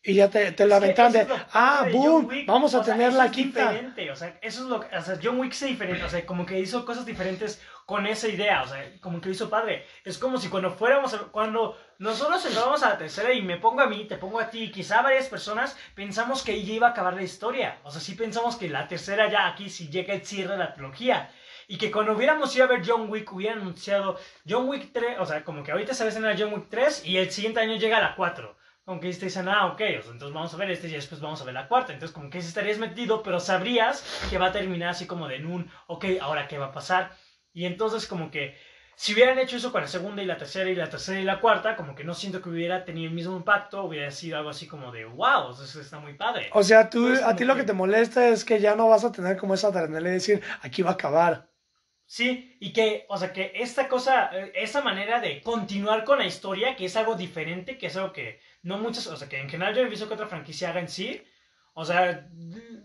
y 0.06 0.14
ya 0.14 0.30
te, 0.30 0.52
te 0.52 0.68
lo 0.68 0.76
aventan 0.76 1.12
de, 1.12 1.28
ah, 1.54 1.88
boom, 1.92 2.30
vamos 2.46 2.76
a 2.76 2.84
tener 2.84 3.12
la 3.14 3.32
quinta. 3.32 3.72
Diferente, 3.72 4.12
o 4.12 4.16
sea, 4.16 4.38
eso 4.40 4.64
es 4.64 4.70
lo 4.70 4.80
que, 4.80 4.96
o 4.96 5.02
sea, 5.02 5.18
John 5.22 5.40
Wick 5.40 5.54
es 5.54 5.62
diferente, 5.62 6.04
o 6.04 6.10
sea, 6.10 6.24
como 6.28 6.46
que 6.46 6.60
hizo 6.60 6.86
cosas 6.86 7.08
diferentes 7.08 7.60
con 7.88 8.06
esa 8.06 8.28
idea, 8.28 8.62
o 8.62 8.68
sea, 8.68 8.84
como 9.02 9.20
que 9.20 9.30
lo 9.30 9.34
hizo 9.34 9.50
padre. 9.50 9.86
Es 10.04 10.20
como 10.20 10.38
si 10.38 10.50
cuando 10.50 10.70
fuéramos, 10.70 11.16
cuando 11.32 11.76
nosotros 11.98 12.46
entramos 12.46 12.84
a 12.84 12.90
la 12.90 12.98
tercera 13.00 13.34
y 13.34 13.42
me 13.42 13.58
pongo 13.58 13.82
a 13.82 13.88
mí, 13.88 14.06
te 14.06 14.18
pongo 14.18 14.40
a 14.40 14.52
ti, 14.52 14.72
quizá 14.72 15.02
varias 15.02 15.28
personas 15.28 15.76
pensamos 15.96 16.44
que 16.44 16.64
ya 16.64 16.74
iba 16.74 16.88
a 16.88 16.92
acabar 16.92 17.16
la 17.16 17.24
historia. 17.24 17.80
O 17.84 17.90
sea, 17.90 18.00
sí 18.00 18.14
pensamos 18.14 18.58
que 18.58 18.70
la 18.70 18.88
tercera 18.88 19.30
ya 19.32 19.48
aquí, 19.48 19.72
si 19.72 19.90
llega 19.90 20.14
el 20.14 20.24
cierre 20.24 20.52
de 20.54 20.60
la 20.60 20.74
trilogía. 20.74 21.32
Y 21.68 21.80
que 21.80 21.90
cuando 21.90 22.14
hubiéramos 22.14 22.56
ido 22.56 22.66
a 22.66 22.68
ver 22.68 22.84
John 22.86 23.10
Wick, 23.10 23.34
hubieran 23.34 23.62
anunciado 23.62 24.20
John 24.48 24.70
Wick 24.70 24.92
3, 24.94 25.18
o 25.20 25.26
sea, 25.26 25.44
como 25.44 25.64
que 25.64 25.72
ahorita 25.72 25.96
se 25.96 26.04
va 26.04 26.30
a 26.30 26.36
John 26.38 26.54
Wick 26.54 26.68
3 26.70 27.06
y 27.06 27.18
el 27.18 27.32
siguiente 27.32 27.60
año 27.60 27.76
llega 27.76 28.00
la 28.00 28.16
4 28.16 28.56
como 28.86 29.00
que 29.00 29.10
este 29.10 29.26
dicen, 29.26 29.50
ah, 29.50 29.66
ok, 29.66 29.82
entonces 29.82 30.32
vamos 30.32 30.54
a 30.54 30.58
ver 30.58 30.70
este 30.70 30.88
y 30.88 30.92
después 30.92 31.20
vamos 31.20 31.42
a 31.42 31.46
ver 31.46 31.56
la 31.56 31.68
cuarta. 31.68 31.92
Entonces, 31.92 32.14
como 32.14 32.30
que 32.30 32.38
estarías 32.38 32.78
metido, 32.78 33.24
pero 33.24 33.40
sabrías 33.40 34.06
que 34.30 34.38
va 34.38 34.48
a 34.48 34.52
terminar 34.52 34.90
así 34.90 35.08
como 35.08 35.28
de 35.28 35.38
en 35.38 35.48
un, 35.48 35.72
ok, 35.88 36.06
ahora 36.22 36.48
qué 36.48 36.60
va 36.60 36.68
a 36.68 36.72
pasar. 36.72 37.12
Y 37.52 37.66
entonces, 37.66 38.06
como 38.06 38.30
que 38.30 38.56
si 38.96 39.14
hubieran 39.14 39.40
hecho 39.40 39.58
eso 39.58 39.72
con 39.72 39.82
la 39.82 39.88
segunda 39.88 40.22
y 40.22 40.26
la 40.26 40.38
tercera 40.38 40.70
y 40.70 40.76
la 40.76 40.90
tercera 40.90 41.20
y 41.20 41.24
la 41.24 41.42
cuarta, 41.42 41.76
como 41.76 41.96
que 41.96 42.04
no 42.04 42.14
siento 42.14 42.44
que 42.44 42.50
hubiera 42.50 42.86
tenido 42.86 43.10
el 43.10 43.16
mismo 43.16 43.36
impacto, 43.36 43.84
hubiera 43.84 44.12
sido 44.12 44.38
algo 44.38 44.52
así 44.52 44.68
como 44.68 44.92
de, 44.92 45.06
wow, 45.06 45.52
eso 45.52 45.82
está 45.82 46.00
muy 46.00 46.14
padre. 46.14 46.50
O 46.54 46.64
sea, 46.64 46.88
tú, 46.88 47.12
a 47.26 47.36
ti 47.36 47.44
lo 47.44 47.56
que 47.56 47.64
te 47.64 47.74
molesta 47.74 48.30
es 48.30 48.46
que 48.46 48.60
ya 48.60 48.76
no 48.76 48.88
vas 48.88 49.04
a 49.04 49.12
tener 49.12 49.36
como 49.36 49.56
esa 49.56 49.68
adrenalina 49.68 50.10
de 50.10 50.14
decir, 50.14 50.44
aquí 50.62 50.84
va 50.84 50.92
a 50.92 50.94
acabar. 50.94 51.50
Sí, 52.08 52.56
y 52.60 52.72
que, 52.72 53.06
o 53.10 53.18
sea, 53.18 53.34
que 53.34 53.52
esta 53.56 53.88
cosa, 53.88 54.30
eh, 54.32 54.52
esa 54.56 54.82
manera 54.82 55.20
de 55.20 55.42
continuar 55.42 56.04
con 56.04 56.20
la 56.20 56.26
historia, 56.26 56.76
que 56.76 56.86
es 56.86 56.96
algo 56.96 57.16
diferente, 57.16 57.80
que 57.80 57.88
es 57.88 57.98
algo 57.98 58.14
que 58.14 58.40
no 58.66 58.80
muchas, 58.80 59.08
o 59.08 59.16
sea, 59.16 59.30
que 59.30 59.40
en 59.40 59.50
general 59.50 59.76
yo 59.76 59.82
he 59.82 59.90
visto 59.90 60.08
que 60.08 60.16
otra 60.16 60.28
franquicia 60.28 60.70
haga 60.70 60.80
en 60.80 60.90
sí, 60.90 61.22
o 61.78 61.86
sea, 61.86 62.28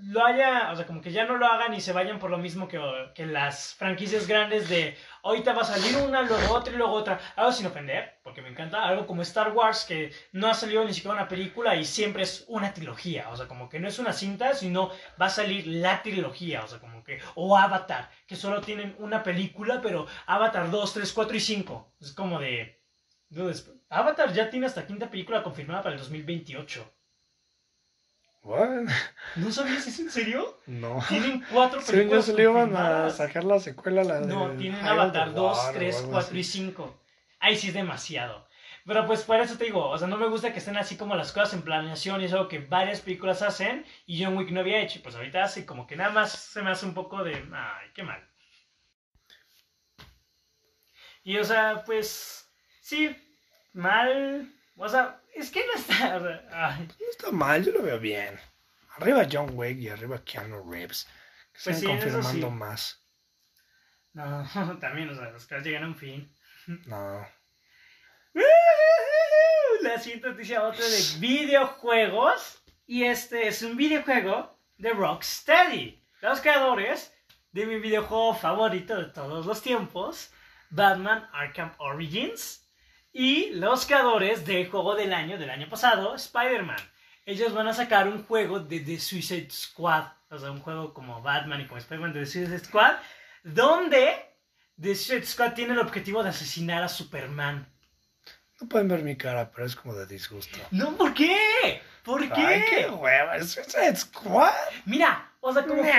lo 0.03 0.25
haya, 0.27 0.71
o 0.73 0.77
sea, 0.77 0.87
como 0.87 1.01
que 1.01 1.11
ya 1.11 1.25
no 1.25 1.39
lo 1.39 1.47
hagan 1.47 1.73
y 1.73 1.81
se 1.81 1.93
vayan 1.93 2.19
por 2.19 2.31
lo 2.31 2.37
mismo 2.37 2.69
que, 2.69 2.79
que 3.15 3.25
las 3.25 3.75
franquicias 3.77 4.27
grandes 4.27 4.69
de 4.69 4.97
ahorita 5.23 5.55
va 5.55 5.63
a 5.63 5.65
salir 5.65 5.97
una, 5.97 6.23
luego 6.23 6.55
otra 6.55 6.75
y 6.75 6.77
luego 6.77 6.93
otra. 6.93 7.19
Algo 7.37 7.53
sin 7.53 7.67
ofender, 7.67 8.19
porque 8.23 8.43
me 8.43 8.51
encanta, 8.51 8.87
algo 8.87 9.07
como 9.07 9.23
Star 9.23 9.53
Wars 9.53 9.87
que 9.87 10.13
no 10.33 10.49
ha 10.49 10.55
salido 10.55 10.85
ni 10.85 10.93
siquiera 10.93 11.15
una 11.15 11.29
película 11.29 11.77
y 11.77 11.85
siempre 11.85 12.25
es 12.25 12.45
una 12.49 12.75
trilogía, 12.75 13.31
o 13.31 13.37
sea, 13.37 13.49
como 13.49 13.69
que 13.71 13.81
no 13.81 13.89
es 13.89 13.99
una 13.99 14.13
cinta, 14.13 14.53
sino 14.55 14.91
va 15.21 15.27
a 15.27 15.31
salir 15.31 15.67
la 15.67 16.03
trilogía, 16.03 16.63
o 16.63 16.69
sea, 16.69 16.79
como 16.79 17.03
que, 17.03 17.21
o 17.37 17.57
Avatar, 17.57 18.11
que 18.27 18.37
solo 18.37 18.61
tienen 18.61 18.97
una 18.99 19.23
película, 19.23 19.81
pero 19.81 20.07
Avatar 20.27 20.71
2, 20.71 20.93
3, 20.93 21.13
4 21.13 21.37
y 21.37 21.41
5. 21.41 21.95
Es 22.01 22.13
como 22.13 22.39
de 22.39 22.83
Avatar 23.91 24.33
ya 24.33 24.49
tiene 24.49 24.67
hasta 24.67 24.87
quinta 24.87 25.11
película 25.11 25.43
confirmada 25.43 25.83
para 25.83 25.95
el 25.95 26.01
2028. 26.01 26.93
What? 28.43 28.89
¿No 29.37 29.53
sabías 29.53 29.87
eso 29.87 30.03
en 30.03 30.11
serio? 30.11 30.59
No. 30.67 31.05
Tienen 31.09 31.45
cuatro 31.53 31.81
películas. 31.87 32.25
Sí, 32.25 32.31
se 32.31 32.37
le 32.37 32.45
iban 32.45 32.75
a 32.75 33.11
sacar 33.11 33.45
la 33.45 33.59
secuela. 33.59 34.05
La 34.05 34.21
no, 34.21 34.53
tienen 34.53 34.83
Avatar 34.87 35.35
2, 35.35 35.73
3, 35.75 36.07
4 36.09 36.39
y 36.39 36.45
5. 36.45 37.01
Ahí 37.41 37.57
sí 37.57 37.69
es 37.69 37.75
demasiado. 37.75 38.49
Pero 38.87 39.07
pues 39.07 39.23
por 39.25 39.39
eso 39.41 39.59
te 39.59 39.65
digo, 39.65 39.89
o 39.89 39.99
sea, 39.99 40.09
no 40.09 40.17
me 40.17 40.29
gusta 40.29 40.53
que 40.53 40.59
estén 40.59 40.77
así 40.77 40.97
como 40.97 41.15
las 41.15 41.33
cosas 41.33 41.55
en 41.55 41.63
planeación 41.63 42.21
y 42.21 42.25
es 42.25 42.33
algo 42.33 42.49
que 42.49 42.61
varias 42.61 43.01
películas 43.01 43.43
hacen 43.43 43.85
y 44.07 44.23
John 44.23 44.37
Wick 44.37 44.51
no 44.51 44.61
había 44.61 44.81
hecho. 44.81 45.01
Pues 45.03 45.17
ahorita 45.17 45.45
hace 45.45 45.67
como 45.67 45.87
que 45.87 45.97
nada 45.97 46.11
más 46.11 46.33
se 46.33 46.63
me 46.63 46.71
hace 46.71 46.87
un 46.87 46.95
poco 46.95 47.23
de, 47.23 47.35
ay, 47.35 47.91
qué 47.93 48.03
mal. 48.05 48.27
Y 51.23 51.37
o 51.37 51.45
sea, 51.45 51.83
pues 51.85 52.51
sí, 52.81 53.15
mal. 53.73 54.53
O 54.77 54.89
sea, 54.89 55.21
es 55.35 55.51
que 55.51 55.65
no 55.67 55.75
está. 55.75 56.17
o 56.17 56.21
sea, 56.21 56.49
ay. 56.53 56.89
No 56.89 57.11
está 57.11 57.31
mal, 57.31 57.65
yo 57.65 57.73
lo 57.73 57.83
veo 57.83 57.99
bien. 57.99 58.39
Arriba 58.97 59.27
John 59.31 59.51
Wick 59.55 59.79
y 59.79 59.89
arriba 59.89 60.23
Keanu 60.25 60.71
Reeves. 60.71 61.05
Que 61.05 61.11
Pues 61.65 61.67
están 61.77 61.81
sí, 61.81 61.87
confirmando 61.87 62.49
sí. 62.49 62.55
más. 62.55 63.07
No, 64.13 64.79
también, 64.81 65.09
o 65.11 65.15
sea, 65.15 65.31
los 65.31 65.47
caras 65.47 65.65
llegan 65.65 65.85
a 65.85 65.89
un 65.89 65.97
fin. 65.97 66.33
No. 66.87 67.27
La 69.83 69.99
siguiente 69.99 70.29
noticia, 70.29 70.63
otra 70.63 70.85
de 70.85 71.03
videojuegos. 71.19 72.63
Y 72.87 73.05
este 73.05 73.49
es 73.49 73.63
un 73.63 73.77
videojuego 73.77 74.59
de 74.77 74.91
Rocksteady. 74.91 76.03
Los 76.21 76.41
creadores 76.41 77.15
de 77.53 77.67
mi 77.67 77.79
videojuego 77.79 78.35
favorito 78.35 78.97
de 78.97 79.07
todos 79.07 79.47
los 79.47 79.63
tiempos, 79.63 80.33
Batman 80.71 81.29
Arkham 81.33 81.73
Origins. 81.79 82.67
Y 83.13 83.51
los 83.55 83.87
creadores 83.87 84.47
del 84.47 84.69
juego 84.71 84.95
del 84.95 85.13
año, 85.13 85.37
del 85.39 85.51
año 85.51 85.69
pasado, 85.69 86.15
Spider-Man. 86.15 86.79
Ellos 87.27 87.53
van 87.53 87.69
a 87.69 87.75
sacar 87.75 88.09
un 88.09 88.25
juego 88.25 88.61
de 88.61 88.81
The 88.81 88.99
Suicide 88.99 89.51
Squad. 89.51 90.05
O 90.31 90.39
sea, 90.39 90.51
un 90.51 90.61
juego 90.61 90.95
como 90.95 91.21
Batman 91.23 91.61
y 91.61 91.67
como 91.67 91.79
Spider-Man 91.79 92.13
de 92.13 92.21
The 92.21 92.27
Suicide 92.27 92.59
Squad. 92.61 92.97
Donde 93.43 94.15
The 94.81 94.95
Suicide 94.95 95.27
Squad 95.27 95.53
tiene 95.55 95.73
el 95.75 95.81
objetivo 95.81 96.23
de 96.23 96.31
asesinar 96.31 96.83
a 96.83 96.89
Superman. 96.89 97.67
No 98.61 98.69
pueden 98.69 98.89
ver 98.89 99.03
mi 99.03 99.17
cara, 99.17 99.51
pero 99.51 99.67
es 99.67 99.75
como 99.75 99.95
de 99.95 100.07
disgusto. 100.07 100.59
No, 100.71 100.97
¿por 100.97 101.13
qué? 101.15 101.83
¿Por 102.05 102.21
qué? 102.33 102.41
Ay, 102.47 102.65
qué 102.69 102.89
hueva. 102.91 103.37
¿Es 103.37 103.53
Suicide 103.53 103.97
Squad? 103.97 104.53
Mira, 104.85 105.33
o 105.41 105.53
sea, 105.53 105.65
como 105.65 105.83
que- 105.83 105.93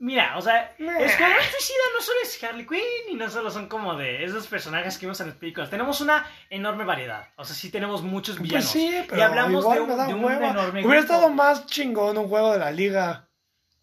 Mira, 0.00 0.36
o 0.36 0.40
sea. 0.40 0.74
Escuadrón 0.78 1.42
Suicida 1.50 1.82
no 1.94 2.00
solo 2.00 2.18
es 2.22 2.42
Harley 2.44 2.66
Quinn 2.66 3.08
y 3.10 3.14
no 3.14 3.28
solo 3.28 3.50
son 3.50 3.68
como 3.68 3.96
de 3.96 4.24
esos 4.24 4.46
personajes 4.46 4.96
que 4.96 5.06
vimos 5.06 5.20
en 5.20 5.28
las 5.28 5.36
películas. 5.36 5.70
Tenemos 5.70 6.00
una 6.00 6.24
enorme 6.50 6.84
variedad. 6.84 7.28
O 7.36 7.44
sea, 7.44 7.56
sí 7.56 7.70
tenemos 7.70 8.02
muchos 8.02 8.38
villanos. 8.40 8.70
Pues 8.70 8.72
sí, 8.72 9.04
pero 9.08 9.20
y 9.20 9.24
hablamos 9.24 9.62
igual 9.62 9.76
de 9.78 9.82
un, 9.82 9.88
me 9.88 9.96
da 9.96 10.06
de 10.06 10.14
un 10.14 10.24
hueva. 10.24 10.50
enorme 10.50 10.84
Hubiera 10.84 11.00
grupo. 11.00 11.14
estado 11.14 11.30
más 11.30 11.66
chingón 11.66 12.16
un 12.16 12.28
juego 12.28 12.52
de 12.52 12.58
la 12.60 12.70
liga. 12.70 13.28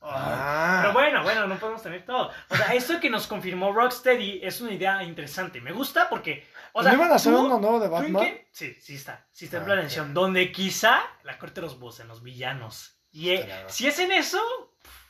Ah. 0.02 0.80
Pero 0.82 0.94
bueno, 0.94 1.24
bueno, 1.24 1.48
no 1.48 1.58
podemos 1.58 1.82
tener 1.82 2.06
todo. 2.06 2.32
O 2.50 2.56
sea, 2.56 2.74
esto 2.76 3.00
que 3.00 3.10
nos 3.10 3.28
confirmó 3.28 3.74
Rocksteady 3.74 4.40
es 4.44 4.62
una 4.62 4.72
idea 4.72 5.04
interesante. 5.04 5.60
Me 5.62 5.72
gusta 5.72 6.08
porque. 6.10 6.48
O 6.74 6.84
sea, 6.84 6.92
¿No 6.92 6.98
iban 7.00 7.12
a 7.12 7.16
hacer 7.16 7.34
uno 7.34 7.60
nuevo 7.60 7.80
de 7.80 7.90
¿tú 7.90 7.96
en 7.98 8.14
Batman? 8.14 8.38
Sí, 8.52 8.74
sí 8.80 8.96
está. 8.96 9.26
Sí 9.32 9.46
está 9.46 9.58
en 9.58 9.64
Ah, 9.64 9.66
planeación. 9.66 10.14
Donde 10.14 10.52
quizá 10.52 11.02
la 11.24 11.38
corte 11.38 11.60
los 11.62 12.00
en 12.00 12.08
los 12.08 12.22
villanos. 12.22 13.00
Y 13.12 13.32
eh, 13.32 13.50
si 13.68 13.88
es 13.88 13.98
en 14.00 14.12
eso, 14.12 14.40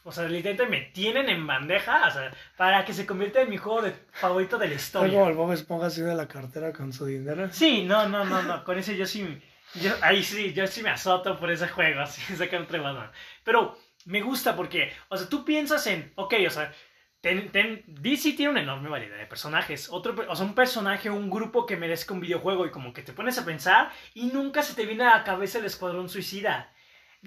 o 0.07 0.11
sea, 0.11 0.23
literalmente 0.29 0.65
me 0.67 0.81
tienen 0.91 1.27
en 1.29 1.45
bandeja, 1.45 2.07
o 2.07 2.11
sea, 2.11 2.31
para 2.55 2.85
que 2.85 2.93
se 2.93 3.05
convierta 3.05 3.41
en 3.41 3.49
mi 3.49 3.57
juego 3.57 3.81
de, 3.81 3.93
favorito 4.11 4.57
de 4.57 4.67
la 4.69 4.75
historia. 4.75 5.11
como 5.13 5.27
el 5.29 5.35
Bob 5.35 5.51
Esponja 5.51 5.87
así 5.87 6.01
de 6.01 6.13
la 6.15 6.27
cartera 6.27 6.71
con 6.71 6.93
su 6.93 7.05
dinero. 7.05 7.49
Sí, 7.51 7.83
no, 7.83 8.07
no, 8.07 8.23
no, 8.23 8.43
no. 8.43 8.63
Con 8.63 8.77
ese 8.77 8.95
yo 8.95 9.05
sí. 9.05 9.41
Yo, 9.81 9.91
ahí 10.01 10.23
sí, 10.23 10.53
yo 10.53 10.65
sí 10.67 10.81
me 10.83 10.91
azoto 10.91 11.37
por 11.37 11.51
ese 11.51 11.67
juego, 11.67 11.99
así, 12.03 12.21
otro 12.33 12.81
Batman. 12.83 13.11
Pero 13.43 13.77
me 14.05 14.21
gusta 14.21 14.55
porque, 14.55 14.93
o 15.09 15.17
sea, 15.17 15.27
tú 15.27 15.43
piensas 15.43 15.85
en, 15.87 16.13
ok, 16.15 16.35
o 16.47 16.49
sea, 16.51 16.71
ten- 17.19 17.51
ten- 17.51 17.83
DC 17.87 18.33
tiene 18.33 18.51
una 18.51 18.61
enorme 18.61 18.87
variedad 18.89 19.17
de 19.17 19.25
personajes. 19.25 19.89
Otro, 19.89 20.15
o 20.29 20.35
sea, 20.35 20.45
un 20.45 20.53
personaje, 20.53 21.09
un 21.09 21.29
grupo 21.31 21.65
que 21.65 21.75
merezca 21.77 22.13
un 22.13 22.19
videojuego 22.21 22.65
y 22.67 22.71
como 22.71 22.93
que 22.93 23.01
te 23.01 23.11
pones 23.11 23.37
a 23.39 23.43
pensar 23.45 23.91
y 24.13 24.27
nunca 24.27 24.61
se 24.61 24.75
te 24.75 24.85
viene 24.85 25.03
a 25.03 25.17
la 25.17 25.23
cabeza 25.23 25.57
el 25.57 25.65
Escuadrón 25.65 26.07
Suicida. 26.09 26.71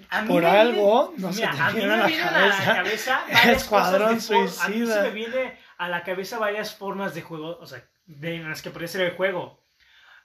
A 0.09 0.21
mí 0.21 0.27
Por 0.27 0.41
me 0.43 0.49
algo, 0.49 1.09
viene- 1.09 1.21
no 1.27 1.33
se 1.33 1.45
a 1.45 1.51
mí 1.71 1.73
viene 1.79 1.87
me 1.87 1.93
a 1.93 1.97
la 1.97 2.07
viene 2.07 2.23
a 2.23 2.31
la 2.31 2.39
cabeza 2.39 2.73
cabeza 2.75 3.21
Escuadrón 3.51 4.21
for- 4.21 4.35
A 4.37 4.39
mí 4.41 4.47
se 4.49 4.55
Suicida. 4.63 5.01
me 5.03 5.09
viene 5.11 5.59
a 5.77 5.87
la 5.89 6.03
cabeza 6.03 6.37
varias 6.39 6.75
formas 6.75 7.13
de 7.15 7.21
juego, 7.21 7.57
o 7.59 7.65
sea, 7.65 7.83
de 8.05 8.37
las 8.39 8.61
que 8.61 8.69
podría 8.71 8.87
ser 8.87 9.01
el 9.01 9.11
juego. 9.15 9.59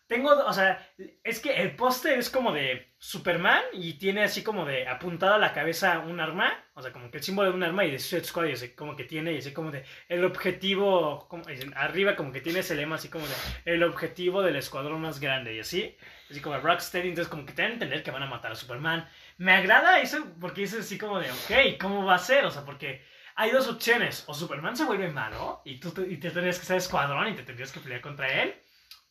Tengo, 0.07 0.30
o 0.30 0.52
sea, 0.52 0.86
es 1.22 1.40
que 1.40 1.62
el 1.62 1.76
póster 1.76 2.18
es 2.18 2.28
como 2.28 2.52
de 2.52 2.92
Superman 2.98 3.62
y 3.72 3.94
tiene 3.94 4.22
así 4.22 4.42
como 4.42 4.66
de 4.66 4.86
apuntada 4.86 5.36
a 5.36 5.38
la 5.38 5.55
cabeza 5.55 6.00
un 6.00 6.20
arma, 6.20 6.62
o 6.74 6.82
sea, 6.82 6.92
como 6.92 7.11
que 7.11 7.18
el 7.18 7.24
símbolo 7.24 7.50
de 7.50 7.57
un 7.57 7.62
arma 7.62 7.86
y 7.86 7.90
de 7.90 7.98
Suicide 7.98 8.24
Squad, 8.24 8.46
y 8.46 8.52
así 8.52 8.74
como 8.74 8.96
que 8.96 9.05
tiene, 9.05 9.32
y 9.32 9.38
así 9.38 9.55
como 9.55 9.70
de 9.70 9.84
el 10.09 10.22
objetivo, 10.24 11.26
como, 11.28 11.44
arriba 11.74 12.16
como 12.16 12.32
que 12.32 12.42
tiene 12.42 12.59
ese 12.59 12.74
lema 12.74 12.96
así 12.96 13.09
como 13.09 13.26
de 13.26 13.34
el 13.64 13.82
objetivo 13.82 14.42
del 14.42 14.57
escuadrón 14.57 15.00
más 15.00 15.20
grande 15.20 15.55
y 15.55 15.61
así, 15.61 15.96
así 16.30 16.40
como 16.40 16.59
Rocksteady, 16.59 17.09
entonces 17.09 17.30
como 17.30 17.46
que 17.46 17.55
te 17.55 17.62
dan 17.62 17.70
a 17.70 17.74
entender 17.74 18.02
que 18.02 18.11
van 18.11 18.22
a 18.22 18.26
matar 18.26 18.52
a 18.52 18.57
Superman. 18.57 19.09
Me 19.38 19.52
agrada 19.52 20.00
eso 20.00 20.22
porque 20.38 20.64
es 20.64 20.74
así 20.74 20.98
como 20.98 21.18
de, 21.18 21.30
ok, 21.30 21.80
¿cómo 21.80 22.05
va 22.05 22.16
a 22.16 22.18
ser? 22.18 22.44
O 22.44 22.50
sea, 22.50 22.64
porque 22.66 23.02
hay 23.36 23.50
dos 23.50 23.68
opciones, 23.68 24.24
o 24.26 24.34
Superman 24.34 24.76
se 24.76 24.84
vuelve 24.84 25.11
malo 25.11 25.62
y 25.64 25.80
tú 25.80 25.92
y 26.09 26.18
te 26.18 26.30
tendrías 26.30 26.59
que 26.59 26.66
ser 26.66 26.76
escuadrón 26.76 27.28
y 27.28 27.34
te 27.34 27.42
tendrías 27.42 27.72
que 27.72 27.80
pelear 27.80 28.00
contra 28.00 28.42
él, 28.42 28.55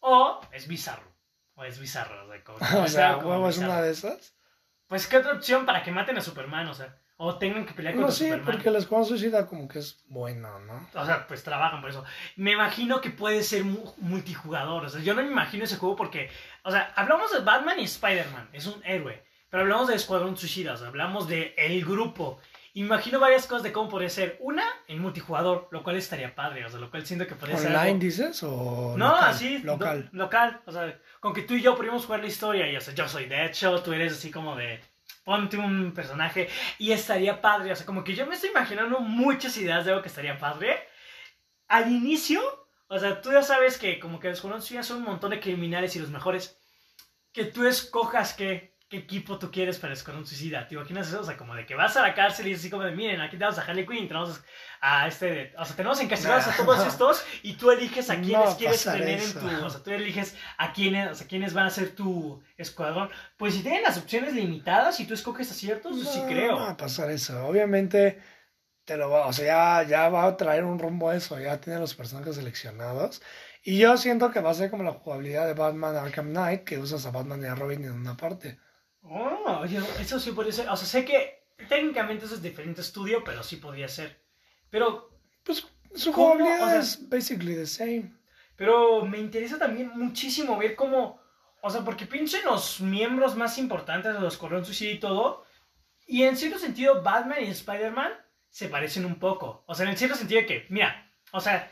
o 0.03 0.41
es 0.51 0.67
bizarro. 0.67 1.11
O 1.55 1.63
es 1.63 1.79
bizarro, 1.79 2.25
o 2.25 2.27
sea, 2.29 2.43
como, 2.43 2.57
O 2.81 2.85
es 2.85 2.91
sea, 2.93 3.17
huevo 3.17 3.47
es 3.49 3.57
una 3.59 3.81
de 3.81 3.91
esas. 3.91 4.35
Pues, 4.87 5.07
¿qué 5.07 5.17
otra 5.17 5.33
opción 5.33 5.65
para 5.65 5.81
que 5.83 5.91
maten 5.91 6.17
a 6.17 6.21
Superman? 6.21 6.67
O 6.67 6.73
sea, 6.73 6.97
o 7.17 7.37
tengan 7.37 7.65
que 7.65 7.73
pelear 7.73 7.93
No, 7.95 8.01
contra 8.01 8.15
sí, 8.15 8.25
Superman. 8.25 8.45
porque 8.45 8.69
el 8.69 8.75
Escuadrón 8.75 9.07
Suicida 9.07 9.45
como 9.47 9.67
que 9.67 9.79
es 9.79 10.03
bueno, 10.07 10.59
¿no? 10.59 10.89
O 10.95 11.05
sea, 11.05 11.25
pues 11.27 11.43
trabajan 11.43 11.79
por 11.81 11.89
eso. 11.91 12.03
Me 12.35 12.51
imagino 12.53 13.01
que 13.01 13.11
puede 13.11 13.43
ser 13.43 13.63
mu- 13.63 13.93
multijugador. 13.97 14.85
O 14.85 14.89
sea, 14.89 15.01
yo 15.01 15.13
no 15.13 15.21
me 15.21 15.27
imagino 15.31 15.63
ese 15.63 15.77
juego 15.77 15.95
porque, 15.95 16.29
o 16.63 16.71
sea, 16.71 16.91
hablamos 16.95 17.31
de 17.31 17.39
Batman 17.39 17.79
y 17.79 17.83
Spider-Man, 17.85 18.49
es 18.53 18.65
un 18.65 18.81
héroe. 18.85 19.23
Pero 19.49 19.61
hablamos 19.61 19.87
de 19.87 19.95
Escuadrón 19.95 20.35
Suicida, 20.35 20.73
o 20.73 20.77
sea, 20.77 20.87
hablamos 20.87 21.27
de 21.27 21.53
el 21.57 21.85
grupo. 21.85 22.39
Imagino 22.75 23.19
varias 23.19 23.45
cosas 23.45 23.61
de 23.63 23.71
cómo 23.71 23.87
podría 23.89 24.09
ser. 24.09 24.37
Una, 24.39 24.63
en 24.87 24.99
multijugador, 24.99 25.67
lo 25.71 25.83
cual 25.83 25.95
estaría 25.95 26.33
padre, 26.33 26.65
o 26.65 26.69
sea, 26.69 26.79
lo 26.79 26.89
cual 26.89 27.05
siento 27.05 27.27
que 27.27 27.35
podría 27.35 27.57
ser. 27.57 27.67
¿Online 27.67 27.87
algo- 27.89 27.99
dices 27.99 28.41
o 28.43 28.95
No, 28.97 29.09
local? 29.09 29.29
así, 29.29 29.57
Local. 29.59 30.09
lo- 30.11 30.23
local. 30.23 30.61
O 30.65 30.71
sea, 30.71 30.99
con 31.19 31.33
que 31.33 31.43
tú 31.43 31.53
y 31.53 31.61
yo 31.61 31.75
podríamos 31.75 32.05
jugar 32.05 32.21
la 32.21 32.27
historia 32.27 32.71
y, 32.71 32.75
o 32.75 32.81
sea, 32.81 32.95
yo 32.95 33.07
soy 33.07 33.25
Deadshot, 33.25 33.83
tú 33.83 33.93
eres 33.93 34.13
así 34.13 34.31
como 34.31 34.55
de. 34.55 34.79
Ponte 35.23 35.55
un 35.55 35.93
personaje 35.93 36.49
y 36.79 36.91
estaría 36.91 37.39
padre. 37.41 37.71
O 37.71 37.75
sea, 37.75 37.85
como 37.85 38.03
que 38.03 38.15
yo 38.15 38.25
me 38.25 38.35
estoy 38.35 38.49
imaginando 38.49 38.99
muchas 38.99 39.55
ideas 39.57 39.85
de 39.85 39.91
algo 39.91 40.01
que 40.01 40.09
estaría 40.09 40.37
padre. 40.37 40.85
Al 41.67 41.89
inicio, 41.91 42.41
o 42.87 42.99
sea, 42.99 43.21
tú 43.21 43.31
ya 43.31 43.41
sabes 43.43 43.77
que 43.77 43.99
como 43.99 44.19
que 44.19 44.29
los 44.29 44.41
jugadores 44.41 44.85
son 44.85 44.97
un 44.97 45.03
montón 45.03 45.29
de 45.29 45.39
criminales 45.39 45.95
y 45.95 45.99
los 45.99 46.09
mejores. 46.09 46.59
Que 47.31 47.45
tú 47.45 47.65
escojas 47.65 48.33
qué, 48.33 48.72
qué 48.93 48.99
equipo 48.99 49.39
tú 49.39 49.49
quieres 49.49 49.79
para 49.79 49.93
Escuadrón 49.93 50.27
Suicida. 50.27 50.67
¿Te 50.67 50.75
imaginas 50.75 51.07
eso? 51.07 51.21
O 51.21 51.23
sea, 51.23 51.35
como 51.35 51.55
de 51.55 51.65
que 51.65 51.73
vas 51.73 51.97
a 51.97 52.03
la 52.03 52.13
cárcel 52.13 52.47
y 52.47 52.51
es 52.51 52.59
así 52.59 52.69
como 52.69 52.83
de, 52.83 52.91
miren, 52.91 53.21
aquí 53.21 53.37
tenemos 53.37 53.57
a 53.57 53.63
Harley 53.63 53.87
Quinn, 53.87 54.07
tenemos 54.07 54.39
a 54.81 55.07
este... 55.07 55.51
O 55.57 55.65
sea, 55.65 55.75
tenemos 55.75 55.99
encarcelados 55.99 56.47
a 56.47 56.55
todos 56.55 56.85
estos 56.85 57.25
y 57.41 57.53
tú 57.53 57.71
eliges 57.71 58.11
a 58.11 58.17
No 58.17 58.21
quiénes 58.23 58.45
va 58.45 58.51
a 58.51 58.57
quieres 58.57 58.83
tener 58.83 59.09
eso. 59.09 59.39
en 59.39 59.57
tu... 59.57 59.65
O 59.65 59.69
sea, 59.71 59.81
tú 59.81 59.89
eliges 59.89 60.35
a 60.59 60.73
quiénes, 60.73 61.09
o 61.09 61.15
sea, 61.15 61.27
quiénes 61.27 61.55
van 61.55 61.65
a 61.65 61.69
ser 61.71 61.95
tu 61.95 62.43
escuadrón. 62.55 63.09
Pues 63.35 63.55
si 63.55 63.63
tienen 63.63 63.81
las 63.81 63.97
opciones 63.97 64.35
limitadas 64.35 64.99
y 64.99 65.07
tú 65.07 65.15
escoges 65.15 65.49
a 65.49 65.55
ciertos, 65.55 65.99
sí 65.99 66.19
No, 66.19 66.27
creo. 66.27 66.51
No 66.51 66.57
va 66.59 66.69
a 66.69 66.77
pasar 66.77 67.09
eso. 67.09 67.47
Obviamente 67.47 68.21
te 68.85 68.95
lo 68.95 69.09
va, 69.09 69.25
o 69.25 69.33
sea, 69.33 69.81
ya, 69.81 69.89
ya 69.89 70.09
va 70.09 70.25
a 70.25 70.37
traer 70.37 70.65
un 70.65 70.77
rumbo 70.77 71.09
a 71.09 71.15
eso, 71.15 71.39
ya 71.39 71.59
tiene 71.59 71.79
los 71.79 71.95
personajes 71.95 72.35
seleccionados. 72.35 73.23
Y 73.63 73.79
yo 73.79 73.97
siento 73.97 74.29
que 74.29 74.41
va 74.41 74.51
a 74.51 74.53
ser 74.53 74.69
como 74.69 74.83
la 74.83 74.91
jugabilidad 74.93 75.47
de 75.47 75.55
Batman 75.55 75.95
Arkham 75.95 76.29
Knight, 76.29 76.63
que 76.63 76.77
usas 76.77 77.07
a 77.07 77.11
Batman 77.11 77.41
y 77.41 77.45
a 77.45 77.55
Robin 77.55 77.85
en 77.85 77.93
una 77.93 78.15
parte. 78.15 78.59
Oh, 79.03 79.59
oye, 79.61 79.79
eso 79.99 80.19
sí 80.19 80.31
podría 80.31 80.53
ser. 80.53 80.69
O 80.69 80.75
sea, 80.77 80.87
sé 80.87 81.05
que 81.05 81.45
técnicamente 81.69 82.25
eso 82.25 82.35
es 82.35 82.41
diferente 82.41 82.81
estudio, 82.81 83.23
pero 83.23 83.43
sí 83.43 83.57
podría 83.57 83.87
ser. 83.87 84.21
Pero, 84.69 85.09
Pues 85.43 85.67
su 85.95 86.13
jugabilidad 86.13 86.63
O 86.63 86.69
sea- 86.69 86.79
es 86.79 87.09
basically 87.09 87.55
the 87.55 87.67
same. 87.67 88.13
pero 88.55 89.05
me 89.05 89.17
interesa 89.19 89.59
también 89.59 89.91
muchísimo 89.95 90.57
ver 90.57 90.75
cómo. 90.75 91.21
O 91.61 91.69
sea, 91.69 91.81
porque 91.81 92.05
pienso 92.05 92.37
en 92.37 92.45
los 92.45 92.81
miembros 92.81 93.35
más 93.35 93.57
importantes 93.57 94.13
de 94.13 94.19
los 94.19 94.33
Escuadrón 94.33 94.65
Suicida 94.65 94.91
y 94.91 94.99
todo. 94.99 95.45
Y 96.07 96.23
en 96.23 96.35
cierto 96.37 96.59
sentido, 96.59 97.01
Batman 97.01 97.41
y 97.43 97.47
Spider-Man 97.49 98.11
se 98.49 98.67
parecen 98.69 99.05
un 99.05 99.15
poco. 99.19 99.63
O 99.67 99.75
sea, 99.75 99.89
en 99.89 99.97
cierto 99.97 100.17
sentido 100.17 100.41
de 100.41 100.47
que, 100.47 100.65
mira, 100.69 101.09
o 101.31 101.39
sea, 101.39 101.71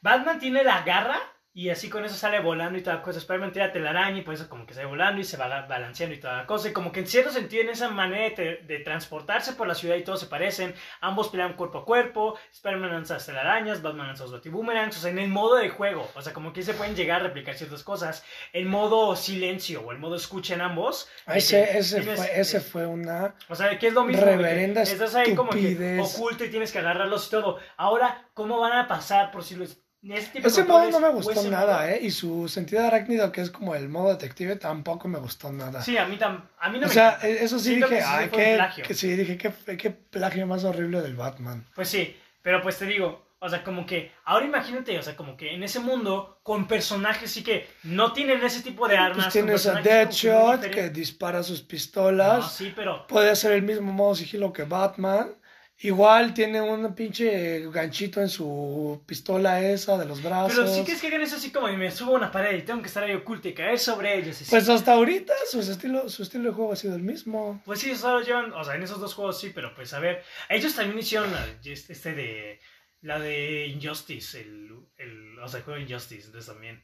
Batman 0.00 0.38
tiene 0.38 0.64
la 0.64 0.82
garra 0.82 1.20
y 1.58 1.70
así 1.70 1.88
con 1.88 2.04
eso 2.04 2.14
sale 2.14 2.38
volando 2.40 2.78
y 2.78 2.82
toda 2.82 3.00
cosa. 3.00 3.18
Spider-Man 3.18 3.52
la 3.54 3.72
telaraña 3.72 4.18
y 4.18 4.22
por 4.22 4.34
eso 4.34 4.46
como 4.46 4.66
que 4.66 4.74
sale 4.74 4.84
volando 4.86 5.22
y 5.22 5.24
se 5.24 5.38
va 5.38 5.48
balanceando 5.66 6.14
y 6.14 6.20
toda 6.20 6.36
la 6.36 6.46
cosa. 6.46 6.68
Y 6.68 6.74
como 6.74 6.92
que 6.92 7.00
en 7.00 7.06
cierto 7.06 7.30
sentido 7.30 7.62
en 7.62 7.70
esa 7.70 7.88
manera 7.88 8.34
de, 8.36 8.58
de 8.66 8.78
transportarse 8.80 9.54
por 9.54 9.66
la 9.66 9.74
ciudad 9.74 9.96
y 9.96 10.04
todos 10.04 10.20
se 10.20 10.26
parecen. 10.26 10.74
Ambos 11.00 11.30
pelean 11.30 11.54
cuerpo 11.54 11.78
a 11.78 11.84
cuerpo. 11.86 12.38
Spider-Man 12.52 12.90
lanza 12.92 13.14
las 13.14 13.24
telarañas, 13.24 13.80
Batman 13.80 14.08
lanza 14.08 14.24
los 14.24 14.32
batiboomerangs. 14.34 14.98
O 14.98 15.00
sea, 15.00 15.10
en 15.10 15.18
el 15.18 15.28
modo 15.30 15.56
de 15.56 15.70
juego. 15.70 16.06
O 16.14 16.20
sea, 16.20 16.34
como 16.34 16.52
que 16.52 16.62
se 16.62 16.74
pueden 16.74 16.94
llegar 16.94 17.22
a 17.22 17.24
replicar 17.24 17.54
ciertas 17.54 17.82
cosas. 17.82 18.22
El 18.52 18.66
modo 18.66 19.16
silencio 19.16 19.80
o 19.80 19.92
el 19.92 19.98
modo 19.98 20.16
escucha 20.16 20.52
en 20.52 20.60
ambos. 20.60 21.08
que 21.26 21.38
Ese, 21.38 21.78
ese, 21.78 22.02
tienes- 22.02 22.16
fue, 22.18 22.38
ese 22.38 22.60
fue 22.60 22.86
una... 22.86 23.34
o 23.48 23.54
sea, 23.54 23.78
que 23.78 23.86
es 23.86 23.94
lo 23.94 24.04
mismo. 24.04 24.22
Reverenda 24.26 24.82
estás 24.82 25.14
ahí 25.14 25.34
como 25.34 25.52
que 25.52 25.98
oculto 26.02 26.44
y 26.44 26.50
tienes 26.50 26.70
que 26.70 26.80
agarrarlos 26.80 27.28
y 27.28 27.30
todo. 27.30 27.58
Ahora, 27.78 28.28
¿cómo 28.34 28.60
van 28.60 28.72
a 28.72 28.86
pasar 28.88 29.30
por 29.30 29.42
si 29.42 29.54
los 29.54 29.78
ese 30.02 30.62
de 30.62 30.68
modo 30.68 30.90
no 30.90 31.00
me 31.00 31.08
o 31.08 31.12
gustó 31.12 31.42
nada, 31.50 31.78
modo- 31.78 31.88
¿eh? 31.88 31.98
Y 32.02 32.10
su 32.10 32.48
sentido 32.48 32.84
arácnido, 32.86 33.32
que 33.32 33.40
es 33.40 33.50
como 33.50 33.74
el 33.74 33.88
modo 33.88 34.10
detective, 34.10 34.56
tampoco 34.56 35.08
me 35.08 35.18
gustó 35.18 35.50
nada. 35.52 35.82
Sí, 35.82 35.96
a 35.98 36.06
mí, 36.06 36.16
tam- 36.16 36.42
a 36.58 36.68
mí 36.68 36.78
no 36.78 36.86
o 36.86 36.88
me 36.88 36.94
sea, 36.94 37.08
encanta. 37.08 37.28
e- 37.28 37.44
eso 37.44 37.58
sí 37.58 37.70
Siento 37.70 37.88
dije, 37.88 37.98
que 38.00 38.04
ay, 38.04 38.28
qué, 38.30 38.82
que 38.82 38.94
sí, 38.94 39.08
dije, 39.16 39.36
qué, 39.36 39.52
qué 39.76 39.90
plagio 39.90 40.46
más 40.46 40.64
horrible 40.64 41.00
del 41.00 41.16
Batman. 41.16 41.64
Pues 41.74 41.88
sí, 41.88 42.16
pero 42.42 42.62
pues 42.62 42.78
te 42.78 42.86
digo, 42.86 43.26
o 43.38 43.48
sea, 43.48 43.62
como 43.64 43.84
que, 43.84 44.12
ahora 44.24 44.46
imagínate, 44.46 44.98
o 44.98 45.02
sea, 45.02 45.16
como 45.16 45.36
que 45.36 45.52
en 45.54 45.62
ese 45.62 45.80
mundo, 45.80 46.38
con 46.42 46.66
personajes 46.68 47.30
sí 47.30 47.42
que 47.42 47.68
no 47.82 48.12
tienen 48.12 48.42
ese 48.44 48.62
tipo 48.62 48.86
de 48.88 48.96
armas. 48.96 49.24
Pues 49.26 49.32
tienes 49.32 49.66
a 49.66 49.80
Deadshot, 49.80 50.70
que 50.70 50.88
dispara 50.90 51.42
sus 51.42 51.62
No, 51.62 51.68
pistolas. 51.68 52.52
sí, 52.52 52.72
pero, 52.74 53.06
Puede 53.06 53.30
hacer 53.30 53.52
el 53.52 53.62
mismo 53.62 53.92
modo 53.92 54.14
sigilo 54.14 54.52
que 54.52 54.62
Batman. 54.64 55.34
Igual 55.80 56.32
tiene 56.32 56.60
un 56.62 56.94
pinche 56.94 57.70
ganchito 57.70 58.22
en 58.22 58.30
su 58.30 59.02
pistola 59.04 59.60
esa 59.60 59.98
de 59.98 60.06
los 60.06 60.22
brazos. 60.22 60.54
pero 60.56 60.74
sí 60.74 60.84
que 60.84 60.92
es 60.92 61.00
que 61.00 61.08
hagan 61.08 61.20
eso 61.20 61.36
así 61.36 61.50
como 61.50 61.66
de 61.66 61.76
me 61.76 61.90
subo 61.90 62.12
a 62.12 62.16
una 62.16 62.32
pared 62.32 62.56
y 62.56 62.62
tengo 62.62 62.80
que 62.80 62.88
estar 62.88 63.04
ahí 63.04 63.12
oculto 63.12 63.48
y 63.48 63.52
caer 63.52 63.78
sobre 63.78 64.16
ellos. 64.16 64.40
y 64.40 64.44
así. 64.44 64.50
Pues 64.50 64.68
hasta 64.70 64.94
ahorita 64.94 65.34
su 65.50 65.60
estilo, 65.60 66.08
su 66.08 66.22
estilo 66.22 66.44
de 66.44 66.54
juego 66.54 66.72
ha 66.72 66.76
sido 66.76 66.96
el 66.96 67.02
mismo. 67.02 67.60
Pues 67.66 67.80
sí, 67.80 67.94
solo 67.94 68.22
llevan, 68.22 68.54
o 68.54 68.64
sea, 68.64 68.74
en 68.74 68.84
esos 68.84 69.00
dos 69.00 69.12
juegos 69.12 69.38
sí, 69.38 69.52
pero 69.54 69.74
pues 69.74 69.92
a 69.92 70.00
ver, 70.00 70.24
ellos 70.48 70.74
también 70.74 70.98
hicieron 70.98 71.30
la, 71.30 71.46
este 71.62 72.14
de, 72.14 72.58
la 73.02 73.18
de 73.18 73.66
Injustice, 73.66 74.40
el, 74.40 74.70
el, 74.96 75.38
o 75.38 75.46
sea, 75.46 75.58
el 75.58 75.64
juego 75.64 75.78
Injustice, 75.78 76.26
entonces 76.26 76.50
también. 76.50 76.82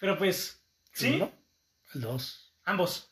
Pero 0.00 0.18
pues, 0.18 0.64
sí. 0.92 1.22
El 1.94 2.00
2. 2.00 2.54
ambos. 2.64 3.11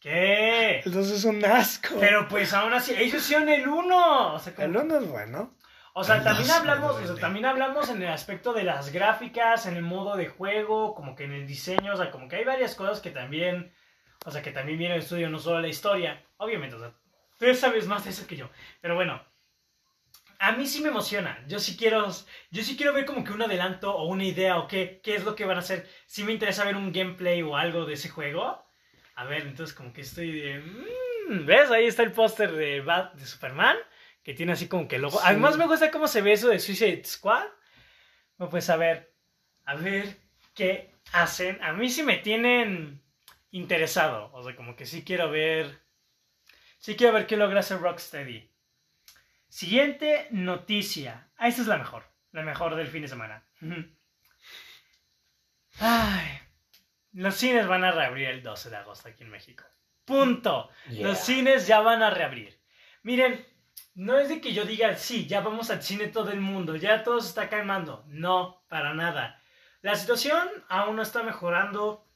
¿Qué? 0.00 0.80
El 0.80 0.92
2 0.92 1.10
es 1.10 1.24
un 1.24 1.44
asco. 1.44 1.96
Pero 2.00 2.26
pues 2.28 2.52
aún 2.54 2.72
así, 2.72 2.94
ellos 2.96 3.22
hicieron 3.22 3.48
el 3.48 3.68
1. 3.68 4.34
O 4.34 4.38
sea, 4.38 4.54
como- 4.54 4.66
El 4.66 4.76
1 4.76 4.98
es 4.98 5.06
bueno. 5.08 5.54
o 5.92 6.02
sea, 6.04 6.16
el 6.16 6.24
también 6.24 6.50
hablamos, 6.50 6.96
o 6.96 7.06
sea, 7.06 7.16
también 7.16 7.44
hablamos 7.44 7.90
en 7.90 8.02
el 8.02 8.08
aspecto 8.08 8.52
de 8.54 8.64
las 8.64 8.92
gráficas, 8.92 9.66
en 9.66 9.76
el 9.76 9.82
modo 9.82 10.16
de 10.16 10.28
juego, 10.28 10.94
como 10.94 11.14
que 11.14 11.24
en 11.24 11.32
el 11.32 11.46
diseño, 11.46 11.92
o 11.92 11.96
sea, 11.96 12.10
como 12.10 12.28
que 12.28 12.36
hay 12.36 12.44
varias 12.44 12.74
cosas 12.74 13.00
que 13.00 13.10
también, 13.10 13.72
o 14.24 14.30
sea, 14.30 14.40
que 14.40 14.52
también 14.52 14.78
viene 14.78 14.94
el 14.94 15.02
estudio, 15.02 15.28
no 15.28 15.38
solo 15.38 15.60
la 15.60 15.68
historia. 15.68 16.24
Obviamente, 16.38 16.76
o 16.76 16.78
sea, 16.78 16.92
tú 17.38 17.54
sabes 17.54 17.86
más 17.86 18.04
de 18.04 18.10
eso 18.10 18.26
que 18.26 18.36
yo. 18.36 18.48
Pero 18.80 18.94
bueno, 18.94 19.22
a 20.38 20.52
mí 20.52 20.66
sí 20.66 20.80
me 20.80 20.88
emociona. 20.88 21.44
Yo 21.46 21.58
sí 21.58 21.76
quiero, 21.76 22.08
yo 22.50 22.62
sí 22.62 22.74
quiero 22.76 22.94
ver 22.94 23.04
como 23.04 23.22
que 23.22 23.32
un 23.32 23.42
adelanto 23.42 23.94
o 23.94 24.06
una 24.06 24.24
idea 24.24 24.56
o 24.58 24.66
qué, 24.66 25.00
qué 25.04 25.14
es 25.16 25.24
lo 25.24 25.34
que 25.34 25.44
van 25.44 25.56
a 25.58 25.60
hacer. 25.60 25.86
Sí 26.06 26.24
me 26.24 26.32
interesa 26.32 26.64
ver 26.64 26.76
un 26.76 26.90
gameplay 26.92 27.42
o 27.42 27.56
algo 27.56 27.84
de 27.84 27.94
ese 27.94 28.08
juego. 28.08 28.64
A 29.14 29.24
ver, 29.24 29.42
entonces 29.42 29.74
como 29.74 29.92
que 29.92 30.00
estoy 30.00 30.32
de... 30.40 30.60
mm, 30.60 31.44
¿Ves? 31.46 31.70
Ahí 31.70 31.86
está 31.86 32.02
el 32.02 32.12
póster 32.12 32.52
de, 32.52 32.82
Bat- 32.82 33.12
de 33.14 33.26
Superman, 33.26 33.76
que 34.22 34.34
tiene 34.34 34.52
así 34.52 34.66
como 34.68 34.88
que 34.88 34.96
el 34.96 35.02
logo. 35.02 35.18
Sí. 35.18 35.24
Además 35.26 35.56
me 35.56 35.66
gusta 35.66 35.90
cómo 35.90 36.08
se 36.08 36.22
ve 36.22 36.32
eso 36.32 36.48
de 36.48 36.58
Suicide 36.58 37.04
Squad. 37.04 37.46
Bueno, 38.38 38.50
pues 38.50 38.70
a 38.70 38.76
ver, 38.76 39.12
a 39.64 39.74
ver 39.74 40.16
qué 40.54 40.94
hacen. 41.12 41.62
A 41.62 41.72
mí 41.72 41.90
sí 41.90 42.02
me 42.02 42.16
tienen 42.18 43.02
interesado. 43.50 44.30
O 44.32 44.42
sea, 44.42 44.56
como 44.56 44.76
que 44.76 44.86
sí 44.86 45.04
quiero 45.04 45.30
ver... 45.30 45.80
Sí 46.78 46.96
quiero 46.96 47.12
ver 47.12 47.26
qué 47.26 47.36
logra 47.36 47.60
hacer 47.60 47.78
Rocksteady. 47.80 48.50
Siguiente 49.48 50.28
noticia. 50.30 51.28
Ah, 51.36 51.48
esta 51.48 51.60
es 51.60 51.66
la 51.68 51.76
mejor. 51.76 52.04
La 52.32 52.42
mejor 52.42 52.74
del 52.76 52.86
fin 52.86 53.02
de 53.02 53.08
semana. 53.08 53.44
Ay. 55.78 56.38
Los 57.12 57.34
cines 57.34 57.66
van 57.66 57.84
a 57.84 57.92
reabrir 57.92 58.28
el 58.28 58.42
12 58.42 58.70
de 58.70 58.76
agosto 58.76 59.08
aquí 59.08 59.22
en 59.22 59.30
México. 59.30 59.64
Punto. 60.04 60.70
Yeah. 60.88 61.08
Los 61.08 61.18
cines 61.18 61.66
ya 61.66 61.80
van 61.80 62.02
a 62.02 62.10
reabrir. 62.10 62.60
Miren, 63.02 63.44
no 63.94 64.18
es 64.18 64.28
de 64.28 64.40
que 64.40 64.52
yo 64.52 64.64
diga, 64.64 64.96
sí, 64.96 65.26
ya 65.26 65.40
vamos 65.40 65.70
al 65.70 65.82
cine 65.82 66.08
todo 66.08 66.30
el 66.30 66.40
mundo, 66.40 66.76
ya 66.76 67.02
todo 67.02 67.20
se 67.20 67.28
está 67.28 67.48
calmando. 67.48 68.04
No, 68.08 68.64
para 68.68 68.94
nada. 68.94 69.40
La 69.82 69.94
situación 69.94 70.48
aún 70.68 70.96
no 70.96 71.02
está 71.02 71.22
mejorando. 71.22 72.06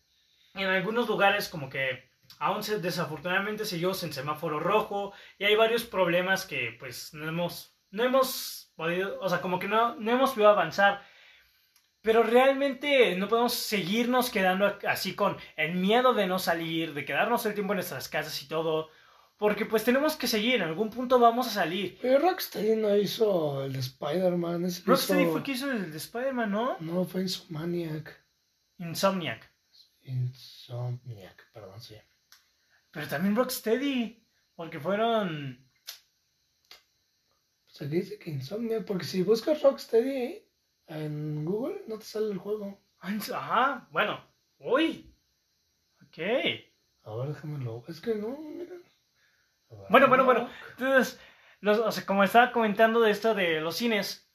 En 0.55 0.69
algunos 0.69 1.09
lugares 1.09 1.49
como 1.49 1.69
que 1.69 2.11
aún 2.39 2.63
se, 2.63 2.79
desafortunadamente 2.79 3.65
seguimos 3.65 4.03
en 4.05 4.13
semáforo 4.13 4.61
rojo 4.61 5.13
y 5.39 5.45
hay 5.45 5.57
varios 5.57 5.85
problemas 5.85 6.47
que 6.47 6.77
pues 6.79 7.13
no 7.13 7.29
hemos, 7.29 7.77
no 7.91 8.05
hemos 8.05 8.73
podido, 8.77 9.19
o 9.21 9.29
sea, 9.29 9.41
como 9.41 9.59
que 9.59 9.67
no, 9.67 9.97
no 9.97 10.13
hemos 10.13 10.31
podido 10.31 10.51
avanzar. 10.51 11.03
Pero 12.05 12.23
realmente 12.23 13.17
no 13.17 13.29
podemos 13.29 13.55
seguirnos 13.55 14.29
quedando 14.29 14.79
así 14.87 15.15
con 15.15 15.39
el 15.57 15.75
miedo 15.75 16.13
de 16.13 16.27
no 16.27 16.39
salir, 16.39 16.93
de 16.93 17.07
quedarnos 17.07 17.47
el 17.47 17.55
tiempo 17.55 17.73
en 17.73 17.79
nuestras 17.79 18.11
casas 18.11 18.43
y 18.43 18.47
todo. 18.47 18.91
Porque 19.39 19.65
pues 19.65 19.85
tenemos 19.85 20.15
que 20.15 20.27
seguir, 20.27 20.57
en 20.57 20.63
algún 20.63 20.91
punto 20.91 21.19
vamos 21.19 21.47
a 21.49 21.51
salir. 21.51 21.99
Pero 22.03 22.19
Rocksteady 22.19 22.77
no 22.77 22.95
hizo 22.95 23.65
el 23.65 23.73
de 23.73 23.79
Spider-Man. 23.79 24.69
Rocksteady 24.85 25.23
hizo- 25.23 25.33
fue 25.33 25.43
que 25.43 25.53
hizo 25.53 25.71
el 25.73 25.91
de 25.91 25.97
Spider-Man, 25.97 26.51
¿no? 26.51 26.77
No, 26.81 27.05
fue 27.07 27.23
Insomniac. 27.23 28.23
Insomniac. 28.77 29.51
Insomniac, 30.03 31.51
perdón, 31.55 31.81
sí. 31.81 31.97
Pero 32.91 33.09
también 33.09 33.35
Rocksteady. 33.35 34.23
Porque 34.55 34.79
fueron... 34.79 35.67
Que 37.79 37.87
dice 37.87 38.19
que 38.19 38.31
Insomniac, 38.31 38.85
porque 38.85 39.07
si 39.07 39.23
buscas 39.23 39.63
Rocksteady 39.63 40.44
en 40.87 41.45
Google, 41.45 41.83
no 41.87 41.99
te 41.99 42.05
sale 42.05 42.31
el 42.31 42.39
juego. 42.39 42.81
Ajá, 43.01 43.89
bueno. 43.91 44.21
Uy. 44.59 45.15
Ok. 46.03 46.19
A 47.05 47.15
ver, 47.17 47.29
déjamelo. 47.29 47.85
Es 47.89 48.01
que 48.01 48.15
no, 48.15 48.29
mira. 48.39 48.75
Ver, 49.71 49.87
Bueno, 49.91 50.09
bueno, 50.09 50.25
bueno. 50.25 50.49
Entonces, 50.71 51.21
los- 51.61 51.79
o 51.79 51.91
sea, 51.93 52.07
como 52.07 52.25
estaba 52.25 52.53
comentando 52.53 53.01
de 53.01 53.11
esto 53.11 53.35
de 53.35 53.61
los 53.61 53.77
cines, 53.77 54.31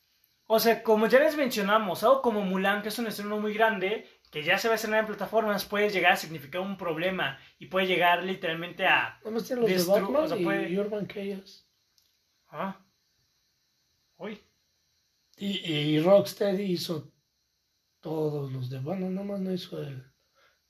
o 0.45 0.59
sea, 0.59 0.83
como 0.83 1.07
ya 1.07 1.19
les 1.19 1.35
mencionamos, 1.37 2.03
algo 2.03 2.21
como 2.21 2.41
Mulan, 2.41 2.81
que 2.81 2.89
es 2.89 2.99
un 2.99 3.07
estreno 3.07 3.39
muy 3.39 3.53
grande, 3.53 4.07
que 4.31 4.43
ya 4.43 4.57
se 4.59 4.67
va 4.67 4.73
a 4.73 4.75
estrenar 4.75 4.99
en 5.01 5.05
plataformas, 5.07 5.65
puede 5.65 5.89
llegar 5.89 6.11
a 6.13 6.17
significar 6.17 6.61
un 6.61 6.77
problema 6.77 7.39
y 7.57 7.65
puede 7.67 7.87
llegar 7.87 8.23
literalmente 8.23 8.85
a... 8.85 9.19
Los 9.23 9.47
de 9.47 9.57
Batman 9.87 10.23
o 10.23 10.27
sea, 10.27 10.37
y 10.37 10.43
puede- 10.43 10.79
Urban 10.79 11.07
Chaos. 11.07 11.67
Ah. 12.49 12.79
Uy. 14.17 14.39
Y, 15.39 15.71
y 15.71 15.99
Rocksteady 16.01 16.63
hizo 16.63 17.11
todos 18.01 18.51
los 18.51 18.69
de 18.69 18.79
Batman, 18.79 19.15
nada 19.15 19.27
más 19.27 19.39
no 19.39 19.53
hizo 19.53 19.81
él. 19.81 20.03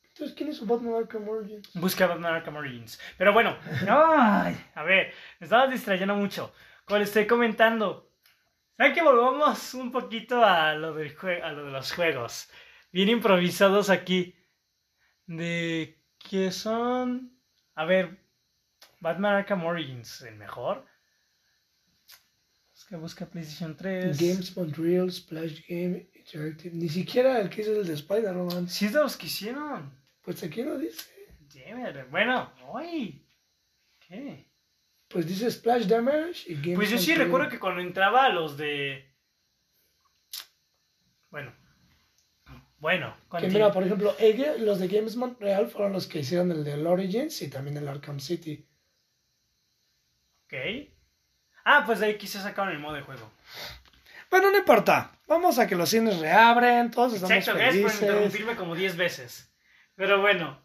Entonces, 0.03 0.35
¿quién 0.35 0.49
hizo 0.49 0.65
Batman 0.65 0.95
Arkham 0.95 1.27
Origins? 1.27 1.73
Busca 1.73 2.05
Batman 2.07 2.35
Arkham 2.35 2.57
Origins. 2.57 2.99
Pero 3.17 3.33
bueno, 3.33 3.57
ay, 3.87 4.55
a 4.75 4.83
ver, 4.83 5.13
me 5.39 5.45
estabas 5.45 5.71
distrayendo 5.71 6.15
mucho. 6.15 6.53
Les 6.89 7.07
estoy 7.07 7.27
comentando, 7.27 8.11
¿saben 8.75 8.93
que 8.93 9.01
volvamos 9.01 9.73
un 9.75 9.91
poquito 9.91 10.43
a 10.43 10.73
lo, 10.73 10.93
del 10.93 11.15
a 11.43 11.51
lo 11.51 11.65
de 11.65 11.71
los 11.71 11.93
juegos? 11.93 12.49
Bien 12.91 13.09
improvisados 13.09 13.89
aquí. 13.89 14.35
De 15.25 16.03
que 16.17 16.51
son... 16.51 17.39
A 17.75 17.85
ver, 17.85 18.19
Batman 18.99 19.35
Arkham 19.35 19.65
Origins, 19.65 20.21
¿el 20.23 20.35
mejor? 20.35 20.85
Busca, 22.89 22.97
busca 22.97 23.25
PlayStation 23.27 23.75
3. 23.75 24.17
Games 24.19 24.57
Montreal, 24.57 25.11
Splash 25.11 25.61
Game, 25.67 26.09
Interactive. 26.15 26.75
Ni 26.75 26.89
siquiera 26.89 27.39
el 27.39 27.47
que 27.47 27.61
hizo 27.61 27.79
el 27.79 27.85
de 27.85 27.93
Spider-Man. 27.93 28.67
Sí, 28.67 28.87
es 28.87 28.93
de 28.93 28.99
los 28.99 29.15
que 29.15 29.27
hicieron. 29.27 29.93
Pues 30.23 30.41
aquí 30.41 30.63
no 30.63 30.75
dice. 30.75 31.07
Damn 31.53 31.85
it. 31.85 32.09
Bueno, 32.09 32.51
uy. 32.73 33.23
¿Qué? 33.99 34.49
Pues 35.07 35.27
dice 35.27 35.51
Splash 35.51 35.85
Damage 35.85 36.51
y 36.51 36.55
Games 36.55 36.75
Pues 36.77 36.89
yo 36.89 36.97
sí 36.97 37.09
Montreal. 37.09 37.27
recuerdo 37.27 37.49
que 37.49 37.59
cuando 37.59 37.81
entraba 37.81 38.25
a 38.25 38.29
los 38.29 38.57
de. 38.57 39.05
Bueno. 41.29 41.53
Bueno, 42.79 43.15
Que 43.39 43.49
mira, 43.49 43.71
por 43.71 43.83
ejemplo, 43.83 44.15
los 44.59 44.79
de 44.79 44.87
Games 44.87 45.15
Montreal 45.15 45.67
fueron 45.67 45.91
los 45.93 46.07
que 46.07 46.19
hicieron 46.19 46.49
el 46.51 46.63
de 46.63 46.73
Origins 46.87 47.41
y 47.41 47.49
también 47.49 47.77
el 47.77 47.87
Arkham 47.87 48.19
City. 48.19 48.65
Ok. 50.45 50.53
Ah, 51.63 51.83
pues 51.85 51.99
de 51.99 52.07
ahí 52.07 52.17
quizás 52.17 52.43
sacaron 52.43 52.71
el 52.71 52.79
modo 52.79 52.95
de 52.95 53.01
juego. 53.01 53.31
Bueno, 54.29 54.51
no 54.51 54.57
importa. 54.57 55.11
Vamos 55.27 55.59
a 55.59 55.67
que 55.67 55.75
los 55.75 55.89
cines 55.89 56.19
reabren, 56.19 56.91
todos 56.91 57.13
estamos 57.13 57.35
Exacto, 57.35 57.59
gracias 57.59 57.81
por 57.81 57.91
felices. 57.91 58.09
interrumpirme 58.09 58.55
como 58.55 58.75
10 58.75 58.97
veces. 58.97 59.51
Pero 59.95 60.21
bueno, 60.21 60.61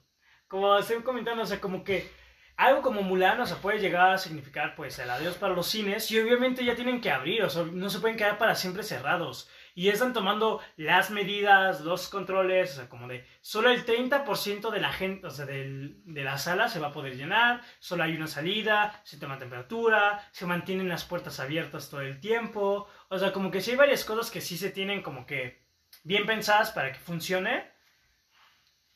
como 0.48 0.76
estoy 0.78 1.02
comentando, 1.02 1.42
o 1.42 1.46
sea, 1.46 1.60
como 1.60 1.84
que 1.84 2.10
algo 2.56 2.82
como 2.82 3.02
Mulan, 3.02 3.40
o 3.40 3.46
sea, 3.46 3.56
puede 3.56 3.80
llegar 3.80 4.12
a 4.12 4.18
significar 4.18 4.74
pues 4.76 4.98
el 4.98 5.10
adiós 5.10 5.36
para 5.36 5.54
los 5.54 5.66
cines 5.66 6.10
y 6.10 6.20
obviamente 6.20 6.64
ya 6.64 6.74
tienen 6.74 7.00
que 7.00 7.10
abrir, 7.10 7.42
o 7.42 7.50
sea, 7.50 7.64
no 7.64 7.90
se 7.90 7.98
pueden 7.98 8.16
quedar 8.16 8.38
para 8.38 8.54
siempre 8.54 8.82
cerrados. 8.82 9.48
Y 9.76 9.88
están 9.88 10.12
tomando 10.12 10.60
las 10.76 11.10
medidas, 11.10 11.80
los 11.80 12.08
controles, 12.08 12.72
o 12.72 12.76
sea, 12.76 12.88
como 12.88 13.08
de 13.08 13.26
solo 13.40 13.70
el 13.70 13.84
30% 13.84 14.70
de 14.70 14.80
la 14.80 14.92
gente, 14.92 15.26
o 15.26 15.30
sea, 15.30 15.46
del- 15.46 16.00
de 16.04 16.22
la 16.22 16.38
sala 16.38 16.68
se 16.68 16.78
va 16.78 16.88
a 16.88 16.92
poder 16.92 17.16
llenar, 17.16 17.60
solo 17.80 18.04
hay 18.04 18.14
una 18.16 18.28
salida, 18.28 19.00
se 19.04 19.18
toma 19.18 19.38
temperatura, 19.38 20.26
se 20.30 20.46
mantienen 20.46 20.88
las 20.88 21.04
puertas 21.04 21.40
abiertas 21.40 21.90
todo 21.90 22.02
el 22.02 22.20
tiempo, 22.20 22.88
o 23.08 23.18
sea, 23.18 23.32
como 23.32 23.50
que 23.50 23.60
sí 23.60 23.72
hay 23.72 23.76
varias 23.76 24.04
cosas 24.04 24.30
que 24.30 24.40
sí 24.40 24.56
se 24.56 24.70
tienen 24.70 25.02
como 25.02 25.26
que 25.26 25.64
bien 26.04 26.24
pensadas 26.26 26.70
para 26.70 26.92
que 26.92 27.00
funcione. 27.00 27.72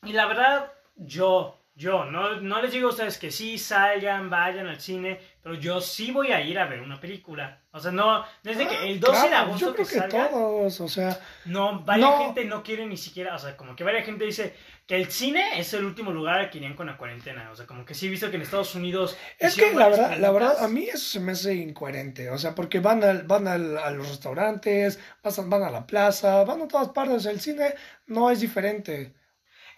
Y 0.03 0.13
la 0.13 0.25
verdad, 0.27 0.71
yo, 0.95 1.58
yo, 1.79 2.03
no, 2.05 2.41
no 2.41 2.61
les 2.61 2.71
digo 2.73 2.87
a 2.87 2.91
ustedes 2.91 3.17
que 3.17 3.31
sí 3.31 3.57
salgan, 3.57 4.29
vayan 4.29 4.67
al 4.67 4.81
cine, 4.81 5.19
pero 5.41 5.55
yo 5.55 5.79
sí 5.79 6.11
voy 6.11 6.31
a 6.33 6.41
ir 6.41 6.59
a 6.59 6.65
ver 6.65 6.81
una 6.81 6.99
película. 6.99 7.61
O 7.71 7.79
sea, 7.79 7.91
no, 7.91 8.25
desde 8.43 8.67
que 8.67 8.91
el 8.91 8.99
12 8.99 9.21
de 9.21 9.27
Claro, 9.29 9.45
agosto 9.47 9.65
yo 9.67 9.73
creo 9.73 9.85
que, 9.87 9.93
que, 9.93 9.99
salga, 9.99 10.29
todos, 10.29 10.81
o 10.81 10.87
sea, 10.89 11.17
no, 11.45 11.79
varias 11.85 12.09
No. 12.09 12.17
gente 12.17 12.43
no 12.45 12.63
quiere 12.63 12.85
ni 12.85 12.97
siquiera, 12.97 13.35
o 13.35 13.39
sea, 13.39 13.55
como 13.55 13.75
que 13.75 13.83
varias 13.85 14.05
gente 14.05 14.25
dice 14.25 14.55
que 14.85 14.95
el 14.97 15.09
cine 15.11 15.59
es 15.59 15.73
el 15.73 15.85
último 15.85 16.11
lugar 16.11 16.39
al 16.39 16.49
que 16.49 16.57
irían 16.57 16.75
con 16.75 16.87
la 16.87 16.97
cuarentena. 16.97 17.49
O 17.51 17.55
sea, 17.55 17.65
como 17.65 17.85
que 17.85 17.93
sí 17.93 18.07
he 18.07 18.09
visto 18.09 18.29
que 18.29 18.35
en 18.37 18.41
Estados 18.41 18.75
Unidos... 18.75 19.15
es 19.37 19.55
que 19.55 19.73
la 19.73 19.87
verdad, 19.87 20.17
la 20.17 20.31
verdad, 20.31 20.63
a 20.63 20.67
mí 20.67 20.83
eso 20.85 20.97
se 21.11 21.19
me 21.21 21.31
hace 21.33 21.53
incoherente, 21.55 22.29
o 22.29 22.37
sea, 22.37 22.55
porque 22.55 22.79
van 22.81 23.03
al, 23.03 23.23
van 23.23 23.47
al- 23.47 23.77
a 23.77 23.89
los 23.91 24.09
restaurantes, 24.09 24.99
pasan, 25.21 25.49
van 25.49 25.63
a 25.63 25.69
la 25.71 25.85
plaza, 25.87 26.43
van 26.43 26.61
a 26.63 26.67
todas 26.67 26.89
partes, 26.89 27.25
el 27.25 27.39
cine 27.39 27.73
no 28.07 28.29
es 28.31 28.41
diferente. 28.41 29.13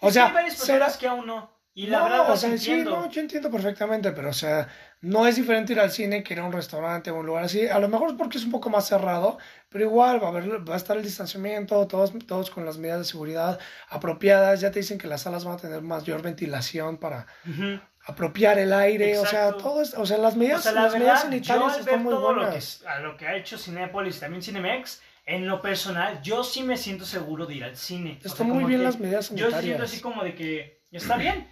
O 0.00 0.08
Es 0.08 0.14
que 0.14 0.14
sea, 0.14 0.26
hay 0.28 0.32
varias 0.32 0.54
será, 0.58 0.78
personas 0.86 0.96
que 0.98 1.06
aún 1.08 1.26
no. 1.26 1.61
Y 1.74 1.86
la 1.86 1.98
no, 2.00 2.04
verdad 2.04 2.30
o 2.32 2.36
sea, 2.36 2.50
sí, 2.58 2.70
entiendo. 2.70 2.90
no, 3.00 3.10
yo 3.10 3.20
entiendo 3.22 3.50
perfectamente, 3.50 4.12
pero 4.12 4.28
o 4.28 4.32
sea, 4.34 4.68
no 5.00 5.26
es 5.26 5.36
diferente 5.36 5.72
ir 5.72 5.80
al 5.80 5.90
cine 5.90 6.22
que 6.22 6.34
ir 6.34 6.40
a 6.40 6.44
un 6.44 6.52
restaurante 6.52 7.10
o 7.10 7.16
un 7.16 7.24
lugar 7.26 7.44
así. 7.44 7.66
A 7.66 7.78
lo 7.78 7.88
mejor 7.88 8.10
es 8.10 8.16
porque 8.16 8.36
es 8.36 8.44
un 8.44 8.50
poco 8.50 8.68
más 8.68 8.86
cerrado, 8.86 9.38
pero 9.70 9.84
igual 9.84 10.22
va 10.22 10.26
a 10.26 10.30
haber, 10.30 10.68
va 10.68 10.74
a 10.74 10.76
estar 10.76 10.98
el 10.98 11.02
distanciamiento, 11.02 11.86
todos, 11.86 12.12
todos 12.26 12.50
con 12.50 12.66
las 12.66 12.76
medidas 12.76 12.98
de 12.98 13.04
seguridad 13.06 13.58
apropiadas. 13.88 14.60
Ya 14.60 14.70
te 14.70 14.80
dicen 14.80 14.98
que 14.98 15.06
las 15.06 15.22
salas 15.22 15.44
van 15.46 15.54
a 15.54 15.58
tener 15.58 15.80
mayor 15.80 16.20
ventilación 16.20 16.98
para 16.98 17.26
Ujú. 17.48 17.80
apropiar 18.04 18.58
el 18.58 18.72
aire, 18.74 19.18
o 19.18 19.24
sea, 19.24 19.44
Exacto. 19.48 19.64
todo 19.64 19.80
es, 19.82 19.94
o 19.94 20.04
sea, 20.04 20.18
las 20.18 20.36
medidas, 20.36 20.60
O 20.60 20.62
sea, 20.64 20.72
la 20.72 20.82
las 20.82 20.92
medidas 20.92 21.24
verdad, 21.24 21.38
yo 21.38 21.44
sanitarias 21.48 21.78
están 21.78 22.02
muy 22.02 22.12
todo 22.12 22.32
lo 22.34 22.40
que, 22.40 22.46
buenas. 22.48 22.84
a 22.86 22.98
lo 23.00 23.16
que 23.16 23.26
ha 23.28 23.36
hecho 23.36 23.56
Cinepolis 23.56 24.16
y 24.18 24.20
también 24.20 24.42
Cinemex, 24.42 25.00
en 25.24 25.46
lo 25.48 25.62
personal, 25.62 26.20
yo 26.22 26.44
sí 26.44 26.64
me 26.64 26.76
siento 26.76 27.04
seguro 27.06 27.46
de 27.46 27.54
ir 27.54 27.64
al 27.64 27.76
cine. 27.76 28.18
O 28.18 28.22
sea, 28.22 28.30
Están 28.32 28.48
muy 28.50 28.64
bien 28.64 28.80
que 28.80 28.84
las 28.84 28.98
medidas 28.98 29.30
Yo 29.30 29.36
sí 29.36 29.36
siento 29.36 29.52
sanitarias. 29.56 29.90
así 29.90 30.00
como 30.02 30.22
de 30.24 30.34
que 30.34 30.81
está 30.98 31.16
bien. 31.16 31.48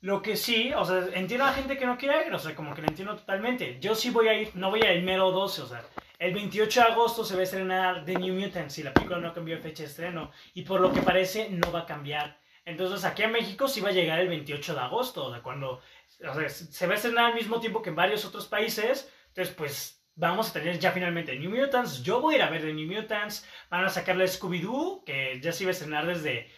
Lo 0.00 0.22
que 0.22 0.36
sí, 0.36 0.72
o 0.74 0.84
sea, 0.84 1.08
entiendo 1.14 1.44
a 1.44 1.48
la 1.48 1.54
gente 1.54 1.76
que 1.76 1.86
no 1.86 1.96
quiere 1.96 2.26
ir, 2.26 2.34
o 2.34 2.38
sea, 2.38 2.54
como 2.54 2.74
que 2.74 2.82
lo 2.82 2.88
entiendo 2.88 3.16
totalmente. 3.16 3.78
Yo 3.80 3.94
sí 3.94 4.10
voy 4.10 4.28
a 4.28 4.34
ir, 4.34 4.50
no 4.54 4.70
voy 4.70 4.82
a 4.82 4.92
ir 4.92 5.02
mero 5.02 5.30
12, 5.30 5.62
o 5.62 5.66
sea, 5.66 5.84
el 6.18 6.34
28 6.34 6.80
de 6.80 6.86
agosto 6.86 7.24
se 7.24 7.34
va 7.34 7.40
a 7.40 7.44
estrenar 7.44 8.04
The 8.04 8.14
New 8.14 8.34
Mutants 8.34 8.78
y 8.78 8.82
la 8.82 8.94
película 8.94 9.18
no 9.18 9.34
cambió 9.34 9.56
de 9.56 9.62
fecha 9.62 9.82
de 9.82 9.88
estreno. 9.88 10.30
Y 10.54 10.62
por 10.62 10.80
lo 10.80 10.92
que 10.92 11.00
parece, 11.00 11.48
no 11.50 11.72
va 11.72 11.80
a 11.80 11.86
cambiar. 11.86 12.38
Entonces, 12.64 13.04
aquí 13.04 13.22
a 13.22 13.28
México 13.28 13.68
sí 13.68 13.80
va 13.80 13.90
a 13.90 13.92
llegar 13.92 14.20
el 14.20 14.28
28 14.28 14.74
de 14.74 14.80
agosto, 14.80 15.26
o 15.26 15.30
sea, 15.32 15.42
cuando 15.42 15.80
o 16.20 16.34
sea, 16.34 16.48
se 16.48 16.86
va 16.86 16.92
a 16.92 16.96
estrenar 16.96 17.26
al 17.26 17.34
mismo 17.34 17.60
tiempo 17.60 17.82
que 17.82 17.90
en 17.90 17.96
varios 17.96 18.24
otros 18.24 18.46
países. 18.46 19.12
Entonces, 19.28 19.54
pues 19.54 20.02
vamos 20.16 20.50
a 20.50 20.52
tener 20.52 20.78
ya 20.78 20.92
finalmente 20.92 21.36
New 21.36 21.50
Mutants. 21.50 22.02
Yo 22.02 22.20
voy 22.20 22.34
a 22.34 22.38
ir 22.38 22.42
a 22.42 22.50
ver 22.50 22.62
The 22.62 22.72
New 22.72 22.90
Mutants. 22.90 23.46
Van 23.70 23.84
a 23.84 23.88
sacarle 23.88 24.26
Scooby-Doo, 24.26 25.04
que 25.04 25.40
ya 25.40 25.52
se 25.52 25.64
iba 25.64 25.70
a 25.70 25.72
estrenar 25.72 26.06
desde, 26.06 26.50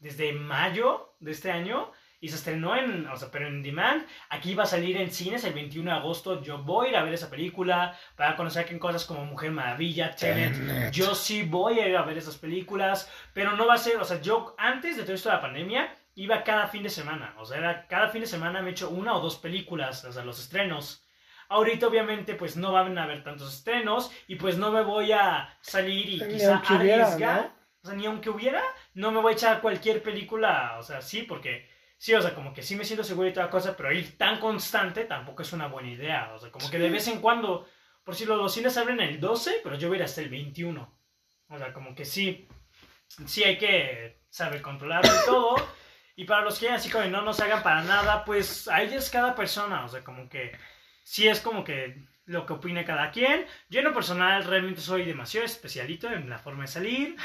desde 0.00 0.32
mayo 0.32 1.14
de 1.20 1.32
este 1.32 1.50
año. 1.50 1.90
Y 2.20 2.28
se 2.28 2.36
estrenó 2.36 2.76
en, 2.76 3.08
o 3.08 3.16
sea, 3.16 3.32
pero 3.32 3.48
en 3.48 3.64
demand. 3.64 4.06
Aquí 4.28 4.54
va 4.54 4.62
a 4.62 4.66
salir 4.66 4.96
en 4.96 5.10
cines 5.10 5.42
el 5.42 5.54
21 5.54 5.90
de 5.90 5.96
agosto. 5.96 6.40
Yo 6.40 6.58
voy 6.58 6.86
a 6.86 6.90
ir 6.90 6.96
a 6.96 7.02
ver 7.02 7.14
esa 7.14 7.28
película 7.28 7.98
para 8.14 8.36
conocer 8.36 8.64
que 8.64 8.74
en 8.74 8.78
cosas 8.78 9.04
como 9.04 9.24
Mujer 9.24 9.50
Maravilla, 9.50 10.14
Tenet. 10.14 10.92
Yo 10.92 11.16
sí 11.16 11.42
voy 11.42 11.80
a 11.80 11.88
ir 11.88 11.96
a 11.96 12.02
ver 12.02 12.18
esas 12.18 12.36
películas, 12.36 13.10
pero 13.32 13.56
no 13.56 13.66
va 13.66 13.74
a 13.74 13.78
ser, 13.78 13.96
o 13.96 14.04
sea, 14.04 14.20
yo 14.20 14.54
antes 14.56 14.96
de 14.96 15.02
todo 15.02 15.14
esto 15.14 15.30
de 15.30 15.34
la 15.34 15.40
pandemia 15.40 15.92
iba 16.14 16.44
cada 16.44 16.68
fin 16.68 16.82
de 16.82 16.90
semana, 16.90 17.34
o 17.38 17.44
sea, 17.44 17.58
era, 17.58 17.86
cada 17.86 18.08
fin 18.08 18.20
de 18.20 18.26
semana 18.26 18.60
me 18.60 18.68
he 18.68 18.72
hecho 18.72 18.90
una 18.90 19.14
o 19.14 19.20
dos 19.20 19.36
películas, 19.36 20.04
o 20.04 20.12
sea, 20.12 20.24
los 20.24 20.38
estrenos. 20.38 21.04
Ahorita 21.48 21.86
obviamente 21.86 22.34
pues 22.34 22.56
no 22.56 22.72
van 22.72 22.96
a 22.98 23.04
haber 23.04 23.22
tantos 23.24 23.52
estrenos 23.52 24.10
y 24.26 24.36
pues 24.36 24.56
no 24.56 24.70
me 24.70 24.82
voy 24.82 25.12
a 25.12 25.54
salir 25.60 26.08
y 26.08 26.28
quizá 26.28 26.58
arriesgar, 26.58 27.42
¿no? 27.42 27.61
O 27.82 27.86
sea, 27.86 27.96
ni 27.96 28.06
aunque 28.06 28.30
hubiera, 28.30 28.62
no 28.94 29.10
me 29.10 29.20
voy 29.20 29.32
a 29.32 29.36
echar 29.36 29.60
cualquier 29.60 30.02
película, 30.02 30.76
o 30.78 30.82
sea, 30.82 31.02
sí, 31.02 31.22
porque 31.22 31.68
sí, 31.98 32.14
o 32.14 32.22
sea, 32.22 32.34
como 32.34 32.54
que 32.54 32.62
sí 32.62 32.76
me 32.76 32.84
siento 32.84 33.04
seguro 33.04 33.28
y 33.28 33.32
toda 33.32 33.50
cosa, 33.50 33.76
pero 33.76 33.92
ir 33.92 34.16
tan 34.16 34.38
constante 34.38 35.04
tampoco 35.04 35.42
es 35.42 35.52
una 35.52 35.66
buena 35.66 35.90
idea, 35.90 36.32
o 36.34 36.38
sea, 36.38 36.50
como 36.50 36.70
que 36.70 36.78
de 36.78 36.90
vez 36.90 37.08
en 37.08 37.20
cuando, 37.20 37.68
por 38.04 38.14
si 38.14 38.24
los, 38.24 38.52
cines 38.52 38.76
abren 38.76 39.00
el 39.00 39.20
12, 39.20 39.60
pero 39.62 39.76
yo 39.76 39.88
voy 39.88 39.96
a 39.96 40.00
ir 40.00 40.04
hasta 40.04 40.20
el 40.20 40.28
21. 40.28 41.02
O 41.48 41.58
sea, 41.58 41.72
como 41.72 41.94
que 41.94 42.04
sí, 42.04 42.48
sí 43.26 43.44
hay 43.44 43.58
que 43.58 44.22
saber 44.30 44.62
controlarlo 44.62 45.12
y 45.12 45.26
todo. 45.26 45.56
Y 46.16 46.24
para 46.24 46.42
los 46.42 46.58
que 46.58 46.70
así 46.70 46.90
como 46.90 47.04
no 47.06 47.22
nos 47.22 47.40
hagan 47.40 47.62
para 47.62 47.82
nada, 47.82 48.24
pues 48.24 48.68
ahí 48.68 48.92
es 48.92 49.10
cada 49.10 49.34
persona. 49.34 49.84
O 49.84 49.88
sea, 49.88 50.02
como 50.02 50.28
que 50.28 50.52
sí 51.04 51.28
es 51.28 51.40
como 51.40 51.62
que 51.62 52.04
lo 52.24 52.46
que 52.46 52.54
opine 52.54 52.84
cada 52.84 53.10
quien. 53.10 53.46
Yo 53.68 53.80
en 53.80 53.86
lo 53.86 53.94
personal 53.94 54.44
realmente 54.44 54.80
soy 54.80 55.04
demasiado 55.04 55.46
especialito 55.46 56.10
en 56.10 56.28
la 56.28 56.38
forma 56.38 56.62
de 56.62 56.68
salir. 56.68 57.16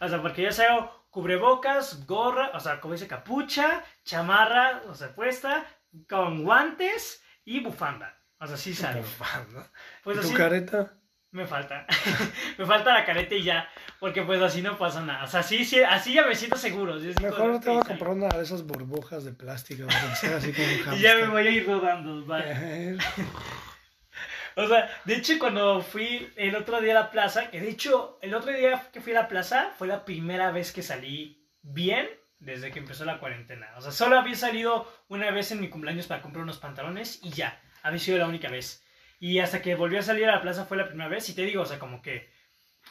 O 0.00 0.08
sea, 0.08 0.20
porque 0.22 0.42
ya 0.42 0.52
sea 0.52 0.90
cubrebocas, 1.10 2.06
gorra, 2.06 2.50
o 2.54 2.60
sea, 2.60 2.80
como 2.80 2.94
dice 2.94 3.06
capucha, 3.06 3.84
chamarra, 4.04 4.82
o 4.88 4.94
sea, 4.94 5.14
puesta, 5.14 5.64
con 6.08 6.42
guantes 6.42 7.22
y 7.44 7.60
bufanda. 7.60 8.18
O 8.40 8.46
sea, 8.46 8.56
sí 8.56 8.74
salgo. 8.74 9.00
Bufanda. 9.00 9.70
Pues 10.02 10.18
¿Y 10.18 10.20
tu 10.20 10.26
así 10.26 10.36
careta? 10.36 10.94
me 11.34 11.46
falta. 11.46 11.86
me 12.58 12.64
falta 12.64 12.94
la 12.94 13.04
careta 13.04 13.34
y 13.34 13.42
ya. 13.42 13.68
Porque 13.98 14.22
pues 14.22 14.40
así 14.40 14.62
no 14.62 14.78
pasa 14.78 15.02
nada. 15.02 15.24
O 15.24 15.26
sea, 15.26 15.42
sí, 15.42 15.64
sí, 15.64 15.82
así 15.82 16.14
ya 16.14 16.26
me 16.26 16.34
siento 16.34 16.56
seguro. 16.56 16.94
Mejor 16.94 17.50
no 17.50 17.60
te 17.60 17.70
voy 17.70 17.80
a 17.80 17.84
comprar 17.84 18.12
una 18.12 18.28
de 18.28 18.42
esas 18.42 18.64
burbujas 18.64 19.24
de 19.24 19.32
plástico, 19.32 19.86
que 19.86 20.16
sea 20.16 20.36
así 20.36 20.52
como 20.52 20.96
Y 20.96 21.00
ya 21.00 21.16
me 21.16 21.28
voy 21.28 21.46
a 21.46 21.50
ir 21.50 21.66
rodando. 21.66 22.24
va. 22.26 22.40
O 24.56 24.68
sea, 24.68 24.88
de 25.04 25.14
hecho, 25.16 25.38
cuando 25.38 25.82
fui 25.82 26.32
el 26.36 26.54
otro 26.54 26.80
día 26.80 26.92
a 26.92 27.02
la 27.02 27.10
plaza, 27.10 27.50
que 27.50 27.60
de 27.60 27.70
hecho, 27.70 28.18
el 28.22 28.34
otro 28.34 28.52
día 28.52 28.88
que 28.92 29.00
fui 29.00 29.12
a 29.12 29.22
la 29.22 29.28
plaza 29.28 29.72
fue 29.76 29.88
la 29.88 30.04
primera 30.04 30.52
vez 30.52 30.72
que 30.72 30.82
salí 30.82 31.48
bien 31.62 32.08
desde 32.38 32.70
que 32.70 32.78
empezó 32.78 33.04
la 33.04 33.18
cuarentena. 33.18 33.72
O 33.76 33.80
sea, 33.80 33.90
solo 33.90 34.18
había 34.18 34.36
salido 34.36 34.90
una 35.08 35.30
vez 35.30 35.50
en 35.50 35.60
mi 35.60 35.68
cumpleaños 35.68 36.06
para 36.06 36.22
comprar 36.22 36.44
unos 36.44 36.58
pantalones 36.58 37.20
y 37.22 37.30
ya. 37.30 37.60
Había 37.82 37.98
sido 37.98 38.18
la 38.18 38.28
única 38.28 38.48
vez. 38.48 38.84
Y 39.18 39.38
hasta 39.38 39.62
que 39.62 39.74
volví 39.74 39.96
a 39.96 40.02
salir 40.02 40.28
a 40.28 40.32
la 40.32 40.42
plaza 40.42 40.66
fue 40.66 40.76
la 40.76 40.86
primera 40.86 41.08
vez. 41.08 41.28
Y 41.28 41.34
te 41.34 41.42
digo, 41.42 41.62
o 41.62 41.66
sea, 41.66 41.78
como 41.78 42.02
que. 42.02 42.30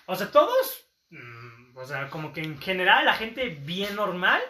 O 0.06 0.16
sea, 0.16 0.32
todos. 0.32 0.88
mm, 1.10 1.78
o 1.78 1.86
sea, 1.86 2.10
como 2.10 2.34
que 2.34 2.42
en 2.42 2.60
general 2.60 3.06
la 3.06 3.14
gente 3.14 3.50
bien 3.50 3.96
normal. 3.96 4.42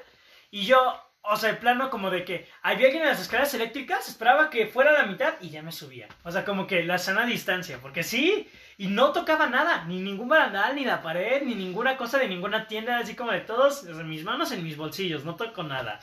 Y 0.51 0.65
yo, 0.65 0.99
o 1.25 1.37
sea, 1.37 1.51
el 1.51 1.57
plano 1.57 1.89
como 1.89 2.11
de 2.11 2.25
que 2.25 2.49
había 2.61 2.87
alguien 2.87 3.03
en 3.03 3.09
las 3.09 3.21
escaleras 3.21 3.53
eléctricas, 3.53 4.09
esperaba 4.09 4.49
que 4.49 4.67
fuera 4.67 4.91
la 4.91 5.05
mitad 5.05 5.35
y 5.39 5.49
ya 5.49 5.61
me 5.61 5.71
subía. 5.71 6.07
O 6.23 6.31
sea, 6.31 6.43
como 6.43 6.67
que 6.67 6.83
la 6.83 6.97
sana 6.97 7.25
distancia, 7.25 7.79
porque 7.81 8.03
sí, 8.03 8.49
y 8.77 8.87
no 8.87 9.13
tocaba 9.13 9.47
nada, 9.47 9.85
ni 9.85 10.01
ningún 10.01 10.27
barandal, 10.27 10.75
ni 10.75 10.83
la 10.83 11.01
pared, 11.01 11.41
ni 11.43 11.55
ninguna 11.55 11.95
cosa 11.95 12.19
de 12.19 12.27
ninguna 12.27 12.67
tienda, 12.67 12.97
así 12.99 13.15
como 13.15 13.31
de 13.31 13.39
todos, 13.41 13.83
o 13.83 13.95
sea, 13.95 14.03
mis 14.03 14.23
manos 14.25 14.51
en 14.51 14.63
mis 14.63 14.75
bolsillos, 14.75 15.23
no 15.23 15.35
toco 15.35 15.63
nada. 15.63 15.99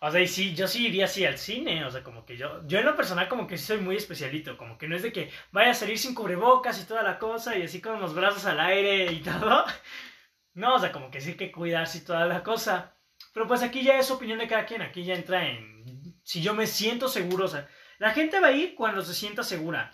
O 0.00 0.10
sea, 0.10 0.20
y 0.20 0.26
sí, 0.28 0.54
yo 0.54 0.66
sí 0.66 0.88
iría 0.88 1.04
así 1.06 1.24
al 1.24 1.38
cine, 1.38 1.84
o 1.84 1.90
sea, 1.90 2.02
como 2.02 2.26
que 2.26 2.36
yo, 2.36 2.60
yo 2.66 2.78
en 2.80 2.86
lo 2.86 2.96
personal 2.96 3.28
como 3.28 3.46
que 3.46 3.56
sí 3.56 3.66
soy 3.66 3.78
muy 3.78 3.96
especialito, 3.96 4.56
como 4.58 4.76
que 4.76 4.88
no 4.88 4.96
es 4.96 5.02
de 5.02 5.12
que 5.12 5.30
vaya 5.52 5.70
a 5.70 5.74
salir 5.74 5.98
sin 5.98 6.14
cubrebocas 6.14 6.80
y 6.82 6.86
toda 6.86 7.02
la 7.02 7.18
cosa, 7.18 7.56
y 7.56 7.62
así 7.62 7.80
con 7.80 8.00
los 8.00 8.14
brazos 8.14 8.44
al 8.46 8.60
aire 8.60 9.12
y 9.12 9.20
todo. 9.22 9.64
No, 10.54 10.74
o 10.74 10.78
sea, 10.78 10.92
como 10.92 11.10
que 11.10 11.20
sí 11.20 11.36
que 11.36 11.52
cuidarse 11.52 11.98
y 11.98 12.04
toda 12.04 12.26
la 12.26 12.42
cosa. 12.42 12.94
Pero 13.34 13.46
pues 13.46 13.62
aquí 13.62 13.82
ya 13.82 13.98
es 13.98 14.10
opinión 14.10 14.38
de 14.38 14.48
cada 14.48 14.64
quien, 14.64 14.80
aquí 14.80 15.04
ya 15.04 15.14
entra 15.14 15.46
en 15.46 15.74
si 16.22 16.40
yo 16.40 16.54
me 16.54 16.66
siento 16.66 17.08
seguro, 17.08 17.44
o 17.44 17.48
sea, 17.48 17.68
la 17.98 18.12
gente 18.12 18.40
va 18.40 18.46
a 18.46 18.52
ir 18.52 18.74
cuando 18.74 19.02
se 19.02 19.12
sienta 19.12 19.42
segura. 19.42 19.90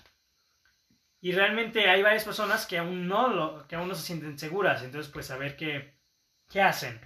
Y 1.20 1.32
realmente 1.32 1.88
hay 1.88 2.02
varias 2.02 2.22
personas 2.22 2.66
que 2.66 2.78
aún 2.78 3.08
no 3.08 3.28
lo, 3.28 3.66
que 3.66 3.74
aún 3.74 3.88
no 3.88 3.96
se 3.96 4.06
sienten 4.06 4.38
seguras, 4.38 4.82
entonces 4.84 5.10
pues 5.12 5.30
a 5.32 5.36
ver 5.36 5.56
qué 5.56 5.98
qué 6.50 6.60
hacen. 6.60 7.00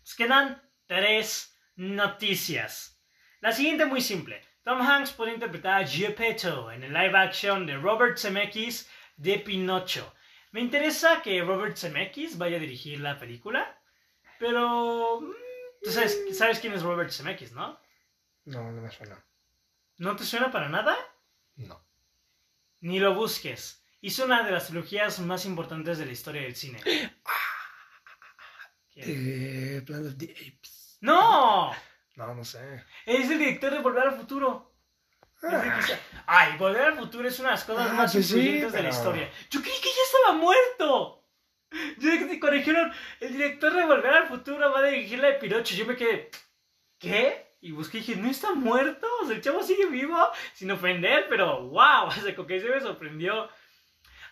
Nos 0.00 0.14
quedan 0.14 0.62
tres 0.86 1.56
noticias. 1.76 3.02
La 3.40 3.52
siguiente 3.52 3.84
muy 3.84 4.00
simple. 4.00 4.42
Tom 4.62 4.80
Hanks 4.80 5.12
puede 5.12 5.34
interpretar 5.34 5.82
a 5.82 5.86
Geppetto 5.86 6.70
en 6.70 6.82
el 6.84 6.92
live 6.92 7.16
action 7.16 7.66
de 7.66 7.76
Robert 7.76 8.18
Zemeckis 8.18 8.90
de 9.16 9.38
Pinocho. 9.38 10.14
Me 10.52 10.60
interesa 10.60 11.20
que 11.22 11.42
Robert 11.42 11.76
Zemeckis 11.76 12.38
vaya 12.38 12.56
a 12.56 12.60
dirigir 12.60 13.00
la 13.00 13.18
película, 13.18 13.77
pero 14.38 15.20
mm, 15.20 15.32
tú 15.82 15.90
sabes, 15.90 16.36
sabes 16.36 16.58
quién 16.60 16.72
es 16.72 16.82
Robert 16.82 17.10
Zemeckis, 17.10 17.52
¿no? 17.52 17.78
No, 18.44 18.70
no 18.72 18.80
me 18.82 18.90
suena. 18.90 19.22
¿No 19.98 20.16
te 20.16 20.24
suena 20.24 20.50
para 20.50 20.68
nada? 20.68 20.96
No. 21.56 21.84
Ni 22.80 22.98
lo 23.00 23.14
busques. 23.14 23.84
Hizo 24.00 24.24
una 24.24 24.44
de 24.44 24.52
las 24.52 24.66
trilogías 24.68 25.18
más 25.20 25.44
importantes 25.44 25.98
de 25.98 26.06
la 26.06 26.12
historia 26.12 26.42
del 26.42 26.54
cine. 26.54 26.80
¿Quién? 28.92 29.06
Eh, 29.06 29.82
Planet 29.84 30.06
of 30.12 30.18
the 30.18 30.30
Apes. 30.32 30.98
¡No! 31.00 31.72
No, 32.16 32.34
no 32.34 32.44
sé. 32.44 32.84
Es 33.06 33.30
el 33.30 33.38
director 33.38 33.72
de 33.72 33.80
Volver 33.80 34.08
al 34.08 34.16
Futuro. 34.16 34.74
Ah, 35.42 35.80
Ay, 36.26 36.56
Volver 36.58 36.82
al 36.82 36.96
Futuro 36.98 37.28
es 37.28 37.38
una 37.38 37.50
de 37.50 37.54
las 37.56 37.64
cosas 37.64 37.90
Ah, 37.90 37.94
más 37.94 38.12
pues 38.12 38.26
sí, 38.26 38.60
de 38.60 38.82
la 38.82 38.88
historia. 38.88 39.30
Yo 39.50 39.60
creí 39.60 39.80
que 39.80 39.88
ya 39.88 40.02
estaba 40.04 40.32
muerto. 40.38 41.17
Yo 41.98 42.10
que 42.10 42.40
cuando 42.40 42.58
dijeron, 42.58 42.92
el 43.20 43.32
director 43.32 43.74
de 43.74 43.84
Volver 43.84 44.12
al 44.12 44.28
Futuro 44.28 44.72
va 44.72 44.80
a 44.80 44.86
dirigir 44.86 45.18
la 45.18 45.28
de 45.28 45.34
Pinocho, 45.34 45.74
yo 45.74 45.86
me 45.86 45.96
quedé, 45.96 46.30
¿qué? 46.98 47.48
Y 47.60 47.72
busqué 47.72 47.98
y 47.98 48.00
dije, 48.00 48.16
¿no 48.16 48.30
está 48.30 48.54
muerto? 48.54 49.06
O 49.22 49.26
sea, 49.26 49.36
el 49.36 49.42
chavo 49.42 49.62
sigue 49.62 49.86
vivo, 49.86 50.16
sin 50.54 50.70
ofender, 50.70 51.26
pero 51.28 51.68
wow, 51.68 52.06
o 52.06 52.10
sea, 52.10 52.34
como 52.34 52.46
que 52.46 52.60
se 52.60 52.68
me 52.68 52.80
sorprendió. 52.80 53.48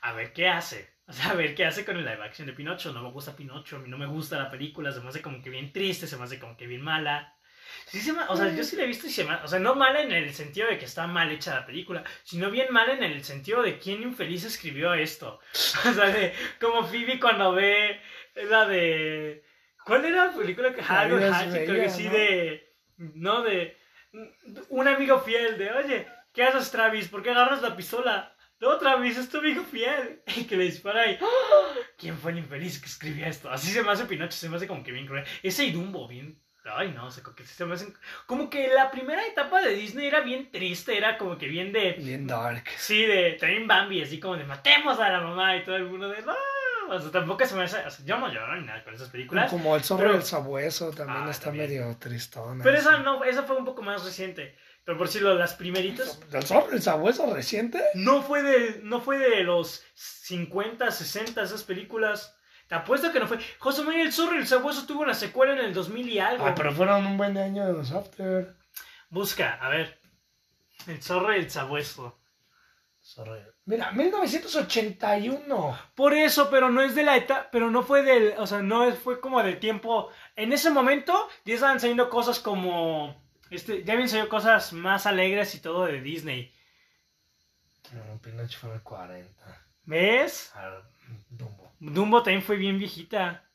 A 0.03 0.13
ver 0.13 0.33
qué 0.33 0.49
hace. 0.49 0.97
O 1.09 1.13
sea, 1.13 1.31
a 1.31 1.35
ver 1.35 1.55
qué 1.55 1.65
hace 1.65 1.85
con 1.85 1.97
el 1.97 2.05
live 2.05 2.23
action 2.23 2.47
de 2.47 2.53
Pinocho. 2.53 2.93
No 2.93 3.03
me 3.03 3.11
gusta 3.11 3.37
Pinocho, 3.37 3.77
a 3.77 3.79
mí 3.81 3.89
no 3.89 3.99
me 3.99 4.07
gusta 4.07 4.39
la 4.39 4.51
película, 4.51 4.93
se 4.93 5.01
me 5.01 5.09
hace 5.09 5.23
como 5.23 5.43
que 5.43 5.51
bien 5.51 5.73
triste, 5.73 6.07
se 6.07 6.17
me 6.17 6.25
hace 6.25 6.39
como 6.39 6.57
que 6.57 6.67
bien 6.67 6.83
mala. 6.83 7.36
Sí 7.89 8.01
se 8.01 8.11
o 8.11 8.37
sea, 8.37 8.53
yo 8.53 8.65
sí 8.65 8.75
la 8.75 8.83
he 8.83 8.87
visto 8.87 9.07
y 9.07 9.11
se 9.11 9.23
ma- 9.23 9.41
O 9.45 9.49
sea, 9.49 9.61
no 9.61 9.77
mal 9.77 9.95
en 9.97 10.11
el 10.11 10.35
sentido 10.35 10.67
de 10.69 10.77
que 10.77 10.85
está 10.87 11.07
mal 11.07 11.31
hecha 11.31 11.55
la 11.55 11.67
película, 11.67 12.03
sino 12.25 12.51
bien 12.51 12.73
mal 12.73 12.91
en 12.91 13.05
el 13.05 13.23
sentido 13.23 13.63
de 13.63 13.79
quién 13.79 14.03
infeliz 14.03 14.45
escribió 14.45 14.93
esto. 14.95 15.39
O 15.89 15.93
sea, 15.93 16.07
de 16.07 16.33
como 16.61 16.85
Phoebe 16.85 17.21
cuando 17.21 17.53
ve 17.53 18.01
la 18.51 18.67
de. 18.67 19.45
¿Cuál 19.85 20.05
era 20.05 20.27
la 20.27 20.33
película 20.33 20.75
que 20.75 20.81
algo 20.83 21.17
es 21.19 21.33
Hachi, 21.33 21.65
creo 21.65 21.83
que 21.83 21.89
sí 21.91 22.05
¿no? 22.05 22.11
de. 22.13 22.75
No, 22.97 23.43
de. 23.43 23.77
Un 24.71 24.89
amigo 24.89 25.21
fiel, 25.21 25.57
de 25.57 25.71
oye, 25.71 26.07
¿qué 26.33 26.43
haces, 26.43 26.71
Travis? 26.73 27.07
¿Por 27.09 27.23
qué 27.23 27.31
agarras 27.31 27.63
la 27.63 27.77
pistola? 27.77 28.35
No, 28.59 28.79
Travis, 28.79 29.17
es 29.19 29.29
tu 29.29 29.39
amigo 29.39 29.63
fiel. 29.63 30.23
Y 30.37 30.45
que 30.45 30.57
le 30.57 30.65
dispara 30.65 31.07
y. 31.09 31.19
¡ah! 31.21 31.75
¿Quién 31.97 32.19
fue 32.19 32.33
el 32.33 32.39
infeliz 32.39 32.81
que 32.81 32.87
escribió 32.87 33.27
esto? 33.27 33.49
Así 33.49 33.71
se 33.71 33.83
me 33.85 33.93
hace 33.93 34.07
Pinocho, 34.07 34.37
se 34.37 34.49
me 34.49 34.57
hace 34.57 34.67
como 34.67 34.83
que 34.83 34.91
bien 34.93 35.07
cruel. 35.07 35.25
Ese 35.43 35.65
y 35.65 35.71
Dumbo, 35.73 36.09
bien. 36.09 36.37
Ay, 36.75 36.93
no, 36.93 37.07
o 37.07 37.11
sea, 37.11 37.23
como 37.23 37.37
que 37.37 37.45
sí 37.45 37.55
se 37.55 37.65
me 37.65 37.75
hacen. 37.75 37.95
Como 38.27 38.51
que 38.51 38.69
la 38.69 38.91
primera 38.91 39.25
etapa 39.27 39.61
de 39.63 39.75
Disney 39.75 40.07
era 40.07 40.21
bien 40.21 40.51
triste, 40.51 40.97
era 40.97 41.19
como 41.19 41.39
que 41.39 41.47
bien 41.49 41.73
de. 41.73 41.93
Bien 41.93 42.27
dark. 42.27 42.65
Sí, 42.77 43.05
de 43.07 43.33
también 43.41 43.67
Bambi, 43.69 44.03
así 44.03 44.19
como 44.21 44.37
de 44.37 44.45
matemos 44.45 44.99
a 44.99 45.09
la 45.11 45.21
mamá 45.21 45.57
y 45.57 45.65
todo 45.65 45.77
el 45.77 45.85
mundo 45.85 46.09
de. 46.09 46.23
¡No! 46.23 46.35
O 46.89 47.01
sea, 47.01 47.11
tampoco 47.11 47.45
se 47.45 47.55
me 47.57 47.65
hace. 47.65 47.79
O 47.85 47.91
sea, 47.91 48.05
yo 48.05 48.17
no 48.19 48.33
lloro 48.33 48.55
ni 48.57 48.65
nada 48.67 48.85
con 48.85 48.95
esas 48.95 49.09
películas. 49.11 49.51
Como 49.51 49.75
el 49.75 49.83
zorro 49.83 50.03
Pero- 50.03 50.15
y 50.15 50.17
el 50.19 50.23
sabueso 50.23 50.91
también 50.93 51.25
Ah, 51.27 51.31
está 51.31 51.47
también. 51.47 51.69
medio 51.69 51.97
tristón. 51.99 52.61
Pero 52.63 52.79
esa 52.79 52.99
no, 52.99 53.25
esa 53.25 53.43
fue 53.43 53.57
un 53.57 53.65
poco 53.65 53.83
más 53.83 54.05
reciente. 54.05 54.57
Pero 54.85 54.97
por 54.99 55.09
decirlo, 55.09 55.35
las 55.35 55.55
primeritas. 55.55 56.21
¿El 56.33 56.45
zorro 56.45 56.69
y 56.71 56.77
el 56.77 56.83
sabueso 56.83 57.35
reciente? 57.35 57.83
No 57.95 58.23
fue 58.23 58.45
de, 58.45 58.81
no 58.85 59.01
fue 59.01 59.19
de 59.19 59.43
los 59.43 59.83
50, 59.95 60.91
60 60.93 61.43
esas 61.43 61.65
películas. 61.65 62.36
Te 62.69 62.75
apuesto 62.75 63.13
que 63.13 63.21
no 63.21 63.29
fue. 63.29 63.39
José 63.59 63.83
María 63.83 64.03
el 64.03 64.13
Zorro 64.13 64.35
y 64.35 64.39
el 64.39 64.47
Sabueso 64.47 64.87
tuvo 64.87 65.03
una 65.03 65.15
secuela 65.15 65.53
en 65.53 65.61
el 65.61 65.75
2000 65.75 66.09
y 66.09 66.19
algo. 66.19 66.47
Ah, 66.47 66.55
pero 66.55 66.73
fueron 66.73 67.07
un 67.07 67.17
buen 67.17 67.37
año 67.39 67.67
de 67.67 67.73
los 67.73 67.93
after. 67.93 68.57
Busca, 69.09 69.55
a 69.61 69.69
ver. 69.69 70.01
El 70.87 71.03
Zorro 71.03 71.35
y 71.35 71.39
el 71.39 71.51
Sabueso. 71.51 72.19
Zorro. 73.01 73.37
Mira, 73.67 73.93
1981. 73.93 75.79
Por 75.95 76.15
eso, 76.15 76.51
pero 76.51 76.71
no 76.71 76.83
es 76.83 76.95
de 76.95 77.03
la 77.03 77.17
etapa, 77.17 77.49
pero 77.51 77.71
no 77.71 77.83
fue 77.83 78.03
del, 78.03 78.35
o 78.39 78.47
sea, 78.47 78.63
no 78.63 78.93
fue 78.93 79.21
como 79.21 79.43
del 79.43 79.59
tiempo. 79.59 80.11
En 80.35 80.53
ese 80.53 80.71
momento 80.71 81.29
ya 81.45 81.55
estaban 81.55 81.81
saliendo 81.81 82.09
cosas 82.09 82.39
como, 82.41 83.21
este, 83.51 83.85
ya 83.85 83.95
habían 83.95 84.09
salido 84.09 84.29
cosas 84.29 84.73
más 84.73 85.07
alegres 85.07 85.55
y 85.55 85.61
todo 85.61 85.87
de 85.87 86.01
Disney. 86.01 86.53
No, 87.93 88.21
Pinocho 88.21 88.59
fue 88.59 88.71
en 88.71 88.77
el 88.77 88.83
40. 88.83 89.67
¿Ves? 89.85 90.53
Ah, 90.55 90.83
Dumbo. 91.29 91.66
Dumbo 91.81 92.23
también 92.23 92.43
fue 92.43 92.57
bien 92.57 92.79
viejita. 92.79 93.51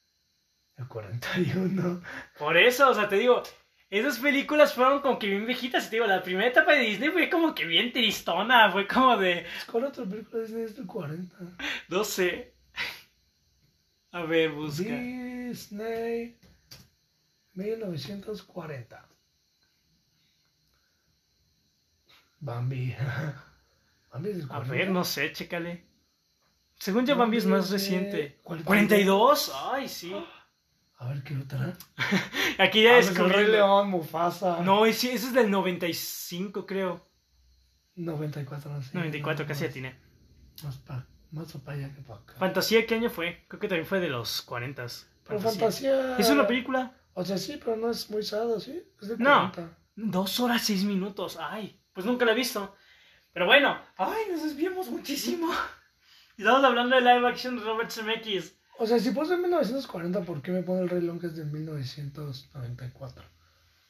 El 0.77 0.88
41. 0.88 2.02
Por 2.38 2.57
eso, 2.57 2.89
o 2.89 2.93
sea, 2.93 3.07
te 3.07 3.18
digo, 3.18 3.43
esas 3.89 4.19
películas 4.19 4.73
fueron 4.73 5.02
como 5.02 5.19
que 5.19 5.27
bien 5.27 5.45
viejitas. 5.45 5.89
Te 5.89 5.98
digo, 5.98 6.07
la 6.07 6.23
primera 6.23 6.48
etapa 6.48 6.73
de 6.73 6.80
Disney 6.80 7.10
fue 7.10 7.30
como 7.30 7.53
que 7.53 7.65
bien 7.65 7.91
tristona. 7.91 8.72
Fue 8.72 8.88
como 8.88 9.18
de, 9.18 9.45
¿Cuál 9.69 9.85
otra 9.85 10.06
película 10.06 10.39
de 10.39 10.45
Disney 10.48 10.64
es 10.64 10.76
del 10.76 10.88
40? 10.88 11.38
no 11.89 12.03
sé. 12.03 12.53
A 14.11 14.23
ver, 14.23 14.52
busca. 14.52 14.84
Disney 14.84 16.38
1940. 17.53 19.07
Bambi. 22.39 22.95
Bambi 24.11 24.30
es 24.30 24.38
del 24.38 24.45
A 24.45 24.56
40. 24.56 24.72
ver, 24.73 24.89
no 24.89 25.03
sé, 25.03 25.31
chécale. 25.31 25.90
Según 26.82 27.06
yo, 27.06 27.16
Bambi 27.16 27.38
es 27.38 27.45
más 27.45 27.66
es 27.66 27.72
reciente. 27.72 28.40
42. 28.44 29.52
¿42? 29.53 29.72
Ay, 29.72 29.88
sí. 29.88 30.14
A 30.98 31.08
ver 31.10 31.24
qué 31.24 31.38
otra. 31.38 31.74
Aquí 32.58 32.82
ya 32.84 32.94
Ah, 32.94 32.95
descubrí. 32.98 33.32
Rey 33.34 33.48
León, 33.52 33.90
Mufasa. 33.91 34.62
No, 34.62 34.84
sí, 34.86 35.10
ese 35.10 35.28
es 35.28 35.34
del 35.34 35.52
95, 35.52 36.66
creo. 36.66 37.08
94, 37.95 38.72
no 38.72 38.82
sé. 38.82 38.90
94, 38.94 39.44
No, 39.44 39.48
casi 39.48 39.64
más- 39.64 39.70
atiné. 39.72 39.95
Más 40.64 40.78
para 40.78 41.08
más 41.32 41.52
pa 41.53 41.72
allá 41.74 41.94
que 41.94 42.02
para 42.02 42.20
acá. 42.20 42.34
Fantasía, 42.40 42.86
¿qué 42.86 42.95
año 42.95 43.10
fue? 43.10 43.45
Creo 43.48 43.60
que 43.60 43.68
también 43.68 43.86
fue 43.86 43.99
de 43.99 44.10
los 44.10 44.41
40. 44.41 44.86
Pero 45.28 45.40
fantasía. 45.40 46.18
¿Es 46.18 46.30
una 46.30 46.45
película? 46.48 46.94
O 47.14 47.24
sea, 47.24 47.38
sí, 47.38 47.58
pero 47.64 47.78
no 47.78 47.90
es 47.91 48.10
muy 48.10 48.24
sad, 48.24 48.58
¿sí? 48.60 48.82
Es 49.02 49.08
de 49.10 49.18
No. 49.18 49.52
40. 49.53 49.78
Dos 49.95 50.40
horas, 50.40 50.62
seis 50.64 50.84
minutos. 50.84 51.38
Ay, 51.40 51.80
pues 51.94 52.06
nunca 52.06 52.26
la 52.26 52.32
he 52.32 52.36
visto. 52.36 52.76
Pero 53.34 53.45
bueno, 53.45 53.78
ay, 53.98 54.24
nos 54.32 54.44
desviamos 54.44 54.90
muchísimo. 54.90 55.48
Estamos 56.41 56.63
hablando 56.63 56.95
de 56.95 57.01
live 57.03 57.27
action 57.27 57.55
de 57.55 57.63
Robert 57.63 57.91
Zemeckis. 57.91 58.55
O 58.80 58.88
sea, 58.88 58.97
si 58.97 59.11
puse 59.11 59.35
en 59.35 59.41
1940, 59.43 60.22
¿por 60.22 60.41
qué 60.41 60.49
me 60.49 60.63
pone 60.63 60.81
el 60.81 60.89
Rey 60.89 60.99
León 61.01 61.19
que 61.19 61.27
es 61.27 61.35
de 61.35 61.45
1994? 61.45 63.23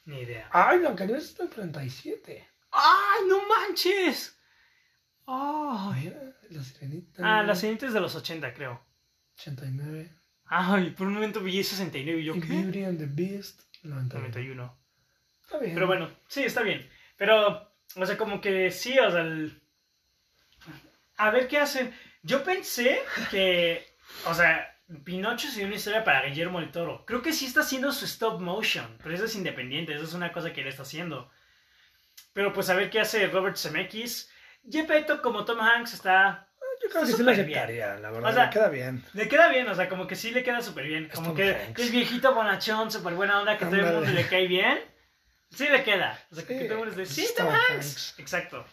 Ni 0.04 0.18
idea. 0.20 0.50
Ay, 0.52 0.80
Blancanieves 0.80 1.30
es 1.30 1.38
del 1.38 1.48
37. 1.48 2.46
¡Ay, 2.72 3.20
no 3.26 3.38
manches! 3.48 4.38
Ay. 5.26 6.02
Mira, 6.04 6.36
la 6.50 6.62
sirenita. 6.62 7.22
Ah, 7.38 7.42
la 7.42 7.54
siguiente 7.54 7.86
es 7.86 7.94
de 7.94 8.00
los 8.00 8.14
80, 8.14 8.52
creo. 8.52 8.84
89. 9.38 10.12
Ay, 10.44 10.90
por 10.90 11.06
un 11.06 11.14
momento 11.14 11.40
vi 11.40 11.64
69 11.64 12.20
y 12.20 12.24
yo, 12.24 12.34
Y 12.36 12.40
¿qué? 12.42 12.48
Beauty 12.48 12.84
and 12.84 12.98
the 12.98 13.06
Beast, 13.06 13.62
91. 13.82 14.28
91. 14.28 14.76
Está 15.42 15.58
bien. 15.58 15.72
Pero 15.72 15.86
bueno, 15.86 16.10
sí, 16.28 16.42
está 16.42 16.60
bien. 16.60 16.86
Pero, 17.16 17.72
o 17.96 18.04
sea, 18.06 18.18
como 18.18 18.42
que 18.42 18.70
sí, 18.70 18.98
o 18.98 19.10
sea, 19.10 19.22
el- 19.22 19.58
a 21.16 21.30
ver 21.30 21.48
qué 21.48 21.56
hacen. 21.58 21.94
Yo 22.22 22.44
pensé 22.44 23.02
que, 23.30 23.84
o 24.26 24.34
sea, 24.34 24.76
Pinocho 25.04 25.48
sería 25.48 25.66
una 25.66 25.76
historia 25.76 26.04
para 26.04 26.26
Guillermo 26.26 26.60
del 26.60 26.70
Toro. 26.70 27.04
Creo 27.06 27.22
que 27.22 27.32
sí 27.32 27.46
está 27.46 27.60
haciendo 27.60 27.90
su 27.92 28.04
stop 28.04 28.40
motion, 28.40 28.98
pero 29.02 29.14
eso 29.14 29.24
es 29.24 29.34
independiente, 29.34 29.94
eso 29.94 30.04
es 30.04 30.14
una 30.14 30.32
cosa 30.32 30.52
que 30.52 30.60
él 30.60 30.68
está 30.68 30.82
haciendo. 30.82 31.30
Pero 32.32 32.52
pues 32.52 32.70
a 32.70 32.74
ver 32.74 32.90
qué 32.90 33.00
hace 33.00 33.26
Robert 33.26 33.56
Zemeckis. 33.56 34.30
Gepetto 34.70 35.20
como 35.20 35.44
Tom 35.44 35.60
Hanks 35.60 35.94
está... 35.94 36.48
Yo 36.82 36.88
creo 36.88 37.02
que 37.02 37.06
sí 37.06 37.12
súper 37.12 37.26
la 37.26 37.42
bien. 37.42 37.58
aceptaría, 37.58 37.94
la 37.96 38.10
verdad. 38.10 38.30
O 38.30 38.34
sea, 38.34 38.44
me 38.46 38.50
queda 38.50 38.68
bien. 38.68 39.04
Le 39.12 39.28
queda 39.28 39.48
bien, 39.48 39.68
o 39.68 39.74
sea, 39.74 39.88
como 39.88 40.06
que 40.06 40.16
sí 40.16 40.30
le 40.32 40.42
queda 40.42 40.60
súper 40.62 40.86
bien. 40.86 41.08
Como 41.14 41.28
Tom 41.28 41.36
que, 41.36 41.54
Hanks. 41.54 41.74
que 41.74 41.82
es 41.82 41.90
viejito, 41.92 42.34
bonachón, 42.34 42.90
súper 42.90 43.14
buena 43.14 43.40
onda, 43.40 43.56
que 43.56 43.66
todo 43.66 43.76
el 43.76 43.84
mundo 43.84 44.10
le 44.10 44.26
cae 44.26 44.46
bien. 44.48 44.80
Sí 45.50 45.68
le 45.68 45.84
queda. 45.84 46.18
O 46.30 46.34
sea, 46.34 46.44
que 46.44 46.58
Sí, 46.58 46.64
todo 46.64 46.78
el 46.78 46.84
mundo 46.86 47.02
es 47.02 47.08
sí, 47.08 47.26
Tom 47.36 47.46
Tom 47.46 47.54
Hanks. 47.54 47.70
Hanks. 47.70 48.14
Exacto. 48.18 48.64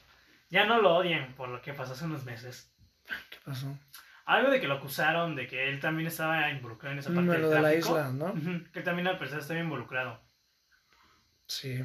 Ya 0.49 0.65
no 0.65 0.81
lo 0.81 0.95
odian 0.95 1.35
por 1.35 1.49
lo 1.49 1.61
que 1.61 1.73
pasó 1.73 1.93
hace 1.93 2.05
unos 2.05 2.23
meses. 2.25 2.71
¿Qué 3.29 3.37
pasó? 3.43 3.77
Algo 4.25 4.51
de 4.51 4.61
que 4.61 4.67
lo 4.67 4.75
acusaron, 4.75 5.35
de 5.35 5.47
que 5.47 5.69
él 5.69 5.79
también 5.79 6.07
estaba 6.07 6.51
involucrado 6.51 6.93
en 6.93 6.99
esa 6.99 7.09
parte 7.09 7.21
Mm, 7.23 7.31
del 7.31 7.41
lo 7.41 7.49
de 7.49 7.55
la 7.61 7.69
tráfico. 7.71 7.89
isla, 7.89 8.09
¿no? 8.11 8.25
Ujú, 8.27 8.71
que 8.71 8.79
él 8.79 8.85
también 8.85 9.07
al 9.07 9.17
parecer 9.17 9.39
estaba 9.39 9.59
involucrado. 9.59 10.21
Sí. 11.47 11.83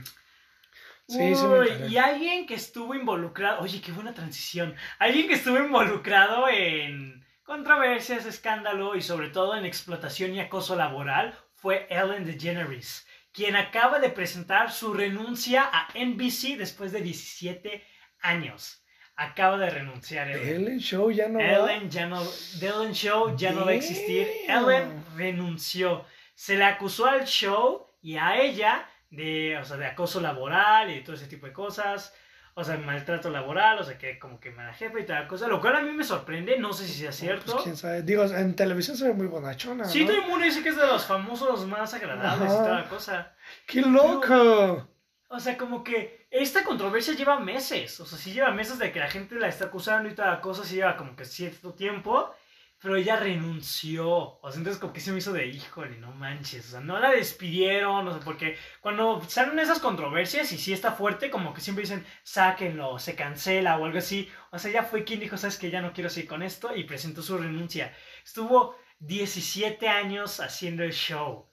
Sí, 1.06 1.34
sí 1.34 1.46
me 1.46 1.59
Uy, 1.60 1.68
enteré. 1.68 1.88
y 1.88 1.96
alguien 1.98 2.46
que 2.46 2.55
estuvo 2.55 2.94
involucrado, 2.94 3.60
oye, 3.60 3.80
qué 3.80 3.92
buena 3.92 4.14
transición. 4.14 4.74
Alguien 4.98 5.28
que 5.28 5.34
estuvo 5.34 5.59
involucrado 5.59 6.48
en 6.48 7.24
controversias, 7.44 8.24
escándalo 8.24 8.96
y 8.96 9.02
sobre 9.02 9.28
todo 9.28 9.55
en 9.56 9.66
explotación 9.66 10.34
y 10.34 10.40
acoso 10.40 10.76
laboral 10.76 11.38
fue 11.55 11.86
Ellen 11.90 12.24
DeGeneres, 12.24 13.06
quien 13.32 13.55
acaba 13.56 13.98
de 13.98 14.09
presentar 14.10 14.72
su 14.72 14.94
renuncia 14.94 15.68
a 15.72 15.88
NBC 15.94 16.56
después 16.56 16.92
de 16.92 17.02
17 17.02 17.86
años. 18.20 18.84
Acaba 19.16 19.59
de 19.59 19.70
renunciar 19.70 20.28
Ellen. 20.28 20.49
Ellen 20.49 20.81
Show 20.81 21.11
ya 21.11 21.28
no 21.28 21.39
va. 21.39 21.45
Ellen 21.45 21.89
ya 21.89 22.07
no, 22.07 22.20
Ellen 22.61 22.93
Show 22.93 23.36
ya 23.36 23.53
no 23.53 23.65
va 23.65 23.70
a 23.70 23.74
existir. 23.74 24.27
Ellen 24.49 25.05
renunció. 25.16 26.05
Se 26.35 26.57
le 26.57 26.65
acusó 26.65 27.07
al 27.07 27.24
show 27.24 27.86
y 28.03 28.16
a 28.16 28.41
ella 28.41 28.89
de, 29.11 29.57
o 29.57 29.65
sea, 29.65 29.77
de 29.77 29.86
acoso 29.86 30.20
laboral 30.20 30.91
y 30.91 31.05
todo 31.05 31.15
ese 31.15 31.28
tipo 31.28 31.47
de 31.47 31.53
cosas. 31.53 32.12
O 32.57 32.62
sea, 32.62 32.77
maltrato 32.77 33.31
laboral, 33.31 33.81
o 33.81 33.85
sea, 33.85 33.99
que 33.99 34.16
como 34.19 34.39
que 34.39 34.53
mala 34.53 34.73
jefe 34.73 35.01
y 35.01 35.07
tal 35.07 35.27
cosa. 35.27 35.49
Lo 35.49 35.61
cual 35.61 35.77
a 35.77 35.81
mí 35.81 35.91
me 35.93 36.05
sorprende, 36.05 36.59
no 36.59 36.73
sé 36.73 36.86
si 36.86 36.95
sea 37.01 37.12
cierto. 37.12 37.53
Pues 37.53 37.65
quién 37.65 37.77
sabe. 37.77 38.03
Digo, 38.03 38.24
en 38.24 38.55
televisión 38.55 38.97
se 38.97 39.09
ve 39.09 39.15
muy 39.15 39.27
bonachona. 39.27 39.85
sí, 39.85 40.01
¿no? 40.01 40.07
todo 40.09 40.23
el 40.23 40.28
mundo 40.28 40.45
dice 40.45 40.62
que 40.62 40.69
es 40.69 40.77
de 40.77 40.86
los 40.86 41.05
famosos 41.05 41.66
más 41.66 41.95
agradables 41.95 42.53
y 42.53 42.57
toda 42.57 42.81
la 42.81 42.89
cosa. 42.89 43.32
¡Qué 43.66 43.81
loco! 43.81 44.89
O 45.35 45.40
sea, 45.40 45.59
como 45.59 45.82
que 45.82 46.28
esta 46.31 46.62
controversia 46.62 47.15
lleva 47.15 47.40
meses. 47.40 47.98
O 48.01 48.06
sea, 48.06 48.19
sí 48.19 48.32
lleva 48.32 48.52
meses 48.52 48.78
de 48.78 48.93
que 48.93 49.01
la 49.01 49.11
gente 49.11 49.35
la 49.35 49.48
está 49.48 49.65
acusando 49.66 50.09
y 50.09 50.15
toda 50.15 50.31
la 50.31 50.40
cosa, 50.40 50.65
sí 50.65 50.77
lleva 50.77 50.97
como 50.97 51.16
que 51.16 51.24
cierto 51.24 51.74
tiempo. 51.74 52.32
Pero 52.78 52.97
ella 52.97 53.16
renunció. 53.16 54.09
O 54.40 54.51
sea, 54.51 54.59
entonces 54.59 54.81
como 54.81 54.93
que 54.93 55.01
se 55.01 55.11
me 55.11 55.19
hizo 55.19 55.32
de, 55.32 55.47
híjole, 55.48 55.98
no 55.98 56.12
manches. 56.12 56.69
O 56.69 56.70
sea, 56.73 56.81
no 56.81 57.01
la 57.01 57.11
despidieron. 57.11 58.06
O 58.06 58.12
sea, 58.12 58.20
porque 58.20 58.56
cuando 58.81 59.23
salen 59.28 59.59
esas 59.59 59.81
controversias 59.81 60.52
y 60.52 60.59
sí 60.59 60.73
está 60.73 60.93
fuerte, 60.93 61.31
como 61.31 61.52
que 61.52 61.61
siempre 61.61 61.82
dicen, 61.82 62.06
sáquenlo, 62.23 62.98
se 63.01 63.16
cancela 63.16 63.78
o 63.78 63.85
algo 63.86 63.98
así. 63.98 64.31
O 64.52 64.59
sea, 64.59 64.70
ella 64.70 64.85
fue 64.85 65.05
quien 65.05 65.20
dijo, 65.20 65.36
sabes 65.36 65.59
que 65.59 65.70
ya 65.70 65.82
no 65.82 65.93
quiero 65.93 66.11
seguir 66.11 66.28
con 66.28 66.43
esto 66.43 66.77
y 66.77 66.85
presentó 66.85 67.23
su 67.23 67.39
renuncia. 67.39 67.93
Estuvo 68.24 68.77
17 69.01 69.89
años 69.89 70.39
haciendo 70.40 70.85
el 70.85 70.93
show. 70.93 71.48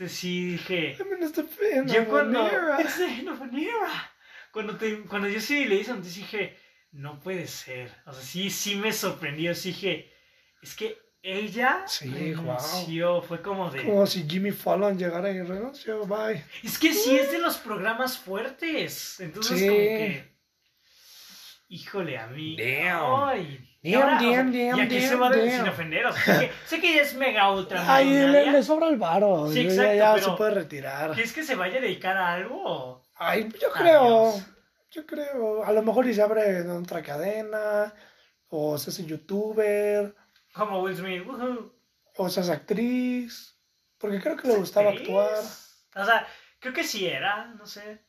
Entonces 0.00 0.16
sí 0.18 0.52
dije... 0.52 0.96
I 0.98 1.04
mean, 1.04 1.22
it's 1.22 1.32
the 1.32 1.44
end 1.76 1.92
Yo 1.92 2.06
cuando. 2.08 2.46
It's 2.80 2.96
the 2.96 3.04
end 3.04 3.28
of 3.28 3.42
an 3.42 3.54
era. 3.54 4.10
Cuando, 4.50 4.74
te- 4.78 5.02
cuando 5.02 5.28
yo 5.28 5.42
sí 5.42 5.66
le 5.66 5.74
hice, 5.76 5.90
entonces 5.90 6.14
dije, 6.16 6.56
no 6.92 7.20
puede 7.20 7.46
ser. 7.46 7.90
O 8.06 8.12
sea, 8.14 8.22
sí, 8.22 8.48
sí 8.48 8.76
me 8.76 8.94
sorprendió. 8.94 9.54
Sí 9.54 9.68
dije, 9.72 10.10
es 10.62 10.74
que 10.74 10.96
ella 11.22 11.84
Sí, 11.86 12.08
renunció. 12.10 13.20
Fue 13.20 13.42
como 13.42 13.70
de. 13.70 13.84
Como 13.84 14.06
si 14.06 14.26
Jimmy 14.26 14.52
Fallon 14.52 14.96
llegara 14.98 15.30
y 15.30 15.42
renunció, 15.42 16.06
bye. 16.06 16.42
Es 16.62 16.78
que 16.78 16.94
sí 16.94 17.18
es 17.18 17.30
de 17.30 17.38
los 17.38 17.58
programas 17.58 18.16
fuertes. 18.18 19.20
Entonces, 19.20 19.58
Sí. 19.60 19.66
como 19.66 19.78
que. 19.80 20.34
Híjole, 21.68 22.16
a 22.18 22.26
mí. 22.28 22.56
Damn. 22.56 23.28
Ay. 23.28 23.66
Y 23.82 23.92
Damn, 23.92 24.02
ahora, 24.02 24.16
o 24.16 24.20
sea, 24.20 24.36
damn, 24.36 24.54
y 24.54 24.66
damn, 24.68 24.80
aquí 24.80 25.00
se 25.00 25.08
damn, 25.10 25.22
va 25.22 25.30
de, 25.30 25.46
damn. 25.46 25.56
sin 25.60 25.68
ofender. 25.68 26.06
O 26.06 26.12
sea, 26.12 26.22
sé 26.24 26.38
que, 26.40 26.52
sé 26.66 26.80
que 26.80 27.00
es 27.00 27.14
mega 27.14 27.50
ultra. 27.50 27.82
Ay, 27.94 28.10
le, 28.10 28.50
le 28.52 28.62
sobra 28.62 28.88
el 28.88 28.96
varo. 28.98 29.48
Sí, 29.50 29.62
ya- 29.64 29.70
exacto, 29.70 29.94
ya 29.94 30.14
pero- 30.14 30.26
se 30.26 30.36
puede 30.36 30.50
retirar. 30.50 31.12
¿Quieres 31.12 31.32
que 31.32 31.42
se 31.42 31.54
vaya 31.54 31.78
a 31.78 31.80
dedicar 31.80 32.16
a 32.16 32.34
algo? 32.34 33.02
Ay, 33.16 33.48
yo 33.60 33.70
creo. 33.72 34.28
Adiós. 34.30 34.46
Yo 34.90 35.06
creo. 35.06 35.64
A 35.64 35.72
lo 35.72 35.82
mejor 35.82 36.06
y 36.06 36.14
se 36.14 36.20
abre 36.22 36.60
otra 36.68 37.02
cadena. 37.02 37.94
O 38.48 38.76
se 38.76 38.90
hace 38.90 39.04
youtuber. 39.06 40.14
Como 40.52 40.82
Will 40.82 40.96
Smith. 40.96 41.24
woohoo. 41.26 41.72
O 42.16 42.28
se 42.28 42.40
hace 42.40 42.52
actriz. 42.52 43.56
Porque 43.98 44.20
creo 44.20 44.36
que 44.36 44.48
le 44.48 44.56
gustaba 44.56 44.90
¿Actriz? 44.90 45.08
actuar. 45.08 45.38
O 45.96 46.04
sea, 46.04 46.26
creo 46.58 46.72
que 46.74 46.84
sí 46.84 47.06
era, 47.06 47.46
no 47.54 47.64
sé. 47.66 48.02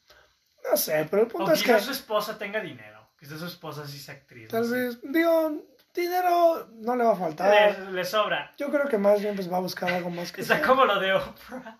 No 0.69 0.75
sé, 0.77 1.07
pero 1.09 1.23
el 1.23 1.27
O 1.27 1.31
punto 1.31 1.51
es 1.53 1.63
que 1.63 1.79
su 1.79 1.91
esposa 1.91 2.37
tenga 2.37 2.59
dinero. 2.61 3.00
Quizás 3.21 3.39
su 3.39 3.45
esposa 3.45 3.85
sí 3.87 3.99
sea 3.99 4.15
actriz. 4.15 4.45
no 4.51 4.59
tal 4.59 4.65
sé. 4.65 4.75
vez, 4.75 4.99
digo, 5.03 5.61
dinero 5.93 6.67
no 6.73 6.95
le 6.95 7.03
va 7.03 7.11
a 7.11 7.15
faltar. 7.15 7.79
Le, 7.79 7.91
le 7.91 8.03
sobra. 8.03 8.53
Yo 8.57 8.71
creo 8.71 8.87
que 8.89 8.97
más 8.97 9.21
bien 9.21 9.35
pues 9.35 9.49
va 9.51 9.57
a 9.57 9.61
buscar 9.61 9.91
algo 9.91 10.09
más 10.09 10.31
que 10.31 10.41
Está 10.41 10.55
hacer. 10.55 10.65
como 10.65 10.85
lo 10.85 10.99
de 10.99 11.13
Oprah. 11.13 11.79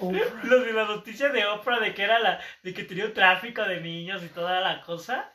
Oprah. 0.00 0.44
Lo 0.44 0.60
de 0.60 0.72
la 0.72 0.84
noticia 0.84 1.28
de 1.30 1.44
Oprah 1.44 1.80
de 1.80 1.92
que 1.92 2.02
era 2.04 2.20
la. 2.20 2.40
de 2.62 2.72
que 2.72 2.84
tenía 2.84 3.06
un 3.06 3.12
tráfico 3.14 3.62
de 3.62 3.80
niños 3.80 4.22
y 4.22 4.28
toda 4.28 4.60
la 4.60 4.80
cosa. 4.82 5.32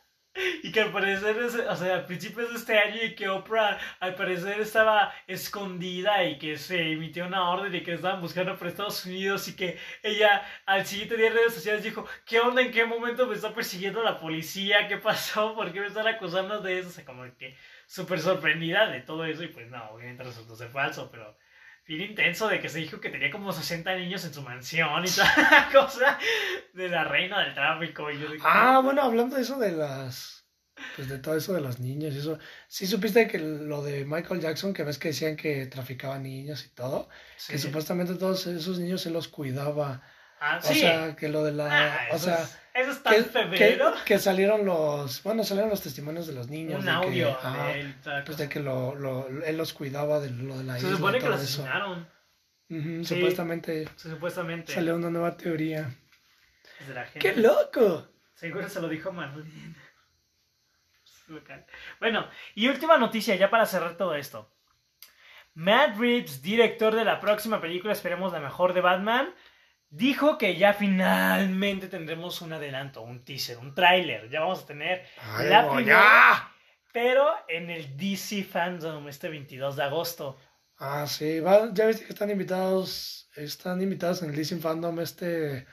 Y 0.63 0.71
que 0.71 0.81
al 0.81 0.91
parecer, 0.91 1.37
o 1.69 1.75
sea, 1.75 1.97
a 1.97 2.05
principios 2.05 2.49
de 2.49 2.55
este 2.57 2.77
año, 2.77 3.01
y 3.03 3.15
que 3.15 3.29
Oprah 3.29 3.79
al 3.99 4.15
parecer 4.15 4.59
estaba 4.59 5.13
escondida 5.27 6.23
y 6.25 6.37
que 6.37 6.57
se 6.57 6.91
emitió 6.91 7.25
una 7.25 7.49
orden 7.49 7.73
y 7.73 7.83
que 7.83 7.93
estaban 7.93 8.21
buscando 8.21 8.57
por 8.57 8.67
Estados 8.67 9.05
Unidos 9.05 9.47
y 9.47 9.55
que 9.55 9.77
ella 10.03 10.43
al 10.65 10.85
siguiente 10.85 11.17
día 11.17 11.27
en 11.27 11.33
redes 11.35 11.53
sociales 11.53 11.83
dijo, 11.83 12.05
¿qué 12.25 12.39
onda? 12.39 12.61
¿En 12.61 12.71
qué 12.71 12.85
momento 12.85 13.27
me 13.27 13.35
está 13.35 13.53
persiguiendo 13.53 14.03
la 14.03 14.19
policía? 14.19 14.87
¿Qué 14.87 14.97
pasó? 14.97 15.55
¿Por 15.55 15.71
qué 15.71 15.79
me 15.79 15.87
están 15.87 16.07
acusando 16.07 16.59
de 16.59 16.79
eso? 16.79 16.89
O 16.89 16.91
sea, 16.91 17.05
como 17.05 17.23
que 17.37 17.55
súper 17.87 18.19
sorprendida 18.19 18.87
de 18.87 19.01
todo 19.01 19.25
eso 19.25 19.43
y 19.43 19.47
pues 19.47 19.69
no, 19.69 19.89
obviamente 19.91 20.23
resultó 20.23 20.55
ser 20.55 20.69
falso, 20.69 21.09
pero 21.11 21.37
bien 21.85 22.01
intenso 22.01 22.47
de 22.47 22.59
que 22.59 22.69
se 22.69 22.79
dijo 22.79 22.99
que 22.99 23.09
tenía 23.09 23.29
como 23.29 23.51
60 23.51 23.95
niños 23.95 24.25
en 24.25 24.33
su 24.33 24.41
mansión 24.41 25.05
y 25.05 25.09
toda 25.09 25.33
la 25.37 25.69
cosa 25.73 26.19
de 26.73 26.89
la 26.89 27.03
reina 27.03 27.41
del 27.43 27.53
tráfico. 27.53 28.11
Y 28.11 28.19
yo 28.19 28.27
Ah, 28.43 28.81
bueno, 28.83 29.01
hablando 29.01 29.35
de 29.35 29.43
eso 29.43 29.57
de 29.59 29.71
las. 29.71 30.45
Pues 30.97 31.07
de 31.07 31.19
todo 31.19 31.37
eso 31.37 31.53
de 31.53 31.61
los 31.61 31.79
niños 31.79 32.13
y 32.13 32.19
eso. 32.19 32.37
Sí 32.67 32.85
supiste 32.85 33.27
que 33.27 33.39
lo 33.39 33.81
de 33.81 34.03
Michael 34.03 34.41
Jackson, 34.41 34.73
que 34.73 34.83
ves 34.83 34.97
que 34.97 35.09
decían 35.09 35.37
que 35.37 35.67
traficaba 35.67 36.19
niños 36.19 36.65
y 36.65 36.69
todo. 36.69 37.07
Sí. 37.37 37.53
Que 37.53 37.59
supuestamente 37.59 38.15
todos 38.15 38.45
esos 38.47 38.79
niños 38.79 39.01
se 39.01 39.09
los 39.09 39.27
cuidaba. 39.29 40.01
Ah, 40.39 40.59
O 40.61 40.67
sí. 40.67 40.79
sea, 40.79 41.15
que 41.15 41.29
lo 41.29 41.43
de 41.43 41.51
la. 41.53 41.67
Ah, 41.95 42.07
o 42.11 42.15
eso, 42.15 42.25
sea, 42.25 42.43
es, 42.73 42.87
eso 42.89 43.03
que, 43.03 43.15
en 43.17 43.25
febrero. 43.25 43.93
que, 43.93 44.03
que 44.13 44.19
salieron 44.19 44.65
los. 44.65 45.23
Bueno, 45.23 45.43
salieron 45.43 45.69
los 45.69 45.81
testimonios 45.81 46.27
de 46.27 46.33
los 46.33 46.49
niños. 46.49 46.79
un 46.79 46.85
de 46.85 46.91
que, 46.91 46.97
audio 46.97 47.37
de 47.71 47.79
él. 47.79 47.95
la 48.05 48.23
pues 48.25 48.37
de 48.37 48.49
que 48.49 48.59
lo, 48.59 48.95
lo- 48.95 49.27
él 49.27 49.57
los 49.57 49.73
cuidaba 49.73 50.19
de 50.19 50.29
lo 50.31 50.57
de 50.57 50.63
la 50.65 50.73
Se 50.73 50.85
isla. 50.85 50.97
supone 50.97 51.17
y 51.17 51.21
que 51.21 51.29
lo 51.29 51.35
asesinaron. 51.35 52.09
Ujú, 52.69 53.03
Sí. 53.03 53.15
Supuestamente 53.15 53.87
Supuestamente. 53.95 54.73
salió 54.73 54.95
una 54.95 55.09
nueva 55.09 55.37
teoría. 55.37 55.89
Desde 56.79 56.93
la 56.95 57.05
gente. 57.05 57.19
¡Qué 57.19 57.35
loco! 57.39 58.07
Seguro 58.33 58.67
se 58.67 58.81
lo 58.81 58.89
dijo 58.89 59.11
Manuel. 59.13 59.45
Local. 61.27 61.65
Bueno, 61.99 62.29
y 62.53 62.67
última 62.67 62.97
noticia 62.97 63.35
ya 63.35 63.49
para 63.49 63.65
cerrar 63.65 63.97
todo 63.97 64.15
esto. 64.15 64.51
Matt 65.55 65.97
Reeves, 65.97 66.41
director 66.41 66.93
de 66.93 67.05
la 67.05 67.19
próxima 67.19 67.61
película, 67.61 67.93
esperemos 67.93 68.31
la 68.33 68.39
mejor 68.41 68.73
de 68.73 68.81
Batman, 68.81 69.33
dijo 69.89 70.37
que 70.37 70.55
ya 70.57 70.73
finalmente 70.73 71.87
tendremos 71.87 72.41
un 72.41 72.53
adelanto, 72.53 73.01
un 73.01 73.23
teaser, 73.23 73.57
un 73.57 73.73
tráiler. 73.73 74.29
Ya 74.29 74.41
vamos 74.41 74.63
a 74.63 74.65
tener 74.65 75.05
¡Ay, 75.21 75.49
la 75.49 75.69
primera, 75.69 76.51
pero 76.91 77.27
en 77.47 77.69
el 77.69 77.95
DC 77.97 78.43
Fandom 78.43 79.07
este 79.07 79.29
22 79.29 79.75
de 79.75 79.83
agosto. 79.83 80.37
Ah, 80.77 81.05
sí, 81.07 81.39
va- 81.39 81.69
ya 81.73 81.85
viste 81.85 82.03
que 82.05 82.11
están 82.13 82.29
invitados, 82.29 83.29
están 83.35 83.81
invitados 83.81 84.21
en 84.23 84.29
el 84.31 84.35
DC 84.35 84.57
Fandom 84.57 84.99
este 84.99 85.65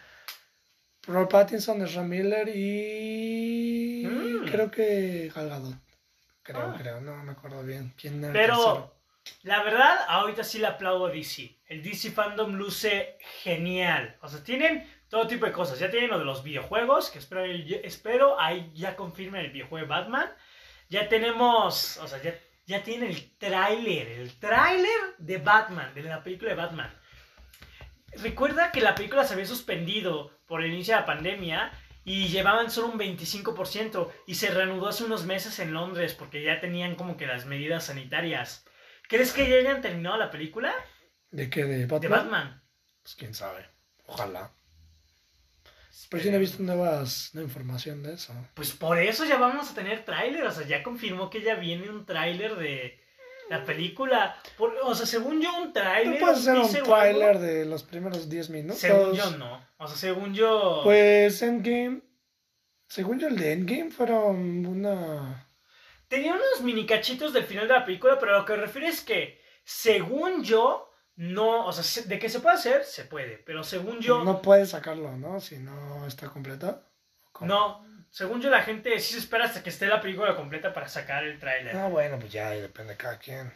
Robert 1.07 1.31
Pattinson, 1.31 1.83
Ezra 1.83 2.03
Miller 2.03 2.49
y 2.55 4.05
Mm. 4.07 4.49
creo 4.51 4.71
que 4.71 5.31
Gal 5.35 5.49
Gadot. 5.49 5.75
Creo, 6.45 6.61
Ah. 6.61 6.77
creo, 6.79 7.01
no 7.01 7.17
me 7.25 7.33
acuerdo 7.33 7.63
bien 7.65 7.93
quién 8.01 8.23
era 8.23 8.33
Pero 8.33 8.95
la 9.43 9.63
verdad, 9.63 9.99
ahorita 10.09 10.43
sí 10.45 10.59
le 10.59 10.67
aplaudo 10.67 11.07
a 11.07 11.11
DC. 11.11 11.57
El 11.73 11.83
DC 11.83 12.11
Fandom 12.11 12.53
luce 12.53 13.17
genial. 13.43 14.19
O 14.21 14.29
sea, 14.29 14.45
tienen 14.45 14.87
todo 15.09 15.27
tipo 15.27 15.47
de 15.47 15.53
cosas. 15.53 15.79
Ya 15.79 15.91
tienen 15.91 16.11
lo 16.11 16.19
de 16.19 16.27
los 16.27 16.43
videojuegos, 16.43 17.09
que 17.09 17.19
espero, 17.19 17.47
espero 17.47 18.39
ahí 18.39 18.71
ya 18.75 18.95
confirmen 18.95 19.47
el 19.47 19.53
videojuego 19.53 19.87
de 19.87 19.89
Batman. 19.89 20.31
Ya 20.91 21.09
tenemos, 21.09 21.97
o 21.97 22.07
sea, 22.07 22.21
ya, 22.21 22.39
ya 22.67 22.83
tienen 22.83 23.09
el 23.09 23.39
tráiler, 23.39 24.07
el 24.07 24.39
tráiler 24.39 25.17
de 25.17 25.39
Batman, 25.39 25.95
de 25.95 26.03
la 26.03 26.23
película 26.23 26.51
de 26.51 26.57
Batman. 26.57 26.95
Recuerda 28.17 28.71
que 28.71 28.83
la 28.83 28.95
película 28.95 29.25
se 29.25 29.33
había 29.33 29.47
suspendido 29.47 30.43
por 30.47 30.63
el 30.63 30.75
inicio 30.75 30.95
de 30.95 31.01
la 31.01 31.07
pandemia 31.07 31.73
y 32.05 32.29
llevaban 32.29 32.71
solo 32.71 32.89
un 32.89 32.99
25% 32.99 34.11
y 34.27 34.35
se 34.35 34.51
reanudó 34.51 34.89
hace 34.89 35.05
unos 35.05 35.25
meses 35.25 35.59
en 35.59 35.73
Londres 35.73 36.13
porque 36.13 36.43
ya 36.43 36.61
tenían 36.61 36.97
como 36.97 37.17
que 37.17 37.27
las 37.27 37.47
medidas 37.47 37.87
sanitarias. 37.87 38.67
¿Crees 39.09 39.33
que 39.33 39.49
ya 39.49 39.57
hayan 39.57 39.81
terminado 39.81 40.19
la 40.19 40.31
película 40.31 40.75
¿De 41.33 41.51
qué? 41.51 41.65
¿De 41.65 41.87
Batman? 41.87 42.01
de 42.01 42.09
Batman? 42.09 42.63
Pues 43.03 43.15
quién 43.17 43.35
sabe, 43.35 43.67
ojalá. 44.07 44.53
Pero 46.09 46.23
sí 46.23 46.31
no 46.31 46.37
he 46.37 46.41
visto 46.41 46.63
nuevas, 46.63 47.31
nueva 47.33 47.49
información 47.49 48.03
de 48.03 48.15
eso. 48.15 48.35
Pues 48.55 48.73
por 48.73 48.99
eso 48.99 49.25
ya 49.25 49.39
vamos 49.39 49.71
a 49.71 49.75
tener 49.75 50.05
tráiler, 50.05 50.45
o 50.45 50.51
sea, 50.51 50.67
ya 50.67 50.83
confirmó 50.83 51.31
que 51.31 51.41
ya 51.41 51.55
viene 51.55 51.89
un 51.89 52.05
tráiler 52.05 52.55
de 52.57 53.01
la 53.49 53.65
película. 53.65 54.37
Por- 54.59 54.77
o 54.83 54.95
sea, 54.95 55.07
según 55.07 55.41
yo 55.41 55.55
un 55.57 55.73
tráiler... 55.73 56.19
¿Tú 56.19 56.21
puedes 56.21 56.47
hacer 56.47 56.59
un 56.59 56.85
tráiler 56.85 57.39
de 57.39 57.65
los 57.65 57.83
primeros 57.83 58.29
10 58.29 58.51
minutos? 58.51 58.79
Según 58.79 59.15
yo 59.15 59.31
no. 59.39 59.67
O 59.79 59.87
sea, 59.87 59.97
según 59.97 60.35
yo... 60.35 60.83
Pues 60.85 61.41
Endgame, 61.41 62.03
según 62.89 63.19
yo 63.19 63.29
el 63.29 63.37
de 63.39 63.53
Endgame 63.53 63.91
fueron 63.91 64.67
una... 64.67 65.49
Tenía 66.09 66.35
unos 66.35 66.61
mini 66.61 66.85
cachitos 66.85 67.33
del 67.33 67.45
final 67.45 67.67
de 67.69 67.73
la 67.73 67.87
película, 67.87 68.19
pero 68.19 68.33
lo 68.39 68.45
que 68.45 68.55
refiere 68.55 68.89
es 68.89 69.01
que, 69.01 69.41
según 69.65 70.45
yo, 70.45 70.92
no, 71.17 71.67
o 71.67 71.73
sea, 71.73 71.83
se- 71.85 72.03
de 72.09 72.19
que 72.19 72.29
se 72.29 72.41
puede 72.41 72.57
hacer, 72.57 72.85
se 72.85 73.05
puede, 73.05 73.39
pero 73.39 73.63
según 73.65 74.01
yo, 74.01 74.25
No 74.25 74.41
puedes 74.43 74.71
sacarlo, 74.71 75.17
¿no? 75.17 75.41
Si 75.41 75.59
no 75.59 76.07
está 76.07 76.29
completa. 76.29 76.83
¿Cómo? 77.33 77.49
no, 77.49 77.87
según 78.11 78.41
yo 78.41 78.51
la 78.51 78.63
gente 78.63 78.99
sí 79.01 79.15
se 79.15 79.19
espera 79.21 79.45
hasta 79.47 79.63
que 79.63 79.71
esté 79.71 79.87
la 79.87 80.01
película 80.01 80.37
completa 80.37 80.73
para 80.75 80.89
sacar 80.89 81.25
el 81.25 81.39
tráiler. 81.39 81.75
Ah, 81.77 81.89
bueno, 81.89 82.19
pues 82.19 82.33
ya, 82.33 82.51
depende 82.51 82.93
de 82.93 82.99
cada 82.99 83.19
quien. 83.19 83.53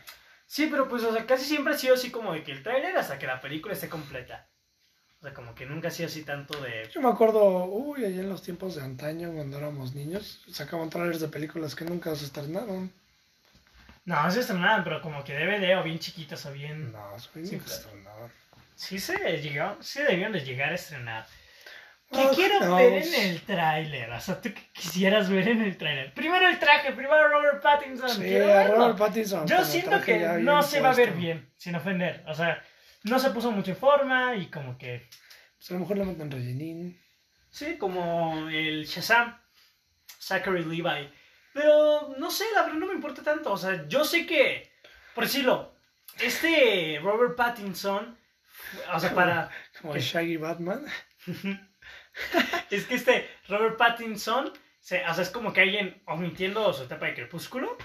Sí, 0.46 0.68
pero 0.70 0.88
pues, 0.88 1.02
o 1.02 1.12
sea, 1.12 1.26
casi 1.26 1.44
siempre 1.44 1.74
ha 1.74 1.78
sido 1.78 1.94
así 1.94 2.10
como 2.10 2.32
de 2.32 2.42
que 2.42 2.52
el 2.52 2.62
tráiler 2.62 2.96
hasta 2.96 3.18
que 3.18 3.26
la 3.26 3.40
película 3.40 3.74
esté 3.74 3.88
completa. 3.88 4.48
O 5.18 5.22
sea, 5.22 5.34
como 5.34 5.54
que 5.54 5.66
nunca 5.66 5.88
ha 5.88 5.90
sido 5.90 6.08
así 6.08 6.22
tanto 6.24 6.60
de... 6.60 6.88
Yo 6.92 7.00
me 7.00 7.08
acuerdo, 7.08 7.64
uy, 7.64 8.04
allá 8.04 8.20
en 8.20 8.28
los 8.28 8.42
tiempos 8.42 8.76
de 8.76 8.82
antaño, 8.82 9.32
cuando 9.32 9.58
éramos 9.58 9.94
niños, 9.94 10.44
sacaban 10.52 10.88
trailers 10.90 11.20
de 11.20 11.28
películas 11.28 11.74
que 11.74 11.84
nunca 11.84 12.14
se 12.14 12.26
estrenaron. 12.26 12.92
No, 14.06 14.30
se 14.30 14.40
estrenaban, 14.40 14.84
pero 14.84 15.02
como 15.02 15.22
que 15.24 15.34
DVD 15.34 15.76
o 15.78 15.82
bien 15.82 15.98
chiquitas 15.98 16.46
o 16.46 16.52
bien... 16.52 16.92
No, 16.92 17.18
soy 17.18 17.44
Sí, 17.46 17.56
estrenaron. 17.56 18.32
Sí 18.74 18.98
se 18.98 19.16
llegaron, 19.42 19.82
sí 19.82 20.00
debieron 20.00 20.32
de 20.32 20.40
llegar 20.44 20.70
a 20.72 20.74
estrenar. 20.76 21.26
¿Qué 22.12 22.18
Oh, 22.20 22.30
quiero 22.32 22.60
no. 22.60 22.76
ver 22.76 23.02
en 23.02 23.14
el 23.14 23.42
tráiler? 23.42 24.10
O 24.12 24.20
sea, 24.20 24.40
¿tú 24.40 24.54
qué 24.54 24.62
quisieras 24.72 25.28
ver 25.28 25.48
en 25.48 25.60
el 25.62 25.76
tráiler? 25.76 26.14
Primero 26.14 26.48
el 26.48 26.58
traje, 26.58 26.92
primero 26.92 27.28
Robert 27.28 27.60
Pattinson. 27.60 28.08
Sí. 28.08 28.38
Robert 28.38 28.96
Pattinson. 28.96 29.46
Yo 29.46 29.64
siento 29.64 30.00
que 30.00 30.18
no 30.38 30.62
se 30.62 30.80
va 30.80 30.90
a 30.90 30.94
ver 30.94 31.12
bien, 31.12 31.50
sin 31.56 31.74
ofender. 31.74 32.22
O 32.28 32.34
sea, 32.34 32.62
no 33.02 33.18
se 33.18 33.30
puso 33.30 33.50
mucho 33.50 33.72
en 33.72 33.76
forma 33.76 34.36
y 34.36 34.46
como 34.46 34.78
que... 34.78 35.08
Pues 35.56 35.70
a 35.70 35.74
lo 35.74 35.80
mejor 35.80 35.98
le 35.98 36.04
meten 36.04 36.30
rellenín. 36.30 37.00
Sí, 37.50 37.76
como 37.76 38.48
el 38.50 38.84
Shazam, 38.84 39.36
Zachary 40.20 40.64
Levi. 40.64 41.10
Pero 41.56 42.14
no 42.18 42.30
sé, 42.30 42.44
la 42.54 42.64
verdad 42.64 42.76
no 42.76 42.86
me 42.86 42.92
importa 42.92 43.22
tanto. 43.22 43.50
O 43.50 43.56
sea, 43.56 43.88
yo 43.88 44.04
sé 44.04 44.26
que, 44.26 44.70
por 45.14 45.24
decirlo, 45.24 45.74
este 46.20 47.00
Robert 47.02 47.34
Pattinson, 47.34 48.14
o 48.92 49.00
sea, 49.00 49.14
para... 49.14 49.50
Como 49.80 49.94
el 49.94 50.02
Shaggy 50.02 50.36
Batman. 50.36 50.84
es 52.70 52.84
que 52.84 52.94
este 52.96 53.30
Robert 53.48 53.78
Pattinson, 53.78 54.52
se, 54.80 55.02
o 55.06 55.14
sea, 55.14 55.22
es 55.22 55.30
como 55.30 55.54
que 55.54 55.62
alguien 55.62 56.02
omitiendo 56.04 56.70
su 56.74 56.82
etapa 56.82 57.06
de 57.06 57.14
crepúsculo, 57.14 57.78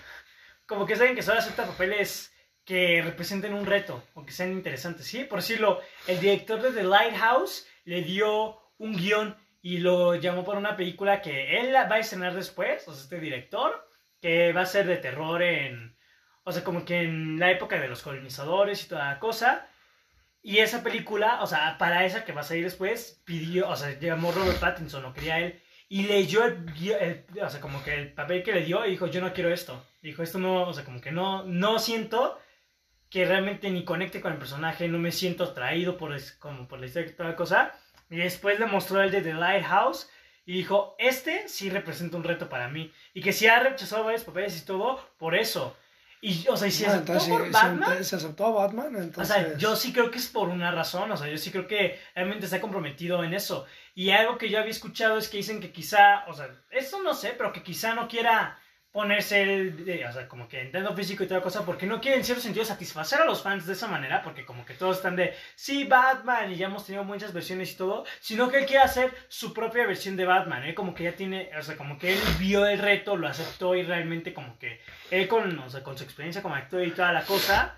como 0.65 0.85
que 0.85 0.91
es 0.91 0.99
alguien 0.99 1.15
que 1.15 1.23
solo 1.23 1.39
acepta 1.39 1.65
papeles 1.65 2.34
que 2.65 3.02
representen 3.02 3.53
un 3.53 3.65
reto 3.65 4.03
o 4.15 4.26
que 4.26 4.34
sean 4.34 4.52
interesantes, 4.52 5.07
¿sí? 5.07 5.23
Por 5.23 5.39
decirlo, 5.39 5.80
el 6.07 6.19
director 6.19 6.61
de 6.61 6.72
The 6.72 6.84
Lighthouse 6.84 7.65
le 7.85 8.02
dio 8.02 8.60
un 8.80 8.98
guion 8.98 9.38
y 9.62 9.78
lo 9.78 10.16
llamó 10.16 10.44
para 10.44 10.60
una 10.60 10.76
película 10.76 11.22
que 11.22 11.60
él 11.60 11.74
va 11.74 11.96
a 11.96 12.00
estrenar 12.00 12.34
después, 12.34 12.88
o 12.88 12.94
sea, 12.94 13.04
este 13.04 13.20
director, 13.20 13.88
que 14.20 14.54
va 14.54 14.62
a 14.62 14.66
ser 14.66 14.88
de 14.88 14.98
terror 14.98 15.42
en... 15.42 15.96
o 16.44 16.52
sea, 16.52 16.64
como 16.64 16.86
que 16.86 17.02
en 17.02 17.40
la 17.40 17.52
época 17.52 17.80
de 17.80 17.88
los 17.88 18.02
colonizadores 18.02 18.84
y 18.84 18.90
toda 18.90 19.08
la 19.10 19.20
cosa. 19.20 19.68
Y 20.44 20.58
esa 20.60 20.84
película, 20.84 21.42
o 21.44 21.48
sea, 21.48 21.78
para 21.78 22.06
esa 22.06 22.26
que 22.26 22.32
va 22.34 22.42
a 22.42 22.44
salir 22.44 22.64
después, 22.64 23.22
pidió, 23.26 23.70
o 23.70 23.76
sea, 23.76 24.00
llamó 24.00 24.32
Robert 24.32 24.60
Pattinson, 24.60 25.04
lo 25.04 25.14
quería 25.14 25.40
él, 25.40 25.62
y 25.88 26.04
leyó 26.04 26.46
el, 26.46 26.66
el, 27.00 27.26
o 27.44 27.50
sea, 27.50 27.62
como 27.62 27.84
que 27.84 27.94
el 27.94 28.14
papel 28.14 28.44
que 28.44 28.54
le 28.54 28.64
dio 28.64 28.86
y 28.86 28.92
dijo, 28.92 29.08
yo 29.08 29.22
no 29.22 29.34
quiero 29.34 29.54
esto. 29.54 29.86
Dijo, 30.02 30.24
esto 30.24 30.40
no, 30.40 30.64
o 30.64 30.74
sea, 30.74 30.84
como 30.86 31.02
que 31.02 31.12
no, 31.12 31.44
no 31.44 31.78
siento 31.80 32.40
que 33.10 33.26
realmente 33.26 33.70
ni 33.70 33.84
conecte 33.84 34.22
con 34.22 34.32
el 34.32 34.40
personaje, 34.40 34.88
no 34.88 34.98
me 34.98 35.12
siento 35.12 35.44
atraído 35.44 35.98
por, 35.98 36.16
como 36.40 36.68
por 36.68 36.80
la 36.80 36.86
historia 36.86 37.10
y 37.10 37.14
toda 37.14 37.30
la 37.30 37.36
cosa. 37.36 37.74
Y 38.12 38.18
después 38.18 38.60
le 38.60 38.68
mostró 38.68 39.02
el 39.02 39.10
de 39.10 39.22
The 39.22 39.34
Lighthouse 39.34 40.10
y 40.46 40.54
dijo, 40.54 40.96
este 41.00 41.48
sí 41.48 41.70
representa 41.70 42.18
un 42.18 42.24
reto 42.24 42.50
para 42.50 42.68
mí. 42.68 42.94
Y 43.14 43.22
que 43.22 43.32
si 43.34 43.48
ha 43.48 43.60
rechazado 43.60 44.04
varios 44.04 44.24
papeles 44.24 44.62
y 44.62 44.66
todo, 44.66 45.00
por 45.18 45.34
eso. 45.34 45.76
Y, 46.20 46.46
o 46.50 46.56
sea, 46.58 46.68
y 46.68 46.72
si 46.72 46.86
Ah, 46.86 46.90
aceptó 46.90 47.14
entonces, 47.14 47.34
por 47.34 47.52
Batman, 47.52 48.04
se 48.04 48.16
aceptó 48.18 48.46
a 48.46 48.52
Batman, 48.52 48.96
o 48.96 49.00
entonces... 49.00 49.36
sea, 49.36 49.58
yo 49.58 49.76
sí 49.76 49.92
creo 49.92 50.12
que 50.12 50.20
es 50.20 50.28
por 50.28 50.50
una 50.50 50.70
razón, 50.72 51.10
o 51.12 51.18
sea, 51.18 51.28
yo 51.28 51.38
sí 51.38 51.50
creo 51.52 51.66
que 51.68 52.00
realmente 52.14 52.46
está 52.46 52.62
comprometido 52.62 53.24
en 53.24 53.34
eso. 53.34 53.66
Y 53.96 54.12
algo 54.12 54.38
que 54.38 54.50
yo 54.50 54.60
había 54.60 54.70
escuchado 54.72 55.18
es 55.18 55.30
que 55.30 55.38
dicen 55.38 55.60
que 55.62 55.72
quizá, 55.72 56.26
o 56.28 56.34
sea, 56.34 56.50
eso 56.70 57.02
no 57.02 57.16
sé, 57.16 57.34
pero 57.36 57.52
que 57.54 57.64
quizá 57.64 57.96
no 57.96 58.08
quiera 58.08 58.60
ponerse 58.92 59.42
el, 59.42 60.06
o 60.08 60.12
sea, 60.12 60.28
como 60.28 60.48
que 60.50 60.62
Nintendo 60.64 60.94
físico 60.94 61.24
y 61.24 61.28
toda 61.28 61.42
cosa, 61.42 61.66
porque 61.66 61.86
no 61.86 62.02
quiere 62.02 62.18
en 62.18 62.26
cierto 62.26 62.44
sentido 62.44 62.66
satisfacer 62.66 63.22
a 63.22 63.26
los 63.26 63.42
fans 63.42 63.66
de 63.66 63.74
esa 63.74 63.88
manera, 63.88 64.22
porque 64.22 64.46
como 64.46 64.66
que 64.66 64.74
todos 64.74 64.98
están 64.98 65.16
de, 65.16 65.34
sí, 65.56 65.86
Batman, 65.86 66.52
y 66.52 66.58
ya 66.58 66.68
hemos 66.68 66.86
tenido 66.86 67.04
muchas 67.04 67.32
versiones 67.32 67.72
y 67.72 67.78
todo, 67.78 68.06
sino 68.20 68.50
que 68.50 68.60
él 68.60 68.66
quiere 68.66 68.84
hacer 68.84 69.14
su 69.30 69.54
propia 69.54 69.88
versión 69.88 70.18
de 70.18 70.26
Batman, 70.26 70.64
él 70.64 70.76
como 70.76 70.94
que 70.94 71.06
ya 71.06 71.14
tiene, 71.14 71.50
o 71.58 71.62
sea, 71.62 71.78
como 71.78 71.98
que 71.98 72.14
él 72.14 72.20
vio 72.38 72.66
el 72.66 72.80
reto, 72.80 73.16
lo 73.16 73.28
aceptó 73.28 73.76
y 73.76 73.84
realmente 73.84 74.34
como 74.34 74.60
que 74.60 74.82
él 75.10 75.28
con, 75.28 75.58
o 75.60 75.70
sea, 75.70 75.84
con 75.84 75.98
su 75.98 76.04
experiencia 76.04 76.42
como 76.42 76.56
actor 76.56 76.84
y 76.84 76.92
toda 76.92 77.14
la 77.14 77.24
cosa, 77.24 77.78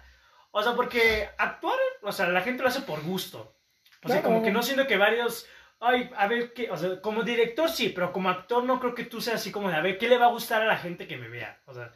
o 0.56 0.61
sea, 0.61 0.73
porque 0.73 1.30
actuar, 1.38 1.77
o 2.02 2.11
sea, 2.11 2.27
la 2.30 2.41
gente 2.41 2.61
lo 2.61 2.69
hace 2.69 2.81
por 2.81 3.02
gusto. 3.02 3.56
O 4.03 4.10
sea, 4.10 4.22
como 4.22 4.44
que 4.44 4.52
no 4.52 4.61
siento 4.61 4.85
que 4.85 4.98
varios, 4.98 5.48
ay, 5.84 6.10
a 6.15 6.27
ver 6.27 6.53
qué, 6.53 6.69
o 6.72 6.77
sea, 6.77 7.01
como 7.01 7.23
director 7.23 7.69
sí, 7.69 7.89
pero 7.89 8.11
como 8.11 8.30
actor 8.30 8.64
no 8.64 8.80
creo 8.80 8.95
que 8.95 9.05
tú 9.05 9.22
seas 9.22 9.41
así 9.41 9.51
como 9.51 9.69
de, 9.69 9.76
a 9.76 9.81
ver, 9.81 9.97
¿qué 9.97 10.07
le 10.07 10.18
va 10.18 10.27
a 10.27 10.31
gustar 10.31 10.61
a 10.61 10.65
la 10.65 10.77
gente 10.77 11.07
que 11.07 11.18
me 11.18 11.30
vea? 11.30 11.61
O 11.65 11.73
sea, 11.73 11.91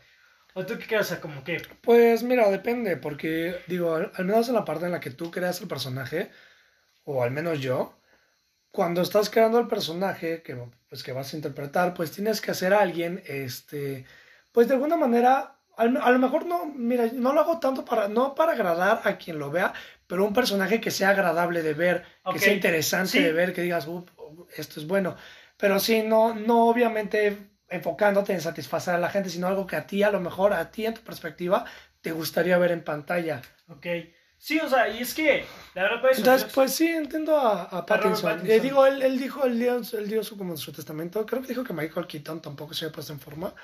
o 0.53 0.65
tú 0.65 0.77
qué 0.77 0.87
crees, 0.87 1.03
o 1.03 1.09
sea, 1.09 1.21
como 1.21 1.43
que, 1.43 1.61
Pues 1.81 2.23
mira, 2.23 2.49
depende, 2.49 2.97
porque 2.97 3.55
digo, 3.67 3.95
al, 3.95 4.11
menos 4.25 4.49
en 4.49 4.55
la 4.55 4.65
parte 4.65 4.85
en 4.85 4.91
la 4.91 4.99
que 4.99 5.11
tú 5.11 5.31
creas 5.31 5.61
el 5.61 5.67
personaje, 5.67 6.31
o 7.03 7.23
al 7.23 7.31
menos 7.31 7.59
yo, 7.59 7.99
cuando 8.71 9.01
estás 9.01 9.29
creando 9.29 9.59
el 9.59 9.67
personaje 9.67 10.41
que, 10.41 10.57
pues, 10.89 11.03
que 11.03 11.13
vas 11.13 11.33
a 11.33 11.35
interpretar, 11.37 11.93
pues 11.93 12.11
tienes 12.11 12.41
que 12.41 12.51
hacer 12.51 12.73
a 12.73 12.81
alguien, 12.81 13.23
este, 13.27 14.05
pues 14.51 14.67
de 14.67 14.73
alguna 14.73 14.97
manera, 14.97 15.59
a 15.77 15.85
lo 15.85 16.19
mejor 16.19 16.45
no, 16.45 16.65
mira, 16.65 17.07
no 17.13 17.33
lo 17.33 17.41
hago 17.41 17.59
tanto 17.59 17.85
para, 17.85 18.07
no 18.07 18.33
para 18.33 18.53
agradar 18.53 19.01
a 19.03 19.17
quien 19.17 19.37
lo 19.37 19.51
vea, 19.51 19.73
pero 20.07 20.25
un 20.25 20.33
personaje 20.33 20.79
que 20.81 20.91
sea 20.91 21.09
agradable 21.09 21.61
de 21.61 21.73
ver, 21.73 22.05
Ok, 22.23 22.33
que 22.33 22.39
sea 22.39 22.53
interesante 22.53 23.11
sí. 23.11 23.19
de 23.21 23.33
ver, 23.33 23.53
que 23.53 23.61
digas, 23.61 23.85
"Uh, 23.87 24.05
esto 24.55 24.79
es 24.79 24.87
bueno. 24.87 25.15
Pero 25.57 25.79
sí, 25.79 26.03
no, 26.03 26.33
no 26.33 26.67
obviamente 26.67 27.37
enfocándote 27.69 28.31
en 28.33 28.41
satisfacer 28.41 28.95
a 28.95 28.99
la 28.99 29.09
gente, 29.09 29.29
sino 29.29 29.47
algo 29.47 29.67
que 29.67 29.75
a 29.75 29.85
ti, 29.87 30.03
a 30.03 30.11
lo 30.11 30.19
mejor, 30.19 30.53
a 30.53 30.71
ti 30.71 30.85
en 30.85 30.93
tu 30.93 31.01
perspectiva, 31.01 31.65
te 32.01 32.11
gustaría 32.11 32.57
ver 32.57 32.71
en 32.71 32.83
pantalla. 32.83 33.41
ok. 33.67 33.85
Sí, 34.39 34.59
o 34.59 34.69
sea, 34.69 34.87
y 34.87 34.99
es 35.01 35.15
que, 35.15 35.43
la 35.73 35.81
verdad, 35.81 35.99
pues, 35.99 36.19
Entonces, 36.19 36.51
pues 36.53 36.71
sí, 36.75 36.85
entiendo 36.85 37.35
a, 37.35 37.63
a 37.63 37.83
Pattinson. 37.87 38.33
Pattinson. 38.33 38.51
Eh, 38.51 38.59
digo, 38.59 38.85
él, 38.85 39.01
él 39.01 39.17
dijo, 39.17 39.43
él 39.45 39.57
dio, 39.57 39.77
él 39.97 40.07
dio 40.07 40.23
su, 40.23 40.37
como 40.37 40.55
su 40.55 40.71
testamento, 40.71 41.25
creo 41.25 41.41
que 41.41 41.47
dijo 41.47 41.63
que 41.63 41.73
Michael 41.73 42.05
Keaton 42.05 42.39
tampoco 42.39 42.75
se 42.75 42.85
había 42.85 42.93
puesto 42.93 43.13
en 43.13 43.19
forma. 43.19 43.55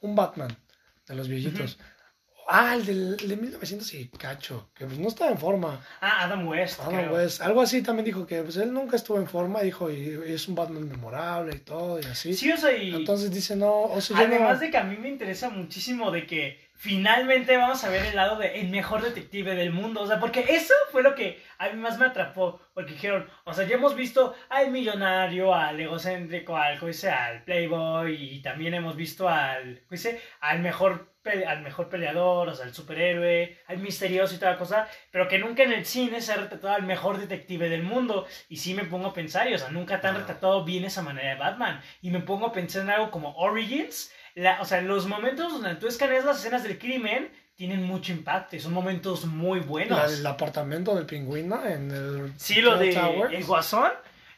Un 0.00 0.16
Batman 0.16 0.56
de 1.06 1.14
los 1.14 1.28
viejitos. 1.28 1.78
Ah, 2.48 2.74
el 2.74 2.84
del, 2.84 3.16
el 3.20 3.28
de 3.28 3.36
1900 3.36 3.94
y 3.94 4.08
cacho, 4.08 4.70
que 4.74 4.84
pues 4.86 4.98
no 4.98 5.08
estaba 5.08 5.30
en 5.30 5.38
forma. 5.38 5.80
ah, 6.00 6.24
Adam 6.24 6.46
West, 6.46 6.80
Adam 6.80 6.92
creo. 6.94 7.14
West, 7.14 7.40
algo 7.40 7.60
así 7.62 7.82
también 7.82 8.04
dijo 8.04 8.26
que 8.26 8.42
pues 8.42 8.56
él 8.58 8.72
nunca 8.72 8.96
estuvo 8.96 9.18
en 9.18 9.26
forma, 9.26 9.60
dijo, 9.62 9.90
y, 9.90 10.18
y 10.26 10.32
es 10.32 10.46
un 10.48 10.54
Batman 10.54 10.88
memorable 10.88 11.56
y 11.56 11.60
todo, 11.60 11.98
y 12.00 12.04
así. 12.04 12.34
Sí, 12.34 12.52
o 12.52 12.56
sea, 12.56 12.76
y... 12.76 12.94
Entonces 12.94 13.30
dice, 13.32 13.56
no, 13.56 13.82
o 13.84 14.00
sea, 14.00 14.16
yo 14.18 14.26
Además 14.26 14.54
no... 14.54 14.60
de 14.60 14.70
que 14.70 14.76
a 14.78 14.84
mí 14.84 14.96
me 14.96 15.08
interesa 15.08 15.48
muchísimo 15.50 16.10
de 16.10 16.26
que 16.26 16.60
finalmente 16.84 17.56
vamos 17.56 17.82
a 17.82 17.88
ver 17.88 18.04
el 18.04 18.14
lado 18.14 18.36
de 18.36 18.60
el 18.60 18.68
mejor 18.68 19.00
detective 19.02 19.54
del 19.54 19.72
mundo. 19.72 20.02
O 20.02 20.06
sea, 20.06 20.20
porque 20.20 20.44
eso 20.50 20.74
fue 20.92 21.02
lo 21.02 21.14
que 21.14 21.42
a 21.56 21.70
mí 21.70 21.76
más 21.80 21.98
me 21.98 22.04
atrapó. 22.04 22.60
Porque 22.74 22.92
dijeron, 22.92 23.26
o 23.44 23.54
sea, 23.54 23.66
ya 23.66 23.76
hemos 23.76 23.96
visto 23.96 24.34
al 24.50 24.70
millonario, 24.70 25.54
al 25.54 25.80
egocéntrico, 25.80 26.56
al, 26.56 26.78
¿cómo 26.78 26.88
dice? 26.88 27.10
al 27.10 27.42
playboy 27.44 28.14
y 28.14 28.42
también 28.42 28.74
hemos 28.74 28.96
visto 28.96 29.28
al, 29.30 29.76
¿cómo 29.80 29.90
dice? 29.92 30.20
al 30.40 30.60
mejor 30.60 31.14
al 31.48 31.62
mejor 31.62 31.88
peleador, 31.88 32.50
o 32.50 32.54
sea, 32.54 32.66
al 32.66 32.74
superhéroe, 32.74 33.56
al 33.68 33.78
misterioso 33.78 34.34
y 34.34 34.38
toda 34.38 34.52
la 34.52 34.58
cosa, 34.58 34.86
pero 35.10 35.26
que 35.26 35.38
nunca 35.38 35.62
en 35.62 35.72
el 35.72 35.86
cine 35.86 36.20
se 36.20 36.32
ha 36.34 36.36
retratado 36.36 36.74
al 36.74 36.82
mejor 36.82 37.16
detective 37.16 37.70
del 37.70 37.82
mundo. 37.82 38.26
Y 38.50 38.58
sí 38.58 38.74
me 38.74 38.84
pongo 38.84 39.06
a 39.06 39.14
pensar, 39.14 39.48
y, 39.48 39.54
o 39.54 39.58
sea, 39.58 39.70
nunca 39.70 40.02
te 40.02 40.08
han 40.08 40.12
No. 40.14 40.20
retratado 40.20 40.66
bien 40.66 40.84
esa 40.84 41.00
manera 41.00 41.30
de 41.30 41.36
Batman. 41.36 41.80
Y 42.02 42.10
me 42.10 42.20
pongo 42.20 42.48
a 42.48 42.52
pensar 42.52 42.82
en 42.82 42.90
algo 42.90 43.10
como 43.10 43.34
Origins, 43.36 44.12
la- 44.34 44.60
o 44.60 44.64
sea, 44.64 44.80
los 44.80 45.06
momentos 45.06 45.52
donde 45.52 45.74
tú 45.76 45.86
escaneas 45.86 46.24
las 46.24 46.38
escenas 46.38 46.62
del 46.62 46.78
crimen 46.78 47.30
tienen 47.56 47.82
mucho 47.84 48.12
impacto 48.12 48.56
y 48.56 48.60
son 48.60 48.72
momentos 48.72 49.24
muy 49.26 49.60
buenos. 49.60 49.96
La- 49.98 50.06
el 50.18 50.26
apartamento 50.26 50.94
del 50.96 51.06
pingüino 51.06 51.64
en 51.64 51.90
el 51.90 52.32
Sí, 52.36 52.60
lo 52.60 52.76
de 52.76 52.92
Towers. 52.92 53.32
el 53.32 53.44
guasón. 53.44 53.92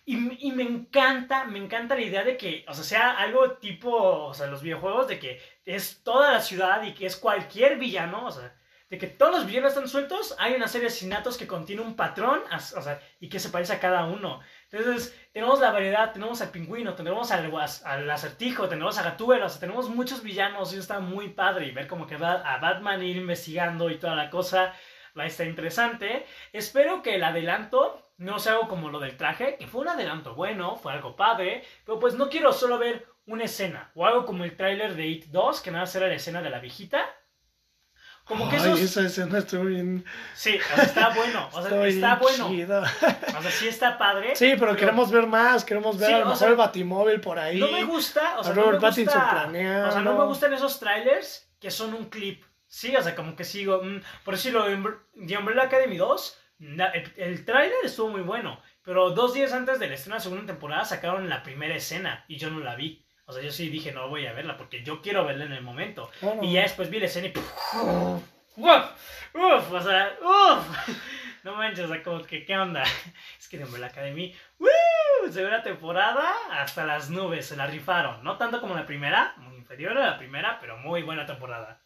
Y, 0.08 0.46
y 0.48 0.52
me 0.52 0.62
encanta, 0.62 1.44
me 1.44 1.58
encanta 1.58 1.96
la 1.96 2.02
idea 2.02 2.22
de 2.22 2.36
que, 2.36 2.64
o 2.68 2.74
sea, 2.74 2.84
sea 2.84 3.10
algo 3.18 3.52
tipo, 3.54 3.90
o 3.92 4.34
sea, 4.34 4.46
los 4.46 4.62
videojuegos, 4.62 5.08
de 5.08 5.18
que 5.18 5.40
es 5.64 6.02
toda 6.04 6.30
la 6.32 6.40
ciudad 6.40 6.82
y 6.84 6.92
que 6.94 7.06
es 7.06 7.16
cualquier 7.16 7.76
villano, 7.76 8.26
o 8.26 8.30
sea, 8.30 8.54
de 8.88 8.98
que 8.98 9.08
todos 9.08 9.32
los 9.34 9.46
villanos 9.46 9.72
están 9.72 9.88
sueltos, 9.88 10.36
hay 10.38 10.54
una 10.54 10.68
serie 10.68 10.82
de 10.86 10.92
asesinatos 10.92 11.36
que 11.36 11.48
contiene 11.48 11.82
un 11.82 11.96
patrón, 11.96 12.40
o 12.76 12.80
sea, 12.82 13.00
y 13.18 13.28
que 13.28 13.40
se 13.40 13.48
parece 13.48 13.72
a 13.72 13.80
cada 13.80 14.04
uno. 14.04 14.38
Entonces, 14.70 15.12
tenemos 15.36 15.60
la 15.60 15.70
variedad, 15.70 16.14
tenemos 16.14 16.40
al 16.40 16.48
pingüino, 16.48 16.94
tenemos 16.94 17.30
al, 17.30 17.52
al 17.84 18.10
acertijo, 18.10 18.70
tenemos 18.70 18.96
a 18.96 19.02
Gatúbela, 19.02 19.44
o 19.44 19.48
sea, 19.50 19.60
tenemos 19.60 19.90
muchos 19.90 20.22
villanos 20.22 20.72
y 20.72 20.78
está 20.78 20.98
muy 20.98 21.28
padre. 21.28 21.66
Y 21.66 21.72
ver 21.72 21.86
como 21.86 22.06
que 22.06 22.16
va 22.16 22.36
a 22.36 22.56
Batman 22.56 23.02
ir 23.02 23.18
investigando 23.18 23.90
y 23.90 23.98
toda 23.98 24.14
la 24.14 24.30
cosa, 24.30 24.72
va 25.16 25.24
a 25.24 25.26
estar 25.26 25.46
interesante. 25.46 26.24
Espero 26.54 27.02
que 27.02 27.16
el 27.16 27.22
adelanto 27.22 28.02
no 28.16 28.38
sea 28.38 28.52
algo 28.54 28.66
como 28.66 28.88
lo 28.88 28.98
del 28.98 29.18
traje, 29.18 29.58
que 29.58 29.66
fue 29.66 29.82
un 29.82 29.88
adelanto 29.88 30.34
bueno, 30.34 30.76
fue 30.76 30.94
algo 30.94 31.16
padre, 31.16 31.64
pero 31.84 31.98
pues 31.98 32.14
no 32.14 32.30
quiero 32.30 32.54
solo 32.54 32.78
ver 32.78 33.06
una 33.26 33.44
escena, 33.44 33.90
o 33.94 34.06
algo 34.06 34.24
como 34.24 34.42
el 34.42 34.56
tráiler 34.56 34.94
de 34.94 35.06
It 35.06 35.26
2, 35.26 35.60
que 35.60 35.70
nada 35.70 35.82
más 35.82 35.94
era 35.94 36.08
la 36.08 36.14
escena 36.14 36.40
de 36.40 36.48
la 36.48 36.60
viejita. 36.60 37.04
Como 38.26 38.48
que 38.50 38.56
Ay, 38.56 38.62
esos... 38.62 38.80
esa 38.80 39.06
escena 39.06 39.38
estuvo 39.38 39.64
bien... 39.64 40.04
Sí, 40.34 40.58
o 40.72 40.74
sea, 40.74 40.84
está 40.84 41.08
bueno, 41.14 41.48
o 41.52 41.62
sea, 41.62 41.86
está 41.86 42.16
bueno. 42.16 42.48
chida. 42.48 42.80
O 43.38 43.42
sea, 43.42 43.50
sí 43.52 43.68
está 43.68 43.96
padre. 43.96 44.34
Sí, 44.34 44.54
pero, 44.58 44.74
queremos 44.76 45.10
ver 45.12 45.26
más, 45.28 45.64
queremos 45.64 45.96
ver 45.96 46.08
Sí, 46.08 46.14
a 46.14 46.18
lo 46.18 46.24
mejor 46.24 46.38
sea, 46.38 46.48
el 46.48 46.56
batimóvil 46.56 47.20
por 47.20 47.38
ahí. 47.38 47.58
No 47.60 47.70
me 47.70 47.84
gusta, 47.84 48.38
o 48.38 48.42
sea, 48.42 48.52
A 48.52 48.54
no 48.56 48.62
me 48.66 48.72
Robert 48.72 48.96
gusta, 48.96 49.30
planeando. 49.30 49.88
o 49.88 49.92
sea, 49.92 50.00
no 50.02 50.18
me 50.18 50.24
gustan 50.24 50.52
esos 50.52 50.78
trailers 50.80 51.48
que 51.60 51.70
son 51.70 51.94
un 51.94 52.06
clip. 52.10 52.44
Sí, 52.66 52.96
o 52.96 53.00
sea, 53.02 53.14
como 53.14 53.36
que 53.36 53.44
sigo, 53.44 53.80
mm, 53.82 54.00
por 54.24 54.34
decirlo, 54.34 54.64
de 54.64 54.74
Umbrella 55.38 55.62
Academy 55.62 55.96
2, 55.96 56.38
na- 56.58 56.86
el, 56.88 57.12
el 57.16 57.44
trailer 57.44 57.78
estuvo 57.84 58.08
muy 58.08 58.22
bueno, 58.22 58.60
pero 58.82 59.10
dos 59.10 59.34
días 59.34 59.52
antes 59.52 59.78
del 59.78 59.92
estreno 59.92 60.14
de 60.14 60.18
la 60.18 60.22
segunda 60.24 60.46
temporada 60.46 60.84
sacaron 60.84 61.28
la 61.28 61.44
primera 61.44 61.76
escena 61.76 62.24
y 62.26 62.38
yo 62.38 62.50
no 62.50 62.58
la 62.58 62.74
vi. 62.74 63.05
O 63.26 63.32
sea, 63.32 63.42
yo 63.42 63.50
sí 63.50 63.68
dije, 63.68 63.92
no 63.92 64.08
voy 64.08 64.24
a 64.26 64.32
verla 64.32 64.56
porque 64.56 64.82
yo 64.82 65.02
quiero 65.02 65.24
verla 65.24 65.44
en 65.44 65.52
el 65.52 65.62
momento. 65.62 66.10
Claro. 66.20 66.42
Y 66.42 66.52
ya 66.52 66.62
después 66.62 66.88
vi 66.90 67.00
la 67.00 67.06
escena 67.06 67.26
y... 67.26 67.32
¡Uf! 68.56 68.84
¡Uf! 69.34 69.72
O 69.72 69.80
sea, 69.80 70.16
¡uf! 70.22 70.88
No 71.44 71.54
manches, 71.54 71.84
o 71.84 71.88
sea, 71.88 72.02
como 72.02 72.24
que, 72.24 72.44
¿qué 72.44 72.58
onda? 72.58 72.82
Es 73.38 73.48
que 73.48 73.58
de 73.58 73.64
Umbrella 73.64 73.86
Academy, 73.86 74.34
¡woo! 74.58 75.30
Segunda 75.30 75.62
temporada, 75.62 76.32
hasta 76.50 76.84
las 76.84 77.08
nubes, 77.08 77.46
se 77.46 77.56
la 77.56 77.68
rifaron. 77.68 78.24
No 78.24 78.36
tanto 78.36 78.60
como 78.60 78.74
la 78.74 78.84
primera, 78.84 79.34
muy 79.38 79.56
inferior 79.56 79.96
a 79.96 80.10
la 80.10 80.18
primera, 80.18 80.58
pero 80.60 80.76
muy 80.78 81.02
buena 81.02 81.24
temporada. 81.24 81.82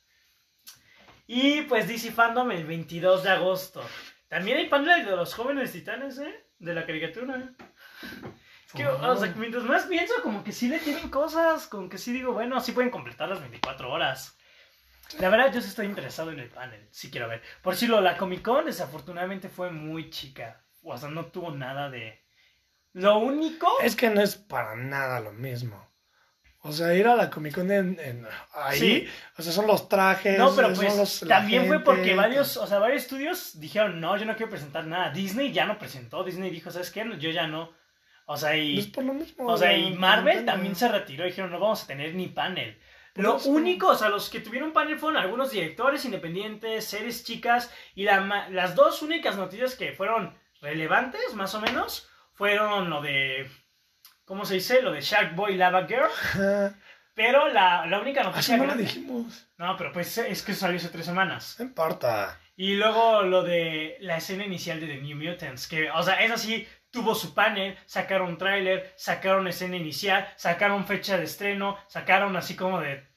Y 1.26 1.62
pues 1.62 1.86
DC 1.86 2.10
Fandom 2.10 2.50
el 2.50 2.64
22 2.64 3.22
de 3.22 3.30
agosto. 3.30 3.82
También 4.28 4.58
hay 4.58 4.68
panel 4.68 5.04
de 5.04 5.10
los 5.14 5.34
jóvenes 5.34 5.72
titanes, 5.72 6.18
¿eh? 6.18 6.44
De 6.58 6.72
la 6.74 6.86
caricatura. 6.86 7.36
Es 7.36 8.39
que, 8.74 8.86
o 8.86 9.16
sea, 9.16 9.32
mientras 9.36 9.64
más 9.64 9.84
pienso, 9.84 10.14
como 10.22 10.44
que 10.44 10.52
sí 10.52 10.68
le 10.68 10.78
tienen 10.78 11.08
cosas, 11.10 11.66
como 11.66 11.88
que 11.88 11.98
sí 11.98 12.12
digo, 12.12 12.32
bueno, 12.32 12.60
sí 12.60 12.72
pueden 12.72 12.90
completar 12.90 13.28
las 13.28 13.40
24 13.40 13.90
horas. 13.90 14.36
La 15.18 15.28
verdad, 15.28 15.52
yo 15.52 15.60
sí 15.60 15.68
estoy 15.68 15.86
interesado 15.86 16.30
en 16.30 16.38
el 16.38 16.48
panel, 16.50 16.86
sí 16.92 17.10
quiero 17.10 17.28
ver. 17.28 17.42
Por 17.62 17.74
si 17.76 17.86
lo, 17.88 18.00
la 18.00 18.16
Comic 18.16 18.42
Con 18.42 18.66
desafortunadamente 18.66 19.48
fue 19.48 19.70
muy 19.70 20.08
chica. 20.10 20.62
O 20.82 20.96
sea, 20.96 21.08
no 21.08 21.26
tuvo 21.26 21.50
nada 21.50 21.90
de... 21.90 22.22
Lo 22.92 23.18
único... 23.18 23.68
Es 23.82 23.96
que 23.96 24.08
no 24.10 24.20
es 24.20 24.36
para 24.36 24.76
nada 24.76 25.20
lo 25.20 25.32
mismo. 25.32 25.88
O 26.62 26.72
sea, 26.72 26.94
ir 26.94 27.06
a 27.08 27.16
la 27.16 27.30
Comic 27.30 27.54
Con 27.54 27.70
en, 27.72 27.98
en- 27.98 28.26
ahí, 28.54 28.78
Sí. 28.78 29.08
o 29.38 29.42
sea, 29.42 29.52
son 29.52 29.66
los 29.66 29.88
trajes. 29.88 30.38
No, 30.38 30.54
pero 30.54 30.72
pues 30.74 30.96
los- 30.96 31.20
también 31.26 31.66
fue 31.66 31.80
porque 31.80 32.14
varios, 32.14 32.56
o 32.58 32.66
sea, 32.66 32.78
varios 32.78 33.02
estudios 33.02 33.58
dijeron, 33.58 33.98
no, 34.00 34.16
yo 34.16 34.26
no 34.26 34.36
quiero 34.36 34.50
presentar 34.50 34.84
nada. 34.86 35.10
Disney 35.10 35.52
ya 35.52 35.64
no 35.64 35.78
presentó, 35.78 36.22
Disney 36.22 36.50
dijo, 36.50 36.70
¿sabes 36.70 36.90
qué? 36.90 37.04
Yo 37.18 37.30
ya 37.30 37.46
no. 37.46 37.72
O 38.32 38.36
sea, 38.36 38.56
y, 38.56 38.80
por 38.94 39.02
lo 39.02 39.12
mismo. 39.12 39.44
o 39.44 39.56
sea, 39.56 39.76
y 39.76 39.92
Marvel 39.92 40.44
también 40.44 40.76
se 40.76 40.86
retiró, 40.86 41.24
dijeron, 41.24 41.50
no 41.50 41.58
vamos 41.58 41.82
a 41.82 41.86
tener 41.88 42.14
ni 42.14 42.28
panel. 42.28 42.78
Lo 43.16 43.32
Pues, 43.32 43.46
único, 43.46 43.88
o 43.88 43.96
sea, 43.96 44.08
los 44.08 44.30
que 44.30 44.38
tuvieron 44.38 44.72
panel 44.72 45.00
fueron 45.00 45.20
algunos 45.20 45.50
directores 45.50 46.04
independientes, 46.04 46.84
series 46.84 47.24
chicas, 47.24 47.74
y 47.96 48.04
la 48.04 48.48
las 48.50 48.76
dos 48.76 49.02
únicas 49.02 49.36
noticias 49.36 49.74
que 49.74 49.92
fueron 49.94 50.32
relevantes, 50.60 51.34
más 51.34 51.56
o 51.56 51.60
menos, 51.60 52.08
fueron 52.34 52.88
lo 52.88 53.02
de, 53.02 53.50
¿cómo 54.24 54.44
se 54.44 54.54
dice? 54.54 54.80
Lo 54.80 54.92
de 54.92 55.00
Shark 55.00 55.34
Boy 55.34 55.56
Lava 55.56 55.88
Girl, 55.88 56.08
pero 57.14 57.48
la, 57.48 57.84
la 57.86 57.98
única 58.00 58.20
Así 58.20 58.52
noticia... 58.52 58.54
Ah, 58.54 58.58
no 58.58 58.66
lo 58.66 58.74
dijimos. 58.76 59.48
No, 59.58 59.76
pero 59.76 59.92
pues 59.92 60.16
es 60.18 60.42
que 60.44 60.54
salió 60.54 60.76
hace 60.76 60.88
tres 60.90 61.06
semanas. 61.06 61.56
No 61.58 61.64
importa. 61.64 62.38
Y 62.56 62.74
luego 62.74 63.22
lo 63.22 63.42
de 63.42 63.96
la 64.00 64.18
escena 64.18 64.44
inicial 64.44 64.78
de 64.80 64.86
The 64.86 65.00
New 65.00 65.16
Mutants, 65.16 65.66
que, 65.66 65.90
o 65.90 66.02
sea, 66.02 66.22
es 66.22 66.30
así, 66.30 66.68
tuvo 66.90 67.14
su 67.14 67.34
panel, 67.34 67.78
sacaron 67.86 68.38
tráiler, 68.38 68.92
sacaron 68.96 69.46
escena 69.48 69.76
inicial, 69.76 70.28
sacaron 70.36 70.86
fecha 70.86 71.16
de 71.16 71.24
estreno, 71.24 71.78
sacaron 71.86 72.36
así 72.36 72.56
como 72.56 72.80
de 72.80 73.08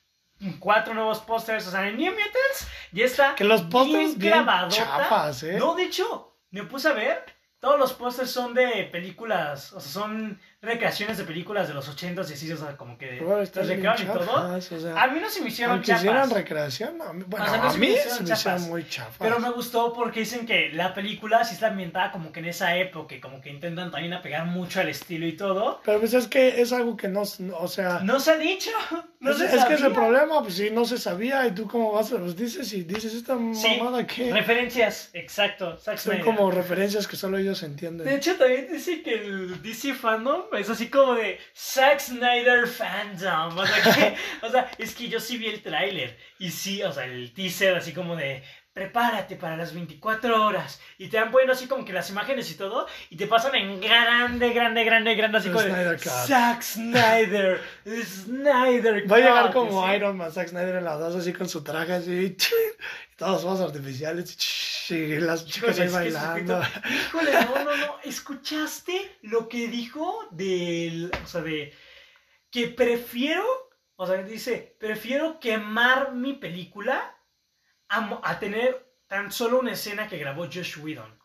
cuatro 0.60 0.94
nuevos 0.94 1.20
pósters, 1.20 1.68
o 1.68 1.72
sea, 1.72 1.82
The 1.82 1.94
New 1.94 2.12
Mutants 2.12 2.68
ya 2.92 3.06
está 3.06 3.36
Que 3.36 3.44
los 3.44 3.62
pósters 3.64 4.18
bien 4.18 4.34
clavadota. 4.34 4.76
chafas, 4.76 5.44
¿eh? 5.44 5.58
No, 5.58 5.76
de 5.76 5.84
hecho, 5.84 6.38
me 6.52 6.64
puse 6.64 6.90
a 6.90 6.94
ver, 6.94 7.26
todos 7.60 7.80
los 7.80 7.94
pósters 7.94 8.30
son 8.30 8.54
de 8.54 8.90
películas, 8.92 9.72
o 9.74 9.80
sea, 9.80 9.92
son 9.92 10.40
recreaciones 10.64 11.18
de 11.18 11.26
películas 11.26 11.68
de 11.68 11.74
los 11.74 11.88
80s 11.94 12.30
y 12.30 12.34
así, 12.34 12.52
o 12.52 12.58
sea, 12.58 12.78
como 12.78 12.98
que 12.98 13.18
están 13.44 13.64
los 13.64 13.68
recrearon 13.68 14.02
y 14.02 14.06
todo. 14.06 14.20
chafas, 14.26 14.72
o 14.72 14.80
sea, 14.80 15.04
A 15.04 15.08
mí 15.10 15.20
no 15.20 15.30
se 15.30 15.42
me 15.42 15.50
hicieron 15.50 15.74
aunque 15.76 15.92
hicieran 15.92 16.24
chapas. 16.24 16.34
recreación, 16.34 16.98
mí, 17.14 17.24
bueno, 17.28 17.46
O 17.46 17.50
sea, 17.50 17.58
no 17.58 17.64
a 17.68 17.72
se 17.72 17.78
me 17.80 17.86
mí 17.88 17.92
hicieron 17.94 18.18
se 18.18 18.24
me 18.24 18.30
chafas. 18.30 18.40
hicieron 18.40 18.70
muy 18.70 18.88
chafas. 18.90 19.16
Pero 19.20 19.40
me 19.40 19.50
gustó 19.52 19.94
porque 19.94 20.22
dicen 20.22 20.46
que 20.46 20.70
la 20.74 20.94
película 20.94 21.44
sí 21.44 21.54
está 21.56 21.68
ambientada 21.68 22.12
como 22.12 22.32
que 22.32 22.40
en 22.40 22.46
esa 22.46 22.76
época, 22.78 23.16
como 23.22 23.42
que 23.42 23.50
intentan 23.50 23.92
también 23.92 24.14
apegar 24.14 24.46
mucho 24.46 24.80
al 24.80 24.90
estilo 24.90 25.28
y 25.28 25.34
todo. 25.34 25.82
Pero 25.84 26.00
pues 26.00 26.14
es 26.14 26.28
que 26.28 26.62
es 26.62 26.72
algo 26.72 26.96
que 26.96 27.10
no, 27.10 27.22
o 27.24 27.68
sea, 27.68 28.00
No 28.04 28.20
se 28.22 28.32
ha 28.32 28.38
dicho, 28.38 28.72
no 29.20 29.32
es, 29.32 29.38
se 29.38 29.56
es 29.56 29.66
que 29.66 29.74
es 29.74 29.82
el 29.82 29.92
problema, 29.92 30.42
pues 30.42 30.56
si 30.56 30.72
no 30.72 30.86
se 30.86 30.98
sabía 30.98 31.46
y 31.46 31.52
tú 31.54 31.68
cómo 31.68 31.92
vas 31.92 32.12
a 32.14 32.18
los 32.18 32.36
dices 32.38 32.72
y 32.74 32.84
dices 32.84 33.14
esta 33.14 33.38
Sí, 33.54 33.78
mamada 33.80 34.08
que 34.08 34.32
Referencias, 34.32 35.10
exacto, 35.14 35.78
son 35.98 36.20
como 36.20 36.50
referencias 36.52 37.08
que 37.08 37.16
solo 37.18 37.38
ellos 37.38 37.62
entienden. 37.64 38.08
De 38.08 38.16
hecho, 38.16 38.36
también 38.36 38.68
dice 38.72 39.02
que 39.02 39.14
el 39.16 39.62
DC 39.62 39.94
fandom 39.94 40.44
es 40.58 40.70
así 40.70 40.90
como 40.90 41.16
de 41.16 41.40
Zack 41.56 42.00
Snyder 42.00 42.68
fandom. 42.68 43.58
O 43.58 43.66
sea, 43.66 43.94
que, 43.94 44.18
o 44.46 44.50
sea, 44.50 44.72
es 44.78 44.96
que 44.96 45.08
yo 45.08 45.20
sí 45.20 45.38
vi 45.38 45.48
el 45.48 45.62
tráiler. 45.62 46.18
Y 46.40 46.50
sí, 46.50 46.84
o 46.84 46.92
sea, 46.92 47.06
el 47.06 47.34
teaser 47.34 47.76
así 47.76 47.94
como 47.94 48.16
de 48.16 48.44
prepárate 48.74 49.36
para 49.36 49.56
las 49.56 49.74
24 49.74 50.46
horas. 50.46 50.82
Y 50.98 51.08
te 51.08 51.20
van 51.20 51.32
poniendo 51.32 51.54
así 51.54 51.68
como 51.68 51.86
que 51.86 51.94
las 51.94 52.10
imágenes 52.10 52.50
y 52.52 52.56
todo. 52.56 52.88
Y 53.10 53.16
te 53.16 53.28
pasan 53.28 53.56
en 53.56 53.80
grande, 53.80 54.52
grande, 54.52 54.84
grande, 54.84 55.16
grande. 55.16 55.38
Así 55.38 55.50
como 55.50 55.62
de 55.62 55.70
Snyder 55.70 55.98
Cut. 55.98 56.12
Zack 56.28 56.62
Snyder. 56.64 57.62
Snyder 57.86 59.12
Va 59.12 59.16
a 59.16 59.20
llegar 59.20 59.46
Cut", 59.46 59.54
como 59.54 59.86
¿sí? 59.86 59.96
Iron 59.96 60.18
Man, 60.18 60.32
Zack 60.32 60.50
Snyder 60.50 60.76
en 60.76 60.86
la 60.86 60.96
2 60.96 61.16
así 61.16 61.34
con 61.34 61.48
su 61.48 61.64
traje 61.64 61.94
así, 61.94 62.12
y 63.14 63.16
todos 63.16 63.44
fuegos 63.44 63.62
artificiales, 63.62 64.90
y 64.90 65.16
las 65.20 65.46
chicas 65.46 65.80
ahí 65.80 65.90
bailando. 65.90 66.62
Híjole, 66.90 67.32
no, 67.32 67.64
no, 67.64 67.78
no. 67.78 68.00
¿Escuchaste 68.04 69.18
lo 69.22 69.48
que 69.48 69.68
dijo 69.68 70.28
del. 70.32 71.12
O 71.24 71.28
sea, 71.28 71.42
de. 71.42 71.74
Que 72.50 72.68
prefiero. 72.68 73.46
O 73.96 74.08
sea, 74.08 74.24
dice: 74.24 74.76
Prefiero 74.80 75.40
quemar 75.40 76.14
mi 76.16 76.34
película 76.34 77.16
a, 78.24 78.40
tener 78.40 78.96
tan 79.08 79.32
solo 79.32 79.60
una 79.60 79.74
escena 79.74 80.08
que 80.08 80.18
grabó 80.18 80.46
Josh 80.46 80.78
Whedon. 80.80 81.20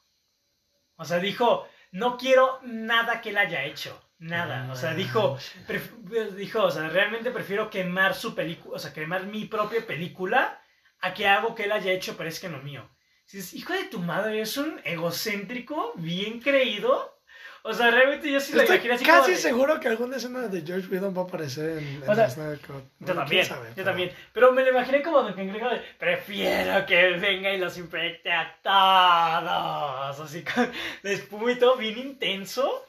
O 0.96 1.04
sea, 1.04 1.18
dijo: 1.18 1.68
No 1.92 2.16
quiero 2.16 2.60
nada 2.62 3.20
que 3.20 3.30
él 3.30 3.38
haya 3.38 3.64
hecho. 3.64 4.00
Nada. 4.18 4.70
O 4.72 4.76
sea, 4.76 4.94
dijo. 4.94 5.38
pref- 5.66 6.34
dijo, 6.34 6.64
o 6.64 6.70
sea, 6.70 6.88
realmente 6.88 7.30
prefiero 7.30 7.70
quemar 7.70 8.14
su 8.14 8.34
película. 8.34 8.76
O 8.76 8.78
sea, 8.78 8.92
quemar 8.92 9.26
mi 9.26 9.44
propia 9.44 9.86
película 9.86 10.60
a 11.00 11.14
que 11.14 11.26
algo 11.28 11.54
que 11.54 11.64
él 11.64 11.72
haya 11.72 11.92
hecho 11.92 12.16
parezca 12.16 12.48
lo 12.48 12.58
mío. 12.58 12.88
Dices, 13.30 13.54
hijo 13.54 13.74
de 13.74 13.84
tu 13.84 14.00
madre, 14.00 14.40
es 14.40 14.56
un 14.56 14.80
egocéntrico, 14.84 15.92
bien 15.96 16.40
creído. 16.40 17.17
O 17.62 17.74
sea, 17.74 17.90
realmente 17.90 18.30
yo 18.30 18.40
sí 18.40 18.52
lo 18.54 18.60
Estoy 18.62 18.76
imaginé 18.76 18.94
así 18.94 19.04
como 19.04 19.18
casi 19.18 19.30
de- 19.32 19.36
seguro 19.36 19.80
que 19.80 19.88
alguna 19.88 20.16
escena 20.16 20.48
de 20.48 20.62
George 20.62 20.86
Whedon 20.88 21.14
va 21.16 21.22
a 21.22 21.24
aparecer 21.24 21.70
en, 21.78 21.78
en 22.02 22.02
O 22.08 22.14
sea, 22.14 22.14
la. 22.14 22.28
Yo 22.74 22.82
Bueno, 23.00 23.20
también, 23.20 23.44
sabe, 23.44 23.68
yo 23.68 23.74
pero- 23.74 23.84
también. 23.86 24.12
Pero 24.32 24.52
me 24.52 24.62
lo 24.62 24.70
imaginé 24.70 25.02
como 25.02 25.22
de 25.24 25.34
cangrejo 25.34 25.68
de, 25.68 25.82
prefiero 25.98 26.86
que 26.86 27.10
venga 27.18 27.52
y 27.52 27.58
los 27.58 27.76
infecte 27.76 28.30
a 28.32 28.56
todos. 28.62 30.20
Así 30.20 30.42
con 30.44 30.70
la 31.02 31.10
todo 31.56 31.76
bien 31.76 31.98
intenso. 31.98 32.84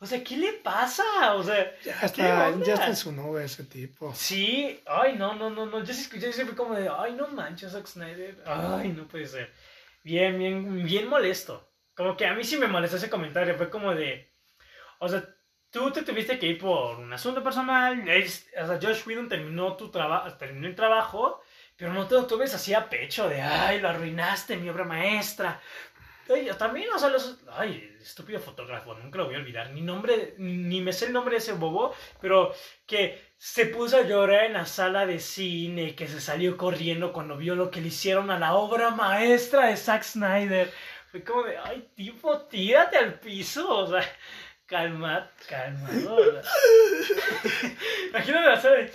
O 0.00 0.06
sea, 0.06 0.22
¿qué 0.22 0.36
le 0.36 0.52
pasa? 0.52 1.34
O 1.34 1.42
sea, 1.42 1.74
Ya 1.84 1.98
¿qué 2.00 2.06
está, 2.06 2.54
ya 2.64 2.74
está 2.74 2.86
en 2.88 2.96
su 2.96 3.10
nube 3.12 3.44
ese 3.44 3.64
tipo. 3.64 4.14
Sí, 4.14 4.80
ay, 4.86 5.16
no, 5.16 5.34
no, 5.34 5.50
no, 5.50 5.66
no. 5.66 5.82
Yo 5.82 5.92
sí 5.92 6.02
escuché, 6.02 6.32
sí 6.32 6.44
fue 6.44 6.54
como 6.54 6.74
de, 6.76 6.88
ay, 6.88 7.14
no 7.14 7.26
manches, 7.28 7.72
Zack 7.72 7.86
Snyder. 7.86 8.36
Ay, 8.46 8.90
no 8.90 9.08
puede 9.08 9.26
ser. 9.26 9.52
Bien, 10.04 10.38
bien, 10.38 10.84
bien 10.84 11.08
molesto. 11.08 11.67
Como 11.98 12.16
que 12.16 12.26
a 12.26 12.34
mí 12.34 12.44
sí 12.44 12.56
me 12.58 12.68
molestó 12.74 12.96
ese 12.98 13.10
comentario. 13.10 13.56
Fue 13.56 13.70
como 13.70 13.94
de, 13.94 14.10
o 15.00 15.08
sea, 15.08 15.22
tú 15.70 15.90
te 15.92 16.02
tuviste 16.04 16.38
que 16.38 16.46
ir 16.48 16.58
por 16.58 16.98
un 17.00 17.12
asunto 17.12 17.42
personal. 17.42 18.08
es- 18.08 18.48
o 18.62 18.66
sea, 18.68 18.78
Josh 18.82 19.06
Whedon 19.06 19.28
terminó 19.28 19.76
tu 19.76 19.90
trabajo, 19.90 20.32
terminó 20.38 20.68
el 20.68 20.76
trabajo, 20.76 21.42
pero 21.76 21.92
no 21.94 22.06
te 22.08 22.14
lo 22.16 22.26
tomes 22.26 22.54
así 22.54 22.74
a 22.74 22.88
pecho 22.90 23.28
de, 23.28 23.42
ay, 23.42 23.80
lo 23.80 23.88
arruinaste, 23.90 24.56
mi 24.58 24.68
obra 24.70 24.84
maestra. 24.84 25.60
Ay, 26.30 26.50
también, 26.58 26.90
o 26.94 26.98
sea, 26.98 27.08
los, 27.10 27.38
ay, 27.52 27.96
estúpido 28.02 28.40
fotógrafo, 28.40 28.94
nunca 28.94 29.18
lo 29.18 29.26
voy 29.26 29.36
a 29.36 29.38
olvidar. 29.38 29.70
Ni 29.72 29.80
nombre, 29.82 30.34
ni 30.38 30.80
me 30.82 30.92
sé 30.92 31.06
el 31.06 31.12
nombre 31.14 31.34
de 31.34 31.38
ese 31.38 31.52
bobo, 31.54 31.94
pero 32.20 32.54
que 32.86 33.20
se 33.38 33.66
puso 33.66 33.96
a 33.98 34.02
llorar 34.02 34.44
en 34.46 34.54
la 34.54 34.66
sala 34.66 35.06
de 35.06 35.20
cine, 35.20 35.94
que 35.96 36.06
se 36.08 36.20
salió 36.20 36.56
corriendo 36.58 37.12
cuando 37.14 37.36
vio 37.38 37.54
lo 37.56 37.70
que 37.70 37.80
le 37.80 37.88
hicieron 37.88 38.30
a 38.30 38.38
la 38.38 38.54
obra 38.54 38.90
maestra 38.90 39.66
de 39.68 39.76
Zack 39.76 40.02
Snyder. 40.04 40.70
Fue 41.10 41.24
como 41.24 41.44
de, 41.44 41.56
ay, 41.56 41.90
tipo, 41.94 42.38
tírate 42.42 42.98
al 42.98 43.14
piso, 43.18 43.68
o 43.68 43.86
sea, 43.86 44.02
calma, 44.66 45.30
calmado. 45.48 46.16
o 46.16 46.42
sea. 46.42 47.72
Imagínate 48.10 48.46
la 48.46 48.60
sala 48.60 48.76
de, 48.76 48.92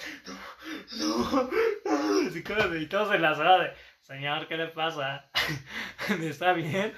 no, 1.00 1.50
no, 1.86 2.28
así 2.30 2.44
como 2.44 2.68
de, 2.68 2.86
todos 2.86 3.16
en 3.16 3.22
la 3.22 3.36
sala 3.36 3.64
de, 3.64 3.74
señor, 4.02 4.48
¿qué 4.48 4.58
le 4.58 4.68
pasa? 4.68 5.30
¿Está 6.22 6.54
bien? 6.54 6.94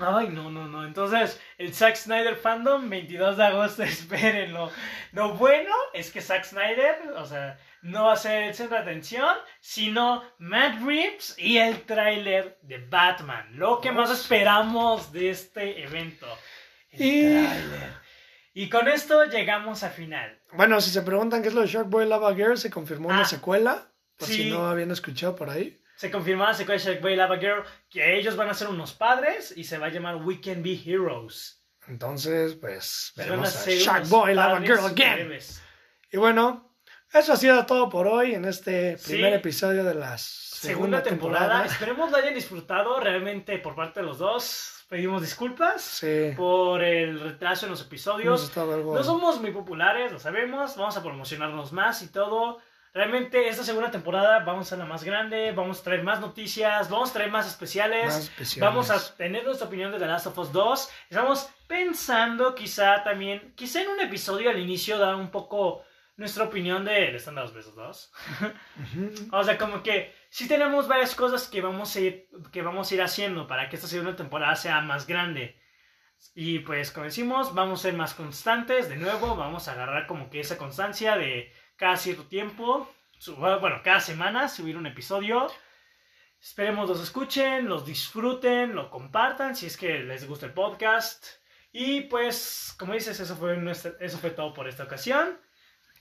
Ay, 0.00 0.28
no, 0.28 0.50
no, 0.50 0.68
no. 0.68 0.84
Entonces, 0.84 1.40
el 1.58 1.72
Zack 1.74 1.96
Snyder 1.96 2.36
Fandom, 2.36 2.88
22 2.88 3.36
de 3.36 3.44
agosto, 3.44 3.82
espérenlo. 3.82 4.70
Lo 5.12 5.34
bueno 5.34 5.74
es 5.94 6.10
que 6.10 6.20
Zack 6.20 6.44
Snyder, 6.44 7.12
o 7.16 7.24
sea, 7.24 7.58
no 7.86 8.06
va 8.06 8.12
a 8.14 8.16
ser 8.16 8.44
el 8.44 8.54
centro 8.54 8.76
de 8.76 8.82
atención, 8.82 9.34
sino 9.60 10.22
Matt 10.38 10.82
Reeves 10.82 11.34
y 11.38 11.58
el 11.58 11.82
tráiler 11.82 12.58
de 12.62 12.78
Batman. 12.78 13.48
Lo 13.52 13.80
que 13.80 13.92
más 13.92 14.10
esperamos 14.10 15.12
de 15.12 15.30
este 15.30 15.82
evento. 15.82 16.26
El 16.90 17.46
Y- 18.54 18.70
con 18.70 18.88
esto 18.88 19.24
llegamos 19.26 19.82
al 19.82 19.90
final. 19.90 20.40
Bueno, 20.52 20.80
si 20.80 20.90
se 20.90 21.02
preguntan 21.02 21.42
qué 21.42 21.48
es 21.48 21.54
lo 21.54 21.60
de 21.60 21.66
Shark 21.66 21.88
Boy 21.88 22.06
Lava 22.06 22.34
Girl, 22.34 22.56
se 22.56 22.70
confirmó 22.70 23.08
una 23.08 23.22
Ah, 23.22 23.26
secuela. 23.26 23.92
Por 24.16 24.28
sí. 24.28 24.34
si 24.44 24.50
no 24.50 24.66
habían 24.66 24.90
escuchado 24.90 25.36
por 25.36 25.50
ahí. 25.50 25.78
Se 25.96 26.10
confirmó 26.10 26.44
la 26.44 26.54
secuencia 26.54 26.90
de 26.90 26.98
Boy 27.00 27.16
Lava 27.16 27.36
Girl 27.36 27.64
que 27.90 28.16
ellos 28.18 28.34
van 28.34 28.48
a 28.48 28.54
ser 28.54 28.68
unos 28.68 28.94
padres 28.94 29.52
y 29.54 29.64
se 29.64 29.76
va 29.76 29.86
a 29.86 29.90
llamar 29.90 30.16
We 30.16 30.40
Can 30.40 30.62
Be 30.62 30.80
Heroes. 30.84 31.62
Entonces, 31.86 32.54
pues, 32.54 33.12
a 33.16 33.22
veremos 33.22 33.48
a 33.48 33.50
ser 33.50 33.78
Shark 33.78 33.98
unos 33.98 34.10
Boy 34.10 34.34
Lava 34.34 34.60
Girl 34.60 34.86
again. 34.86 35.14
breves. 35.28 35.62
Y 36.10 36.16
bueno, 36.16 36.65
eso 37.12 37.32
ha 37.32 37.36
sido 37.36 37.64
todo 37.66 37.88
por 37.88 38.06
hoy 38.06 38.34
en 38.34 38.44
este 38.44 38.98
Sí. 38.98 39.12
primer 39.12 39.34
episodio 39.34 39.84
de 39.84 39.94
la 39.94 40.18
segunda, 40.18 40.46
Segunda 40.98 41.02
temporada. 41.02 41.40
temporada. 41.46 41.66
Esperemos 41.66 42.10
lo 42.10 42.16
hayan 42.16 42.34
disfrutado 42.34 42.98
realmente 43.00 43.58
por 43.58 43.74
parte 43.74 44.00
de 44.00 44.06
los 44.06 44.18
dos. 44.18 44.72
Pedimos 44.88 45.20
disculpas 45.20 45.82
Sí, 45.82 46.32
por 46.36 46.82
el 46.82 47.18
retraso 47.20 47.66
en 47.66 47.72
los 47.72 47.82
episodios. 47.82 48.52
No 48.56 49.02
somos 49.02 49.40
muy 49.40 49.50
populares, 49.50 50.12
lo 50.12 50.18
sabemos. 50.18 50.76
Vamos 50.76 50.96
a 50.96 51.02
promocionarnos 51.02 51.72
más 51.72 52.02
y 52.02 52.08
todo. 52.08 52.58
Realmente 52.94 53.48
esta 53.48 53.62
segunda 53.62 53.90
temporada 53.90 54.38
vamos 54.38 54.72
a 54.72 54.76
la 54.76 54.86
más 54.86 55.04
grande, 55.04 55.52
vamos 55.52 55.80
a 55.80 55.82
traer 55.82 56.02
más 56.02 56.18
noticias, 56.20 56.88
vamos 56.88 57.10
a 57.10 57.12
traer 57.14 57.30
más 57.30 57.46
especiales. 57.46 58.06
más 58.06 58.18
especiales. 58.20 58.60
Vamos 58.60 58.90
a 58.90 59.16
tener 59.16 59.44
nuestra 59.44 59.66
opinión 59.66 59.92
de 59.92 59.98
The 59.98 60.06
Last 60.06 60.28
of 60.28 60.38
Us 60.38 60.50
2. 60.52 60.88
Estamos 61.10 61.48
pensando 61.66 62.54
quizá 62.54 63.02
también, 63.04 63.52
quizá 63.54 63.82
en 63.82 63.88
un 63.88 64.00
episodio 64.00 64.48
al 64.50 64.58
inicio 64.58 64.96
dar 64.98 65.14
un 65.16 65.30
poco 65.30 65.82
nuestra 66.16 66.44
opinión 66.44 66.84
de 66.84 67.12
de 67.12 67.32
los 67.32 67.52
Besos 67.54 67.74
2. 67.74 68.12
Ujú. 68.40 69.28
O 69.36 69.44
sea, 69.44 69.58
como 69.58 69.82
que 69.82 70.14
sí 70.30 70.48
tenemos 70.48 70.88
varias 70.88 71.14
cosas 71.14 71.48
que 71.48 71.60
vamos 71.60 71.94
a 71.94 72.00
ir, 72.00 72.28
que 72.52 72.62
vamos 72.62 72.90
a 72.90 72.94
ir 72.94 73.02
haciendo 73.02 73.46
para 73.46 73.68
que 73.68 73.76
esta 73.76 73.88
segunda 73.88 74.16
temporada 74.16 74.56
sea 74.56 74.80
más 74.80 75.06
grande. 75.06 75.60
Y 76.34 76.60
pues, 76.60 76.90
como 76.90 77.04
decimos, 77.04 77.54
vamos 77.54 77.80
a 77.80 77.82
ser 77.82 77.94
más 77.94 78.14
constantes. 78.14 78.88
De 78.88 78.96
nuevo, 78.96 79.36
vamos 79.36 79.68
a 79.68 79.72
agarrar 79.72 80.06
como 80.06 80.30
que 80.30 80.40
esa 80.40 80.56
constancia 80.56 81.16
de 81.16 81.52
cada 81.76 81.96
cierto 81.96 82.24
tiempo, 82.26 82.90
bueno, 83.36 83.80
cada 83.84 84.00
semana 84.00 84.48
subir 84.48 84.76
un 84.78 84.86
episodio. 84.86 85.46
Esperemos 86.40 86.88
los 86.88 87.02
escuchen, 87.02 87.68
los 87.68 87.84
disfruten, 87.84 88.74
lo 88.74 88.90
compartan 88.90 89.56
si 89.56 89.66
es 89.66 89.76
que 89.76 89.98
les 90.00 90.26
gusta 90.26 90.46
el 90.46 90.52
podcast. 90.54 91.26
Y 91.72 92.02
pues, 92.02 92.74
como 92.78 92.94
dices, 92.94 93.20
eso 93.20 93.36
fue, 93.36 93.56
nuestra- 93.58 93.92
eso 94.00 94.16
fue 94.18 94.30
todo 94.30 94.54
por 94.54 94.68
esta 94.68 94.84
ocasión. 94.84 95.38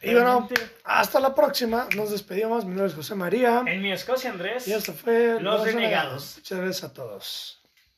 Y 0.06 0.14
bueno, 0.14 0.48
hasta 0.84 1.20
la 1.20 1.34
próxima. 1.34 1.88
Nos 1.96 2.12
despedimos. 2.12 2.64
Mi 2.64 2.72
nombre 2.72 2.88
es 2.88 2.94
José 2.94 3.16
María. 3.16 3.64
en 3.66 3.82
mi 3.82 3.92
Escocia, 3.92 4.30
Andrés. 4.32 4.68
Y 4.68 4.74
esto 4.74 4.94
fue 4.94 5.42
Los 5.42 5.64
Renegados. 5.64 6.36
Muchas 6.38 6.60
gracias 6.60 6.84
a 6.84 6.94
todos. 6.94 7.60